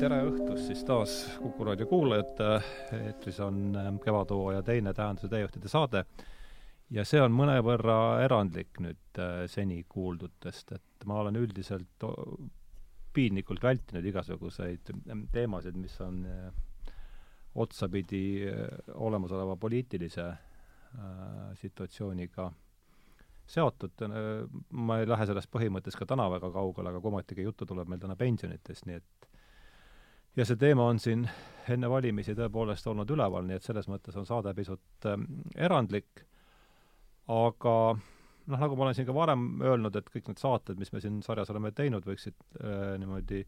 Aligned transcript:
tere 0.00 0.22
õhtust 0.24 0.70
siis 0.70 0.80
taas 0.88 1.14
Kuku 1.36 1.64
raadio 1.66 1.84
kuulajate, 1.90 2.46
eetris 2.96 3.36
on 3.44 3.74
ähm, 3.76 3.98
Kevadhooaja 4.00 4.62
teine 4.64 4.94
Tähenduse 4.96 5.28
teejuhtide 5.28 5.68
saade 5.68 6.04
ja 6.94 7.04
see 7.04 7.20
on 7.20 7.34
mõnevõrra 7.36 7.96
erandlik 8.24 8.80
nüüd 8.80 9.20
äh, 9.20 9.42
seni 9.52 9.82
kuuldutest, 9.88 10.72
et 10.78 11.04
ma 11.10 11.18
olen 11.20 11.36
üldiselt 11.42 12.06
piinlikult 13.12 13.60
vältinud 13.62 14.08
igasuguseid 14.08 14.88
ähm, 14.94 15.26
teemasid, 15.34 15.76
mis 15.76 15.98
on 16.00 16.22
äh, 16.24 16.48
otsapidi 17.60 18.24
äh, 18.48 18.64
olemasoleva 18.94 19.58
poliitilise 19.60 20.30
situatsiooniga 21.60 22.48
seotud, 23.46 24.02
ma 24.74 24.96
ei 24.98 25.06
lähe 25.06 25.26
sellest 25.28 25.46
põhimõttest 25.54 26.00
ka 26.00 26.08
täna 26.10 26.24
väga 26.32 26.48
kaugele, 26.50 26.90
aga 26.90 26.98
kui 26.98 27.12
ometigi 27.12 27.44
juttu 27.46 27.68
tuleb 27.68 27.92
meil 27.92 28.00
täna 28.02 28.16
pensionitest, 28.18 28.88
nii 28.88 28.96
et 28.98 29.19
ja 30.36 30.46
see 30.46 30.58
teema 30.60 30.86
on 30.90 31.00
siin 31.02 31.26
enne 31.70 31.90
valimisi 31.90 32.34
tõepoolest 32.38 32.86
olnud 32.90 33.10
üleval, 33.10 33.46
nii 33.46 33.58
et 33.58 33.66
selles 33.66 33.88
mõttes 33.90 34.16
on 34.18 34.26
saade 34.28 34.54
pisut 34.56 35.08
äh, 35.08 35.18
erandlik, 35.56 36.24
aga 37.30 37.76
noh, 38.50 38.58
nagu 38.58 38.76
ma 38.76 38.86
olen 38.86 38.96
siin 38.98 39.08
ka 39.08 39.14
varem 39.14 39.46
öelnud, 39.62 39.96
et 39.96 40.10
kõik 40.10 40.30
need 40.30 40.42
saated, 40.42 40.80
mis 40.80 40.92
me 40.94 41.02
siin 41.02 41.20
sarjas 41.26 41.52
oleme 41.52 41.72
teinud, 41.76 42.06
võiksid 42.06 42.36
äh, 42.60 42.96
niimoodi 43.00 43.44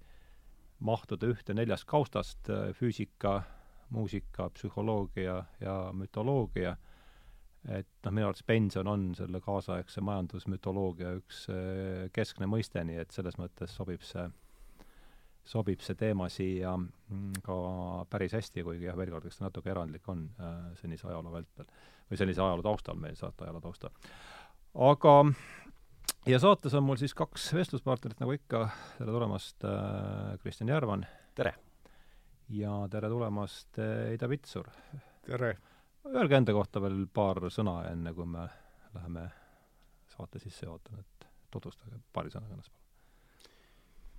mahtuda 0.82 1.30
ühte 1.30 1.54
neljast 1.54 1.86
kaustast 1.90 2.50
äh,, 2.50 2.70
füüsika, 2.78 3.40
muusika, 3.94 4.48
psühholoogia 4.56 5.36
ja 5.62 5.76
mütoloogia, 5.94 6.76
et 7.70 7.90
noh, 8.02 8.14
minu 8.14 8.26
arvates 8.26 8.46
pension 8.46 8.88
on 8.90 9.10
selle 9.14 9.40
kaasaegse 9.44 10.02
majandusmütoloogia 10.02 11.16
üks 11.20 11.44
äh, 11.52 12.08
keskne 12.14 12.50
mõiste, 12.50 12.82
nii 12.86 13.02
et 13.04 13.14
selles 13.14 13.38
mõttes 13.38 13.74
sobib 13.78 14.02
see 14.06 14.26
sobib 15.44 15.80
see 15.82 15.98
teema 15.98 16.28
siia 16.30 16.74
mm, 16.76 17.40
ka 17.44 17.56
päris 18.10 18.36
hästi, 18.36 18.62
kuigi 18.66 18.86
jah, 18.86 18.96
veel 18.98 19.10
kord, 19.14 19.26
eks 19.26 19.40
ta 19.40 19.48
natuke 19.48 19.72
erandlik 19.72 20.06
on 20.12 20.28
äh, 20.38 20.60
senise 20.80 21.08
ajaloo 21.08 21.32
vältel. 21.34 21.66
või 22.10 22.20
sellise 22.20 22.42
ajaloo 22.44 22.62
taustal, 22.66 23.00
meie 23.00 23.16
saate 23.18 23.46
ajaloo 23.46 23.64
taustal. 23.64 23.90
aga 24.90 25.16
ja 26.26 26.38
saates 26.38 26.74
on 26.78 26.86
mul 26.86 27.00
siis 27.00 27.14
kaks 27.18 27.52
vestluspartnerit, 27.56 28.20
nagu 28.22 28.36
ikka, 28.36 28.68
tere 28.98 29.10
tulemast 29.10 29.66
äh,, 29.66 30.38
Kristjan 30.42 30.70
Järvan! 30.70 31.06
tere! 31.34 31.54
ja 32.48 32.76
tere 32.90 33.10
tulemast 33.10 33.78
äh,, 33.82 34.14
Ida 34.14 34.28
Vitsur! 34.30 34.70
tere! 35.26 35.56
Öelge 36.06 36.36
enda 36.36 36.54
kohta 36.54 36.82
veel 36.82 37.04
paar 37.14 37.38
sõna, 37.54 37.84
enne 37.92 38.10
kui 38.14 38.26
me 38.26 38.48
läheme 38.94 39.28
saate 40.10 40.40
sisse 40.42 40.66
ootan, 40.68 40.98
et 40.98 41.26
tutvustage 41.52 42.00
paari 42.12 42.30
sõnaga 42.32 42.56
ennast, 42.56 42.72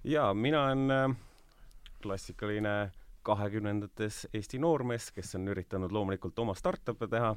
jaa, 0.03 0.33
mina 0.33 0.63
olen 0.63 0.91
äh, 0.91 1.15
klassikaline 2.03 2.91
kahekümnendates 3.23 4.27
Eesti 4.33 4.59
noormees, 4.59 5.11
kes 5.15 5.35
on 5.39 5.47
üritanud 5.47 5.91
loomulikult 5.95 6.39
oma 6.43 6.55
startup'e 6.55 7.07
teha. 7.07 7.35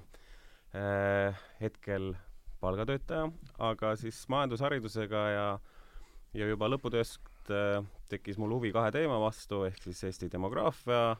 Äh,, 0.76 1.38
hetkel 1.60 2.14
palgatöötaja, 2.60 3.28
aga 3.62 3.94
siis 3.96 4.24
majandusharidusega 4.28 5.22
ja 5.30 5.46
ja 6.36 6.48
juba 6.50 6.68
lõputööst 6.68 7.52
äh, 7.54 7.84
tekkis 8.10 8.36
mul 8.36 8.56
huvi 8.58 8.72
kahe 8.74 8.90
teema 8.92 9.20
vastu, 9.22 9.62
ehk 9.68 9.78
siis 9.86 10.02
Eesti 10.04 10.28
demograafia 10.32 11.16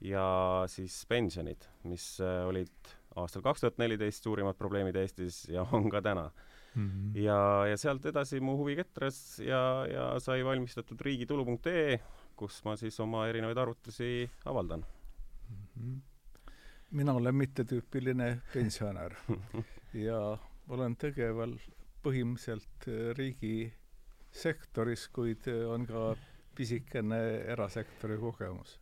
ja 0.00 0.28
siis 0.70 1.02
pensionid, 1.10 1.66
mis 1.90 2.20
olid 2.22 2.94
aastal 3.18 3.42
kaks 3.42 3.64
tuhat 3.64 3.82
neliteist 3.82 4.24
suurimad 4.24 4.56
probleemid 4.56 4.96
Eestis 4.96 5.42
ja 5.50 5.66
on 5.74 5.90
ka 5.90 6.00
täna 6.06 6.28
mm. 6.78 6.90
-hmm. 6.90 7.16
ja, 7.22 7.66
ja 7.66 7.76
sealt 7.76 8.06
edasi 8.06 8.40
mu 8.40 8.56
huvi 8.60 8.76
ketras 8.78 9.38
ja, 9.44 9.86
ja 9.92 10.04
sai 10.20 10.44
valmistatud 10.44 11.00
riigitulu.ee, 11.00 11.98
kus 12.36 12.60
ma 12.64 12.76
siis 12.76 13.00
oma 13.00 13.26
erinevaid 13.28 13.58
arvutusi 13.58 14.30
avaldan 14.44 14.84
mm. 15.50 15.66
-hmm. 15.74 16.00
mina 16.90 17.14
olen 17.14 17.34
mittetüüpiline 17.34 18.40
pensionär 18.54 19.14
ja 20.08 20.38
olen 20.68 20.96
tegeval 20.96 21.56
põhimõtteliselt 22.04 22.86
riigisektoris, 23.18 25.08
kuid 25.08 25.48
on 25.66 25.86
ka 25.86 26.16
pisikene 26.54 27.18
erasektori 27.54 28.18
kogemus 28.18 28.78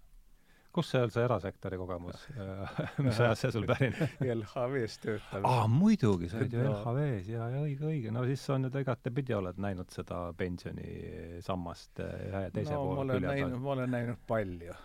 kus 0.76 0.90
see 0.92 1.02
on, 1.02 1.12
see 1.12 1.24
erasektori 1.24 1.78
kogemus 1.80 2.26
mis 3.06 3.20
ajast 3.24 3.46
see 3.46 3.52
sul 3.54 3.68
pärineb 3.68 4.20
LHV-s 4.40 4.98
töötamine. 5.02 5.52
aa, 5.52 5.68
muidugi, 5.72 6.30
sa 6.32 6.40
olid 6.40 6.56
ju 6.56 6.64
LHV-s 6.64 7.30
ja, 7.32 7.48
ja 7.54 7.62
õige, 7.62 7.88
õige, 7.90 8.12
no 8.14 8.26
siis 8.28 8.44
on 8.54 8.68
ju, 8.68 8.72
igatepidi 8.82 9.36
oled 9.36 9.62
näinud 9.62 9.92
seda 9.94 10.26
pensionisammast 10.38 12.04
ühe 12.04 12.44
ja 12.48 12.52
teise 12.54 12.76
no, 12.76 12.84
poole 12.92 13.16
külje 13.18 13.32
peal. 13.32 13.56
ma 13.64 13.74
olen 13.76 13.96
näinud 13.96 14.22
palju 14.28 14.76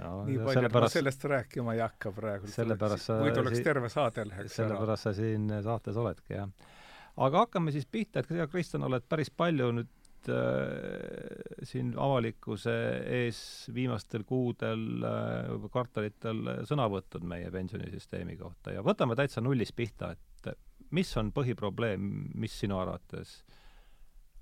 no, 0.00 0.12
nii 0.28 0.42
palju, 0.44 0.66
et 0.68 0.76
ma 0.76 0.90
sellest 0.92 1.30
rääkima 1.34 1.76
ei 1.76 1.84
hakka 1.84 2.12
praegu. 2.16 2.50
muidu 2.50 3.44
oleks 3.44 3.64
terve 3.66 3.92
saade 3.92 4.26
läheks 4.28 4.58
ära. 4.58 4.68
sellepärast 4.68 5.08
sa 5.08 5.14
siin 5.16 5.48
saates 5.64 5.98
oledki, 6.00 6.36
jah. 6.38 6.76
aga 7.16 7.46
hakkame 7.46 7.74
siis 7.74 7.88
pihta, 7.90 8.22
et 8.22 8.30
sina, 8.30 8.46
Kristjan, 8.50 8.86
oled 8.86 9.06
päris 9.08 9.32
palju 9.34 9.72
nüüd 9.80 9.96
äh, 10.28 11.64
siin 11.66 11.92
avalikkuse 11.98 12.74
ees 13.20 13.40
viimastel 13.74 14.24
kuudel 14.28 15.06
äh,, 15.06 15.54
kvartalitel 15.72 16.42
sõna 16.68 16.88
võtnud 16.92 17.24
meie 17.28 17.50
pensionisüsteemi 17.54 18.36
kohta 18.40 18.74
ja 18.76 18.84
võtame 18.86 19.16
täitsa 19.18 19.42
nullist 19.44 19.76
pihta, 19.76 20.12
et 20.12 20.52
mis 20.90 21.10
on 21.20 21.32
põhiprobleem, 21.32 22.10
mis 22.34 22.58
sinu 22.60 22.78
arvates 22.82 23.38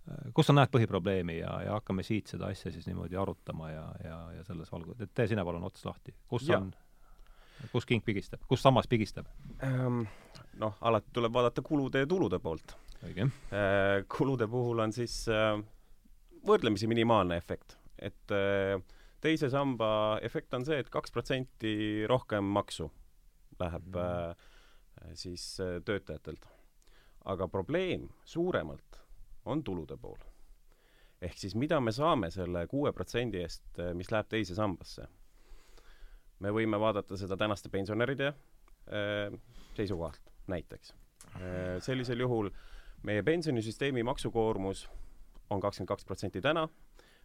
äh,, 0.08 0.32
kus 0.34 0.50
sa 0.50 0.56
näed 0.56 0.72
põhiprobleemi 0.74 1.38
ja, 1.40 1.54
ja 1.66 1.78
hakkame 1.78 2.06
siit 2.06 2.32
seda 2.34 2.50
asja 2.50 2.72
siis 2.74 2.88
niimoodi 2.90 3.20
arutama 3.20 3.70
ja, 3.72 3.86
ja, 4.04 4.18
ja 4.38 4.44
selles 4.48 4.72
valguses, 4.72 5.06
et 5.06 5.14
tee 5.14 5.30
sina 5.30 5.46
palun 5.46 5.68
ots 5.68 5.86
lahti, 5.86 6.16
kus 6.28 6.48
ja. 6.50 6.58
on 6.62 6.72
kus 7.72 7.86
king 7.86 8.04
pigistab, 8.04 8.42
kus 8.48 8.62
sammas 8.62 8.90
pigistab 8.90 9.30
ähm,? 9.62 10.04
Noh, 10.58 10.74
alati 10.80 11.12
tuleb 11.14 11.32
vaadata 11.32 11.62
kulude 11.62 12.00
ja 12.02 12.06
tulude 12.10 12.38
poolt. 12.42 12.72
Äh, 12.72 12.87
kulude 14.08 14.46
puhul 14.50 14.82
on 14.82 14.92
siis 14.92 15.20
äh, 15.30 15.58
võrdlemisi 16.46 16.88
minimaalne 16.90 17.38
efekt, 17.38 17.76
et 17.98 18.34
äh, 18.34 18.78
teise 19.22 19.50
samba 19.50 19.90
efekt 20.22 20.54
on 20.54 20.66
see 20.66 20.78
et, 20.78 20.88
et 20.88 20.92
kaks 20.92 21.14
protsenti 21.14 22.06
rohkem 22.10 22.46
maksu 22.54 22.88
läheb 23.58 23.96
mm. 23.98 25.14
siis 25.18 25.56
töötajatelt. 25.84 26.46
aga 27.24 27.48
probleem 27.48 28.08
suuremalt 28.24 29.00
on 29.44 29.64
tulude 29.64 29.96
pool. 29.96 30.18
ehk 31.20 31.38
siis 31.38 31.54
mida 31.54 31.80
me 31.80 31.92
saame 31.92 32.30
selle 32.30 32.66
kuue 32.66 32.92
protsendi 32.92 33.42
eest, 33.42 33.82
mis 33.94 34.10
läheb 34.10 34.28
teise 34.28 34.54
sambasse? 34.54 35.08
me 36.38 36.54
võime 36.54 36.78
vaadata 36.78 37.16
seda 37.16 37.36
tänaste 37.36 37.68
pensionäride 37.68 38.32
seisukohalt 39.74 40.30
näiteks. 40.46 40.94
sellisel 41.82 42.20
juhul 42.20 42.46
äh, 42.46 42.77
meie 43.02 43.22
pensionisüsteemi 43.22 44.02
maksukoormus 44.02 44.88
on 45.50 45.60
kakskümmend 45.60 45.88
kaks 45.88 46.04
protsenti 46.04 46.40
täna, 46.44 46.66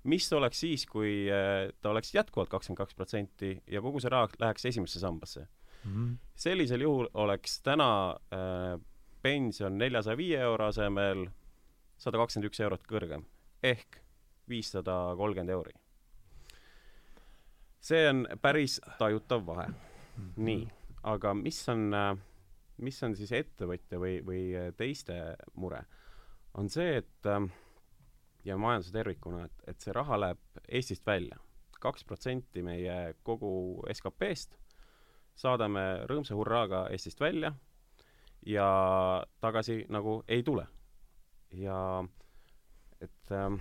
mis 0.04 0.28
oleks 0.34 0.60
siis, 0.60 0.86
kui 0.86 1.28
äh, 1.32 1.72
ta 1.82 1.90
oleks 1.90 2.14
jätkuvalt 2.16 2.52
kakskümmend 2.52 2.78
kaks 2.84 2.96
protsenti 2.96 3.56
ja 3.68 3.82
kogu 3.82 4.02
see 4.04 4.12
raha 4.12 4.30
läheks 4.40 4.66
esimesse 4.66 5.00
sambasse 5.00 5.48
mm? 5.84 5.94
-hmm. 5.94 6.18
sellisel 6.36 6.82
juhul 6.82 7.08
oleks 7.14 7.62
täna 7.62 8.16
äh, 8.34 8.80
pension 9.22 9.78
neljasaja 9.78 10.18
viie 10.18 10.40
euro 10.40 10.66
asemel 10.66 11.28
sada 11.98 12.18
kakskümmend 12.18 12.52
üks 12.52 12.60
eurot 12.60 12.88
kõrgem 12.88 13.26
ehk 13.64 14.02
viissada 14.50 15.16
kolmkümmend 15.18 15.50
euri. 15.50 15.72
see 17.82 18.10
on 18.10 18.28
päris 18.42 18.82
tajutav 18.98 19.46
vahe 19.46 19.68
mm. 19.68 19.74
-hmm. 20.18 20.32
nii, 20.36 20.68
aga 21.04 21.34
mis 21.34 21.70
on 21.70 21.94
äh, 21.94 22.18
mis 22.78 23.04
on 23.04 23.16
siis 23.16 23.32
ettevõtja 23.36 24.00
või, 24.02 24.18
või 24.26 24.44
äh, 24.58 24.72
teiste 24.78 25.36
mure, 25.54 25.84
on 26.58 26.70
see, 26.70 26.98
et 27.02 27.30
ähm, 27.30 27.50
ja 28.46 28.58
majanduse 28.58 28.94
tervikuna, 28.94 29.46
et, 29.46 29.64
et 29.68 29.82
see 29.82 29.94
raha 29.96 30.20
läheb 30.20 30.64
Eestist 30.68 31.06
välja. 31.06 31.40
kaks 31.84 32.06
protsenti 32.08 32.62
meie 32.64 33.14
kogu 33.28 33.84
SKP-st 33.92 34.54
saadame 35.36 36.06
rõõmsa 36.08 36.36
hurraaga 36.38 36.86
Eestist 36.92 37.20
välja 37.20 37.54
ja 38.46 38.68
tagasi 39.42 39.86
nagu 39.90 40.24
ei 40.28 40.44
tule. 40.44 40.68
ja 41.52 42.04
et 43.02 43.32
ähm, 43.32 43.56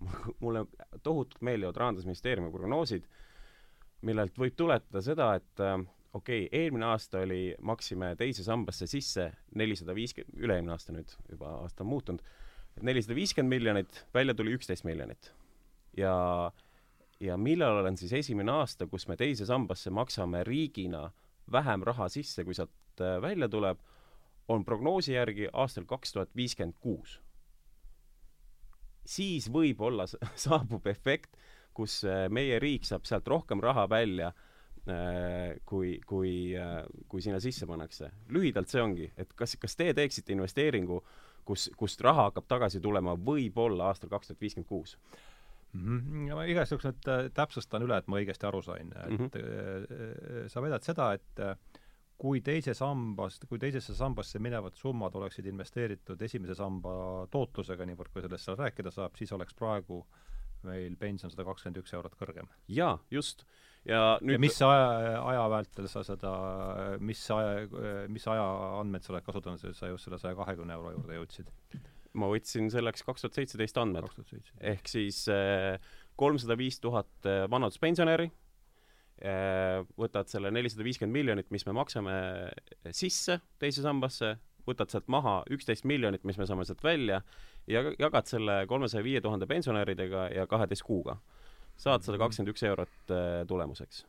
mulle 0.42 0.66
tohutult 1.02 1.42
meeldivad 1.42 1.76
Rahandusministeeriumi 1.76 2.50
prognoosid, 2.50 3.04
millelt 4.02 4.38
võib 4.38 4.54
tuletada 4.56 5.02
seda, 5.02 5.32
et 5.34 5.60
äh, 5.60 5.78
okei 6.18 6.46
okay,, 6.46 6.60
eelmine 6.60 6.86
aasta 6.90 7.22
oli, 7.24 7.54
maksime 7.62 8.12
teise 8.18 8.44
sambasse 8.46 8.88
sisse 8.90 9.30
nelisada 9.58 9.94
viiskümmend, 9.96 10.38
üle-eelmine 10.38 10.74
aasta 10.74 10.94
nüüd, 10.94 11.14
juba 11.30 11.54
aasta 11.62 11.84
on 11.84 11.92
muutunud, 11.92 12.24
nelisada 12.82 13.16
viiskümmend 13.18 13.54
miljonit, 13.54 14.02
välja 14.14 14.34
tuli 14.34 14.54
üksteist 14.56 14.86
miljonit. 14.88 15.32
ja, 15.96 16.14
ja 17.20 17.36
millal 17.36 17.84
on 17.86 17.96
siis 17.96 18.12
esimene 18.12 18.52
aasta, 18.52 18.86
kus 18.86 19.08
me 19.08 19.16
teise 19.16 19.46
sambasse 19.46 19.90
maksame 19.90 20.44
riigina 20.46 21.08
vähem 21.52 21.82
raha 21.86 22.08
sisse, 22.12 22.44
kui 22.44 22.54
sealt 22.54 23.02
äh, 23.02 23.20
välja 23.22 23.48
tuleb, 23.48 23.80
on 24.48 24.64
prognoosi 24.64 25.12
järgi 25.12 25.48
aastal 25.52 25.84
kaks 25.88 26.12
tuhat 26.12 26.36
viiskümmend 26.36 26.78
kuus. 26.80 27.20
siis 29.08 29.48
võib-olla 29.52 30.04
saabub 30.46 30.86
efekt, 30.86 31.36
kus 31.74 32.02
äh, 32.04 32.26
meie 32.28 32.58
riik 32.58 32.84
saab 32.84 33.06
sealt 33.08 33.28
rohkem 33.28 33.60
raha 33.60 33.88
välja 33.88 34.32
kui, 35.68 35.98
kui, 36.06 36.32
kui 37.08 37.22
sinna 37.24 37.40
sisse 37.40 37.66
pannakse. 37.66 38.10
lühidalt 38.32 38.70
see 38.72 38.82
ongi, 38.82 39.10
et 39.16 39.32
kas, 39.36 39.56
kas 39.60 39.76
te 39.76 39.90
teeksite 39.94 40.32
investeeringu, 40.32 41.02
kus, 41.44 41.70
kust 41.76 42.00
raha 42.04 42.28
hakkab 42.30 42.46
tagasi 42.48 42.80
tulema 42.80 43.16
võib-olla 43.16 43.90
aastal 43.90 44.12
kaks 44.12 44.30
tuhat 44.30 44.40
viiskümmend 44.40 44.68
kuus? 44.68 44.96
mm. 45.72 45.98
-hmm. 45.98 46.34
ma 46.34 46.44
igaks 46.44 46.72
juhuks 46.72 46.88
nüüd 46.88 47.10
äh, 47.12 47.26
täpsustan 47.34 47.84
üle, 47.84 47.98
et 47.98 48.08
ma 48.08 48.20
õigesti 48.20 48.48
aru 48.48 48.62
sain, 48.62 48.92
et 49.04 49.20
mm 49.20 49.28
-hmm. 49.28 50.48
sa 50.48 50.62
väidad 50.62 50.82
seda, 50.82 51.12
et 51.12 51.44
äh, 51.44 51.56
kui 52.18 52.40
teise 52.42 52.74
sambast, 52.74 53.46
kui 53.48 53.60
teisesse 53.62 53.94
sambasse 53.94 54.40
minevad 54.42 54.74
summad 54.74 55.14
oleksid 55.14 55.46
investeeritud 55.46 56.22
esimese 56.22 56.56
samba 56.58 57.26
tootlusega, 57.30 57.86
niivõrd 57.86 58.12
kui 58.12 58.24
sellest 58.24 58.48
seal 58.48 58.58
rääkida 58.58 58.90
saab, 58.90 59.14
siis 59.16 59.32
oleks 59.32 59.54
praegu 59.54 60.02
meil 60.66 60.96
pension 60.98 61.30
sada 61.30 61.46
kakskümmend 61.46 61.78
üks 61.82 61.94
eurot 61.94 62.16
kõrgem. 62.18 62.50
jaa, 62.68 62.98
just. 63.10 63.44
Ja 63.88 64.02
nüüd 64.22 64.36
ja 64.36 64.42
mis 64.42 64.58
aja, 64.62 64.88
aja 65.24 65.44
vältel 65.52 65.88
sa 65.90 66.04
seda, 66.06 66.32
mis 67.00 67.22
aja, 67.34 67.68
mis 68.12 68.26
ajaandmeid 68.28 69.06
sa 69.06 69.14
oled 69.14 69.26
kasutanud, 69.26 69.62
sa 69.76 69.92
just 69.92 70.08
selle 70.08 70.20
saja 70.20 70.36
kahekümne 70.38 70.76
euro 70.76 70.92
juurde 70.96 71.20
jõudsid? 71.20 71.54
ma 72.18 72.28
võtsin 72.30 72.68
selleks 72.72 73.04
kaks 73.06 73.24
tuhat 73.24 73.38
seitseteist 73.38 73.78
andmed. 73.80 74.06
ehk 74.60 74.88
siis 74.88 75.24
eh, 75.32 75.78
kolmsada 76.16 76.56
viis 76.58 76.80
tuhat 76.80 77.28
eh, 77.28 77.44
vanaduspensionäri, 77.50 78.28
eh, 79.22 79.80
võtad 79.98 80.30
selle 80.30 80.52
nelisada 80.54 80.86
viiskümmend 80.86 81.14
miljonit, 81.14 81.50
mis 81.54 81.66
me 81.66 81.76
maksame 81.76 82.14
sisse 82.90 83.40
teise 83.58 83.84
sambasse, 83.84 84.36
võtad 84.68 84.92
sealt 84.92 85.08
maha 85.08 85.40
üksteist 85.52 85.86
miljonit, 85.88 86.24
mis 86.28 86.38
me 86.38 86.46
saame 86.48 86.66
sealt 86.68 86.82
välja, 86.84 87.22
ja 87.68 87.84
jagad 87.98 88.28
selle 88.28 88.62
kolmesaja 88.68 89.04
viie 89.04 89.20
tuhande 89.24 89.48
pensionäridega 89.48 90.28
ja 90.34 90.46
kaheteist 90.46 90.84
kuuga. 90.84 91.18
Saad 91.78 92.02
sada 92.02 92.18
kakskümmend 92.18 92.52
üks 92.52 92.64
eurot 92.66 93.12
tulemuseks. 93.48 94.04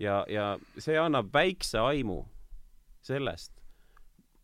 ja, 0.00 0.24
ja 0.28 0.46
see 0.78 0.96
annab 0.98 1.28
väikse 1.34 1.78
aimu 1.78 2.22
sellest, 3.04 3.52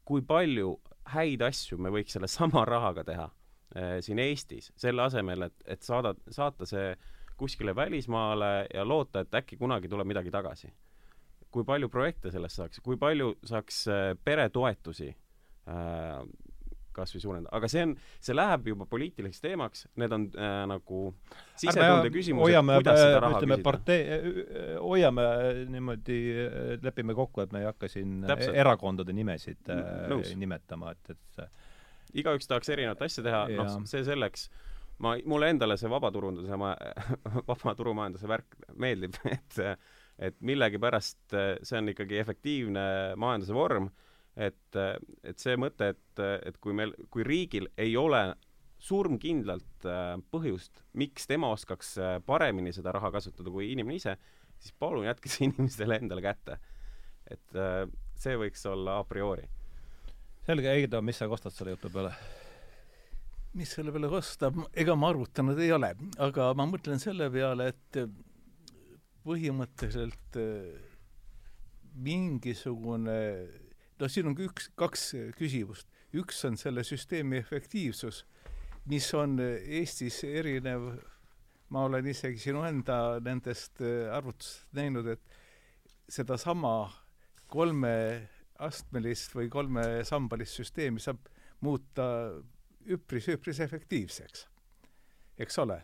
kui 0.05 0.23
palju 0.27 0.75
häid 1.15 1.43
asju 1.47 1.79
me 1.81 1.93
võiks 1.94 2.15
sellesama 2.17 2.65
rahaga 2.69 3.05
teha 3.06 3.27
äh, 3.77 3.97
siin 4.05 4.21
Eestis, 4.23 4.71
selle 4.79 5.05
asemel, 5.06 5.49
et, 5.49 5.56
et 5.67 5.87
saada, 5.87 6.15
saata 6.31 6.69
see 6.69 6.93
kuskile 7.41 7.73
välismaale 7.77 8.69
ja 8.75 8.85
loota, 8.85 9.25
et 9.25 9.35
äkki 9.41 9.56
kunagi 9.56 9.88
tuleb 9.88 10.11
midagi 10.11 10.33
tagasi. 10.35 10.73
kui 11.50 11.65
palju 11.67 11.88
projekte 11.91 12.31
sellest 12.31 12.61
saaks, 12.61 12.81
kui 12.85 12.97
palju 12.97 13.33
saaks 13.44 13.81
äh, 13.91 14.12
peretoetusi 14.25 15.09
äh, 15.11 16.21
kas 16.94 17.14
või 17.14 17.22
suurendada, 17.25 17.52
aga 17.56 17.69
see 17.70 17.82
on, 17.87 17.94
see 18.22 18.37
läheb 18.37 18.70
juba 18.72 18.87
poliitiliseks 18.90 19.44
teemaks, 19.44 19.84
need 20.00 20.14
on 20.16 20.26
äh, 20.34 20.56
nagu 20.70 21.02
sisetunde 21.60 22.12
küsimused, 22.14 22.70
kuidas 22.70 23.00
seda 23.00 23.20
raha 23.25 23.38
ütleme, 23.38 23.60
partei, 23.64 24.00
hoiame 24.81 25.26
niimoodi, 25.70 26.19
lepime 26.84 27.16
kokku, 27.19 27.44
et 27.44 27.54
me 27.54 27.64
ei 27.64 27.70
hakka 27.70 27.90
siin 27.90 28.20
Täpselt. 28.28 28.58
erakondade 28.64 29.14
nimesid 29.16 29.70
äh, 29.72 29.84
Nõus. 30.10 30.34
nimetama, 30.40 30.94
et, 30.96 31.14
et 31.14 32.20
igaüks 32.20 32.50
tahaks 32.50 32.72
erinevat 32.75 33.06
asja 33.06 33.25
teha, 33.26 33.46
noh, 33.54 33.72
see 33.90 34.04
selleks, 34.06 34.48
ma, 35.04 35.14
mulle 35.31 35.52
endale 35.54 35.78
see 35.81 35.90
vabaturunduse, 35.90 36.60
vaba 37.50 37.75
turumajanduse 37.78 38.31
värk 38.31 38.60
meeldib, 38.76 39.19
et 39.37 39.64
et 40.20 40.34
millegipärast 40.44 41.32
see 41.64 41.78
on 41.78 41.87
ikkagi 41.94 42.19
efektiivne 42.20 42.82
majanduse 43.16 43.54
vorm 43.56 43.87
et, 44.40 44.78
et 45.26 45.42
see 45.42 45.56
mõte, 45.60 45.92
et, 45.94 46.22
et 46.46 46.56
kui 46.62 46.75
meil, 46.76 46.94
kui 47.12 47.25
riigil 47.26 47.69
ei 47.81 47.96
ole 48.00 48.22
surmkindlalt 48.81 49.87
äh, 49.88 50.14
põhjust, 50.32 50.82
miks 50.96 51.28
tema 51.28 51.50
oskaks 51.52 51.94
äh, 52.00 52.16
paremini 52.25 52.72
seda 52.72 52.94
raha 52.96 53.10
kasutada 53.12 53.52
kui 53.52 53.69
inimene 53.75 53.98
ise, 54.00 54.16
siis 54.60 54.75
palun 54.81 55.08
jätke 55.08 55.32
see 55.32 55.46
inimestele 55.50 56.00
endale 56.00 56.25
kätte. 56.25 56.58
et 57.31 57.56
äh, 57.56 57.84
see 58.19 58.37
võiks 58.40 58.64
olla 58.69 58.98
a 59.00 59.06
priori. 59.08 59.44
selge, 60.46 60.72
Heido, 60.72 61.02
mis 61.04 61.20
sa 61.20 61.28
kostad 61.28 61.54
selle 61.54 61.76
jutu 61.76 61.92
peale? 61.92 62.14
mis 63.60 63.70
selle 63.76 63.92
peale 63.92 64.08
kostab, 64.08 64.56
ega 64.72 64.96
ma 64.96 65.10
arvutanud 65.12 65.58
ei 65.60 65.72
ole, 65.75 65.94
aga 66.19 66.52
ma 66.56 66.69
mõtlen 66.70 67.02
selle 67.02 67.28
peale, 67.34 67.72
et 67.75 67.98
põhimõtteliselt 69.26 70.38
mingisugune 72.00 73.19
no 74.00 74.08
siin 74.08 74.31
on 74.31 74.37
üks, 74.41 74.70
kaks 74.79 75.11
küsimust. 75.38 75.88
üks 76.17 76.44
on 76.49 76.56
selle 76.58 76.82
süsteemi 76.85 77.38
efektiivsus, 77.38 78.25
mis 78.91 79.06
on 79.14 79.38
Eestis 79.41 80.23
erinev, 80.25 80.88
ma 81.70 81.85
olen 81.87 82.08
isegi 82.11 82.41
sinu 82.49 82.64
enda 82.67 83.20
nendest 83.23 83.82
äh, 83.85 84.08
arvutustest 84.14 84.73
näinud, 84.75 85.06
et 85.12 85.23
sedasama 86.11 86.91
kolmeastmelist 87.50 89.37
või 89.37 89.50
kolmesambalist 89.52 90.58
süsteemi 90.62 91.02
saab 91.02 91.29
muuta 91.61 92.06
üpris-üpris 92.91 93.61
efektiivseks, 93.62 94.47
eks 95.38 95.58
ole. 95.62 95.82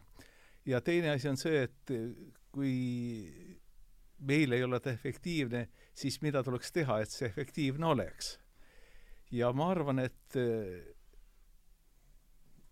ja 0.66 0.80
teine 0.80 1.12
asi 1.12 1.28
on 1.28 1.36
see, 1.38 1.62
et 1.68 1.92
kui 2.50 2.72
meil 4.18 4.52
ei 4.56 4.64
ole 4.64 4.80
ta 4.80 4.90
efektiivne, 4.90 5.66
siis 5.96 6.20
mida 6.22 6.42
tuleks 6.44 6.72
teha, 6.72 7.00
et 7.00 7.12
see 7.12 7.28
efektiivne 7.28 7.86
oleks? 7.94 8.36
ja 9.34 9.50
ma 9.52 9.70
arvan, 9.72 9.98
et 10.04 10.36
eh, 10.38 10.92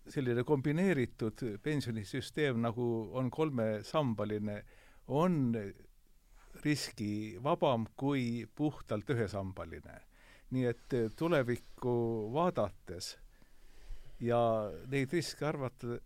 selline 0.07 0.45
kombineeritud 0.47 1.43
pensionisüsteem, 1.63 2.61
nagu 2.63 2.85
on 3.17 3.29
kolmesambaline, 3.33 4.61
on 5.07 5.57
riskivabam 6.63 7.89
kui 7.97 8.45
puhtalt 8.55 9.09
ühesambaline. 9.09 10.01
nii 10.55 10.65
et 10.69 10.93
eh, 10.93 11.09
tulevikku 11.17 11.95
vaadates 12.33 13.15
ja 14.21 14.39
neid 14.87 15.11
riske 15.13 15.45
arvata, 15.45 15.97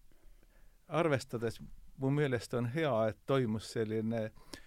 arvestades 0.87 1.59
mu 1.99 2.09
meelest 2.09 2.53
on 2.57 2.65
hea, 2.71 2.93
et 3.11 3.19
toimus 3.27 3.67
selline 3.75 4.23
äh, 4.23 4.59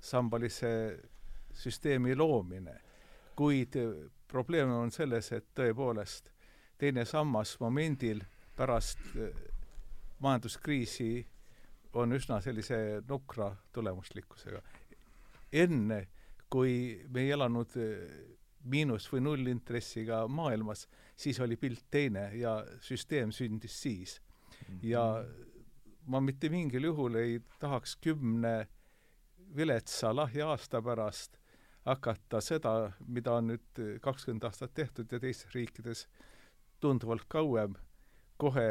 kolmesambalise 0.00 1.00
süsteemi 1.52 2.16
loomine. 2.16 2.80
kuid 3.36 3.76
probleem 4.28 4.68
on 4.68 4.90
selles, 4.90 5.32
et 5.32 5.46
tõepoolest 5.56 6.28
teine 6.78 7.04
sammas 7.04 7.56
momendil 7.60 8.20
pärast 8.56 8.98
eh, 9.16 9.32
majanduskriisi 10.20 11.26
on 11.94 12.12
üsna 12.12 12.40
sellise 12.40 13.02
nukra 13.08 13.56
tulemuslikkusega. 13.72 14.60
enne, 15.52 16.08
kui 16.50 17.02
me 17.08 17.20
ei 17.20 17.30
elanud 17.30 17.76
eh, 17.76 18.36
miinus- 18.64 19.10
või 19.12 19.20
nullintressiga 19.20 20.26
maailmas, 20.28 20.88
siis 21.16 21.40
oli 21.40 21.56
pilt 21.56 21.86
teine 21.90 22.30
ja 22.36 22.64
süsteem 22.80 23.32
sündis 23.32 23.82
siis. 23.82 24.20
ja 24.82 25.24
ma 26.06 26.20
mitte 26.20 26.48
mingil 26.48 26.84
juhul 26.84 27.14
ei 27.14 27.40
tahaks 27.58 27.96
kümne 27.96 28.68
viletsa 29.56 30.14
lahja 30.16 30.50
aasta 30.52 30.82
pärast 30.82 31.38
hakata 31.86 32.40
seda, 32.44 32.74
mida 33.08 33.36
on 33.40 33.54
nüüd 33.54 33.84
kakskümmend 34.04 34.44
aastat 34.48 34.74
tehtud 34.76 35.12
ja 35.12 35.20
teistes 35.20 35.54
riikides 35.54 36.04
tunduvalt 36.80 37.24
kauem, 37.28 37.76
kohe 38.40 38.66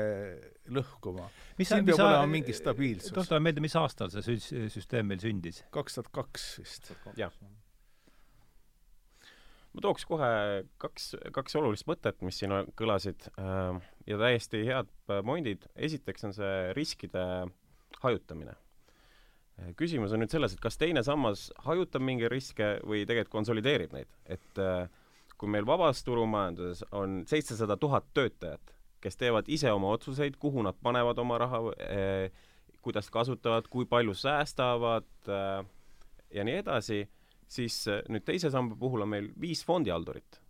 lõhkuma. 0.73 1.29
siin 1.61 1.85
peab 1.85 2.01
olema 2.01 2.27
mingi 2.29 2.53
stabiilsus. 2.57 3.13
tuletame 3.13 3.49
meelde, 3.49 3.63
mis 3.65 3.75
aastal 3.77 4.11
see 4.13 4.37
sü-, 4.41 4.67
süsteem 4.73 5.09
meil 5.11 5.21
sündis? 5.21 5.63
kaks 5.75 5.97
tuhat 5.97 6.11
kaks 6.15 6.47
vist. 6.61 6.91
jah. 7.17 7.33
ma 9.73 9.85
tooks 9.85 10.07
kohe 10.09 10.31
kaks, 10.81 11.11
kaks 11.35 11.59
olulist 11.61 11.89
mõtet, 11.89 12.17
mis 12.25 12.41
siin 12.41 12.55
kõlasid 12.79 13.29
äh, 13.35 13.77
ja 14.09 14.21
täiesti 14.21 14.65
head 14.69 14.89
pointid. 15.09 15.69
esiteks 15.75 16.29
on 16.29 16.37
see 16.37 16.73
riskide 16.77 17.25
hajutamine. 18.01 18.57
Küsimus 19.79 20.13
on 20.13 20.23
nüüd 20.23 20.31
selles, 20.33 20.53
et 20.55 20.61
kas 20.63 20.77
teine 20.79 21.03
sammas 21.05 21.49
hajutab 21.65 22.03
mingeid 22.05 22.31
riske 22.31 22.77
või 22.87 23.05
tegelikult 23.07 23.39
konsolideerib 23.39 23.95
neid, 23.95 24.09
et 24.25 24.61
äh, 24.61 24.89
kui 25.39 25.51
meil 25.51 25.67
vabas 25.67 26.03
turumajanduses 26.03 26.83
on 26.95 27.23
seitsesada 27.29 27.77
tuhat 27.79 28.09
töötajat, 28.13 28.75
kes 28.99 29.15
teevad 29.19 29.47
ise 29.47 29.71
oma 29.71 29.93
otsuseid, 29.95 30.35
kuhu 30.39 30.63
nad 30.65 30.77
panevad 30.83 31.19
oma 31.21 31.37
raha 31.39 31.61
eh,, 31.85 32.31
kuidas 32.83 33.09
kasutavad, 33.11 33.67
kui 33.71 33.87
palju 33.87 34.13
säästavad 34.15 35.07
eh, 35.27 35.63
ja 36.35 36.45
nii 36.47 36.59
edasi, 36.61 37.01
siis 37.49 37.81
nüüd 38.11 38.23
teise 38.27 38.51
samba 38.53 38.77
puhul 38.79 39.03
on 39.03 39.11
meil 39.15 39.31
viis 39.39 39.63
fondihaldurit, 39.67 40.41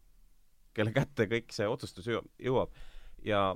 kelle 0.76 0.94
kätte 0.94 1.30
kõik 1.30 1.54
see 1.56 1.68
otsustus 1.70 2.10
jõuab. 2.10 2.74
Ja 3.26 3.54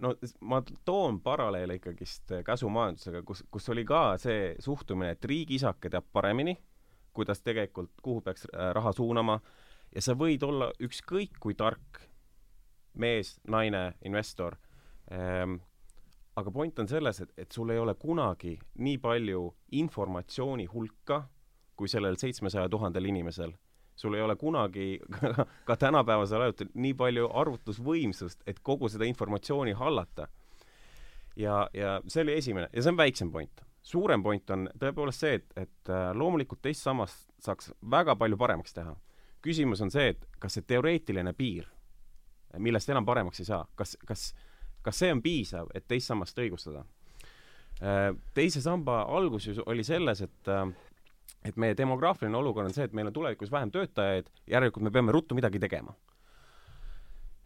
no 0.00 0.14
ma 0.40 0.62
toon 0.84 1.20
paralleele 1.20 1.76
ikkagist 1.78 2.32
käsumajandusega, 2.44 3.22
kus, 3.26 3.44
kus 3.50 3.68
oli 3.72 3.84
ka 3.84 4.16
see 4.20 4.54
suhtumine, 4.58 5.14
et 5.16 5.24
riigisake 5.24 5.90
teab 5.92 6.06
paremini, 6.12 6.56
kuidas 7.12 7.42
tegelikult, 7.44 7.92
kuhu 8.02 8.20
peaks 8.24 8.46
äh, 8.50 8.70
raha 8.76 8.92
suunama 8.96 9.40
ja 9.94 10.02
sa 10.04 10.14
võid 10.18 10.44
olla 10.46 10.70
ükskõik 10.80 11.40
kui 11.40 11.56
tark 11.58 12.04
mees, 12.94 13.38
naine, 13.48 13.92
investor 14.04 14.56
ähm,, 15.12 15.60
aga 16.36 16.50
point 16.50 16.78
on 16.78 16.88
selles, 16.88 17.20
et, 17.20 17.32
et 17.38 17.52
sul 17.52 17.70
ei 17.70 17.78
ole 17.78 17.94
kunagi 17.98 18.56
nii 18.78 18.98
palju 19.02 19.44
informatsiooni 19.82 20.66
hulka 20.72 21.24
kui 21.76 21.88
sellel 21.88 22.18
seitsmesaja 22.20 22.68
tuhandel 22.68 23.08
inimesel. 23.08 23.54
Sul 24.00 24.16
ei 24.16 24.22
ole 24.24 24.36
kunagi 24.40 24.98
ka, 25.68 25.76
tänapäevasel 25.76 26.46
ajal 26.46 26.68
nii 26.74 26.94
palju 26.96 27.28
arvutusvõimsust, 27.42 28.44
et 28.46 28.62
kogu 28.62 28.88
seda 28.88 29.08
informatsiooni 29.08 29.76
hallata. 29.76 30.28
ja, 31.36 31.66
ja 31.74 32.00
see 32.06 32.24
oli 32.24 32.38
esimene 32.38 32.68
ja 32.72 32.82
see 32.82 32.94
on 32.94 32.96
väiksem 32.96 33.32
point. 33.32 33.64
suurem 33.82 34.22
point 34.22 34.50
on 34.50 34.68
tõepoolest 34.78 35.26
see, 35.26 35.34
et, 35.40 35.52
et 35.56 35.92
äh, 35.92 36.10
loomulikult 36.16 36.62
teist 36.62 36.82
sammast 36.82 37.28
saaks 37.40 37.72
väga 37.90 38.16
palju 38.16 38.36
paremaks 38.36 38.74
teha. 38.74 38.96
küsimus 39.42 39.80
on 39.80 39.90
see, 39.90 40.14
et 40.14 40.26
kas 40.38 40.58
see 40.58 40.66
teoreetiline 40.66 41.32
piir, 41.32 41.68
millest 42.58 42.88
enam 42.88 43.06
paremaks 43.06 43.40
ei 43.40 43.52
saa, 43.52 43.66
kas, 43.76 43.96
kas 44.06 44.32
kas 44.82 45.00
see 45.02 45.12
on 45.12 45.22
piisav, 45.22 45.70
et 45.74 45.86
teist 45.88 46.10
sammast 46.10 46.38
õigustada? 46.40 46.84
Äh, 47.80 48.10
teise 48.36 48.62
samba 48.64 49.02
algus 49.08 49.46
ju 49.48 49.62
oli 49.66 49.84
selles, 49.86 50.22
et 50.24 50.50
äh, 50.52 50.66
et 51.44 51.56
meie 51.60 51.76
demograafiline 51.76 52.36
olukord 52.36 52.70
on 52.70 52.74
see, 52.76 52.86
et 52.88 52.96
meil 52.96 53.10
on 53.10 53.16
tulevikus 53.16 53.52
vähem 53.52 53.72
töötajaid, 53.74 54.30
järelikult 54.50 54.86
me 54.86 54.92
peame 54.94 55.12
ruttu 55.12 55.38
midagi 55.38 55.60
tegema. 55.62 55.94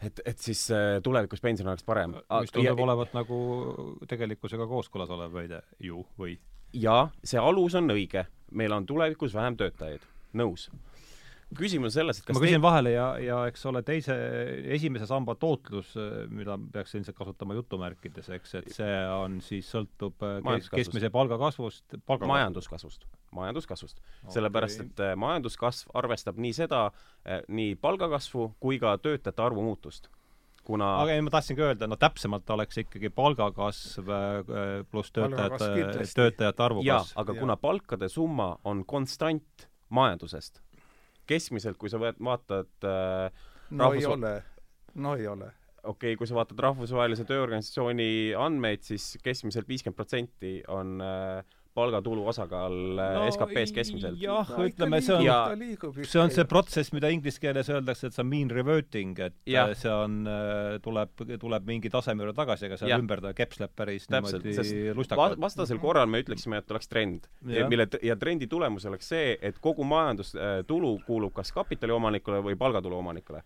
et, 0.05 0.21
et 0.27 0.39
siis 0.39 0.67
äh, 0.75 0.99
tulevikus 1.03 1.41
pension 1.41 1.69
oleks 1.69 1.85
parem. 1.85 2.17
mis 2.41 2.53
tundub 2.53 2.81
olevat 2.81 3.15
nagu 3.15 3.39
tegelikkusega 4.09 4.67
kooskõlas 4.67 5.11
olev 5.11 5.33
väide 5.33 5.63
ju, 5.81 6.05
või? 6.19 6.39
jaa, 6.73 7.09
see 7.25 7.41
alus 7.41 7.75
on 7.75 7.91
õige. 7.95 8.27
meil 8.53 8.73
on 8.73 8.87
tulevikus 8.87 9.35
vähem 9.35 9.57
töötajaid, 9.57 10.05
nõus 10.35 10.69
küsimus 11.59 11.91
on 11.91 11.95
selles, 11.95 12.19
et 12.19 12.27
kas 12.27 12.37
ma 12.37 12.43
küsin 12.43 12.59
te... 12.59 12.63
vahele 12.65 12.93
ja, 12.95 13.07
ja 13.23 13.39
eks 13.51 13.65
ole, 13.71 13.83
teise, 13.87 14.15
esimese 14.77 15.07
samba 15.11 15.37
tootlus, 15.41 15.93
mida 16.33 16.57
peaks 16.73 16.97
ilmselt 16.99 17.19
kasutama 17.19 17.57
jutumärkides, 17.59 18.31
eks, 18.39 18.57
et 18.61 18.71
see 18.75 18.97
on 19.15 19.39
siis, 19.45 19.69
sõltub 19.71 20.19
kes, 20.19 20.71
keskmise 20.73 21.11
palga 21.15 21.39
kasvust, 21.41 21.99
palga 22.09 22.31
majanduskasvust, 22.31 23.07
majanduskasvust. 23.35 24.01
Okay.. 24.01 24.35
sellepärast, 24.39 24.85
et 24.85 25.05
äh, 25.05 25.15
majanduskasv 25.21 25.95
arvestab 26.01 26.41
nii 26.41 26.53
seda, 26.57 26.87
äh, 27.25 27.43
nii 27.49 27.75
palgakasvu 27.81 28.53
kui 28.63 28.81
ka 28.83 28.97
töötajate 29.03 29.43
arvu 29.43 29.65
muutust. 29.67 30.11
Kuna 30.65 30.95
aga 31.03 31.13
ei, 31.13 31.21
ma 31.21 31.29
tahtsingi 31.35 31.61
öelda, 31.61 31.87
no 31.91 31.97
täpsemalt 32.01 32.49
oleks 32.55 32.79
ikkagi 32.81 33.11
palgakasv 33.13 34.09
äh, 34.09 34.79
pluss 34.89 35.13
töötajate, 35.13 36.07
töötajate 36.17 36.65
arvu 36.65 36.85
kasv. 36.87 37.19
aga 37.21 37.35
ja. 37.37 37.41
kuna 37.43 37.57
palkade 37.61 38.09
summa 38.09 38.55
on 38.65 38.81
konstant 38.89 39.67
majandusest, 39.95 40.63
keskmiselt, 41.29 41.77
kui 41.81 41.93
sa 41.93 42.01
võt-, 42.01 42.23
vaatad 42.25 42.89
äh, 42.89 43.45
no 43.71 43.91
rahvus... 43.91 44.01
ei 44.01 44.09
ole, 44.09 44.33
no 45.05 45.15
ei 45.21 45.29
ole. 45.29 45.51
Okei 45.85 46.15
okay,, 46.15 46.17
kui 46.17 46.29
sa 46.29 46.39
vaatad 46.39 46.61
Rahvusvahelise 46.65 47.27
Tööorganisatsiooni 47.29 48.33
andmeid, 48.41 48.87
siis 48.87 49.19
keskmiselt 49.21 49.69
viiskümmend 49.69 49.99
protsenti 49.99 50.55
on 50.73 50.97
äh, 51.05 51.59
palgatulu 51.75 52.23
osakaal 52.31 52.75
äh, 52.99 53.15
no, 53.17 53.25
SKP-s 53.33 53.73
keskmiselt. 53.75 54.19
jah 54.23 54.51
no,, 54.51 54.67
ütleme, 54.69 55.01
see 55.05 55.17
on, 55.17 55.65
see 56.07 56.21
on 56.23 56.33
see 56.35 56.47
protsess, 56.49 56.93
mida 56.95 57.11
inglise 57.13 57.43
keeles 57.43 57.71
öeldakse, 57.73 58.09
et 58.09 58.17
see 58.17 58.23
on 58.23 58.31
mean 58.31 58.53
reverting, 58.55 59.19
et 59.27 59.37
ja. 59.51 59.67
Äh, 59.67 59.75
see 59.79 59.91
on, 59.93 60.21
äh, 60.31 60.77
tuleb, 60.85 61.25
tuleb 61.43 61.67
mingi 61.69 61.91
taseme 61.93 62.25
juurde 62.25 62.37
tagasi, 62.39 62.69
aga 62.69 62.79
seal 62.81 62.95
ümber 62.97 63.23
ta 63.25 63.35
kepsleb 63.37 63.75
päris 63.77 64.07
Täpselt, 64.11 64.47
niimoodi 64.47 64.95
lustakalt. 64.97 65.41
vastasel 65.43 65.83
korral 65.83 66.11
me 66.11 66.23
ütleksime, 66.23 66.63
et 66.63 66.75
oleks 66.75 66.91
trend. 66.91 67.29
mille, 67.43 67.89
ja 68.07 68.17
trendi 68.21 68.49
tulemus 68.51 68.87
oleks 68.91 69.11
see, 69.15 69.35
et 69.43 69.59
kogu 69.63 69.87
majandustulu 69.89 70.97
kuulub 71.07 71.35
kas 71.35 71.53
kapitaliomanikule 71.57 72.43
või 72.45 72.59
palgatulu 72.61 73.03
omanikule. 73.03 73.43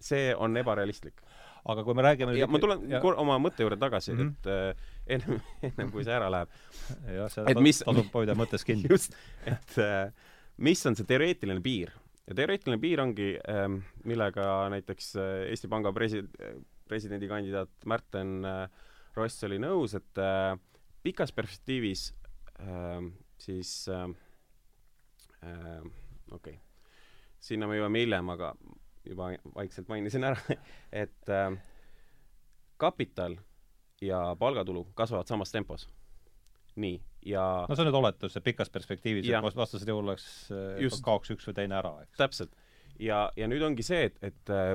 see 0.00 0.34
on 0.36 0.56
ebarealistlik 0.60 1.22
aga 1.64 1.84
kui 1.84 1.96
me 1.96 2.02
räägime 2.04 2.34
ja 2.36 2.46
ma 2.46 2.60
tulen 2.60 2.82
ja... 2.90 3.00
oma 3.00 3.38
mõtte 3.40 3.64
juurde 3.64 3.78
tagasi 3.80 4.12
mm, 4.12 4.18
-hmm. 4.18 4.32
et 4.76 4.76
ennem, 5.06 5.40
ennem 5.62 5.90
kui 5.92 6.06
see 6.06 6.14
ära 6.14 6.30
läheb. 6.32 6.54
jah, 7.16 7.32
see 7.32 7.58
mis... 7.64 7.82
tasub 7.84 8.14
hoida 8.14 8.36
mõttes 8.38 8.66
kinni. 8.66 8.88
just, 8.90 9.16
et 9.48 9.76
äh, 9.82 10.08
mis 10.56 10.84
on 10.88 10.96
see 10.98 11.08
teoreetiline 11.08 11.62
piir 11.64 11.92
ja 12.28 12.36
teoreetiline 12.38 12.80
piir 12.82 13.02
ongi 13.04 13.34
äh,, 13.36 13.68
millega 14.08 14.48
näiteks 14.74 15.14
äh, 15.20 15.32
Eesti 15.50 15.70
Panga 15.72 15.92
presi-, 15.96 16.24
presidendikandidaat 16.88 17.88
Märten 17.90 18.38
äh, 18.48 18.84
Ross 19.14 19.44
oli 19.46 19.60
nõus, 19.62 19.94
et 19.94 20.18
pikas 21.04 21.32
perspektiivis 21.32 22.08
äh, 22.60 23.00
siis 23.38 23.88
äh, 23.88 24.08
äh, 25.44 25.82
okei 26.32 26.54
okay., 26.54 26.60
sinna 27.44 27.68
me 27.68 27.76
jõuame 27.76 28.00
hiljem, 28.00 28.30
aga 28.32 28.54
juba 29.04 29.34
vaikselt 29.52 29.90
mainisin 29.92 30.24
ära 30.24 30.56
et 31.04 31.32
kapital 32.80 33.36
ja 34.06 34.36
palgatulu 34.38 34.86
kasvavad 34.94 35.30
samas 35.30 35.52
tempos. 35.52 35.88
nii, 36.74 36.96
ja 37.30 37.42
no 37.68 37.76
see 37.76 37.84
on 37.84 37.90
nüüd 37.90 38.00
oletus, 38.00 38.34
et 38.36 38.44
pikas 38.44 38.72
perspektiivis, 38.74 39.28
et 39.30 39.56
vastasel 39.56 39.92
juhul 39.92 40.08
oleks, 40.08 40.24
äh, 40.50 40.96
kaoks 41.04 41.30
üks 41.30 41.46
või 41.46 41.54
teine 41.60 41.78
ära, 41.78 41.92
eks. 42.02 42.18
täpselt. 42.18 42.56
ja, 42.98 43.28
ja 43.36 43.48
nüüd 43.50 43.62
ongi 43.62 43.86
see, 43.86 44.08
et, 44.10 44.18
et 44.26 44.50
äh, 44.50 44.74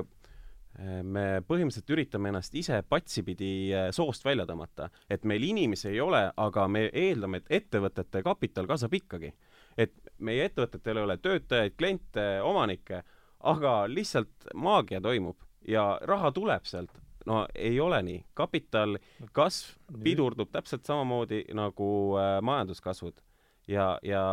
me 1.04 1.42
põhimõtteliselt 1.44 1.92
üritame 1.92 2.30
ennast 2.30 2.54
ise 2.56 2.80
patsipidi 2.88 3.52
äh, 3.76 3.90
soost 3.92 4.24
välja 4.24 4.48
tõmmata. 4.48 4.88
et 5.10 5.28
meil 5.28 5.44
inimesi 5.44 5.90
ei 5.92 6.00
ole, 6.00 6.24
aga 6.36 6.66
me 6.68 6.86
eeldame, 6.88 7.42
et 7.42 7.54
ettevõtete 7.60 8.24
kapital 8.24 8.70
kasvab 8.70 8.96
ikkagi. 9.02 9.34
et 9.76 9.94
meie 10.18 10.48
ettevõtetel 10.48 10.96
ei 10.96 11.08
ole 11.08 11.18
töötajaid, 11.20 11.76
kliente, 11.76 12.28
omanikke 12.42 13.04
aga 13.40 13.84
lihtsalt 13.88 14.50
maagia 14.54 15.00
toimub 15.00 15.38
ja 15.68 15.98
raha 16.02 16.32
tuleb 16.32 16.64
sealt. 16.68 16.92
No 17.30 17.44
ei 17.54 17.78
ole 17.80 18.02
nii, 18.02 18.24
kapital 18.34 18.98
kasv 19.36 19.78
pidurdub 20.04 20.50
täpselt 20.52 20.88
samamoodi 20.88 21.44
nagu 21.54 21.90
äh, 22.18 22.36
majanduskasvud 22.42 23.22
ja, 23.70 23.92
ja, 24.02 24.24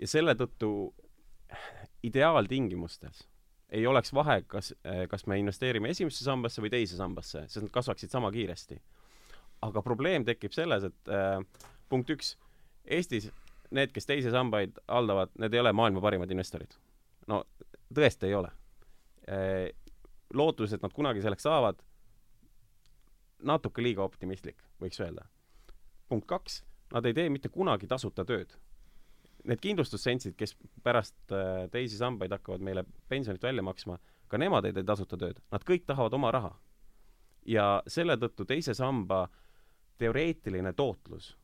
ja 0.00 0.08
selle 0.08 0.36
tõttu 0.38 0.70
ideaaltingimustes 2.04 3.24
ei 3.74 3.86
oleks 3.86 4.12
vahe, 4.14 4.40
kas, 4.46 4.72
äh, 4.86 5.04
kas 5.10 5.26
me 5.26 5.38
investeerime 5.40 5.90
esimesse 5.90 6.24
sambasse 6.24 6.62
või 6.62 6.72
teise 6.72 6.98
sambasse, 6.98 7.46
sest 7.48 7.66
nad 7.66 7.72
kasvaksid 7.74 8.12
sama 8.12 8.32
kiiresti. 8.32 8.80
aga 9.64 9.80
probleem 9.82 10.24
tekib 10.24 10.52
selles, 10.52 10.84
et 10.84 11.08
äh, 11.08 11.40
punkt 11.88 12.10
üks, 12.10 12.36
Eestis 12.84 13.30
need, 13.72 13.92
kes 13.94 14.06
teisi 14.06 14.30
sambaid 14.30 14.76
haldavad, 14.88 15.30
need 15.40 15.54
ei 15.54 15.60
ole 15.62 15.72
maailma 15.72 16.02
parimad 16.04 16.30
investorid. 16.30 16.76
no 17.26 17.44
tõesti 17.94 18.28
ei 18.28 18.34
ole. 18.34 18.50
Lootus, 20.34 20.72
et 20.72 20.82
nad 20.82 20.92
kunagi 20.92 21.22
selleks 21.24 21.46
saavad, 21.46 21.80
natuke 23.44 23.82
liiga 23.82 24.04
optimistlik, 24.04 24.62
võiks 24.80 25.00
öelda. 25.00 25.26
punkt 26.08 26.26
kaks, 26.28 26.62
nad 26.92 27.06
ei 27.06 27.14
tee 27.14 27.30
mitte 27.32 27.48
kunagi 27.48 27.86
tasuta 27.90 28.24
tööd. 28.24 28.52
Need 29.44 29.60
kindlustussentsid, 29.60 30.36
kes 30.36 30.54
pärast 30.82 31.32
äh, 31.32 31.64
teisi 31.72 31.96
sambaid 31.96 32.32
hakkavad 32.32 32.62
meile 32.64 32.84
pensionit 33.08 33.42
välja 33.42 33.62
maksma, 33.62 33.98
ka 34.28 34.38
nemad 34.38 34.64
ei 34.64 34.72
tee 34.72 34.84
tasuta 34.84 35.16
tööd, 35.20 35.40
nad 35.52 35.64
kõik 35.64 35.84
tahavad 35.86 36.14
oma 36.14 36.30
raha. 36.32 36.54
ja 37.46 37.82
selle 37.86 38.16
tõttu 38.16 38.46
teise 38.48 38.72
samba 38.74 39.28
teoreetiline 40.00 40.72
tootlus 40.72 41.34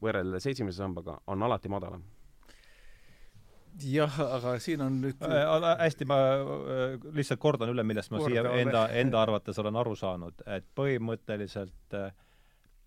võrreldes 0.00 0.46
esimese 0.46 0.80
sambaga 0.80 1.18
on 1.26 1.42
alati 1.42 1.68
madalam 1.68 2.04
jah, 3.84 4.16
aga 4.36 4.54
siin 4.62 4.82
on 4.84 4.98
nüüd 5.02 5.20
äh, 5.26 5.66
hästi, 5.80 6.06
ma 6.08 6.18
äh, 6.38 6.96
lihtsalt 7.16 7.40
kordan 7.42 7.72
üle, 7.72 7.84
millest 7.86 8.12
ma 8.12 8.22
siia 8.24 8.44
enda, 8.60 8.86
enda 8.96 9.22
arvates 9.22 9.58
olen 9.62 9.78
aru 9.80 9.94
saanud, 9.98 10.42
et 10.50 10.66
põhimõtteliselt 10.78 11.96
äh, 11.98 12.10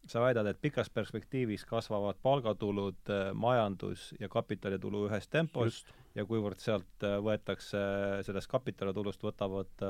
sa 0.10 0.24
väidad, 0.24 0.50
et 0.52 0.60
pikas 0.62 0.90
perspektiivis 0.92 1.64
kasvavad 1.66 2.20
palgatulud, 2.24 3.14
majandus- 3.40 4.12
ja 4.20 4.28
kapitalitulu 4.30 5.06
ühes 5.08 5.30
tempos 5.32 5.80
Just. 5.80 5.94
ja 6.16 6.26
kuivõrd 6.28 6.60
sealt 6.60 7.08
võetakse, 7.24 7.80
sellest 8.28 8.52
kapitalitulust 8.52 9.24
võtavad 9.24 9.88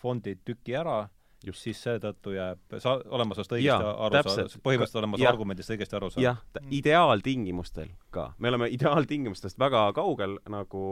fondid 0.00 0.40
tüki 0.48 0.78
ära, 0.80 1.02
just 1.44 1.62
siis 1.66 1.80
seetõttu 1.84 2.32
jääb, 2.32 2.76
sa, 2.80 2.96
olen 3.12 3.28
ma 3.28 3.36
sinust 3.36 3.52
õigesti 3.52 3.88
aru 3.90 4.20
saanud, 4.24 4.54
põhimõtteliselt 4.64 5.00
olen 5.00 5.12
ma 5.12 5.20
su 5.20 5.28
argumendist 5.28 5.72
õigesti 5.74 5.96
aru 5.98 6.10
saanud? 6.12 6.24
jah, 6.24 6.68
ideaaltingimustel 6.72 7.90
ka. 8.14 8.28
me 8.38 8.50
oleme 8.52 8.68
ideaaltingimustest 8.76 9.58
väga 9.60 9.84
kaugel, 9.96 10.38
nagu 10.52 10.84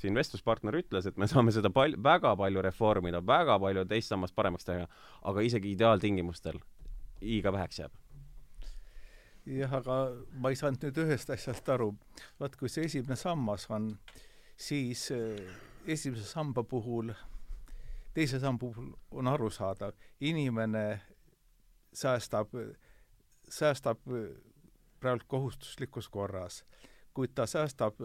siin 0.00 0.16
vestluspartner 0.16 0.78
ütles, 0.80 1.08
et 1.10 1.18
me 1.20 1.28
saame 1.30 1.54
seda 1.54 1.72
pal-, 1.74 1.96
väga 2.02 2.36
palju 2.38 2.62
reformida, 2.66 3.22
väga 3.26 3.58
palju 3.62 3.86
teist 3.90 4.12
sammast 4.12 4.36
paremaks 4.36 4.68
teha, 4.68 4.86
aga 5.32 5.46
isegi 5.46 5.74
ideaaltingimustel 5.74 6.60
liiga 7.20 7.52
väheks 7.52 7.82
jääb. 7.82 7.98
jah, 9.50 9.74
aga 9.80 9.98
ma 10.38 10.52
ei 10.52 10.60
saanud 10.60 10.86
nüüd 10.86 11.02
ühest 11.06 11.34
asjast 11.34 11.68
aru. 11.68 11.92
vaat 12.40 12.54
kui 12.60 12.70
see 12.70 12.86
esimene 12.86 13.18
sammas 13.18 13.66
on, 13.74 13.96
siis 14.56 15.10
eh, 15.16 15.50
esimese 15.86 16.28
samba 16.28 16.62
puhul 16.62 17.10
teise 18.14 18.40
samba 18.40 18.60
puhul 18.60 18.92
on 19.10 19.28
arusaadav, 19.28 19.92
inimene 20.20 21.00
säästab, 21.92 22.54
säästab 23.48 23.98
praegu 25.00 25.24
kohustuslikus 25.26 26.08
korras, 26.08 26.64
kuid 27.14 27.34
ta 27.34 27.46
säästab 27.46 28.02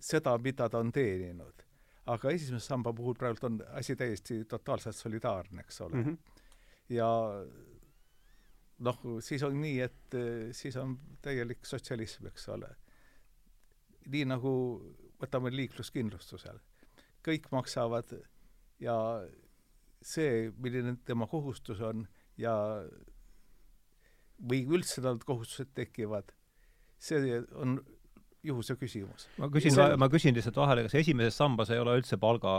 seda, 0.00 0.38
mida 0.38 0.68
ta 0.68 0.78
on 0.78 0.92
teeninud. 0.92 1.62
aga 2.06 2.30
esimese 2.30 2.66
samba 2.66 2.92
puhul 2.92 3.14
praegu 3.18 3.46
on 3.46 3.56
asi 3.74 3.96
täiesti 3.96 4.44
totaalselt 4.44 4.96
solidaarne, 4.96 5.60
eks 5.60 5.80
ole 5.80 5.94
mm. 5.96 6.04
-hmm. 6.04 6.16
ja 6.88 7.08
noh, 8.78 9.00
siis 9.20 9.42
on 9.42 9.60
nii, 9.60 9.80
et 9.80 10.16
siis 10.52 10.76
on 10.76 10.98
täielik 11.22 11.64
sotsialism, 11.66 12.26
eks 12.26 12.48
ole. 12.48 12.68
nii 14.06 14.24
nagu 14.24 14.52
võtame 15.22 15.50
liikluskindlustusel, 15.50 16.58
kõik 17.28 17.48
maksavad 17.50 18.12
ja 18.82 18.96
see, 20.02 20.52
milline 20.62 20.96
tema 21.06 21.26
kohustus 21.30 21.80
on 21.84 22.06
ja 22.40 22.54
või 24.36 24.64
üldse 24.68 25.02
tal 25.04 25.20
kohustused 25.24 25.72
tekivad, 25.76 26.32
see 27.00 27.38
on 27.56 27.78
juhuse 28.46 28.76
küsimus. 28.78 29.26
ma 29.40 29.48
küsin 29.50 29.74
see..., 29.74 29.96
ma 29.98 30.08
küsin 30.12 30.36
lihtsalt 30.36 30.58
vahele, 30.60 30.84
kas 30.86 30.94
esimeses 31.00 31.38
sambas 31.40 31.72
ei 31.74 31.80
ole 31.82 31.96
üldse 31.98 32.18
palga, 32.20 32.52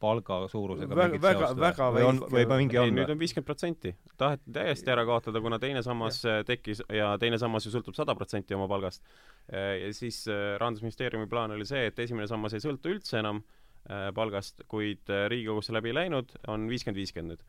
palga 0.00 0.38
suurusega 0.48 0.96
väga, 0.96 1.20
väga, 1.20 1.50
väga 1.60 1.88
või 1.96 2.06
on, 2.08 2.20
või 2.32 2.46
mingi 2.62 2.80
on? 2.80 2.94
nüüd 2.96 3.12
on 3.12 3.20
viiskümmend 3.20 3.48
protsenti. 3.50 3.92
taheti 4.20 4.54
täiesti 4.56 4.94
ära 4.94 5.04
kaotada, 5.08 5.42
kuna 5.44 5.60
teine 5.62 5.84
sammas 5.86 6.22
ja. 6.24 6.40
tekkis 6.46 6.84
ja 6.96 7.12
teine 7.20 7.40
sammas 7.42 7.66
ju 7.66 7.74
sõltub 7.74 7.98
sada 7.98 8.16
protsenti 8.16 8.56
oma 8.56 8.70
palgast. 8.70 9.04
ja 9.50 9.92
siis 9.96 10.22
äh, 10.30 10.54
Rahandusministeeriumi 10.62 11.28
plaan 11.28 11.58
oli 11.58 11.68
see, 11.68 11.90
et 11.90 11.98
esimene 12.06 12.30
sammas 12.30 12.56
ei 12.56 12.64
sõltu 12.64 12.94
üldse 12.94 13.20
enam 13.20 13.42
äh, 13.42 13.59
palgast, 14.14 14.62
kuid 14.68 15.10
äh, 15.10 15.26
Riigikogusse 15.32 15.72
läbi 15.72 15.94
läinud 15.94 16.36
on 16.48 16.68
viiskümmend, 16.68 17.00
viiskümmend 17.00 17.36
nüüd 17.36 17.44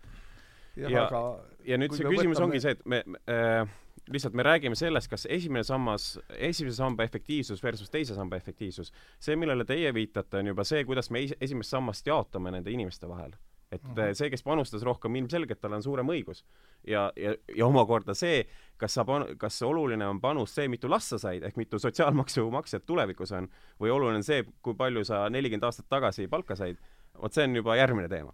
ja, 0.75 0.89
ja, 0.89 1.05
aga 1.05 1.21
ja 1.67 1.77
nüüd 1.79 1.95
see 1.95 2.07
küsimus 2.07 2.37
võtame... 2.37 2.49
ongi 2.49 2.63
see, 2.63 2.75
et 2.77 2.83
me, 2.85 3.01
me 3.05 3.21
äh, 3.31 3.77
lihtsalt 4.11 4.35
me 4.37 4.43
räägime 4.43 4.75
sellest, 4.75 5.09
kas 5.11 5.27
esimene 5.29 5.63
sammas, 5.67 6.15
esimese 6.37 6.77
samba 6.79 7.05
efektiivsus 7.07 7.63
versus 7.63 7.91
teise 7.91 8.15
samba 8.17 8.39
efektiivsus. 8.39 8.91
see, 9.19 9.37
millele 9.39 9.65
teie 9.67 9.93
viitate, 9.93 10.39
on 10.41 10.51
juba 10.51 10.65
see, 10.67 10.83
kuidas 10.87 11.11
me 11.11 11.25
esimest 11.39 11.75
sammast 11.75 12.07
jaotame 12.07 12.51
nende 12.51 12.71
inimeste 12.71 13.09
vahel. 13.09 13.35
et 13.71 13.83
mm 13.83 13.93
-hmm. 13.93 14.13
see, 14.13 14.29
kes 14.29 14.43
panustas 14.43 14.83
rohkem, 14.83 15.15
ilmselgelt 15.15 15.61
tal 15.61 15.73
on 15.73 15.83
suurem 15.83 16.07
õigus. 16.07 16.43
ja, 16.87 17.11
ja, 17.15 17.35
ja 17.55 17.65
omakorda 17.65 18.13
see, 18.13 18.45
kas 18.81 18.97
sa 18.97 19.05
pan-, 19.05 19.27
kas 19.37 19.61
oluline 19.67 20.07
on 20.09 20.19
panus 20.23 20.55
see, 20.57 20.67
mitu 20.71 20.89
last 20.89 21.13
sa 21.13 21.21
said, 21.21 21.45
ehk 21.45 21.59
mitu 21.61 21.79
sotsiaalmaksu 21.79 22.47
maksjat 22.53 22.85
tulevikus 22.89 23.33
on, 23.37 23.49
või 23.81 23.93
oluline 23.93 24.23
on 24.23 24.27
see, 24.27 24.43
kui 24.65 24.77
palju 24.77 25.05
sa 25.07 25.27
nelikümmend 25.29 25.69
aastat 25.69 25.89
tagasi 25.91 26.27
palka 26.31 26.57
said, 26.57 26.81
vot 27.21 27.33
see 27.33 27.45
on 27.45 27.61
juba 27.61 27.77
järgmine 27.79 28.09
teema 28.11 28.33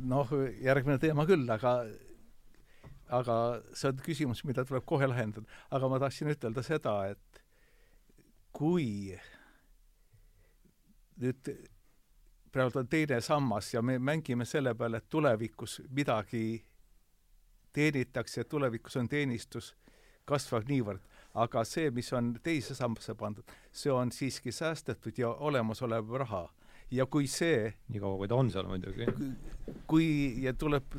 noh, 0.00 0.32
järgmine 0.62 0.98
teema 1.02 1.26
küll, 1.28 1.44
aga 1.50 1.82
aga 3.12 3.36
see 3.76 3.90
on 3.90 4.00
küsimus, 4.04 4.40
mida 4.48 4.64
tuleb 4.64 4.86
kohe 4.88 5.06
lahendada. 5.08 5.46
aga 5.70 5.88
ma 5.88 6.00
tahtsin 6.00 6.32
ütelda 6.32 6.64
seda, 6.64 6.94
et 7.12 7.42
kui 8.56 9.12
nüüd 11.20 11.52
praegu 12.52 12.80
on 12.80 12.88
teine 12.88 13.20
sammas 13.20 13.72
ja 13.74 13.82
me 13.82 13.98
mängime 13.98 14.46
selle 14.48 14.74
peale, 14.74 15.02
et 15.02 15.08
tulevikus 15.12 15.80
midagi 15.90 16.62
teenitakse, 17.72 18.44
tulevikus 18.44 18.96
on 18.96 19.08
teenistus 19.08 19.74
kasvav 20.24 20.68
niivõrd, 20.68 21.02
aga 21.34 21.64
see, 21.64 21.90
mis 21.90 22.12
on 22.12 22.34
teise 22.44 22.74
sambasse 22.78 23.14
pandud, 23.18 23.48
see 23.72 23.92
on 23.92 24.12
siiski 24.12 24.52
säästetud 24.52 25.18
ja 25.18 25.32
olemasolev 25.32 26.12
raha 26.22 26.46
ja 26.92 27.06
kui 27.06 27.26
see 27.30 27.72
niikaua, 27.92 28.18
kui 28.20 28.28
ta 28.30 28.38
on 28.38 28.50
seal 28.52 28.68
muidugi. 28.68 29.06
kui, 29.90 30.08
ja 30.44 30.52
tuleb 30.54 30.98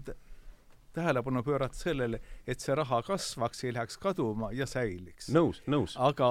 tähelepanu 0.93 1.43
pöörata 1.43 1.77
sellele, 1.77 2.19
et 2.47 2.61
see 2.61 2.75
raha 2.75 3.01
kasvaks, 3.05 3.63
ei 3.63 3.73
läheks 3.73 3.97
kaduma 4.01 4.51
ja 4.53 4.67
säiliks. 4.69 5.29
nõus, 5.33 5.61
nõus. 5.69 5.97
aga 5.97 6.27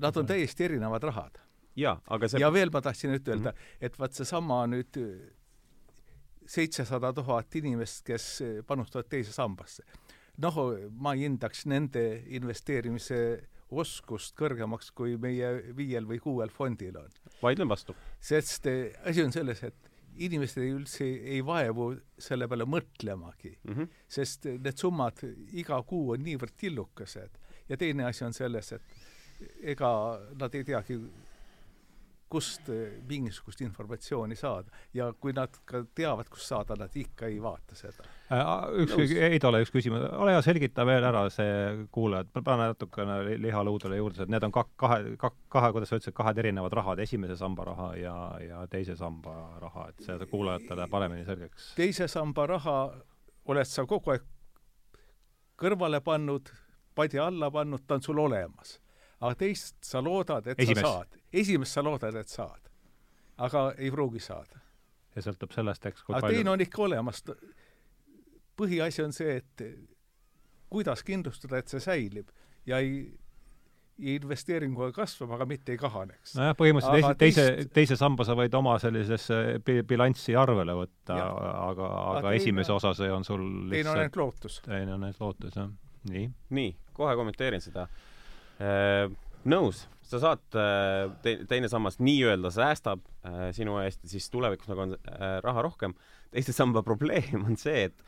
nad 0.00 0.16
on 0.16 0.28
täiesti 0.28 0.68
erinevad 0.68 1.04
rahad. 1.08 1.40
jaa, 1.76 1.98
aga 2.08 2.28
see 2.28 2.40
ja 2.40 2.52
veel 2.52 2.72
ma 2.72 2.80
tahtsin 2.80 3.16
ütelda 3.16 3.52
mm, 3.52 3.56
-hmm. 3.56 3.88
et 3.88 3.98
vaat 3.98 4.12
seesama 4.12 4.64
nüüd 4.66 5.00
seitsesada 6.46 7.12
tuhat 7.12 7.54
inimest, 7.58 8.04
kes 8.06 8.26
panustavad 8.66 9.08
teise 9.10 9.32
sambasse. 9.32 9.82
noh, 10.38 10.56
ma 11.00 11.14
hindaks 11.16 11.64
nende 11.66 12.22
investeerimise 12.26 13.20
oskust 13.70 14.36
kõrgemaks, 14.38 14.92
kui 14.94 15.16
meie 15.18 15.74
viiel 15.76 16.06
või 16.06 16.20
kuuel 16.22 16.52
fondil 16.54 16.96
on. 17.00 17.10
vaidlen 17.42 17.68
vastu. 17.68 17.94
sest 18.20 18.66
eh, 18.66 18.92
asi 19.04 19.24
on 19.24 19.32
selles, 19.32 19.62
et 19.62 19.90
inimesed 20.16 20.62
ei 20.62 20.72
üldse 20.72 21.04
ei 21.04 21.42
vaevu 21.44 21.90
selle 22.18 22.48
peale 22.48 22.64
mõtlemagi 22.64 23.50
mm, 23.52 23.74
-hmm. 23.74 23.88
sest 24.08 24.46
need 24.46 24.78
summad 24.78 25.20
iga 25.52 25.82
kuu 25.82 26.14
on 26.14 26.22
niivõrd 26.24 26.56
tillukesed 26.56 27.36
ja 27.68 27.76
teine 27.76 28.06
asi 28.06 28.24
on 28.24 28.32
selles, 28.32 28.72
et 28.72 28.82
ega 29.60 29.90
nad 30.40 30.54
ei 30.54 30.64
teagi, 30.64 30.96
kust 32.28 32.68
mingisugust 33.08 33.60
informatsiooni 33.62 34.36
saada. 34.36 34.70
Ja 34.94 35.12
kui 35.20 35.32
nad 35.36 35.54
ka 35.64 35.84
teavad, 35.94 36.28
kust 36.30 36.48
saada, 36.50 36.74
nad 36.78 36.94
ikka 36.94 37.28
ei 37.30 37.38
vaata 37.42 37.76
seda. 37.78 38.06
Äh,. 38.32 38.42
üks, 38.82 38.94
Heidole 39.14 39.60
üks 39.62 39.70
küsimus, 39.74 40.02
ole 40.18 40.34
hea, 40.34 40.42
selgita 40.42 40.86
veel 40.86 41.06
ära 41.06 41.22
see 41.30 41.86
kuulajad, 41.94 42.32
pane 42.34 42.70
natukene 42.72 43.18
liha 43.42 43.62
luudele 43.66 44.00
juurde, 44.00 44.24
et 44.26 44.32
need 44.32 44.46
on 44.48 44.54
kak-, 44.54 44.72
kahe, 44.80 45.14
kak-, 45.20 45.38
kahe, 45.52 45.70
kuidas 45.76 45.92
sa 45.92 46.00
ütlesid, 46.00 46.16
kahed 46.16 46.40
erinevad 46.42 46.74
rahad, 46.74 47.02
esimese 47.04 47.38
samba 47.38 47.68
raha 47.70 47.90
ja, 48.00 48.16
ja 48.42 48.64
teise 48.70 48.96
samba 48.98 49.36
raha, 49.62 49.90
et 49.92 50.02
see 50.06 50.30
kuulajatele 50.32 50.88
paremini 50.90 51.26
selgeks. 51.28 51.74
teise 51.78 52.10
samba 52.10 52.48
raha 52.56 52.78
oled 53.46 53.70
sa 53.70 53.86
kogu 53.86 54.16
aeg 54.16 54.26
kõrvale 55.56 56.02
pannud, 56.04 56.50
padja 56.98 57.30
alla 57.30 57.52
pannud, 57.54 57.86
ta 57.86 58.00
on 58.00 58.02
sul 58.02 58.18
olemas 58.18 58.80
aga 59.20 59.34
teist 59.40 59.76
sa 59.84 60.02
loodad, 60.04 60.46
et 60.46 60.60
Esimest. 60.60 60.80
sa 60.80 60.92
saad. 60.92 61.18
esimest 61.32 61.72
sa 61.72 61.84
loodad, 61.84 62.14
et 62.20 62.28
saad. 62.28 62.70
aga 63.36 63.66
ei 63.78 63.90
pruugi 63.90 64.20
saada. 64.20 64.60
ja 65.16 65.24
sõltub 65.24 65.52
sellest, 65.56 65.86
eks, 65.86 66.02
kui 66.04 66.16
aga 66.16 66.26
palju 66.26 66.40
teine 66.40 66.54
on 66.54 66.64
ikka 66.64 66.82
olemas. 66.88 67.22
põhiasi 68.56 69.04
on 69.04 69.12
see, 69.12 69.36
et 69.36 69.68
kuidas 70.72 71.04
kindlustada, 71.06 71.60
et 71.60 71.68
see 71.68 71.80
säilib 71.80 72.32
ja 72.66 72.80
ei 72.82 73.06
investeeringuga 73.96 74.90
kasvab, 74.92 75.30
aga 75.38 75.46
mitte 75.48 75.72
ei 75.72 75.78
kahaneks. 75.80 76.34
nojah, 76.36 76.56
põhimõtteliselt 76.58 77.20
teise, 77.20 77.44
teise, 77.54 77.68
teise 77.72 77.96
samba 77.96 78.26
sa 78.28 78.36
võid 78.36 78.52
oma 78.58 78.74
sellisesse 78.82 79.38
bilanssi 79.88 80.36
arvele 80.36 80.74
võtta, 80.76 81.16
aga, 81.16 81.88
aga 82.16 82.26
teine, 82.26 82.42
esimese 82.42 82.74
osa 82.74 82.92
see 82.98 83.08
on 83.12 83.24
sul 83.24 83.46
lihtsalt 83.70 83.72
teine 83.72 83.94
on 83.94 84.02
ainult 84.02 84.20
lootus. 84.20 84.60
teine 84.66 84.94
on 84.98 85.08
ainult 85.08 85.24
lootus, 85.24 85.56
jah. 85.56 85.72
nii. 86.12 86.28
nii, 86.58 86.76
kohe 86.98 87.16
kommenteerin 87.16 87.64
seda 87.64 87.86
nõus, 89.46 89.84
sa 90.06 90.20
saad, 90.22 90.44
äh, 90.58 91.06
te-, 91.24 91.38
teine 91.50 91.70
sammas 91.70 91.98
nii-öelda 92.02 92.50
säästab 92.54 93.02
äh, 93.26 93.48
sinu 93.56 93.78
eest 93.82 94.04
siis 94.08 94.28
tulevikus 94.32 94.70
nagu 94.70 94.86
on 94.86 94.94
raha 95.44 95.64
rohkem. 95.66 95.94
teise 96.30 96.54
samba 96.54 96.82
probleem 96.86 97.44
on 97.44 97.58
see, 97.60 97.88
et, 97.88 98.04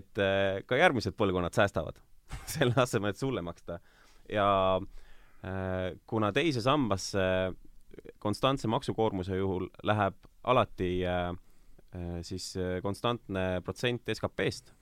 et 0.00 0.22
ka 0.66 0.78
järgmised 0.78 1.16
põlvkonnad 1.18 1.56
säästavad 1.56 2.00
selle 2.54 2.76
asemel, 2.80 3.12
et 3.12 3.20
sulle 3.20 3.42
maksta. 3.44 3.80
ja 4.28 4.80
kuna 6.08 6.30
teise 6.32 6.62
sambasse 6.64 7.20
konstantse 8.18 8.68
maksukoormuse 8.68 9.36
juhul 9.36 9.66
läheb 9.84 10.14
alati 10.48 11.02
siis 12.24 12.46
konstantne 12.82 13.60
protsent 13.64 14.08
SKP-st, 14.08 14.72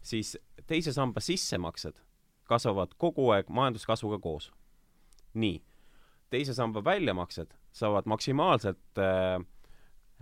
siis 0.00 0.32
teise 0.66 0.94
samba 0.96 1.20
sissemaksed 1.20 2.00
kasvavad 2.48 2.94
kogu 2.98 3.28
aeg 3.34 3.50
majanduskasvuga 3.52 4.18
koos. 4.22 4.50
nii, 5.38 5.60
teise 6.32 6.54
samba 6.56 6.80
väljamaksed 6.84 7.52
saavad 7.72 8.08
maksimaalselt 8.08 8.98
äh, 8.98 9.36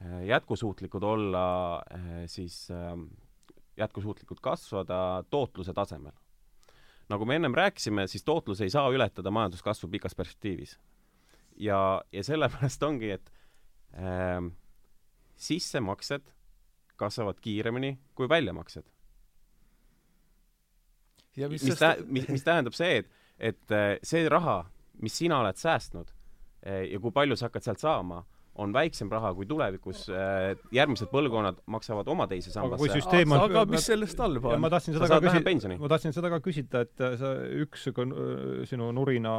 äh, 0.03 0.25
jätkusuutlikud 0.27 1.03
olla 1.03 1.47
äh,, 1.95 2.27
siis 2.27 2.69
äh, 2.71 2.99
jätkusuutlikult 3.77 4.41
kasvada 4.41 5.25
tootluse 5.31 5.73
tasemel. 5.73 6.12
nagu 7.09 7.25
me 7.25 7.37
ennem 7.37 7.55
rääkisime, 7.55 8.07
siis 8.07 8.25
tootlus 8.25 8.61
ei 8.61 8.71
saa 8.71 8.91
ületada 8.91 9.31
majanduskasvu 9.31 9.89
pikas 9.89 10.15
perspektiivis. 10.15 10.79
ja, 11.57 12.03
ja 12.12 12.25
sellepärast 12.25 12.83
ongi, 12.83 13.11
et 13.11 13.33
äh, 13.95 14.43
sissemaksed 15.37 16.33
kasvavad 16.97 17.41
kiiremini 17.41 17.99
kui 18.15 18.29
väljamaksed 18.29 18.96
mis, 21.37 21.64
mis, 21.64 21.81
tä-, 21.81 21.96
mis, 22.07 22.29
mis 22.33 22.46
tähendab 22.46 22.77
see, 22.77 23.03
et, 23.03 23.11
et 23.38 23.75
äh, 23.75 23.96
see 24.07 24.25
raha, 24.33 24.62
mis 25.03 25.16
sina 25.18 25.42
oled 25.42 25.61
säästnud 25.61 26.09
äh, 26.66 26.87
ja 26.92 27.03
kui 27.03 27.14
palju 27.14 27.37
sa 27.37 27.51
hakkad 27.51 27.66
sealt 27.66 27.85
saama, 27.85 28.25
on 28.57 28.72
väiksem 28.72 29.11
raha, 29.12 29.35
kui 29.37 29.44
tulevikus 29.44 30.07
äh, 30.09 30.55
järgmised 30.72 31.11
põlvkonnad 31.12 31.59
maksavad 31.68 32.09
oma 32.09 32.25
teise 32.31 32.49
sambasse. 32.55 32.81
kui 32.81 32.88
süsteem 32.88 33.35
on 33.37 33.42
aga 33.44 33.66
mis 33.68 33.85
sellest 33.90 34.22
halba 34.22 34.55
on? 34.55 34.62
ma 34.64 34.70
tahtsin 34.72 34.96
seda 34.96 35.11
ka 35.12 35.18
küsida, 35.27 35.72
ma 35.83 35.90
tahtsin 35.92 36.16
seda 36.16 36.31
ka 36.33 36.38
küsida, 36.44 36.83
et 36.87 37.05
sa, 37.20 37.35
üks 37.64 37.85
sinu 38.70 38.88
nurina 38.96 39.35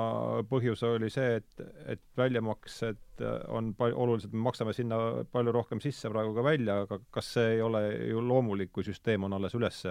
põhjus 0.51 0.85
oli 0.85 1.09
see, 1.13 1.39
et, 1.41 1.65
et 1.95 2.03
väljamaksed 2.19 3.25
on 3.49 3.73
pal-, 3.79 3.97
oluliselt, 3.97 4.37
me 4.37 4.45
maksame 4.51 4.77
sinna 4.77 5.01
palju 5.33 5.55
rohkem 5.55 5.81
sisse 5.81 6.13
praegu 6.13 6.37
ka 6.37 6.45
välja, 6.45 6.83
aga 6.85 7.01
kas 7.17 7.33
see 7.39 7.55
ei 7.55 7.65
ole 7.65 7.83
ju 8.11 8.21
loomulik, 8.21 8.69
kui 8.75 8.85
süsteem 8.85 9.25
on 9.25 9.33
alles 9.39 9.57
üles 9.57 9.81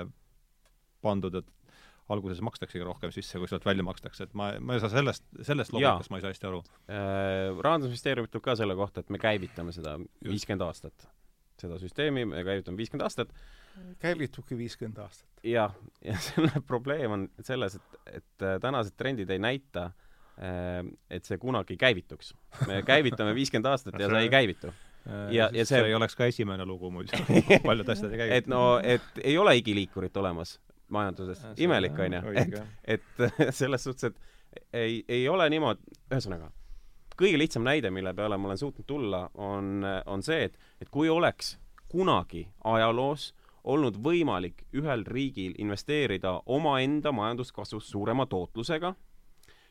pandud, 1.02 1.34
et 1.42 1.50
alguses 2.12 2.40
makstaksegi 2.44 2.84
rohkem 2.86 3.12
sisse, 3.14 3.40
kui 3.40 3.50
sealt 3.50 3.66
välja 3.66 3.84
makstakse, 3.86 4.28
et 4.28 4.34
ma, 4.38 4.52
ma 4.62 4.76
ei 4.76 4.82
saa 4.82 4.92
sellest, 4.92 5.26
sellest 5.46 5.74
loogikast 5.74 6.12
ma 6.12 6.20
ei 6.20 6.24
saa 6.24 6.32
hästi 6.34 6.48
aru 6.50 6.62
äh,. 6.62 7.58
Rahandusministeerium 7.66 8.28
ütleb 8.28 8.44
ka 8.44 8.56
selle 8.58 8.76
kohta, 8.78 9.02
et 9.02 9.12
me 9.14 9.20
käivitame 9.22 9.74
seda 9.74 9.96
viiskümmend 10.24 10.66
aastat. 10.68 11.08
seda 11.60 11.80
süsteemi, 11.82 12.26
me 12.28 12.44
käivitame 12.46 12.78
viiskümmend 12.78 13.06
aastat. 13.08 13.34
käivitubki 14.02 14.58
viiskümmend 14.58 15.02
aastat. 15.04 15.28
jah, 15.44 15.76
ja 16.04 16.18
selle 16.30 16.62
probleem 16.66 17.18
on 17.18 17.28
selles, 17.42 17.78
et, 17.80 18.02
et 18.22 18.46
äh, 18.46 18.58
tänased 18.62 18.96
trendid 18.96 19.30
ei 19.30 19.42
näita, 19.42 19.90
äh, 20.38 20.82
et 21.10 21.24
see 21.24 21.38
kunagi 21.42 21.78
käivituks. 21.80 22.34
me 22.66 22.82
käivitame 22.92 23.34
viiskümmend 23.34 23.72
aastat 23.74 23.98
ja 23.98 24.10
see 24.12 24.28
ei 24.28 24.32
käivitu 24.32 24.74
Äh, 25.06 25.34
ja, 25.34 25.50
ja 25.54 25.64
see 25.64 25.78
see 25.78 25.90
ei 25.90 25.94
oleks 25.94 26.16
ka 26.18 26.26
esimene 26.26 26.64
lugu 26.66 26.90
muidu 26.90 27.18
paljude 27.66 27.94
asjade 27.94 28.18
käigus. 28.18 28.38
et 28.40 28.48
no, 28.50 28.62
et 28.82 29.20
ei 29.22 29.36
ole 29.38 29.54
igiliikurit 29.60 30.16
olemas 30.18 30.56
majanduses. 30.88 31.42
imelik, 31.56 31.98
on 31.98 32.12
ju. 32.12 32.20
et, 32.34 32.54
et 32.84 33.26
selles 33.60 33.84
suhtes, 33.84 34.04
et 34.04 34.72
ei, 34.72 35.04
ei 35.08 35.28
ole 35.28 35.48
niimoodi, 35.50 35.96
ühesõnaga, 36.10 36.50
kõige 37.16 37.38
lihtsam 37.38 37.64
näide, 37.66 37.90
mille 37.90 38.14
peale 38.14 38.36
ma 38.36 38.50
olen 38.50 38.60
suutnud 38.60 38.86
tulla, 38.86 39.26
on, 39.34 39.84
on 40.06 40.22
see, 40.22 40.44
et, 40.50 40.58
et 40.80 40.90
kui 40.92 41.08
oleks 41.08 41.56
kunagi 41.88 42.46
ajaloos 42.64 43.32
olnud 43.66 43.98
võimalik 44.02 44.62
ühel 44.76 45.02
riigil 45.06 45.54
investeerida 45.58 46.40
omaenda 46.46 47.12
majanduskasvus 47.12 47.90
suurema 47.90 48.26
tootlusega, 48.26 48.94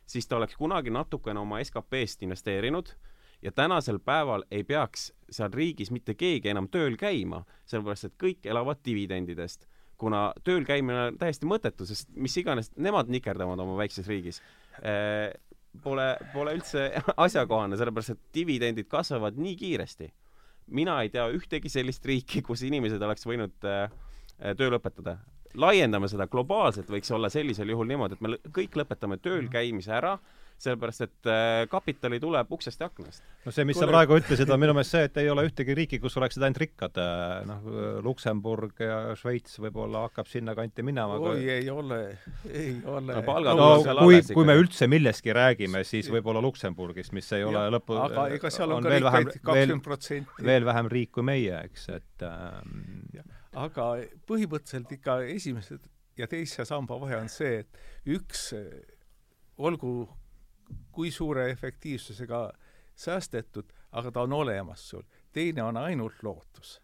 siis 0.06 0.28
ta 0.28 0.38
oleks 0.38 0.58
kunagi 0.60 0.92
natukene 0.92 1.40
oma 1.40 1.62
SKP-st 1.64 2.26
investeerinud 2.28 2.92
ja 3.42 3.52
tänasel 3.52 4.00
päeval 4.00 4.44
ei 4.52 4.64
peaks 4.64 5.14
seal 5.30 5.54
riigis 5.54 5.92
mitte 5.92 6.14
keegi 6.14 6.50
enam 6.50 6.68
tööl 6.72 6.98
käima, 6.98 7.44
sellepärast 7.66 8.10
et 8.10 8.18
kõik 8.24 8.50
elavad 8.50 8.82
dividendidest. 8.86 9.68
Kuna 10.06 10.28
tööl 10.46 10.66
käimine 10.68 11.10
on 11.10 11.20
täiesti 11.22 11.50
mõttetu, 11.50 11.88
sest 11.90 12.12
mis 12.14 12.36
iganes 12.42 12.72
nemad 12.78 13.10
nikerdavad 13.12 13.62
oma 13.64 13.78
väikses 13.80 14.08
riigis 14.12 14.42
eh,, 14.82 15.34
pole, 15.84 16.08
pole 16.34 16.56
üldse 16.60 16.88
asjakohane, 17.28 17.80
sellepärast 17.80 18.16
et 18.16 18.24
dividendid 18.38 18.90
kasvavad 18.92 19.38
nii 19.42 19.56
kiiresti. 19.60 20.12
mina 20.68 21.02
ei 21.04 21.10
tea 21.14 21.28
ühtegi 21.34 21.70
sellist 21.70 22.06
riiki, 22.06 22.42
kus 22.42 22.64
inimesed 22.66 23.02
oleks 23.02 23.26
võinud 23.28 23.70
eh, 23.70 23.90
töö 24.58 24.72
lõpetada 24.74 25.20
laiendame 25.56 26.08
seda 26.12 26.28
globaalselt, 26.28 26.90
võiks 26.92 27.12
olla 27.16 27.30
sellisel 27.32 27.70
juhul 27.72 27.88
niimoodi, 27.88 28.18
et 28.18 28.24
me 28.24 28.38
kõik 28.56 28.76
lõpetame 28.76 29.18
tööl 29.24 29.48
käimise 29.52 29.94
ära 29.96 30.18
sellepärast 30.62 31.04
et 31.04 31.30
äh, 31.30 31.66
kapitali 31.70 32.20
tuleb 32.24 32.52
uksest 32.56 32.80
ja 32.82 32.88
aknast. 32.88 33.24
no 33.46 33.52
see, 33.52 33.66
mis 33.68 33.78
Kule... 33.78 33.86
sa 33.86 33.92
praegu 33.92 34.18
ütlesid, 34.20 34.52
on 34.54 34.62
minu 34.62 34.76
meelest 34.76 34.96
see, 34.96 35.04
et 35.10 35.20
ei 35.22 35.30
ole 35.32 35.46
ühtegi 35.48 35.76
riiki, 35.78 36.00
kus 36.04 36.16
oleksid 36.20 36.46
ainult 36.48 36.62
rikkad, 36.64 37.00
äh, 37.02 37.34
noh, 37.50 37.68
Luksemburg 38.06 38.80
ja 38.84 39.00
Šveits 39.20 39.60
võib-olla 39.64 40.06
hakkab 40.08 40.30
sinnakanti 40.32 40.86
minema 40.88 41.20
oi 41.20 41.36
aga..., 41.36 41.58
ei 41.58 41.70
ole, 41.74 42.00
ei 42.50 42.74
ole 42.88 43.20
no,. 43.20 43.60
no 43.60 43.98
kui, 44.02 44.22
kui 44.32 44.48
me 44.48 44.58
üldse 44.60 44.90
millestki 44.92 45.36
räägime, 45.36 45.84
siis 45.88 46.10
võib-olla 46.14 46.44
Luksemburgist, 46.46 47.14
mis 47.16 47.30
ei 47.36 47.44
ja, 47.44 47.52
ole 47.52 47.68
lõpu 47.76 48.00
aga 48.00 48.30
ega 48.36 48.54
seal 48.54 48.72
on, 48.78 48.84
on 48.84 48.90
ka 48.90 48.96
rikkaid 48.96 49.34
kakskümmend 49.42 49.86
protsenti. 49.86 50.48
veel 50.52 50.68
vähem 50.68 50.92
riik 50.92 51.16
kui 51.16 51.28
meie, 51.28 51.60
eks, 51.68 51.90
et 52.00 52.28
ähm, 52.28 52.86
aga 53.56 53.92
põhimõtteliselt 54.30 54.98
ikka 54.98 55.20
esimese 55.36 55.80
ja 56.16 56.28
teise 56.32 56.64
samba 56.68 56.98
vahe 57.00 57.20
on 57.20 57.32
see, 57.32 57.66
et 57.66 58.14
üks 58.16 58.54
olgu 59.58 60.06
kui 60.92 61.12
suure 61.12 61.50
efektiivsusega 61.52 62.52
säästetud, 62.96 63.72
aga 63.92 64.12
ta 64.12 64.22
on 64.22 64.34
olemas 64.34 64.90
sul. 64.90 65.04
teine 65.34 65.64
on 65.64 65.78
ainult 65.78 66.24
lootus. 66.24 66.82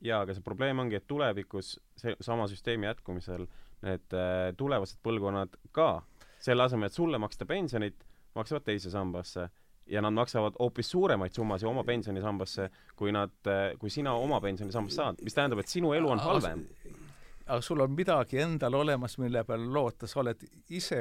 jaa, 0.00 0.20
aga 0.20 0.34
see 0.34 0.42
probleem 0.42 0.78
ongi, 0.78 0.96
et 0.96 1.06
tulevikus 1.06 1.80
see 1.96 2.16
sama 2.20 2.48
süsteemi 2.48 2.86
jätkumisel 2.86 3.46
need 3.84 4.16
äh, 4.16 4.52
tulevased 4.56 5.00
põlvkonnad 5.04 5.58
ka, 5.72 6.02
selle 6.40 6.64
asemel, 6.64 6.88
et 6.88 6.96
sulle 6.96 7.18
maksta 7.20 7.46
pensionit, 7.46 8.04
maksavad 8.34 8.64
teise 8.66 8.90
sambasse 8.90 9.48
ja 9.86 10.00
nad 10.02 10.12
maksavad 10.16 10.56
hoopis 10.58 10.90
suuremaid 10.90 11.32
summasid 11.36 11.68
oma 11.68 11.84
pensionisambasse, 11.84 12.70
kui 12.96 13.12
nad, 13.12 13.34
äh, 13.46 13.74
kui 13.80 13.92
sina 13.92 14.14
oma 14.16 14.40
pensionisambast 14.40 15.00
saad, 15.00 15.20
mis 15.24 15.36
tähendab, 15.36 15.60
et 15.60 15.72
sinu 15.72 15.92
elu 15.92 16.10
on 16.10 16.24
halvem. 16.24 16.64
aga 17.46 17.60
sul 17.60 17.80
on 17.84 17.92
midagi 17.92 18.40
endal 18.40 18.74
olemas, 18.74 19.18
mille 19.18 19.44
peale 19.44 19.66
loota, 19.68 20.06
sa 20.06 20.20
oled 20.22 20.46
ise 20.72 21.00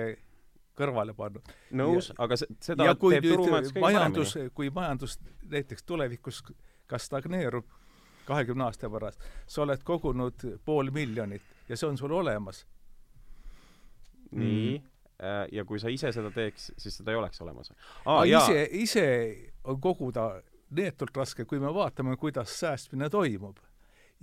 kõrvale 0.78 1.14
pannud. 1.18 1.54
nõus, 1.72 2.12
aga 2.18 2.38
seda 2.40 2.90
ja 2.90 2.96
kui 2.96 3.16
teeb 3.16 3.30
turumajandus 3.34 3.74
kõige 3.74 3.86
majandus, 3.86 4.36
kui 4.54 4.70
majandus 4.74 5.18
näiteks 5.52 5.84
tulevikus 5.84 6.44
ka 6.88 6.98
stagneerub 6.98 7.68
kahekümne 8.26 8.64
aasta 8.64 8.90
pärast, 8.90 9.22
sa 9.48 9.66
oled 9.66 9.84
kogunud 9.84 10.46
pool 10.66 10.92
miljonit 10.96 11.44
ja 11.70 11.78
see 11.78 11.90
on 11.90 11.98
sul 11.98 12.12
olemas. 12.12 12.66
nii 14.32 14.80
mm., 14.80 14.90
ja 15.52 15.64
kui 15.66 15.80
sa 15.80 15.92
ise 15.94 16.12
seda 16.12 16.32
teeks, 16.34 16.72
siis 16.78 16.98
seda 16.98 17.14
ei 17.14 17.18
oleks 17.18 17.42
olemas 17.42 17.70
ah,. 18.06 18.24
ise, 18.28 18.64
ise 18.72 19.06
on 19.64 19.80
koguda 19.82 20.42
neetult 20.74 21.18
raske, 21.18 21.46
kui 21.46 21.60
me 21.62 21.70
vaatame, 21.74 22.18
kuidas 22.18 22.60
säästmine 22.60 23.10
toimub 23.14 23.60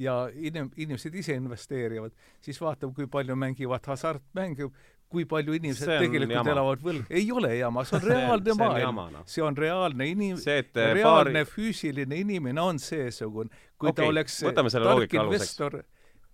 ja 0.00 0.28
inim-, 0.34 0.72
inimesed 0.76 1.14
ise 1.14 1.36
investeerivad, 1.38 2.12
siis 2.40 2.60
vaatame, 2.60 2.94
kui 2.96 3.06
palju 3.06 3.36
mängivad 3.36 3.86
hasartmänge, 3.86 4.70
kui 5.10 5.26
palju 5.28 5.56
inimesed 5.58 5.88
tegelikult 5.88 6.36
jama. 6.36 6.52
elavad 6.54 6.82
võlg, 6.84 7.08
ei 7.10 7.30
ole 7.34 7.52
jama, 7.58 7.84
see 7.88 7.98
on 7.98 8.04
reaalne 8.12 8.52
see, 8.52 8.58
maailm. 8.60 9.00
No. 9.14 9.22
see 9.30 9.44
on 9.46 9.58
reaalne 9.58 10.06
inim-, 10.12 10.38
reaalne 10.40 11.02
paari... 11.02 11.46
füüsiline 11.50 12.20
inimene 12.22 12.62
on 12.62 12.78
seesugune. 12.82 13.50
kui 13.80 13.90
okay, 13.90 14.04
ta 14.04 14.12
oleks 14.12 14.38
tark 14.46 15.18
investor, 15.18 15.80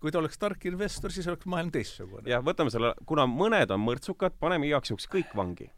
kui 0.02 0.12
ta 0.12 0.20
oleks 0.20 0.42
tark 0.42 0.68
investor, 0.68 1.14
siis 1.14 1.28
oleks 1.32 1.48
maailm 1.48 1.72
teistsugune. 1.72 2.28
jah, 2.28 2.44
võtame 2.44 2.74
selle, 2.74 2.92
kuna 3.08 3.24
mõned 3.30 3.72
on 3.72 3.82
mõrtsukad, 3.86 4.36
paneme 4.40 4.68
igaks 4.68 4.92
juhuks 4.92 5.08
kõik 5.16 5.32
vangi 5.36 5.70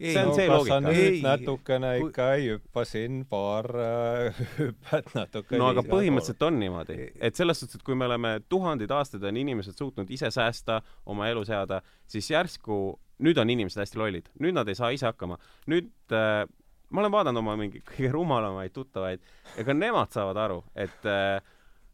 ei, 0.00 0.12
see 0.12 0.22
on 0.22 0.30
no, 0.30 0.36
see 0.38 0.46
loogika. 0.50 0.78
nüüd 0.84 1.00
ei, 1.02 1.22
natukene 1.24 1.92
ikka 2.02 2.28
ei 2.36 2.46
hüppa 2.52 2.84
siin 2.88 3.24
paar 3.30 3.68
äh, 3.82 4.38
hüpet 4.58 5.10
natuke 5.16 5.58
no 5.58 5.72
aga 5.72 5.84
põhimõtteliselt 5.86 6.46
on 6.48 6.60
niimoodi, 6.62 6.98
et 7.18 7.38
selles 7.38 7.62
suhtes, 7.62 7.80
et 7.80 7.86
kui 7.86 7.98
me 7.98 8.06
oleme 8.08 8.36
tuhandeid 8.48 8.94
aastaid 8.94 9.26
on 9.28 9.40
inimesed 9.42 9.78
suutnud 9.78 10.10
ise 10.14 10.30
säästa, 10.34 10.80
oma 11.10 11.28
elu 11.32 11.44
seada, 11.48 11.82
siis 12.06 12.30
järsku 12.30 12.78
nüüd 13.26 13.40
on 13.42 13.50
inimesed 13.50 13.82
hästi 13.82 13.98
lollid, 13.98 14.30
nüüd 14.42 14.54
nad 14.54 14.68
ei 14.70 14.78
saa 14.78 14.92
ise 14.94 15.08
hakkama. 15.10 15.38
nüüd 15.70 15.90
äh, 16.14 16.44
ma 16.90 17.02
olen 17.02 17.12
vaadanud 17.12 17.42
oma 17.42 17.56
mingi 17.60 17.82
kõige 17.90 18.12
rumalamaid 18.14 18.74
tuttavaid 18.76 19.24
ja 19.56 19.66
ka 19.66 19.76
nemad 19.76 20.14
saavad 20.14 20.40
aru, 20.46 20.62
et 20.78 21.10
äh, 21.10 21.42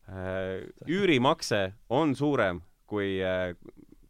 äh, 0.09 0.63
üürimakse 0.89 1.67
on 1.89 2.15
suurem 2.19 2.63
kui 2.91 3.17
äh, 3.25 3.55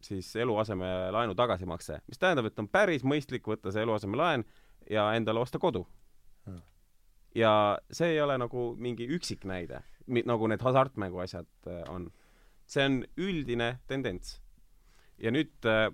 siis 0.05 0.29
eluasemelaenu 0.35 1.35
tagasimakse, 1.35 1.99
mis 2.07 2.21
tähendab, 2.21 2.49
et 2.49 2.59
on 2.61 2.69
päris 2.69 3.05
mõistlik 3.07 3.47
võtta 3.49 3.73
see 3.73 3.85
eluasemelaen 3.85 4.45
ja 4.89 5.09
endale 5.17 5.41
osta 5.41 5.59
kodu. 5.59 5.85
ja 7.35 7.77
see 7.91 8.13
ei 8.13 8.21
ole 8.21 8.37
nagu 8.39 8.69
mingi 8.79 9.07
üksik 9.11 9.43
näide, 9.49 9.81
nagu 10.07 10.47
need 10.47 10.61
hasartmängu 10.63 11.19
asjad 11.19 11.49
äh, 11.67 11.83
on. 11.91 12.11
see 12.65 12.85
on 12.85 13.03
üldine 13.17 13.77
tendents. 13.87 14.41
ja 15.17 15.31
nüüd 15.31 15.65
äh, 15.65 15.89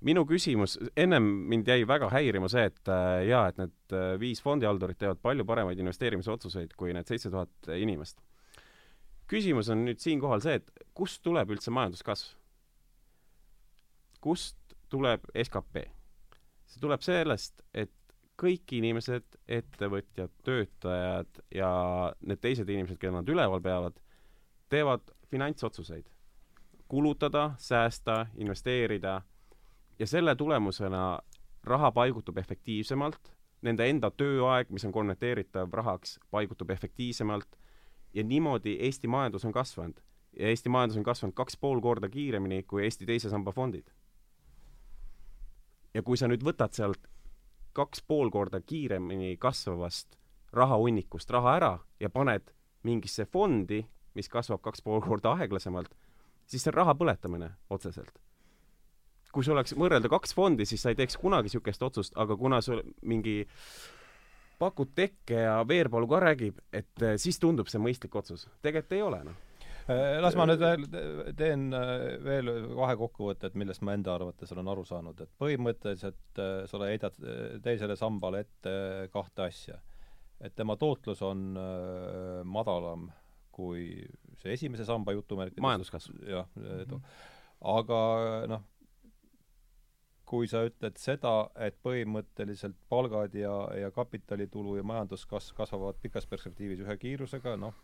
minu 0.00 0.24
küsimus, 0.26 0.78
ennem 0.96 1.22
mind 1.48 1.68
jäi 1.68 1.86
väga 1.86 2.10
häirima 2.10 2.48
see, 2.50 2.64
et 2.70 2.88
äh, 2.88 3.22
jaa, 3.28 3.46
et 3.48 3.58
need 3.58 3.94
äh, 3.94 4.18
viis 4.20 4.42
fondihaldurit 4.42 4.98
teevad 4.98 5.22
palju 5.22 5.44
paremaid 5.44 5.78
investeerimisotsuseid 5.78 6.74
kui 6.76 6.92
need 6.92 7.06
seitse 7.06 7.30
tuhat 7.30 7.72
inimest. 7.76 8.18
küsimus 9.28 9.70
on 9.72 9.84
nüüd 9.86 10.00
siinkohal 10.00 10.42
see, 10.44 10.58
et 10.60 10.86
kust 10.94 11.22
tuleb 11.22 11.54
üldse 11.54 11.70
majanduskasv? 11.70 12.34
Kust 14.22 14.56
tuleb 14.88 15.26
skp? 15.42 15.88
see 16.72 16.80
tuleb 16.80 17.02
sellest, 17.04 17.60
et 17.74 17.92
kõik 18.40 18.72
inimesed, 18.78 19.36
ettevõtjad, 19.48 20.32
töötajad 20.46 21.42
ja 21.54 21.72
need 22.26 22.40
teised 22.42 22.68
inimesed, 22.68 22.98
keda 23.00 23.18
nad 23.18 23.28
üleval 23.28 23.60
peavad, 23.62 24.00
teevad 24.72 25.12
finantsotsuseid. 25.30 26.08
kulutada, 26.92 27.54
säästa, 27.58 28.26
investeerida 28.36 29.22
ja 29.98 30.06
selle 30.06 30.34
tulemusena 30.36 31.20
raha 31.64 31.92
paigutub 31.92 32.38
efektiivsemalt, 32.38 33.32
nende 33.62 33.86
enda 33.88 34.10
tööaeg, 34.10 34.68
mis 34.70 34.84
on 34.84 34.92
konverteeritav 34.92 35.72
rahaks, 35.72 36.18
paigutub 36.30 36.70
efektiivsemalt 36.70 37.56
ja 38.14 38.24
niimoodi 38.24 38.76
Eesti 38.80 39.08
majandus 39.08 39.44
on 39.44 39.52
kasvanud. 39.52 40.00
ja 40.36 40.48
Eesti 40.48 40.68
majandus 40.68 40.96
on 40.96 41.04
kasvanud 41.04 41.34
kaks 41.34 41.56
pool 41.56 41.80
korda 41.80 42.08
kiiremini 42.08 42.62
kui 42.62 42.84
Eesti 42.84 43.06
teise 43.06 43.30
samba 43.30 43.52
fondid 43.52 43.88
ja 45.94 46.02
kui 46.02 46.16
sa 46.16 46.28
nüüd 46.30 46.44
võtad 46.44 46.74
sealt 46.76 47.08
kaks 47.76 48.02
pool 48.08 48.30
korda 48.30 48.60
kiiremini 48.60 49.36
kasvavast 49.40 50.16
rahahunnikust 50.52 51.30
raha 51.32 51.56
ära 51.56 51.72
ja 52.00 52.10
paned 52.12 52.52
mingisse 52.84 53.24
fondi, 53.24 53.82
mis 54.14 54.28
kasvab 54.28 54.60
kaks 54.64 54.82
pool 54.84 55.00
korda 55.00 55.32
aeglasemalt, 55.38 55.92
siis 56.46 56.64
see 56.64 56.72
on 56.72 56.80
raha 56.80 56.94
põletamine 56.98 57.52
otseselt. 57.70 58.12
kui 59.32 59.44
sul 59.44 59.54
oleks 59.56 59.72
võrrelda 59.72 60.10
kaks 60.12 60.34
fondi, 60.36 60.66
siis 60.68 60.82
sa 60.84 60.90
ei 60.92 60.96
teeks 60.98 61.16
kunagi 61.16 61.48
niisugust 61.48 61.82
otsust, 61.82 62.16
aga 62.20 62.36
kuna 62.36 62.60
sul 62.60 62.82
mingi 63.08 63.46
pakud 64.60 64.90
tekke 64.94 65.38
ja 65.46 65.54
Veerpalu 65.68 66.06
ka 66.10 66.20
räägib, 66.20 66.58
et 66.72 67.02
eh, 67.02 67.16
siis 67.16 67.40
tundub 67.40 67.70
see 67.72 67.80
mõistlik 67.80 68.12
otsus. 68.14 68.44
tegelikult 68.60 68.92
ei 68.92 69.02
ole, 69.02 69.22
noh 69.30 69.51
las 70.22 70.36
ma 70.38 70.46
nüüd 70.46 70.62
veel 70.62 70.84
teen 71.38 71.70
äh, 71.76 72.18
veel 72.22 72.50
vahekokkuvõtted, 72.78 73.56
millest 73.58 73.82
ma 73.86 73.96
enda 73.96 74.14
arvates 74.16 74.52
olen 74.54 74.70
aru 74.72 74.84
saanud, 74.86 75.22
et 75.24 75.32
põhimõtteliselt 75.42 76.42
äh, 76.42 76.52
sa 76.70 76.82
heidad 76.84 77.18
teisele 77.64 77.96
sambale 77.98 78.44
ette 78.46 78.76
kahte 79.14 79.48
asja. 79.48 79.80
et 80.42 80.54
tema 80.58 80.74
tootlus 80.76 81.20
on 81.22 81.52
madalam 82.44 83.04
kui 83.54 84.02
see 84.40 84.56
esimese 84.56 84.84
samba 84.88 85.14
jutumärkides 85.14 85.62
majanduskasv. 85.62 86.16
jah, 86.26 86.48
edu. 86.82 86.98
aga 87.72 88.00
noh, 88.50 88.64
kui 90.32 90.48
sa 90.48 90.64
ütled 90.64 90.96
seda, 90.96 91.34
et 91.60 91.76
põhimõtteliselt 91.84 92.78
palgad 92.90 93.34
ja, 93.36 93.52
ja 93.76 93.92
kapitalitulu 93.92 94.78
ja 94.78 94.84
majanduskasv 94.88 95.56
kasvavad 95.58 96.00
pikas 96.02 96.26
perspektiivis 96.26 96.80
ühe 96.86 96.96
kiirusega, 97.04 97.58
noh, 97.60 97.76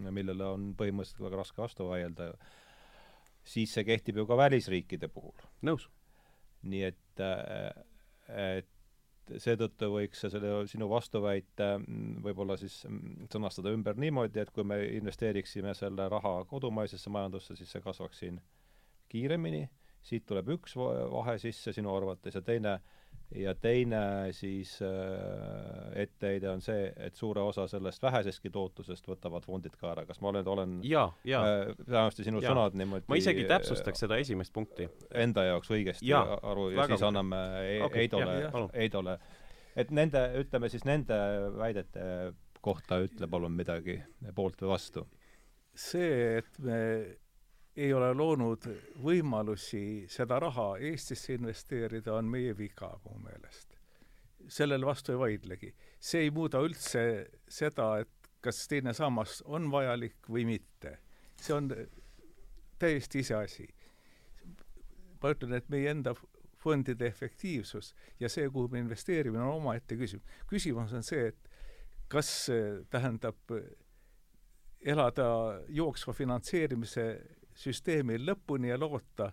millele 0.00 0.44
on 0.48 0.68
põhimõtteliselt 0.78 1.24
väga 1.26 1.40
raske 1.42 1.62
vastu 1.62 1.88
vaielda, 1.88 2.32
siis 3.44 3.72
see 3.74 3.84
kehtib 3.84 4.20
ju 4.20 4.26
ka 4.28 4.38
välisriikide 4.38 5.08
puhul. 5.12 5.34
nõus. 5.62 5.88
nii 6.62 6.82
et, 6.86 7.20
et 8.28 8.68
seetõttu 9.42 9.88
võiks 9.90 10.22
selle 10.22 10.54
sinu 10.70 10.88
vastuväite 10.90 11.68
võib-olla 12.22 12.56
siis 12.60 12.82
sõnastada 13.32 13.72
ümber 13.74 13.98
niimoodi, 13.98 14.40
et 14.40 14.50
kui 14.50 14.64
me 14.64 14.78
investeeriksime 14.98 15.74
selle 15.74 16.08
raha 16.08 16.44
kodumaisesse 16.50 17.10
majandusse, 17.10 17.56
siis 17.56 17.70
see 17.70 17.82
kasvaks 17.82 18.22
siin 18.22 18.40
kiiremini, 19.10 19.66
siit 20.02 20.26
tuleb 20.26 20.54
üks 20.54 20.76
vahe 20.76 21.38
sisse 21.42 21.74
sinu 21.74 21.94
arvates 21.94 22.38
ja 22.38 22.42
teine 22.46 22.76
äh, 22.78 23.01
ja 23.34 23.54
teine 23.54 24.32
siis 24.32 24.78
äh, 24.82 26.02
etteheide 26.02 26.50
on 26.50 26.60
see, 26.60 26.92
et 26.96 27.16
suure 27.16 27.42
osa 27.42 27.66
sellest 27.70 28.02
vähesestki 28.02 28.50
tootlusest 28.52 29.08
võtavad 29.08 29.44
fondid 29.46 29.76
ka 29.80 29.92
ära. 29.92 30.04
kas 30.06 30.20
ma 30.20 30.32
olen, 30.32 30.48
olen 30.48 30.74
ja, 30.86 31.06
ja 31.24 31.42
äh, 31.46 31.72
vähemasti 31.88 32.26
sinu 32.26 32.42
ja. 32.42 32.52
sõnad 32.52 32.76
niimoodi 32.78 33.08
ma 33.08 33.18
isegi 33.20 33.46
täpsustaks 33.48 34.04
seda 34.04 34.18
esimest 34.20 34.52
punkti. 34.52 34.88
Enda 35.14 35.46
jaoks 35.48 35.72
õigesti 35.72 36.08
ja, 36.08 36.22
aru 36.42 36.70
ja 36.76 36.86
siis 36.90 37.04
anname 37.06 37.40
e 37.62 37.80
okay, 37.86 38.04
Heidole, 38.04 38.68
Heidole, 38.74 39.18
et 39.76 39.90
nende, 39.94 40.26
ütleme 40.42 40.70
siis 40.72 40.84
nende 40.88 41.18
väidete 41.56 42.04
kohta 42.62 43.00
ütle 43.02 43.26
palun 43.30 43.54
midagi 43.56 43.98
poolt 44.36 44.60
või 44.62 44.74
vastu. 44.76 45.06
see, 45.74 46.38
et 46.42 46.58
me 46.60 46.78
ei 47.76 47.92
ole 47.92 48.12
loonud 48.14 48.66
võimalusi 49.02 50.04
seda 50.12 50.38
raha 50.42 50.74
Eestisse 50.90 51.36
investeerida, 51.38 52.14
on 52.14 52.28
meie 52.28 52.56
viga 52.56 52.92
mu 53.04 53.18
meelest. 53.24 53.68
sellele 54.48 54.86
vastu 54.86 55.12
ei 55.12 55.18
vaidlegi. 55.18 55.74
see 56.00 56.20
ei 56.20 56.30
muuda 56.30 56.60
üldse 56.60 57.30
seda, 57.48 57.98
et 58.00 58.28
kas 58.40 58.66
teine 58.68 58.92
sammas 58.92 59.42
on 59.46 59.70
vajalik 59.70 60.28
või 60.28 60.44
mitte. 60.44 60.98
see 61.36 61.54
on 61.54 61.70
täiesti 62.78 63.18
iseasi. 63.18 63.68
ma 65.22 65.30
ütlen, 65.30 65.54
et 65.54 65.68
meie 65.68 65.90
enda 65.90 66.14
fondide 66.62 67.06
efektiivsus 67.06 67.94
ja 68.20 68.28
see, 68.28 68.50
kuhu 68.50 68.68
me 68.68 68.78
investeerime, 68.78 69.40
on 69.40 69.56
omaette 69.56 69.96
küsimus. 69.96 70.26
küsimus 70.46 70.92
on 70.92 71.02
see, 71.02 71.28
et 71.28 71.48
kas 72.08 72.50
tähendab 72.90 73.38
elada 74.82 75.60
jooksva 75.68 76.12
finantseerimise 76.12 77.06
süsteemil 77.58 78.24
lõpuni 78.26 78.70
ja 78.70 78.78
loota, 78.80 79.30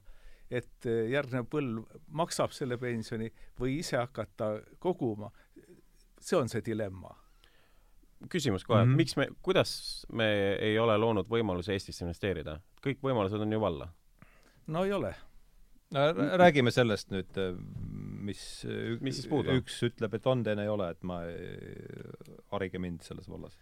et 0.49 0.85
eh, 0.89 1.07
järgnev 1.13 1.47
põlv 1.51 1.99
maksab 2.17 2.53
selle 2.55 2.79
pensioni 2.81 3.29
või 3.59 3.79
ise 3.79 3.99
hakata 3.99 4.55
koguma, 4.81 5.31
see 6.19 6.37
on 6.39 6.49
see 6.51 6.65
dilemma. 6.65 7.15
küsimus 8.29 8.65
kohe 8.65 8.83
mm, 8.83 8.89
-hmm. 8.89 8.97
miks 8.97 9.15
me, 9.15 9.27
kuidas 9.41 10.05
me 10.11 10.55
ei 10.59 10.79
ole 10.79 10.97
loonud 10.97 11.29
võimalusi 11.29 11.71
Eestisse 11.71 12.03
investeerida? 12.05 12.59
kõik 12.83 12.99
võimalused 13.03 13.41
on 13.41 13.51
ju 13.51 13.59
valla. 13.61 13.89
no 14.67 14.83
ei 14.83 14.91
ole 14.91 15.15
no 15.91 16.11
räägime 16.37 16.71
sellest 16.71 17.11
nüüd, 17.11 17.37
eh, 17.37 17.55
mis, 18.29 18.65
mis 19.01 19.15
siis 19.15 19.27
puudu 19.27 19.49
on? 19.49 19.61
üks 19.61 19.81
ütleb, 19.83 20.13
et 20.13 20.27
on, 20.27 20.43
teine 20.43 20.63
ei 20.63 20.69
ole, 20.69 20.89
et 20.89 21.03
ma, 21.03 21.21
harige 22.51 22.79
mind 22.79 23.01
selles 23.01 23.29
vallas 23.29 23.55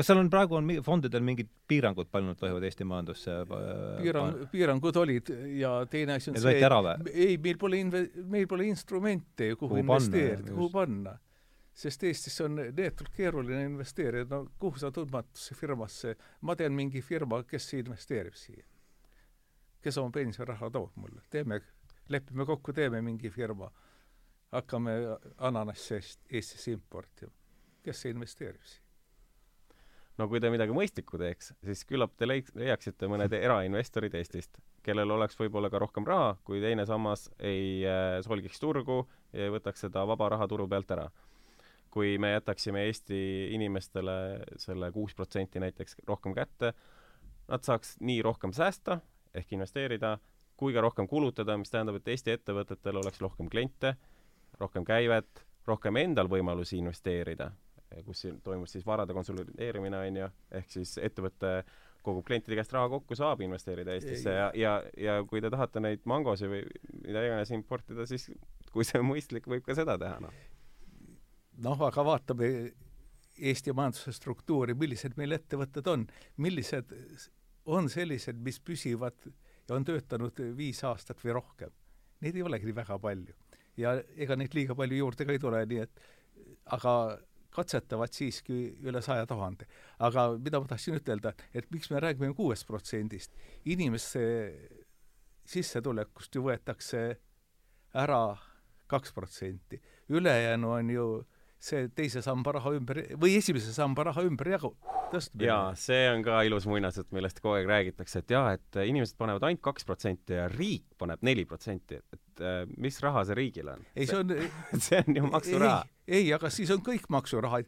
kas 0.00 0.08
seal 0.08 0.20
on 0.22 0.30
praegu 0.32 0.56
on 0.56 0.68
fondidel 0.84 1.24
mingid 1.24 1.48
piirangud, 1.68 2.08
palju 2.10 2.30
nad 2.30 2.38
tohivad 2.40 2.64
Eesti 2.64 2.86
majandusse 2.88 3.34
äh, 3.42 3.80
piirang, 4.00 4.44
piirangud 4.52 4.96
olid 4.96 5.32
ja 5.58 5.72
teine 5.92 6.16
asi 6.16 6.30
on 6.30 6.38
Need 6.38 6.46
see, 6.46 6.60
ei, 7.12 7.36
meil 7.44 7.58
pole 7.60 7.80
inve-, 7.84 8.06
meil 8.32 8.48
pole 8.48 8.68
instrumente, 8.70 9.50
kuhu, 9.54 9.74
kuhu 9.74 9.82
investeerida, 9.82 10.54
kuhu 10.54 10.70
panna. 10.72 11.18
sest 11.80 12.02
Eestis 12.04 12.40
on 12.44 12.58
neetult 12.60 13.12
keeruline 13.16 13.62
investeerida, 13.68 14.40
no 14.40 14.50
kuhu 14.60 14.80
sa 14.80 14.90
tundmatusse 14.92 15.54
firmasse, 15.56 16.16
ma 16.40 16.56
tean 16.56 16.74
mingi 16.76 17.02
firma, 17.04 17.42
kes 17.48 17.72
investeerib 17.78 18.36
siia. 18.36 18.64
kes 19.80 19.96
oma 20.00 20.12
pensioniraha 20.12 20.70
toob 20.70 20.96
mulle, 21.00 21.22
teeme, 21.30 21.60
lepime 22.08 22.44
kokku, 22.46 22.72
teeme 22.76 23.00
mingi 23.04 23.30
firma, 23.30 23.70
hakkame 24.52 24.96
ananassi 25.38 26.00
Eestisse 26.30 26.72
importima. 26.72 27.32
kes 27.84 28.02
see 28.02 28.16
investeerib 28.16 28.64
siia? 28.64 28.79
No 30.20 30.28
kui 30.28 30.40
te 30.42 30.50
midagi 30.52 30.74
mõistlikku 30.76 31.18
teeks, 31.20 31.54
siis 31.64 31.82
küllap 31.88 32.12
te 32.18 32.28
leik-, 32.28 32.52
leiaksite 32.58 33.08
mõned 33.10 33.32
erainvestorid 33.36 34.14
Eestist, 34.18 34.60
kellel 34.84 35.10
oleks 35.14 35.38
võib-olla 35.40 35.70
ka 35.72 35.80
rohkem 35.80 36.06
raha, 36.08 36.34
kui 36.44 36.60
teine 36.62 36.84
sammas 36.88 37.28
ei 37.38 37.80
äh, 37.88 38.18
solgiks 38.26 38.60
turgu 38.60 39.02
ja 39.32 39.48
ei 39.48 39.54
võtaks 39.54 39.86
seda 39.86 40.04
vaba 40.08 40.30
raha 40.34 40.48
turu 40.50 40.68
pealt 40.68 40.92
ära. 40.96 41.10
kui 41.90 42.18
me 42.22 42.28
jätaksime 42.30 42.84
Eesti 42.86 43.48
inimestele 43.54 44.12
selle 44.62 44.92
kuus 44.94 45.14
protsenti 45.14 45.58
näiteks 45.58 45.96
rohkem 46.06 46.34
kätte, 46.36 46.72
nad 47.48 47.64
saaks 47.66 47.96
nii 48.00 48.20
rohkem 48.22 48.52
säästa 48.52 49.00
ehk 49.34 49.52
investeerida, 49.52 50.18
kui 50.56 50.74
ka 50.74 50.80
rohkem 50.80 51.08
kulutada, 51.08 51.56
mis 51.58 51.70
tähendab, 51.70 51.96
et 51.98 52.08
Eesti 52.08 52.30
ettevõtetel 52.36 53.00
oleks 53.02 53.20
rohkem 53.20 53.48
kliente, 53.50 53.96
rohkem 54.60 54.84
käivet, 54.84 55.42
rohkem 55.66 55.96
endal 55.96 56.30
võimalusi 56.30 56.78
investeerida 56.78 57.50
kus 58.06 58.24
siin 58.24 58.40
toimus 58.44 58.74
siis 58.76 58.86
varade 58.86 59.14
konsolideerimine, 59.16 60.02
on 60.06 60.18
ju, 60.22 60.28
ehk 60.60 60.70
siis 60.70 60.96
ettevõte 61.02 61.62
kogub 62.04 62.24
klientide 62.26 62.56
käest 62.56 62.72
raha 62.72 62.88
kokku, 62.94 63.16
saab 63.18 63.42
investeerida 63.44 63.92
Eestisse 63.96 64.32
ja, 64.32 64.46
ja, 64.56 64.76
ja 64.96 65.18
kui 65.28 65.42
te 65.44 65.50
tahate 65.52 65.82
neid 65.84 66.06
mangosid 66.08 66.48
või 66.52 66.62
mida 67.04 67.24
iganes 67.26 67.52
importida, 67.52 68.06
siis 68.08 68.30
kui 68.72 68.86
see 68.88 69.00
on 69.02 69.10
mõistlik, 69.10 69.48
võib 69.50 69.66
ka 69.66 69.76
seda 69.76 69.98
teha, 70.00 70.20
noh. 70.24 70.38
noh, 71.66 71.84
aga 71.90 72.06
vaatame 72.06 72.50
Eesti 73.40 73.72
majanduse 73.76 74.12
struktuuri, 74.12 74.74
millised 74.76 75.14
meil 75.16 75.36
ettevõtted 75.36 75.86
on, 75.88 76.06
millised 76.44 76.90
on 77.70 77.88
sellised, 77.92 78.40
mis 78.44 78.58
püsivad 78.64 79.28
ja 79.70 79.76
on 79.76 79.86
töötanud 79.86 80.40
viis 80.56 80.82
aastat 80.84 81.20
või 81.24 81.36
rohkem. 81.38 81.72
Neid 82.20 82.36
ei 82.36 82.44
olegi 82.44 82.74
väga 82.76 82.98
palju. 83.00 83.36
ja 83.80 83.94
ega 84.16 84.36
neid 84.36 84.54
liiga 84.54 84.74
palju 84.76 84.96
juurde 84.98 85.24
ka 85.24 85.32
ei 85.32 85.40
tule, 85.40 85.60
nii 85.66 85.78
et 85.84 86.00
aga 86.76 86.92
katsetavad 87.50 88.12
siiski 88.14 88.58
üle 88.86 89.02
saja 89.02 89.26
tuhande. 89.26 89.66
aga 89.98 90.28
mida 90.38 90.60
ma 90.60 90.66
tahtsin 90.66 90.98
ütelda, 91.00 91.34
et 91.54 91.70
miks 91.70 91.90
me 91.90 92.00
räägime 92.00 92.34
kuuest 92.34 92.66
protsendist, 92.66 93.32
inimeste 93.64 94.22
sissetulekust 95.44 96.34
ju 96.34 96.46
võetakse 96.46 97.02
ära 97.94 98.38
kaks 98.90 99.12
protsenti, 99.12 99.80
ülejäänu 100.10 100.70
on 100.70 100.90
ju 100.90 101.06
see 101.60 101.88
teise 101.94 102.22
samba 102.22 102.56
raha 102.56 102.72
ümber 102.78 103.02
või 103.20 103.36
esimese 103.36 103.72
samba 103.74 104.08
raha 104.10 104.24
ümberjagu-. 104.26 104.99
Jaa, 105.40 105.72
see 105.78 106.02
on 106.10 106.24
ka 106.24 106.40
ilus 106.46 106.66
muinasjutt, 106.70 107.10
millest 107.16 107.40
kogu 107.42 107.56
aeg 107.58 107.68
räägitakse, 107.70 108.22
et 108.22 108.34
jaa, 108.34 108.54
et 108.56 108.80
inimesed 108.84 109.18
panevad 109.20 109.46
ainult 109.48 109.62
kaks 109.64 109.86
protsenti 109.88 110.36
ja 110.38 110.46
riik 110.52 110.86
paneb 111.00 111.24
neli 111.26 111.46
protsenti, 111.48 112.00
et 112.00 112.44
äh, 112.44 112.62
mis 112.80 113.00
raha 113.04 113.24
see 113.28 113.38
riigil 113.38 113.72
on? 113.74 113.84
ei, 113.94 114.08
see 114.10 114.20
on 114.20 114.34
see 114.86 115.00
on 115.02 115.20
ju 115.20 115.30
maksuraha. 115.30 115.80
ei, 116.08 116.30
aga 116.36 116.52
siis 116.52 116.72
on 116.74 116.84
kõik 116.86 117.08
maksuraha, 117.12 117.62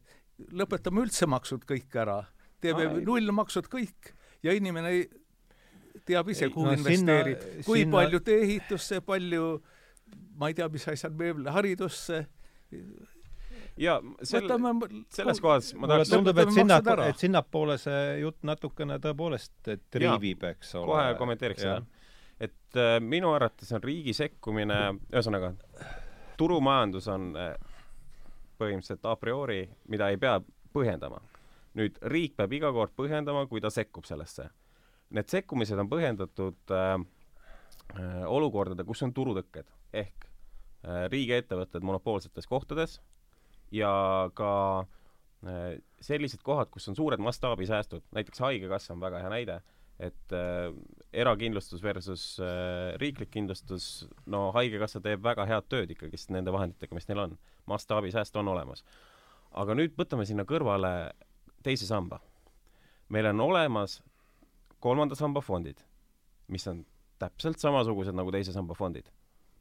lõpetame 0.63 1.05
üldse 1.07 1.29
maksud 1.31 1.67
kõik 1.69 1.99
ära, 2.05 2.23
teeme 2.63 2.89
nullmaksud 3.03 3.71
kõik 3.73 4.15
ja 4.47 4.55
inimene 4.57 4.95
ei, 4.97 5.07
teab 6.09 6.31
ise, 6.33 6.49
kuhu 6.53 6.71
no, 6.71 6.77
investeerida, 6.79 7.63
kui 7.67 7.85
sinna... 7.85 7.99
palju 7.99 8.23
tee-ehitusse, 8.27 9.03
palju 9.07 9.57
ma 10.39 10.51
ei 10.51 10.57
tea, 10.59 10.69
mis 10.73 10.87
asjad 10.91 11.17
veel, 11.19 11.45
haridusse 11.53 12.25
ja 13.77 13.97
sel, 14.23 14.49
selles 15.11 15.41
kohas 15.41 15.73
ma 15.79 15.89
tahaks 15.91 16.13
tundub, 16.13 16.39
et 16.43 16.53
sinna, 16.53 16.79
et 17.07 17.19
sinnapoole 17.19 17.79
see 17.81 18.05
jutt 18.21 18.43
natukene 18.47 18.99
tõepoolest 19.03 19.73
triivib, 19.91 20.45
eks 20.53 20.75
ole. 20.81 20.91
kohe 20.93 21.19
kommenteeriks 21.21 21.65
seda. 21.65 21.83
et 22.41 22.81
äh, 22.81 22.97
minu 23.01 23.33
arvates 23.33 23.73
on 23.73 23.85
riigi 23.85 24.15
sekkumine, 24.17 24.81
ühesõnaga, 25.13 25.55
turumajandus 26.41 27.09
on 27.13 27.31
äh, 27.39 27.55
põhimõtteliselt 28.63 29.07
a 29.09 29.17
priori, 29.19 29.63
mida 29.91 30.11
ei 30.13 30.19
pea 30.21 30.39
põhjendama. 30.75 31.21
nüüd 31.73 31.97
riik 32.13 32.35
peab 32.37 32.53
iga 32.53 32.69
kord 32.73 32.93
põhjendama, 32.93 33.47
kui 33.49 33.61
ta 33.65 33.71
sekkub 33.73 34.05
sellesse. 34.05 34.51
Need 35.17 35.31
sekkumised 35.33 35.79
on 35.81 35.89
põhjendatud 35.89 36.75
äh, 36.77 36.91
äh, 37.97 38.19
olukordade, 38.29 38.85
kus 38.85 39.01
on 39.07 39.15
turutõkked 39.17 39.71
ehk 39.93 40.27
äh, 40.27 41.07
riigiettevõtted 41.13 41.85
monopoolsetes 41.85 42.49
kohtades 42.49 42.99
ja 43.73 43.93
ka 44.35 44.53
äh, 45.47 45.79
sellised 46.01 46.43
kohad, 46.45 46.71
kus 46.71 46.89
on 46.89 46.97
suured 46.97 47.21
mastaabisäästud, 47.23 48.05
näiteks 48.15 48.41
Haigekassa 48.45 48.93
on 48.95 49.01
väga 49.01 49.23
hea 49.23 49.31
näide, 49.33 49.61
et 50.03 50.35
äh, 50.37 50.75
erakindlustus 51.13 51.83
versus 51.83 52.25
äh, 52.41 52.95
riiklik 53.01 53.31
kindlustus, 53.31 54.09
no 54.27 54.51
Haigekassa 54.53 55.01
teeb 55.01 55.23
väga 55.25 55.47
head 55.49 55.69
tööd 55.73 55.93
ikkagist 55.95 56.33
nende 56.35 56.53
vahenditega, 56.53 56.95
mis 56.95 57.09
neil 57.09 57.27
on. 57.27 57.39
mastaabisääst 57.67 58.37
on 58.37 58.49
olemas. 58.49 58.85
aga 59.53 59.75
nüüd 59.75 59.93
võtame 59.99 60.25
sinna 60.27 60.45
kõrvale 60.45 61.13
teise 61.63 61.87
samba. 61.87 62.21
meil 63.09 63.27
on 63.27 63.41
olemas 63.41 64.03
kolmanda 64.81 65.15
samba 65.15 65.41
fondid, 65.41 65.79
mis 66.49 66.67
on 66.67 66.85
täpselt 67.19 67.59
samasugused 67.59 68.15
nagu 68.15 68.33
teise 68.35 68.53
samba 68.53 68.75
fondid. 68.75 69.07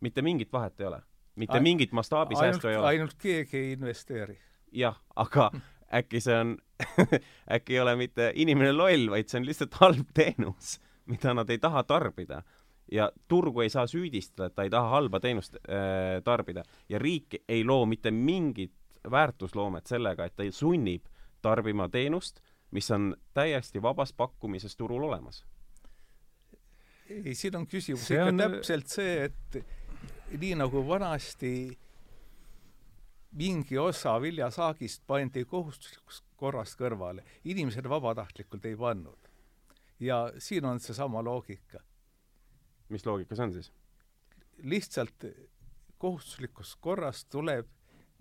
mitte 0.01 0.21
mingit 0.21 0.53
vahet 0.53 0.79
ei 0.79 0.85
ole. 0.85 1.01
Mitte 1.35 1.59
Ain, 1.59 1.63
mingit 1.63 1.91
mastaabisäästu 1.91 2.67
ei 2.67 2.77
ole. 2.77 2.87
ainult 2.87 3.15
keegi 3.19 3.57
ei 3.57 3.71
investeeri. 3.71 4.39
jah, 4.71 4.97
aga 5.15 5.51
äkki 5.93 6.21
see 6.23 6.37
on 6.37 6.57
äkki 7.55 7.75
ei 7.75 7.79
ole 7.79 7.95
mitte 7.95 8.31
inimene 8.35 8.71
loll, 8.73 9.09
vaid 9.11 9.29
see 9.29 9.41
on 9.41 9.45
lihtsalt 9.45 9.77
halb 9.81 10.11
teenus, 10.13 10.79
mida 11.05 11.33
nad 11.33 11.49
ei 11.49 11.59
taha 11.61 11.83
tarbida 11.83 12.41
ja 12.91 13.11
turgu 13.27 13.61
ei 13.61 13.69
saa 13.69 13.87
süüdistada, 13.87 14.49
et 14.49 14.55
ta 14.55 14.63
ei 14.67 14.69
taha 14.69 14.89
halba 14.97 15.19
teenust 15.19 15.55
äh, 15.55 16.19
tarbida 16.23 16.63
ja 16.89 16.99
riik 16.99 17.41
ei 17.47 17.63
loo 17.63 17.85
mitte 17.85 18.11
mingit 18.11 18.73
väärtusloomet 19.11 19.87
sellega, 19.87 20.25
et 20.25 20.35
ta 20.35 20.43
sunnib 20.51 21.05
tarbima 21.41 21.89
teenust, 21.89 22.41
mis 22.71 22.91
on 22.91 23.15
täiesti 23.33 23.81
vabas 23.81 24.13
pakkumises 24.13 24.75
turul 24.77 25.03
olemas. 25.03 25.45
ei, 27.09 27.35
siin 27.35 27.55
on 27.55 27.67
küsimus 27.67 28.07
see 28.07 28.15
ikka 28.15 28.29
on... 28.29 28.37
täpselt 28.37 28.87
see, 28.87 29.15
et 29.25 29.57
nii 30.37 30.55
nagu 30.55 30.87
vanasti 30.87 31.53
mingi 33.31 33.77
osa 33.77 34.17
viljasaagist 34.21 35.03
pandi 35.07 35.45
kohustuslikus 35.45 36.23
korras 36.35 36.75
kõrvale, 36.75 37.23
inimesed 37.43 37.87
vabatahtlikult 37.89 38.65
ei 38.65 38.75
pannud. 38.75 39.29
ja 39.99 40.31
siin 40.37 40.65
on 40.65 40.79
seesama 40.79 41.21
loogika 41.23 41.79
mis 42.91 43.05
loogika 43.05 43.35
see 43.35 43.47
on 43.47 43.53
siis? 43.53 43.71
lihtsalt 44.63 45.25
kohustuslikus 45.97 46.75
korras 46.81 47.25
tuleb 47.25 47.69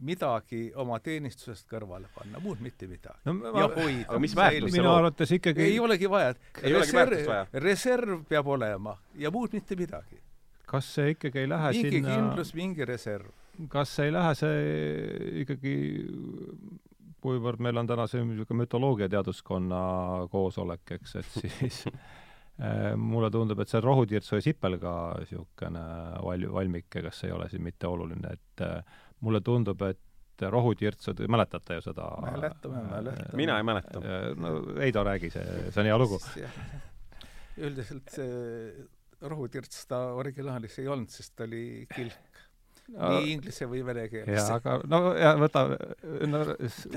midagi 0.01 0.70
oma 0.81 0.96
teenistusest 1.05 1.66
kõrvale 1.68 2.09
panna, 2.14 2.40
muud 2.40 2.62
mitte 2.64 2.87
midagi 2.88 3.20
no,. 3.29 3.53
ja 3.53 3.66
hoida. 3.75 4.07
aga 4.09 4.20
mis 4.25 4.37
väärtust 4.37 4.77
minu 4.77 4.92
arvates 4.94 5.35
ikkagi 5.37 5.66
ei 5.66 5.79
olegi 5.81 6.09
vaja. 6.11 6.35
reserv, 6.62 7.18
reserv 7.66 8.25
peab 8.29 8.49
olema 8.57 8.96
ja 9.20 9.33
muud 9.35 9.53
mitte 9.57 9.77
midagi. 9.77 10.23
Kas 10.70 10.94
see 10.96 11.16
ikkagi 11.16 11.44
ei 11.44 11.50
lähe 11.50 11.72
mingi 11.74 11.83
sinna 11.83 12.09
mingi 12.09 12.16
kindlus, 12.20 12.54
mingi 12.59 12.88
reserv. 12.88 13.35
kas 13.72 13.98
ei 14.04 14.14
lähe 14.14 14.35
see 14.38 14.62
ikkagi 15.42 15.74
kuivõrd 17.20 17.61
meil 17.61 17.83
on 17.83 17.90
täna 17.90 18.06
see 18.09 18.22
niisugune 18.24 18.64
mütoloogiateaduskonna 18.64 19.80
koosolek, 20.33 20.96
eks, 20.96 21.16
et 21.20 21.33
siis 21.35 21.85
Äh, 22.61 22.96
mulle 23.11 23.30
tundub, 23.30 23.61
et 23.62 23.72
see 23.72 23.80
rohutirtsu 23.80 24.37
ja 24.37 24.44
sipelga 24.44 24.92
niisugune 25.22 25.83
val-, 26.26 26.46
valmike, 26.52 27.02
kas 27.06 27.24
ei 27.24 27.33
ole 27.33 27.48
siin 27.48 27.64
mitte 27.64 27.88
oluline, 27.88 28.37
et 28.37 28.64
äh, 28.66 29.02
mulle 29.24 29.40
tundub, 29.44 29.80
et 29.88 30.44
rohutirtsud, 30.50 31.20
mäletate 31.28 31.76
ju 31.78 31.85
seda? 31.85 32.06
mäletame, 32.24 32.83
mäletame. 32.88 33.37
mina 33.37 33.59
ei 33.61 33.66
mäleta. 33.68 34.00
no 34.40 34.52
Heido, 34.78 35.04
räägi, 35.04 35.28
see, 35.35 35.44
see 35.68 35.83
on 35.83 35.88
hea 35.90 35.98
lugu. 36.00 36.16
üldiselt 37.61 38.14
see 38.14 38.87
rohutirts 39.20 39.87
ta 39.90 39.98
originaalis 40.16 40.78
ei 40.80 40.88
olnud, 40.88 41.11
sest 41.12 41.35
ta 41.37 41.44
oli 41.48 41.87
kilk 41.94 42.46
nii 42.90 43.33
inglise 43.35 43.66
või 43.70 43.83
vene 43.87 44.06
keeles. 44.11 44.40
jaa, 44.40 44.56
aga 44.59 44.78
no 44.90 45.12
ja 45.18 45.35
võta, 45.38 45.64
no 46.26 46.40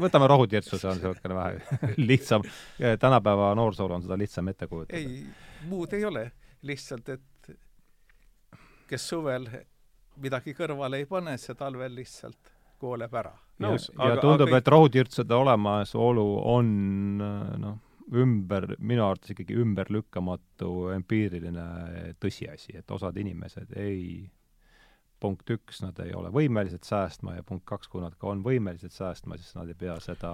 võtame 0.02 0.30
rohutirtsu, 0.32 0.80
see 0.82 0.90
on 0.90 0.98
niisugune 0.98 1.38
vähe 1.38 1.82
lihtsam. 2.10 2.46
tänapäeva 2.80 3.52
noorsool 3.58 3.94
on 3.98 4.06
seda 4.06 4.18
lihtsam 4.18 4.50
ette 4.50 4.68
kujutada. 4.72 4.98
ei, 4.98 5.22
muud 5.70 5.94
ei 5.94 6.06
ole, 6.06 6.26
lihtsalt 6.66 7.14
et 7.14 7.54
kes 8.90 9.08
suvel 9.14 9.48
midagi 10.24 10.54
kõrvale 10.58 11.02
ei 11.02 11.08
pane, 11.10 11.38
see 11.42 11.56
talvel 11.58 11.94
lihtsalt 11.96 12.54
kooleb 12.82 13.14
ära. 13.16 13.34
ja, 13.62 13.76
ja 14.10 14.18
tundub 14.22 14.54
et 14.58 14.68
rohutirtsude 14.68 15.36
olemasolu 15.36 16.28
on 16.56 16.74
noh, 17.62 17.78
ümber, 18.12 18.68
minu 18.80 19.06
arvates 19.06 19.34
ikkagi 19.34 19.56
ümberlükkamatu 19.64 20.90
empiiriline 20.96 21.68
tõsiasi, 22.22 22.78
et 22.80 22.92
osad 22.92 23.18
inimesed 23.22 23.76
ei 23.80 24.30
punkt 25.24 25.50
üks, 25.56 25.80
nad 25.84 26.00
ei 26.04 26.12
ole 26.18 26.34
võimelised 26.36 26.84
säästma 26.84 27.38
ja 27.38 27.46
punkt 27.48 27.64
kaks, 27.70 27.88
kui 27.88 28.04
nad 28.04 28.16
ka 28.20 28.34
on 28.34 28.44
võimelised 28.44 28.92
säästma, 28.92 29.38
siis 29.40 29.56
nad 29.56 29.72
ei 29.72 29.78
pea 29.80 29.96
seda 30.04 30.34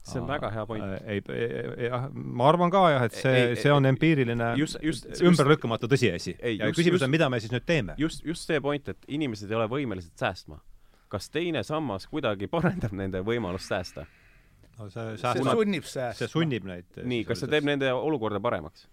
see 0.00 0.20
on 0.20 0.28
väga 0.28 0.50
hea 0.54 0.64
point. 0.66 0.84
Äh, 0.84 1.18
ei, 1.18 1.86
jah, 1.86 2.06
ma 2.12 2.48
arvan 2.48 2.72
ka 2.72 2.84
jah, 2.94 3.04
et 3.06 3.16
see, 3.16 3.42
see 3.60 3.72
on 3.72 3.86
empiiriline 3.90 4.54
just, 4.60 4.78
just, 4.84 5.06
ümberlükkamatu 5.20 5.90
tõsiasi. 5.90 6.36
ja 6.56 6.70
küsimus 6.74 7.04
on, 7.04 7.12
mida 7.12 7.28
me 7.32 7.40
siis 7.42 7.52
nüüd 7.52 7.66
teeme. 7.68 7.96
just, 8.00 8.24
just 8.26 8.48
see 8.48 8.62
point, 8.64 8.88
et 8.88 9.08
inimesed 9.08 9.50
ei 9.50 9.58
ole 9.60 9.68
võimelised 9.70 10.16
säästma. 10.20 10.60
kas 11.10 11.26
teine 11.30 11.62
sammas 11.66 12.06
kuidagi 12.06 12.46
parandab 12.50 12.94
nende 12.96 13.22
võimalust 13.26 13.68
säästa? 13.70 14.06
No 14.80 14.88
see 14.90 15.18
sääst-... 15.20 15.42
see 15.42 15.58
sunnib 15.58 15.84
säästma. 15.84 16.18
see 16.18 16.32
sunnib 16.32 16.66
neid. 16.68 16.88
nii, 17.04 17.26
kas 17.28 17.44
see 17.44 17.52
teeb 17.52 17.68
nende 17.68 17.92
olukorda 17.92 18.40
paremaks? 18.42 18.88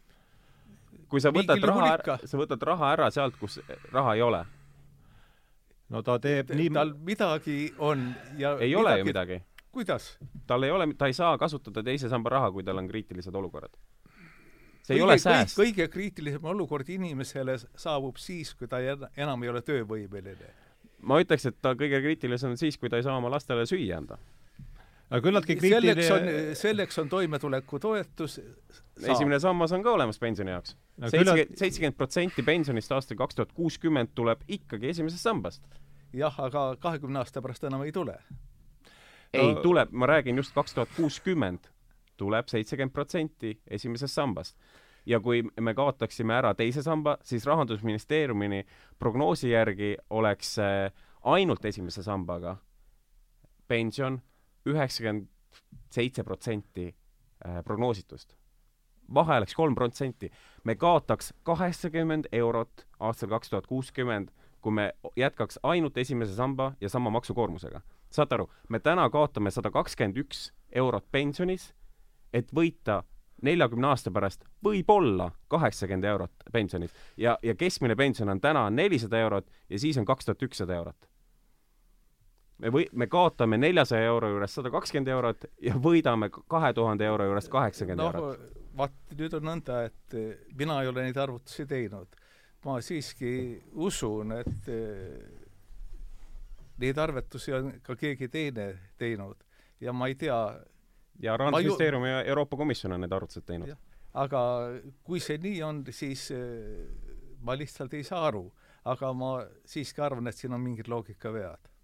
kui 1.08 1.24
sa 1.24 1.32
võtad 1.32 1.64
raha 1.64 1.90
ära, 1.96 2.20
sa 2.28 2.40
võtad 2.40 2.64
raha 2.68 2.94
ära 2.98 3.12
sealt, 3.16 3.38
kus 3.40 3.62
raha 3.94 4.18
ei 4.18 4.24
ole 4.26 4.44
no 5.94 6.04
ta 6.04 6.18
teeb 6.24 6.52
nii 6.58 6.72
tal 6.76 6.94
midagi 7.08 7.60
on 7.78 8.10
ja 8.38 8.56
ei 8.58 8.74
midagi... 8.74 8.76
ole 8.82 8.98
ju 9.00 9.10
midagi. 9.12 9.42
kuidas? 9.72 10.18
tal 10.48 10.68
ei 10.68 10.72
ole, 10.72 10.90
ta 10.98 11.08
ei 11.08 11.16
saa 11.16 11.38
kasutada 11.38 11.84
teise 11.84 12.10
samba 12.10 12.36
raha, 12.38 12.52
kui 12.52 12.64
tal 12.64 12.78
on 12.78 12.88
kriitilised 12.88 13.36
olukorrad. 13.36 13.72
see 14.84 14.96
kõige, 14.96 15.00
ei 15.00 15.06
ole 15.08 15.18
sääst. 15.22 15.58
kõige 15.60 15.88
kriitilisem 15.92 16.46
olukord 16.46 16.90
inimesele 16.90 17.58
saabub 17.76 18.20
siis, 18.20 18.54
kui 18.56 18.68
ta 18.68 18.82
enam 19.16 19.44
ei 19.44 19.54
ole 19.54 19.62
töövõimeline. 19.62 20.52
ma 21.02 21.22
ütleks, 21.24 21.48
et 21.48 21.62
ta 21.62 21.76
kõige 21.76 22.02
kriitilisem 22.04 22.56
on 22.56 22.60
siis, 22.60 22.78
kui 22.78 22.90
ta 22.90 23.00
ei 23.00 23.08
saa 23.08 23.16
oma 23.18 23.32
lastele 23.32 23.66
süüa 23.70 24.02
anda 24.02 24.20
aga 25.10 25.22
küllaltki 25.24 25.56
kriitiline 25.60 26.04
selleks 26.04 26.12
on, 26.12 26.56
selleks 26.60 27.00
on 27.04 27.10
toimetulekutoetus 27.10 28.40
esimene 29.04 29.40
sammas 29.40 29.72
on 29.72 29.84
ka 29.84 29.94
olemas 29.96 30.20
pensioni 30.20 30.52
jaoks 30.52 30.76
seitsekümmend, 31.00 31.56
seitsekümmend 31.60 31.98
protsenti 31.98 32.44
pensionist 32.44 32.92
aastal 32.92 33.20
kaks 33.20 33.38
tuhat 33.38 33.54
kuuskümmend 33.56 34.12
tuleb 34.16 34.44
ikkagi 34.48 34.90
esimesest 34.90 35.24
sambast. 35.24 35.64
jah, 36.14 36.40
aga 36.40 36.76
kahekümne 36.80 37.20
aasta 37.20 37.42
pärast 37.42 37.64
enam 37.64 37.86
ei 37.86 37.92
tule. 37.92 38.18
ei 39.34 39.54
no, 39.54 39.62
tuleb, 39.62 39.92
ma 39.92 40.06
räägin 40.06 40.38
just 40.38 40.56
kaks 40.56 40.74
tuhat 40.74 40.92
kuuskümmend 40.96 41.72
tuleb 42.18 42.48
seitsekümmend 42.48 42.94
protsenti 42.94 43.60
esimesest 43.68 44.14
sambast 44.14 44.58
ja 45.06 45.20
kui 45.20 45.44
me 45.62 45.74
kaotaksime 45.74 46.34
ära 46.36 46.54
teise 46.54 46.84
samba, 46.84 47.18
siis 47.24 47.46
Rahandusministeeriumi 47.46 48.66
prognoosi 49.00 49.50
järgi 49.50 49.96
oleks 50.10 50.58
ainult 51.24 51.66
esimese 51.66 52.04
sambaga 52.04 52.58
pension 53.68 54.20
üheksakümmend 54.74 55.28
seitse 55.90 56.24
protsenti 56.24 56.88
äh, 57.46 57.64
prognoositust. 57.64 58.36
vahe 59.14 59.38
oleks 59.38 59.56
kolm 59.56 59.76
protsenti. 59.76 60.32
me 60.64 60.76
kaotaks 60.76 61.34
kaheksakümmend 61.44 62.26
eurot 62.32 62.88
aastal 63.00 63.30
kaks 63.30 63.50
tuhat 63.50 63.68
kuuskümmend, 63.68 64.30
kui 64.62 64.72
me 64.72 64.94
jätkaks 65.16 65.60
ainult 65.64 65.98
esimese 65.98 66.36
samba 66.36 66.74
ja 66.82 66.90
sama 66.90 67.10
maksukoormusega. 67.10 67.82
saate 68.10 68.36
aru, 68.36 68.50
me 68.70 68.80
täna 68.80 69.10
kaotame 69.10 69.52
sada 69.52 69.72
kakskümmend 69.72 70.18
üks 70.18 70.52
eurot 70.72 71.06
pensionis, 71.12 71.74
et 72.34 72.52
võita 72.52 73.04
neljakümne 73.42 73.88
aasta 73.88 74.12
pärast 74.12 74.46
võib-olla 74.66 75.32
kaheksakümmend 75.48 76.04
eurot 76.04 76.48
pensionit 76.54 76.92
ja, 77.18 77.38
ja 77.44 77.56
keskmine 77.56 77.96
pension 77.96 78.30
on 78.30 78.42
täna 78.42 78.70
nelisada 78.70 79.20
eurot 79.20 79.50
ja 79.70 79.80
siis 79.80 79.98
on 79.98 80.06
kaks 80.06 80.26
tuhat 80.26 80.44
ükssada 80.44 80.76
eurot 80.76 81.07
me 82.64 82.72
või-, 82.74 82.88
me 82.98 83.08
kaotame 83.12 83.58
neljasaja 83.62 84.10
euro 84.10 84.32
juures 84.34 84.56
sada 84.58 84.72
kakskümmend 84.74 85.12
eurot 85.14 85.48
ja 85.64 85.76
võidame 85.82 86.30
kahe 86.34 86.74
tuhande 86.78 87.06
euro 87.08 87.28
juures 87.30 87.50
kaheksakümmend 87.54 88.02
no, 88.02 88.12
eurot. 88.12 88.62
vaat 88.78 89.18
nüüd 89.18 89.36
on 89.38 89.50
nõnda, 89.52 89.82
et 89.90 90.18
eh, 90.18 90.46
mina 90.58 90.82
ei 90.82 90.92
ole 90.92 91.08
neid 91.08 91.18
arvutusi 91.22 91.68
teinud. 91.70 92.16
ma 92.66 92.80
siiski 92.82 93.34
usun, 93.74 94.34
et 94.40 94.72
eh, 94.74 95.20
neid 96.82 96.98
arvutusi 96.98 97.54
on 97.54 97.76
ka 97.84 97.96
keegi 97.96 98.30
teine 98.34 98.72
teinud 98.98 99.44
ja 99.82 99.94
ma 99.94 100.10
ei 100.10 100.16
tea 100.16 100.40
ja 101.22 101.38
Rahandusministeerium 101.38 102.06
ju... 102.06 102.12
ja 102.12 102.24
Euroopa 102.24 102.58
Komisjon 102.58 102.98
on 102.98 103.06
need 103.06 103.14
arvutused 103.14 103.46
teinud. 103.46 103.76
aga 104.14 104.42
kui 105.04 105.22
see 105.22 105.38
nii 105.38 105.62
on, 105.64 105.86
siis 105.92 106.32
eh, 106.32 106.90
ma 107.42 107.54
lihtsalt 107.58 107.94
ei 107.94 108.04
saa 108.04 108.26
aru. 108.28 108.48
aga 108.88 109.14
ma 109.14 109.32
siiski 109.66 110.02
arvan, 110.02 110.28
et 110.28 110.36
siin 110.36 110.54
on 110.54 110.62
mingid 110.64 110.88
loogikavead 110.88 111.77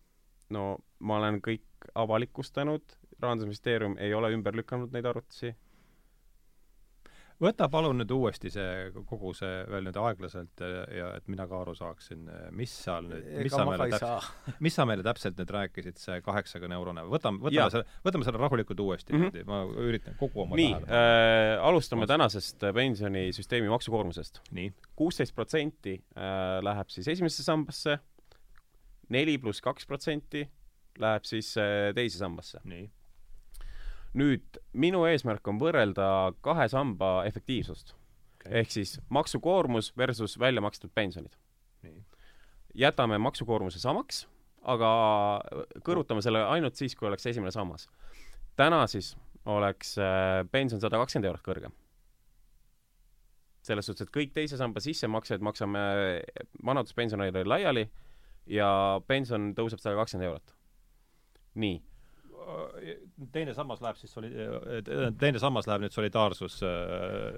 no 0.50 0.78
ma 1.04 1.20
olen 1.22 1.41
kõik 1.44 1.91
avalikustanud, 1.96 3.00
Rahandusministeerium 3.24 3.98
ei 4.04 4.14
ole 4.14 4.34
ümber 4.36 4.56
lükanud 4.58 4.91
neid 4.91 5.06
arvutusi. 5.08 5.54
võta 7.44 7.66
palun 7.72 7.98
nüüd 8.00 8.12
uuesti 8.14 8.50
see, 8.54 8.91
kogu 9.10 9.34
see 9.36 9.64
veel 9.68 9.84
nüüd 9.88 9.98
aeglaselt 10.00 10.62
ja, 10.64 10.84
ja 10.96 11.08
et 11.18 11.26
mina 11.32 11.44
ka 11.50 11.58
aru 11.64 11.74
saaksin, 11.76 12.28
mis 12.56 12.72
seal 12.86 13.10
nüüd, 13.10 13.26
mis 13.48 13.56
sa 13.56 13.66
meile 13.68 13.88
täpselt, 13.91 14.30
mis 14.68 14.78
sa 14.78 14.86
meile 14.88 15.04
täpselt 15.08 15.39
nüüd 15.39 15.52
rääkisid, 15.56 16.00
see 16.00 16.22
kaheksakümne 16.24 16.78
eurone, 16.78 17.04
võtame, 17.12 17.44
võtame 17.44 17.74
selle, 17.74 18.00
võtame 18.06 18.28
selle 18.28 18.44
rahulikult 18.44 18.86
uuesti 18.86 19.16
mm, 19.16 19.26
-hmm. 19.34 19.50
ma 19.50 19.88
üritan 19.88 20.20
kogu 20.20 20.46
oma 20.46 20.60
nii, 20.60 20.78
äh, 20.88 21.58
alustame 21.68 22.06
Mas. 22.06 22.14
tänasest 22.14 22.68
pensionisüsteemi 22.80 23.72
maksukoormusest. 23.76 24.41
kuusteist 24.96 25.36
protsenti 25.36 26.00
äh, 26.00 26.60
läheb 26.64 26.96
siis 26.96 27.12
esimesse 27.18 27.44
sambasse 27.44 28.00
neli 29.14 29.38
pluss 29.41 29.64
kaks 29.64 29.88
protsenti 29.89 30.43
läheb 31.01 31.26
siis 31.28 31.53
äh, 31.57 31.91
teise 31.95 32.20
sambasse. 32.20 32.61
nii. 32.70 32.89
nüüd 34.14 34.59
minu 34.78 35.05
eesmärk 35.09 35.47
on 35.49 35.59
võrrelda 35.61 36.07
kahe 36.45 36.68
samba 36.70 37.24
efektiivsust 37.26 37.95
okay. 38.38 38.59
ehk 38.61 38.74
siis 38.76 38.99
maksukoormus 39.09 39.91
versus 39.97 40.38
välja 40.39 40.61
makstud 40.61 40.93
pensionid. 40.93 41.34
jätame 42.74 43.18
maksukoormuse 43.18 43.80
samaks, 43.80 44.28
aga 44.64 44.89
kõrvutame 45.86 46.22
selle 46.22 46.43
ainult 46.45 46.76
siis, 46.76 46.95
kui 46.95 47.07
oleks 47.07 47.26
esimene 47.26 47.51
sammas. 47.51 47.89
täna 48.55 48.86
siis 48.88 49.16
oleks 49.45 49.97
äh, 49.97 50.43
pension 50.51 50.82
sada 50.82 50.97
kakskümmend 51.01 51.32
eurot 51.32 51.47
kõrgem 51.47 51.80
selles 53.64 53.88
suhtes, 53.88 54.07
et 54.07 54.11
kõik 54.11 54.34
teise 54.36 54.57
samba 54.59 54.82
sissemaksed 54.84 55.43
maksame 55.43 55.80
vanaduspensionäridele 56.68 57.47
laiali 57.47 57.86
ja 58.50 58.70
pension 59.08 59.52
tõuseb 59.58 59.82
sada 59.82 59.98
kakskümmend 60.00 60.30
eurot. 60.30 60.56
nii. 61.64 61.82
teine 63.32 63.54
sammas 63.56 63.82
läheb 63.84 64.00
siis 64.00 64.12
soli-, 64.12 64.34
teine 65.20 65.39
sammas 65.39 65.68
läheb 65.70 65.86
nüüd 65.86 65.96
solidaarsus 65.96 66.58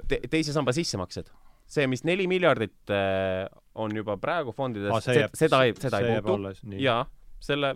Te, 0.10 0.20
teise 0.32 0.56
samba 0.56 0.74
sissemaksed. 0.74 1.30
see, 1.68 1.86
mis 1.90 2.04
neli 2.06 2.28
miljardit 2.30 2.94
äh, 2.94 3.46
on 3.76 3.94
juba 3.96 4.18
praegu 4.22 4.54
fondides 4.56 4.94
ah,, 4.94 5.30
seda 5.34 5.64
ei, 5.66 5.76
seda 5.82 6.02
ei 6.02 6.18
muutu. 6.22 6.54
jaa, 6.82 7.04
selle, 7.42 7.76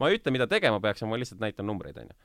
ma 0.00 0.08
ei 0.08 0.18
ütle, 0.18 0.34
mida 0.34 0.48
tegema 0.50 0.80
peaks, 0.80 1.04
ma 1.08 1.20
lihtsalt 1.20 1.40
näitan 1.44 1.68
numbreid, 1.68 2.00
onju 2.04 2.16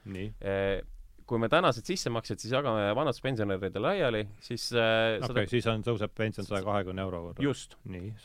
kui 1.33 1.41
me 1.41 1.47
tänased 1.49 1.87
sissemaksed 1.89 2.43
siis 2.43 2.51
jagame 2.53 2.91
vanaduspensionäridele 2.93 3.81
laiali, 3.81 4.19
siis 4.45 4.67
äh, 4.77 5.15
okei 5.17 5.17
okay, 5.17 5.31
seda..., 5.31 5.49
siis 5.49 5.69
on, 5.71 5.85
tõuseb 5.87 6.11
pension 6.13 6.45
saja 6.45 6.61
kahekümne 6.61 7.01
euro 7.01 7.23
võrra. 7.23 7.41
just. 7.41 7.73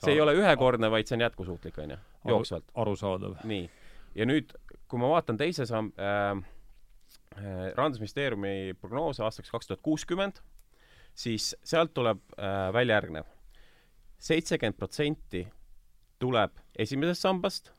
see 0.03 0.13
ei 0.13 0.21
ole 0.21 0.35
ühekordne, 0.37 0.91
vaid 0.93 1.09
see 1.09 1.17
on 1.17 1.25
jätkusuutlik, 1.25 1.79
on 1.81 1.95
ju, 1.95 1.99
jooksvalt. 2.29 2.69
arusaadav. 2.85 3.39
nii. 3.49 3.65
ja 4.19 4.29
nüüd, 4.29 4.53
kui 4.93 5.01
ma 5.01 5.09
vaatan 5.15 5.41
teise 5.41 5.65
samm- 5.71 5.95
äh,, 5.97 6.43
äh, 7.39 7.57
Rahandusministeeriumi 7.79 8.77
prognoose 8.77 9.25
aastaks 9.25 9.57
kaks 9.57 9.73
tuhat 9.73 9.85
kuuskümmend, 9.89 10.45
siis 11.17 11.55
sealt 11.65 11.97
tuleb 11.97 12.21
äh, 12.37 12.69
välja 12.77 13.01
järgnev. 13.01 13.33
seitsekümmend 14.21 14.77
protsenti 14.77 15.47
tuleb 16.21 16.61
esimesest 16.77 17.25
sambast 17.25 17.73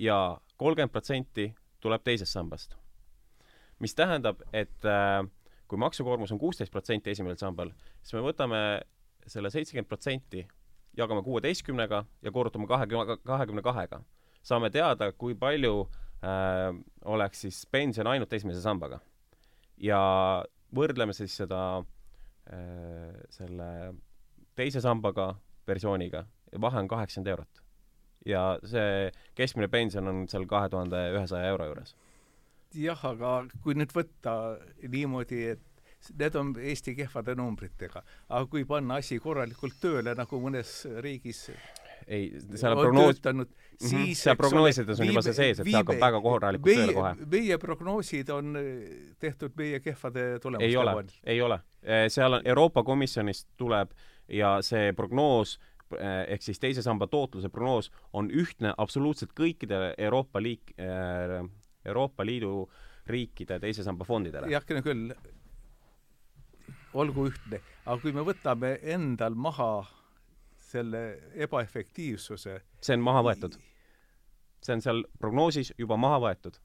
ja 0.00 0.40
kolmkümmend 0.56 0.96
protsenti 0.96 1.50
tuleb 1.84 2.08
teisest 2.08 2.32
sambast 2.32 2.78
mis 3.78 3.94
tähendab, 3.94 4.42
et 4.52 4.86
äh, 4.86 5.22
kui 5.68 5.78
maksukoormus 5.78 6.32
on 6.32 6.40
kuusteist 6.40 6.72
protsenti 6.72 7.12
esimesel 7.12 7.38
sambal, 7.40 7.72
siis 8.02 8.16
me 8.16 8.24
võtame 8.24 8.60
selle 9.28 9.50
seitsekümmend 9.52 9.88
protsenti, 9.88 10.44
jagame 10.98 11.22
kuueteistkümnega 11.22 12.02
ja 12.22 12.32
korrutame 12.32 12.66
kahekümne, 12.66 13.18
kahekümne 13.26 13.62
kahega. 13.62 14.02
saame 14.42 14.70
teada, 14.70 15.12
kui 15.12 15.34
palju 15.34 15.88
äh, 16.24 16.74
oleks 17.04 17.40
siis 17.40 17.66
pension 17.70 18.06
ainult 18.06 18.32
esimese 18.32 18.60
sambaga. 18.60 19.00
ja 19.76 20.00
võrdleme 20.74 21.12
siis 21.12 21.36
seda 21.36 21.78
äh, 21.78 23.14
selle 23.30 23.94
teise 24.56 24.80
sambaga 24.80 25.34
versiooniga, 25.68 26.24
vahe 26.60 26.78
on 26.78 26.88
kaheksakümmend 26.88 27.28
eurot. 27.28 27.62
ja 28.26 28.58
see 28.64 29.12
keskmine 29.34 29.68
pension 29.68 30.08
on 30.08 30.28
seal 30.28 30.46
kahe 30.46 30.68
tuhande 30.68 31.10
ühesaja 31.14 31.52
euro 31.52 31.66
juures 31.66 31.94
jah, 32.74 33.04
aga 33.12 33.32
kui 33.64 33.76
nüüd 33.78 33.92
võtta 33.94 34.34
niimoodi, 34.82 35.42
et 35.54 36.14
need 36.18 36.36
on 36.38 36.54
Eesti 36.62 36.94
kehvade 36.98 37.34
numbritega, 37.38 38.02
aga 38.28 38.46
kui 38.50 38.64
panna 38.68 39.00
asi 39.02 39.18
korralikult 39.22 39.78
tööle, 39.82 40.14
nagu 40.18 40.40
mõnes 40.42 40.80
riigis 41.02 41.48
ei, 42.06 42.28
seal 42.54 42.76
on 42.76 42.82
prognoos, 42.86 43.20
mhm. 43.20 43.48
siis 43.82 44.22
seal 44.22 44.36
prognoosides 44.38 45.00
on 45.00 45.10
juba 45.10 45.22
see 45.26 45.36
sees, 45.36 45.60
et 45.60 45.68
see 45.68 45.76
hakkab 45.76 46.00
väga 46.00 46.20
korralikult 46.24 46.70
tööle 46.70 46.94
kohe. 46.96 47.14
meie 47.36 47.58
prognoosid 47.62 48.30
on 48.34 48.60
eh, 48.60 49.00
tehtud 49.20 49.56
meie 49.58 49.80
kehvade 49.84 50.28
tulemuste 50.42 50.70
ei 50.70 50.78
ole, 50.80 50.94
ei 51.26 51.42
ole. 51.44 51.60
Eh, 51.82 52.06
seal 52.12 52.38
on, 52.38 52.46
Euroopa 52.48 52.84
Komisjonist 52.86 53.48
tuleb 53.60 53.92
ja 54.32 54.58
see 54.64 54.92
prognoos 54.96 55.58
eh, 55.98 56.24
ehk 56.34 56.46
siis 56.46 56.62
teise 56.62 56.84
samba 56.86 57.10
tootluse 57.10 57.50
prognoos 57.52 57.90
on 58.12 58.30
ühtne 58.30 58.72
absoluutselt 58.78 59.34
kõikidele 59.36 59.92
Euroopa 59.98 60.42
liik- 60.44 60.74
äh,, 60.78 61.42
Euroopa 61.84 62.26
Liidu 62.26 62.68
riikide 63.08 63.58
teise 63.60 63.84
samba 63.84 64.04
fondidele. 64.04 64.50
jah, 64.52 64.64
küll, 64.64 65.12
olgu 66.94 67.28
ühtne, 67.30 67.60
aga 67.84 68.00
kui 68.02 68.12
me 68.12 68.24
võtame 68.26 68.74
endal 68.94 69.36
maha 69.36 69.72
selle 70.68 71.02
ebaefektiivsuse 71.46 72.58
see 72.84 72.96
on 72.96 73.04
maha 73.04 73.24
võetud. 73.30 73.56
see 74.64 74.76
on 74.76 74.82
seal 74.84 75.04
prognoosis 75.20 75.72
juba 75.78 75.96
maha 76.00 76.18
võetud. 76.26 76.58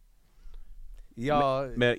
ja, 1.17 1.39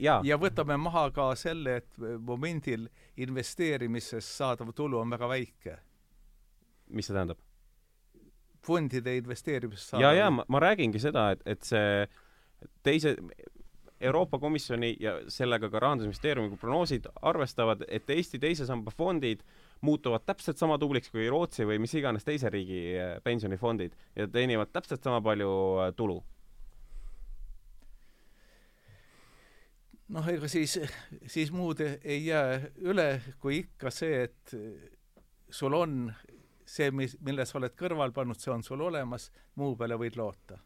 ja 0.01 0.39
võtame 0.41 0.77
maha 0.81 1.09
ka 1.15 1.31
selle, 1.39 1.79
et 1.83 2.05
momendil 2.21 2.89
investeerimisest 3.17 4.37
saadav 4.41 4.75
tulu 4.75 5.01
on 5.01 5.17
väga 5.17 5.31
väike. 5.31 5.79
mis 6.89 7.09
see 7.09 7.17
tähendab? 7.17 7.41
fondide 8.65 9.17
investeerimisest 9.21 9.95
saadav 9.95 10.07
ja, 10.09 10.25
ja 10.25 10.31
ma, 10.33 10.45
ma 10.49 10.61
räägingi 10.61 11.01
seda, 11.01 11.31
et, 11.35 11.43
et 11.47 11.67
see 11.69 12.07
teise, 12.83 13.17
Euroopa 14.01 14.39
Komisjoni 14.39 14.97
ja 15.01 15.15
sellega 15.29 15.71
ka 15.71 15.81
Rahandusministeeriumi 15.81 16.57
prognoosid 16.61 17.07
arvestavad, 17.23 17.85
et 17.89 18.11
Eesti 18.11 18.39
teise 18.43 18.67
samba 18.67 18.91
fondid 18.91 19.45
muutuvad 19.81 20.25
täpselt 20.27 20.59
sama 20.59 20.79
tubliks 20.79 21.13
kui 21.13 21.29
Rootsi 21.31 21.67
või 21.69 21.79
mis 21.81 21.95
iganes 21.95 22.27
teise 22.27 22.51
riigi 22.53 22.83
eh, 22.99 23.17
pensionifondid 23.25 23.95
ja 24.17 24.29
teenivad 24.29 24.73
täpselt 24.75 25.03
sama 25.05 25.23
palju 25.25 25.51
eh, 25.87 25.93
tulu. 25.97 26.21
noh, 30.15 30.27
ega 30.29 30.49
siis, 30.53 30.77
siis 31.27 31.51
muud 31.51 31.81
ei 31.81 32.27
jää 32.27 32.59
üle 32.85 33.09
kui 33.41 33.63
ikka 33.63 33.91
see, 33.91 34.27
et 34.29 34.53
sul 35.51 35.75
on 35.75 36.13
see, 36.67 36.91
mis, 36.93 37.17
mille 37.25 37.47
sa 37.49 37.57
oled 37.59 37.75
kõrval 37.79 38.13
pannud, 38.15 38.39
see 38.39 38.53
on 38.53 38.63
sul 38.63 38.85
olemas, 38.85 39.31
muu 39.57 39.75
peale 39.81 39.97
võid 39.99 40.21
loota 40.21 40.61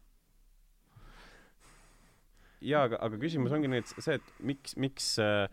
jaa, 2.61 2.83
aga, 2.83 2.99
aga 3.01 3.19
küsimus 3.21 3.53
ongi 3.55 3.71
nüüd 3.71 3.87
see, 3.89 4.17
et 4.19 4.31
miks, 4.43 4.75
miks 4.79 5.13
äh,, 5.23 5.47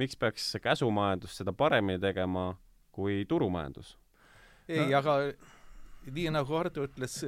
miks 0.00 0.16
peaks 0.16 0.52
käsumajandus 0.62 1.36
seda 1.40 1.52
paremini 1.52 2.00
tegema 2.00 2.54
kui 2.92 3.24
turumajandus? 3.28 3.96
ei 4.68 4.86
no., 4.86 4.98
aga 4.98 5.16
nii 6.06 6.30
nagu 6.32 6.56
Hardo 6.56 6.86
ütles 6.86 7.18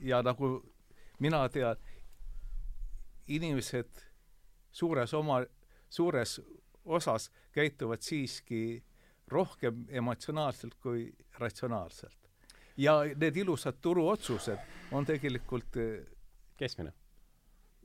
ja 0.00 0.22
nagu 0.24 0.56
mina 1.22 1.42
tean, 1.52 1.76
inimesed 3.28 4.02
suures 4.74 5.14
oma, 5.14 5.42
suures 5.90 6.38
osas 6.84 7.30
käituvad 7.54 8.02
siiski 8.04 8.82
rohkem 9.32 9.86
emotsionaalselt 9.88 10.74
kui 10.80 11.08
ratsionaalselt. 11.40 12.18
ja 12.76 13.00
need 13.16 13.36
ilusad 13.36 13.80
turuotsused 13.80 14.92
on 14.92 15.06
tegelikult 15.06 15.80
keskmine 16.56 16.92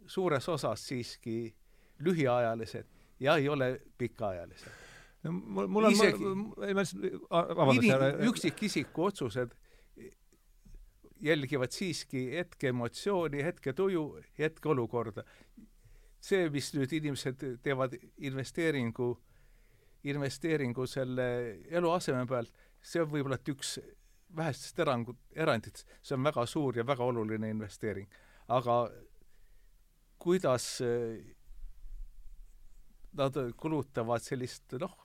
suures 0.10 0.50
osas 0.50 0.84
siiski 0.88 1.54
lühiajalised 2.04 2.88
ja 3.20 3.36
ei 3.38 3.50
ole 3.50 3.82
pikaajalised. 3.98 4.70
no 5.24 5.32
mul, 5.32 5.68
mul 5.68 5.90
on 5.90 5.92
isegi 5.92 6.24
üksikisiku 8.30 9.04
otsused 9.04 9.56
jälgivad 11.22 11.72
siiski 11.72 12.32
hetke 12.32 12.68
emotsiooni, 12.68 13.44
hetke 13.44 13.74
tuju, 13.74 14.20
hetkeolukorda. 14.40 15.24
see, 16.20 16.50
mis 16.52 16.74
nüüd 16.76 16.92
inimesed 16.92 17.44
teevad 17.64 17.94
investeeringu, 18.28 19.14
investeeringu 20.04 20.84
selle 20.88 21.28
eluaseme 21.72 22.26
pealt, 22.28 22.52
see 22.84 23.00
on 23.00 23.08
võib-olla 23.08 23.38
et 23.40 23.52
üks 23.54 23.78
vähestest 24.36 24.82
erangut, 24.84 25.20
eranditest, 25.32 25.88
see 26.04 26.18
on 26.18 26.28
väga 26.28 26.44
suur 26.46 26.76
ja 26.76 26.84
väga 26.88 27.08
oluline 27.08 27.50
investeering. 27.50 28.10
aga 28.48 28.76
kuidas 30.20 30.82
eh, 30.82 31.20
nad 33.18 33.38
kulutavad 33.58 34.24
sellist 34.24 34.76
noh, 34.82 34.96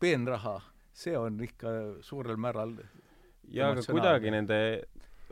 peenraha, 0.00 0.58
see 0.92 1.14
on 1.18 1.38
ikka 1.44 1.72
suurel 2.04 2.38
määral 2.40 2.74
ja 3.54 3.70
aga 3.72 3.84
kuidagi 3.86 4.32
nende, 4.34 4.58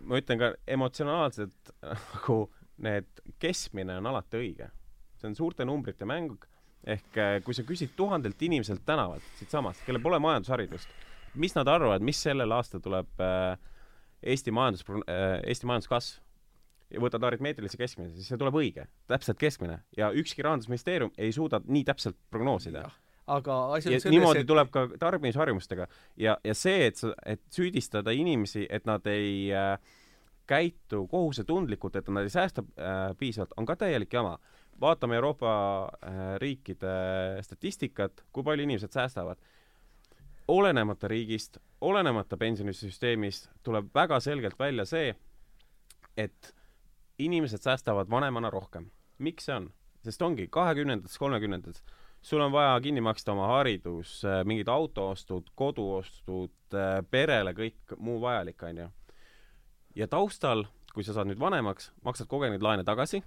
ma 0.06 0.20
ütlen 0.20 0.40
ka 0.40 0.52
emotsionaalselt 0.70 1.74
nagu 2.14 2.38
need 2.84 3.24
keskmine 3.42 3.98
on 3.98 4.06
alati 4.06 4.38
õige. 4.38 4.70
see 5.18 5.30
on 5.30 5.34
suurte 5.34 5.66
numbrite 5.66 6.06
mäng, 6.06 6.46
ehk 6.86 7.18
eh, 7.18 7.40
kui 7.42 7.56
sa 7.56 7.66
küsid 7.66 7.96
tuhandelt 7.98 8.42
inimeselt 8.42 8.84
tänavalt, 8.86 9.26
siitsamast, 9.40 9.82
kellel 9.86 10.02
pole 10.02 10.20
majandusharidust, 10.22 10.94
mis 11.34 11.56
nad 11.58 11.68
arvavad, 11.68 12.04
mis 12.06 12.22
sellel 12.22 12.54
aastal 12.54 12.82
tuleb 12.84 13.20
äh, 13.20 13.58
Eesti 14.22 14.50
majandus 14.54 14.86
äh,, 14.86 15.42
Eesti 15.46 15.66
majanduskasv 15.70 16.22
ja 16.90 17.02
võtad 17.02 17.24
aritmeetilise 17.28 17.78
keskmise, 17.80 18.14
siis 18.16 18.30
see 18.30 18.40
tuleb 18.40 18.56
õige, 18.60 18.86
täpselt 19.10 19.38
keskmine. 19.40 19.80
ja 19.96 20.10
ükski 20.14 20.44
rahandusministeerium 20.46 21.12
ei 21.18 21.32
suuda 21.32 21.60
nii 21.64 21.84
täpselt 21.84 22.16
prognoosida. 22.30 22.88
aga 23.26 23.56
asi 23.76 23.88
on 23.88 24.00
selles, 24.00 24.10
niimoodi 24.14 24.44
et... 24.44 24.48
tuleb 24.48 24.70
ka 24.72 24.88
tarbimisharjumustega. 24.98 25.88
ja, 26.16 26.38
ja 26.44 26.54
see, 26.54 26.86
et 26.86 26.96
sa, 26.96 27.12
et 27.26 27.42
süüdistada 27.52 28.14
inimesi, 28.16 28.66
et 28.70 28.86
nad 28.88 29.06
ei 29.06 29.50
äh, 29.52 29.76
käitu 30.48 31.06
kohusetundlikult, 31.06 31.96
et 31.96 32.08
nad 32.08 32.24
ei 32.24 32.32
säästa 32.32 32.64
äh, 32.64 33.12
piisavalt, 33.18 33.52
on 33.56 33.66
ka 33.66 33.76
täielik 33.76 34.12
jama. 34.12 34.38
vaatame 34.80 35.14
Euroopa 35.14 35.52
äh, 35.84 36.36
riikide 36.38 37.42
statistikat, 37.42 38.24
kui 38.32 38.42
palju 38.42 38.64
inimesed 38.64 38.92
säästavad. 38.92 39.36
olenemata 40.48 41.08
riigist, 41.08 41.58
olenemata 41.80 42.36
pensionisüsteemist, 42.36 43.50
tuleb 43.62 43.90
väga 43.94 44.20
selgelt 44.20 44.58
välja 44.58 44.84
see, 44.84 45.16
et 46.16 46.54
inimesed 47.18 47.62
säästavad 47.62 48.10
vanemana 48.10 48.50
rohkem. 48.50 48.90
miks 49.18 49.44
see 49.44 49.54
on? 49.54 49.72
sest 50.04 50.22
ongi 50.22 50.48
kahekümnendates, 50.48 51.18
kolmekümnendates 51.18 51.82
sul 52.22 52.40
on 52.40 52.52
vaja 52.52 52.80
kinni 52.80 53.00
maksta 53.00 53.32
oma 53.32 53.46
haridus, 53.46 54.24
äh, 54.24 54.44
mingid 54.44 54.68
autoostud, 54.68 55.50
koduostud, 55.54 56.54
äh, 56.74 56.98
perele 57.10 57.54
kõik 57.54 57.96
muu 57.98 58.20
vajalik, 58.20 58.62
onju. 58.62 58.88
ja 59.94 60.08
taustal, 60.08 60.64
kui 60.94 61.04
sa 61.04 61.12
saad 61.12 61.26
nüüd 61.30 61.40
vanemaks, 61.40 61.92
maksad 62.04 62.30
neid 62.50 62.62
laene 62.62 62.84
tagasi, 62.84 63.22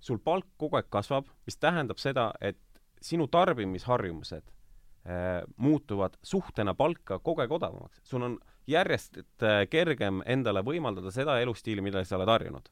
sul 0.00 0.18
palk 0.18 0.46
kogu 0.58 0.76
aeg 0.76 0.90
kasvab, 0.90 1.28
mis 1.46 1.56
tähendab 1.56 1.98
seda, 1.98 2.32
et 2.40 2.58
sinu 3.00 3.26
tarbimisharjumused 3.28 4.44
äh, 4.44 5.42
muutuvad 5.56 6.16
suhtena 6.22 6.74
palka 6.74 7.18
kogu 7.18 7.40
aeg 7.40 7.52
odavamaks. 7.52 8.00
sul 8.04 8.22
on 8.22 8.38
järjest 8.66 9.18
äh, 9.42 9.62
kergem 9.70 10.22
endale 10.26 10.62
võimaldada 10.66 11.10
seda 11.14 11.38
elustiili, 11.40 11.84
millele 11.84 12.04
sa 12.04 12.16
oled 12.18 12.28
harjunud. 12.28 12.68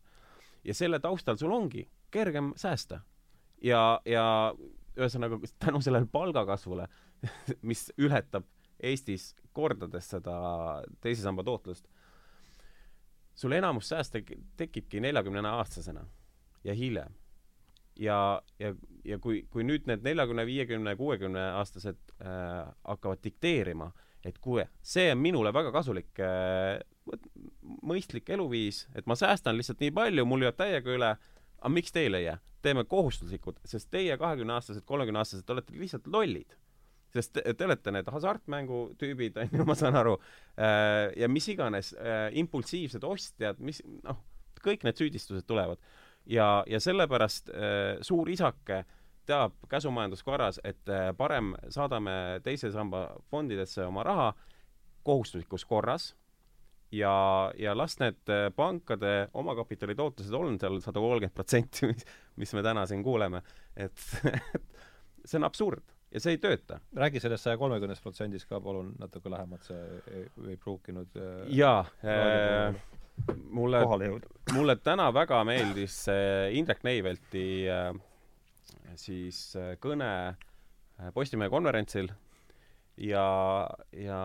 ja 0.65 0.75
selle 0.75 0.99
taustal 1.01 1.37
sul 1.37 1.53
ongi 1.53 1.89
kergem 2.11 2.53
säästa. 2.57 3.01
ja, 3.63 4.01
ja 4.05 4.55
ühesõnaga 4.97 5.39
tänu 5.59 5.81
sellele 5.81 6.07
palgakasvule 6.07 6.89
mis 7.69 7.93
ületab 7.99 8.47
Eestis 8.85 9.35
kordades 9.53 10.09
seda 10.11 10.35
teise 11.01 11.23
samba 11.23 11.45
tootlust, 11.47 11.87
sul 13.35 13.55
enamus 13.55 13.89
sääste 13.89 14.25
tekibki 14.59 15.01
neljakümne 15.01 15.49
aastasena 15.49 16.05
ja 16.65 16.75
hiljem. 16.75 17.15
ja, 17.99 18.43
ja, 18.59 18.75
ja 19.05 19.19
kui, 19.19 19.45
kui 19.51 19.63
nüüd 19.63 19.87
need 19.87 20.03
neljakümne, 20.03 20.47
viiekümne, 20.47 20.97
kuuekümne 20.99 21.45
aastased 21.61 22.01
äh, 22.19 22.67
hakkavad 22.83 23.23
dikteerima, 23.25 23.93
et 24.29 24.39
kuule, 24.43 24.67
see 24.83 25.11
on 25.13 25.21
minule 25.21 25.53
väga 25.55 25.73
kasulik 25.75 26.21
äh, 26.23 26.81
mõistlik 27.85 28.31
eluviis, 28.33 28.85
et 28.97 29.07
ma 29.11 29.17
säästan 29.19 29.57
lihtsalt 29.59 29.83
nii 29.83 29.93
palju, 29.95 30.25
mul 30.29 30.47
jääb 30.47 30.59
täiega 30.59 30.93
üle, 30.95 31.15
aga 31.61 31.73
miks 31.73 31.95
teil 31.95 32.17
ei 32.19 32.29
jää? 32.31 32.41
teeme 32.65 32.85
kohustuslikud, 32.89 33.59
sest 33.69 33.91
teie 33.93 34.15
kahekümneaastased, 34.17 34.87
kolmekümneaastased 34.89 35.51
olete 35.53 35.75
lihtsalt 35.77 36.07
lollid. 36.09 36.55
sest 37.13 37.35
te, 37.37 37.43
te 37.55 37.67
olete 37.69 37.93
need 37.93 38.09
hasartmängutüübid, 38.11 39.37
on 39.43 39.53
ju, 39.53 39.67
ma 39.69 39.77
saan 39.79 39.99
aru 40.01 40.15
äh,, 40.57 41.13
ja 41.21 41.29
mis 41.29 41.49
iganes 41.53 41.93
äh, 41.93 42.31
impulsiivsed 42.41 43.05
ostjad, 43.05 43.61
mis 43.61 43.83
noh, 44.03 44.23
kõik 44.65 44.87
need 44.89 44.97
süüdistused 44.99 45.45
tulevad. 45.47 45.79
ja, 46.25 46.65
ja 46.67 46.81
sellepärast 46.81 47.53
äh, 47.53 48.01
suur 48.01 48.33
isake 48.33 48.85
teab 49.27 49.57
käsumajanduskorras, 49.69 50.61
et 50.65 50.89
äh, 50.89 51.11
parem 51.17 51.55
saadame 51.73 52.41
teise 52.45 52.71
samba 52.73 53.07
fondidesse 53.31 53.85
oma 53.87 54.05
raha 54.07 54.33
kohustuslikus 55.05 55.65
korras 55.69 56.15
ja, 56.93 57.53
ja 57.59 57.75
las 57.77 57.99
need 58.01 58.31
äh, 58.31 58.49
pankade 58.57 59.29
omakapitali 59.35 59.97
tootlused 59.99 60.35
on 60.35 60.59
seal 60.61 60.81
sada 60.85 61.03
kolmkümmend 61.03 61.35
protsenti, 61.35 61.91
mis, 61.91 62.07
mis 62.41 62.55
me 62.55 62.63
täna 62.63 62.87
siin 62.87 63.03
kuuleme, 63.05 63.43
et 63.77 64.07
see 65.29 65.39
on 65.41 65.49
absurd 65.49 65.95
ja 66.15 66.23
see 66.23 66.37
ei 66.37 66.43
tööta. 66.43 66.81
räägi 66.97 67.23
sellest 67.23 67.49
saja 67.49 67.59
kolmekümnest 67.61 68.03
protsendist 68.05 68.49
ka 68.51 68.61
palun 68.63 68.95
natuke 69.01 69.33
lähemalt, 69.33 69.67
see 69.67 70.01
ei, 70.13 70.27
ei 70.55 70.59
pruukinud 70.61 71.19
äh, 71.19 71.45
jaa 71.59 71.85
äh,, 72.05 72.81
mulle, 73.51 73.85
mulle 74.53 74.77
täna 74.83 75.11
väga 75.15 75.45
meeldis 75.47 76.05
Indrek 76.55 76.85
Neivelti 76.87 77.47
äh, 77.71 77.95
siis 79.01 79.41
äh, 79.59 79.75
kõne 79.83 80.11
äh, 80.35 81.11
Postimehe 81.15 81.51
konverentsil 81.53 82.11
ja, 83.01 83.27
ja 83.93 84.19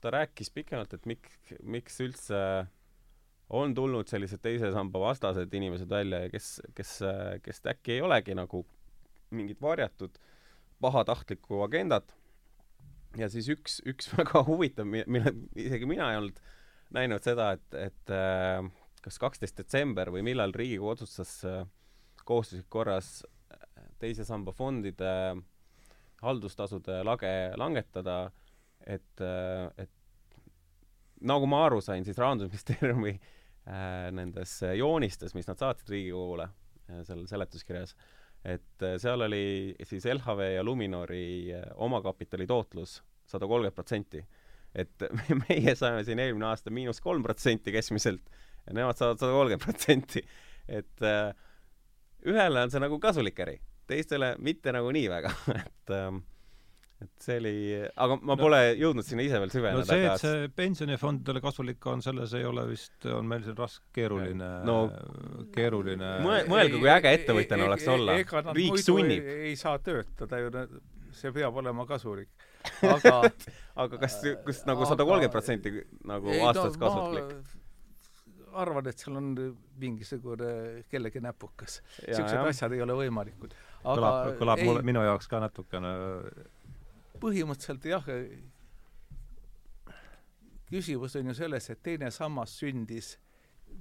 ta 0.00 0.12
rääkis 0.14 0.50
pikemalt, 0.54 0.94
et 0.96 1.06
miks, 1.08 1.54
miks 1.62 2.00
üldse 2.04 2.40
on 3.54 3.74
tulnud 3.76 4.08
sellised 4.08 4.40
teise 4.44 4.70
samba 4.72 5.02
vastased 5.02 5.52
inimesed 5.54 5.90
välja 5.90 6.24
ja 6.24 6.32
kes, 6.32 6.56
kes, 6.76 6.96
kes 7.44 7.60
äkki 7.74 7.98
ei 7.98 8.04
olegi 8.04 8.36
nagu 8.36 8.64
mingit 9.34 9.60
varjatud 9.62 10.16
pahatahtlikku 10.80 11.62
agendat. 11.64 12.16
ja 13.16 13.28
siis 13.30 13.48
üks, 13.52 13.78
üks 13.86 14.10
väga 14.18 14.42
huvitav, 14.48 14.88
mille 14.88 15.34
isegi 15.54 15.86
mina 15.86 16.10
ei 16.12 16.22
olnud 16.22 16.40
näinud 16.94 17.24
seda, 17.26 17.52
et, 17.56 17.76
et 17.78 18.12
äh, 18.14 18.64
kas 19.04 19.20
kaksteist 19.20 19.58
detsember 19.58 20.10
või 20.14 20.24
millal 20.26 20.54
Riigikogu 20.54 20.94
otsustas 20.94 21.36
äh, 21.48 21.64
kohustuslik 22.24 22.68
korras 22.72 23.22
teise 23.98 24.24
samba 24.24 24.52
fondide 24.52 25.10
haldustasude 26.24 27.02
lage 27.04 27.34
langetada 27.60 28.30
et, 28.86 29.20
et 29.80 29.90
nagu 31.24 31.48
ma 31.48 31.64
aru 31.68 31.80
sain, 31.84 32.04
siis 32.04 32.18
Rahandusministeeriumi 32.20 33.14
äh, 33.14 34.10
nendes 34.14 34.58
joonistes, 34.78 35.34
mis 35.36 35.48
nad 35.48 35.60
saatsid 35.60 35.92
Riigikogule 35.92 36.48
äh, 36.48 37.00
seal 37.06 37.24
seletuskirjas, 37.30 37.96
et 38.44 38.84
äh, 38.84 38.96
seal 39.00 39.24
oli 39.26 39.74
siis 39.88 40.06
LHV 40.10 40.50
ja 40.58 40.64
Luminori 40.64 41.26
äh, 41.56 41.68
omakapitali 41.74 42.46
tootlus 42.50 43.00
sada 43.28 43.48
kolmkümmend 43.48 43.76
protsenti. 43.76 44.24
et 44.74 45.04
meie 45.48 45.74
saime 45.78 46.02
siin 46.04 46.18
eelmine 46.18 46.48
aasta 46.50 46.70
miinus 46.74 47.00
kolm 47.00 47.22
protsenti 47.22 47.72
keskmiselt 47.72 48.24
ja 48.66 48.74
nemad 48.74 48.98
saavad 48.98 49.22
sada 49.22 49.32
kolmkümmend 49.32 49.64
protsenti. 49.64 50.24
et 50.68 51.02
äh, 51.02 51.32
ühele 52.24 52.66
on 52.66 52.72
see 52.72 52.82
nagu 52.82 52.98
kasulik 53.00 53.40
äri, 53.40 53.58
teistele 53.90 54.34
mitte 54.42 54.72
nagu 54.74 54.92
nii 54.94 55.10
väga 55.12 55.34
et 55.64 55.94
ähm, 55.94 56.22
et 57.04 57.24
see 57.26 57.36
oli, 57.40 57.52
aga 58.00 58.16
ma 58.24 58.36
pole 58.38 58.58
no, 58.60 58.76
jõudnud 58.80 59.06
sinna 59.06 59.24
ise 59.26 59.40
veel 59.42 59.52
süveneda. 59.52 59.82
no 59.82 59.88
see, 59.88 60.04
et 60.08 60.22
see 60.22 60.48
pensionifondidele 60.56 61.42
kasulik 61.44 61.88
on, 61.90 62.02
selles 62.04 62.32
ei 62.38 62.46
ole 62.48 62.64
vist, 62.70 62.96
on 63.10 63.28
meil 63.28 63.44
siin 63.44 63.58
raske, 63.58 63.84
keeruline 63.98 64.50
no, 64.68 64.78
keeruline 65.54 66.14
mõe-, 66.24 66.44
mõelge, 66.50 66.78
kui 66.78 66.90
äge 66.92 67.12
ettevõtjana 67.18 67.68
oleks 67.68 67.88
olla. 67.92 68.16
riik 68.56 68.78
sunnib. 68.80 69.28
ei 69.50 69.56
saa 69.60 69.76
töötada 69.84 70.40
ju, 70.40 70.52
see 71.14 71.34
peab 71.34 71.60
olema 71.62 71.86
kasulik. 71.88 72.30
aga 72.94 73.18
aga 73.82 73.98
kas, 74.00 74.16
kas 74.46 74.62
nagu 74.64 74.86
sada 74.88 75.04
kolmkümmend 75.04 75.34
protsenti 75.34 75.74
nagu 76.08 76.32
ei, 76.32 76.40
aastas 76.46 76.78
no, 76.78 76.86
kasulik? 76.86 77.34
arvan, 78.54 78.88
et 78.88 79.02
seal 79.02 79.18
on 79.18 79.32
mingisugune 79.82 80.48
kellegi 80.90 81.20
näpukas. 81.22 81.80
niisugused 82.06 82.50
asjad 82.54 82.74
ei 82.76 82.82
ole 82.84 82.96
võimalikud. 83.02 83.54
Kõlab, 83.84 84.34
kõlab 84.40 84.62
ei, 84.62 84.68
mulle, 84.68 84.82
minu 84.86 85.04
jaoks 85.04 85.28
ka 85.30 85.40
natukene 85.44 85.92
põhimõtteliselt 87.22 87.86
jah, 87.88 88.08
küsimus 90.70 91.14
on 91.20 91.30
ju 91.30 91.36
selles, 91.38 91.70
et 91.70 91.82
teine 91.84 92.10
sammas 92.14 92.56
sündis 92.60 93.14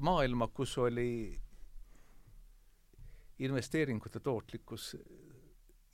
maailma, 0.03 0.49
kus 0.53 0.77
oli 0.81 1.33
investeeringute 3.43 4.21
tootlikkus 4.23 4.93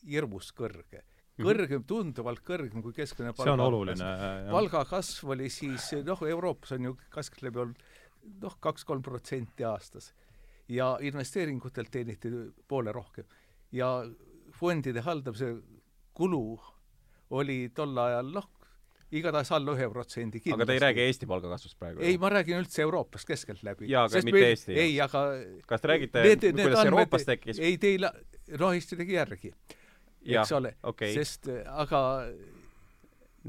hirmus 0.05 0.51
kõrge. 0.55 1.03
Mhm. 1.39 1.47
kõrgem, 1.47 1.83
tunduvalt 1.87 2.41
kõrgem 2.43 2.81
kui 2.83 2.93
keskmine 2.93 3.31
palga 3.31 3.47
see 3.47 3.53
on 3.53 3.61
oluline. 3.63 4.07
palgakasv 4.51 5.29
oli 5.29 5.49
siis, 5.49 5.93
noh, 6.03 6.19
Euroopas 6.27 6.73
on 6.75 6.83
ju 6.83 6.97
keskeltläbi 7.13 7.59
olnud 7.63 7.83
noh, 8.41 8.57
kaks-kolm 8.59 9.01
protsenti 9.01 9.63
aastas. 9.63 10.13
ja 10.69 10.97
investeeringutelt 11.01 11.89
teeniti 11.91 12.29
poole 12.67 12.91
rohkem. 12.91 13.25
Ja 13.71 13.89
fondide 14.59 15.03
haldamise 15.05 15.53
kulu 16.17 16.59
oli 17.29 17.69
tol 17.75 17.97
ajal 18.01 18.31
noh, 18.39 18.47
igatahes 19.15 19.51
alla 19.55 19.73
ühe 19.77 19.89
protsendi 19.89 20.41
kindlasti. 20.41 20.57
aga 20.57 20.67
te 20.69 20.75
ei 20.75 20.81
räägi 20.83 21.05
Eesti 21.05 21.29
palgakasvust 21.29 21.77
praegu? 21.79 22.01
ei, 22.05 22.17
ma 22.21 22.31
räägin 22.33 22.61
üldse 22.61 22.83
Euroopast 22.85 23.29
keskeltläbi. 23.29 23.89
jaa, 23.89 24.05
aga 24.09 24.23
mitte 24.23 24.35
meil, 24.37 24.47
Eesti? 24.53 24.73
ei, 24.77 24.95
aga 25.01 25.23
kas 25.69 25.83
te 25.83 25.91
räägite, 25.93 26.25
kuidas 26.25 26.65
andmed, 26.65 26.81
Euroopas 26.85 27.27
tekkis? 27.29 27.61
ei, 27.61 27.77
teil, 27.81 28.09
noh, 28.57 28.73
Eesti 28.73 28.99
tegi 28.99 29.17
järgi, 29.17 29.53
eks 30.25 30.53
ole 30.57 30.75
okay., 30.83 31.13
sest 31.17 31.49
aga 31.69 32.03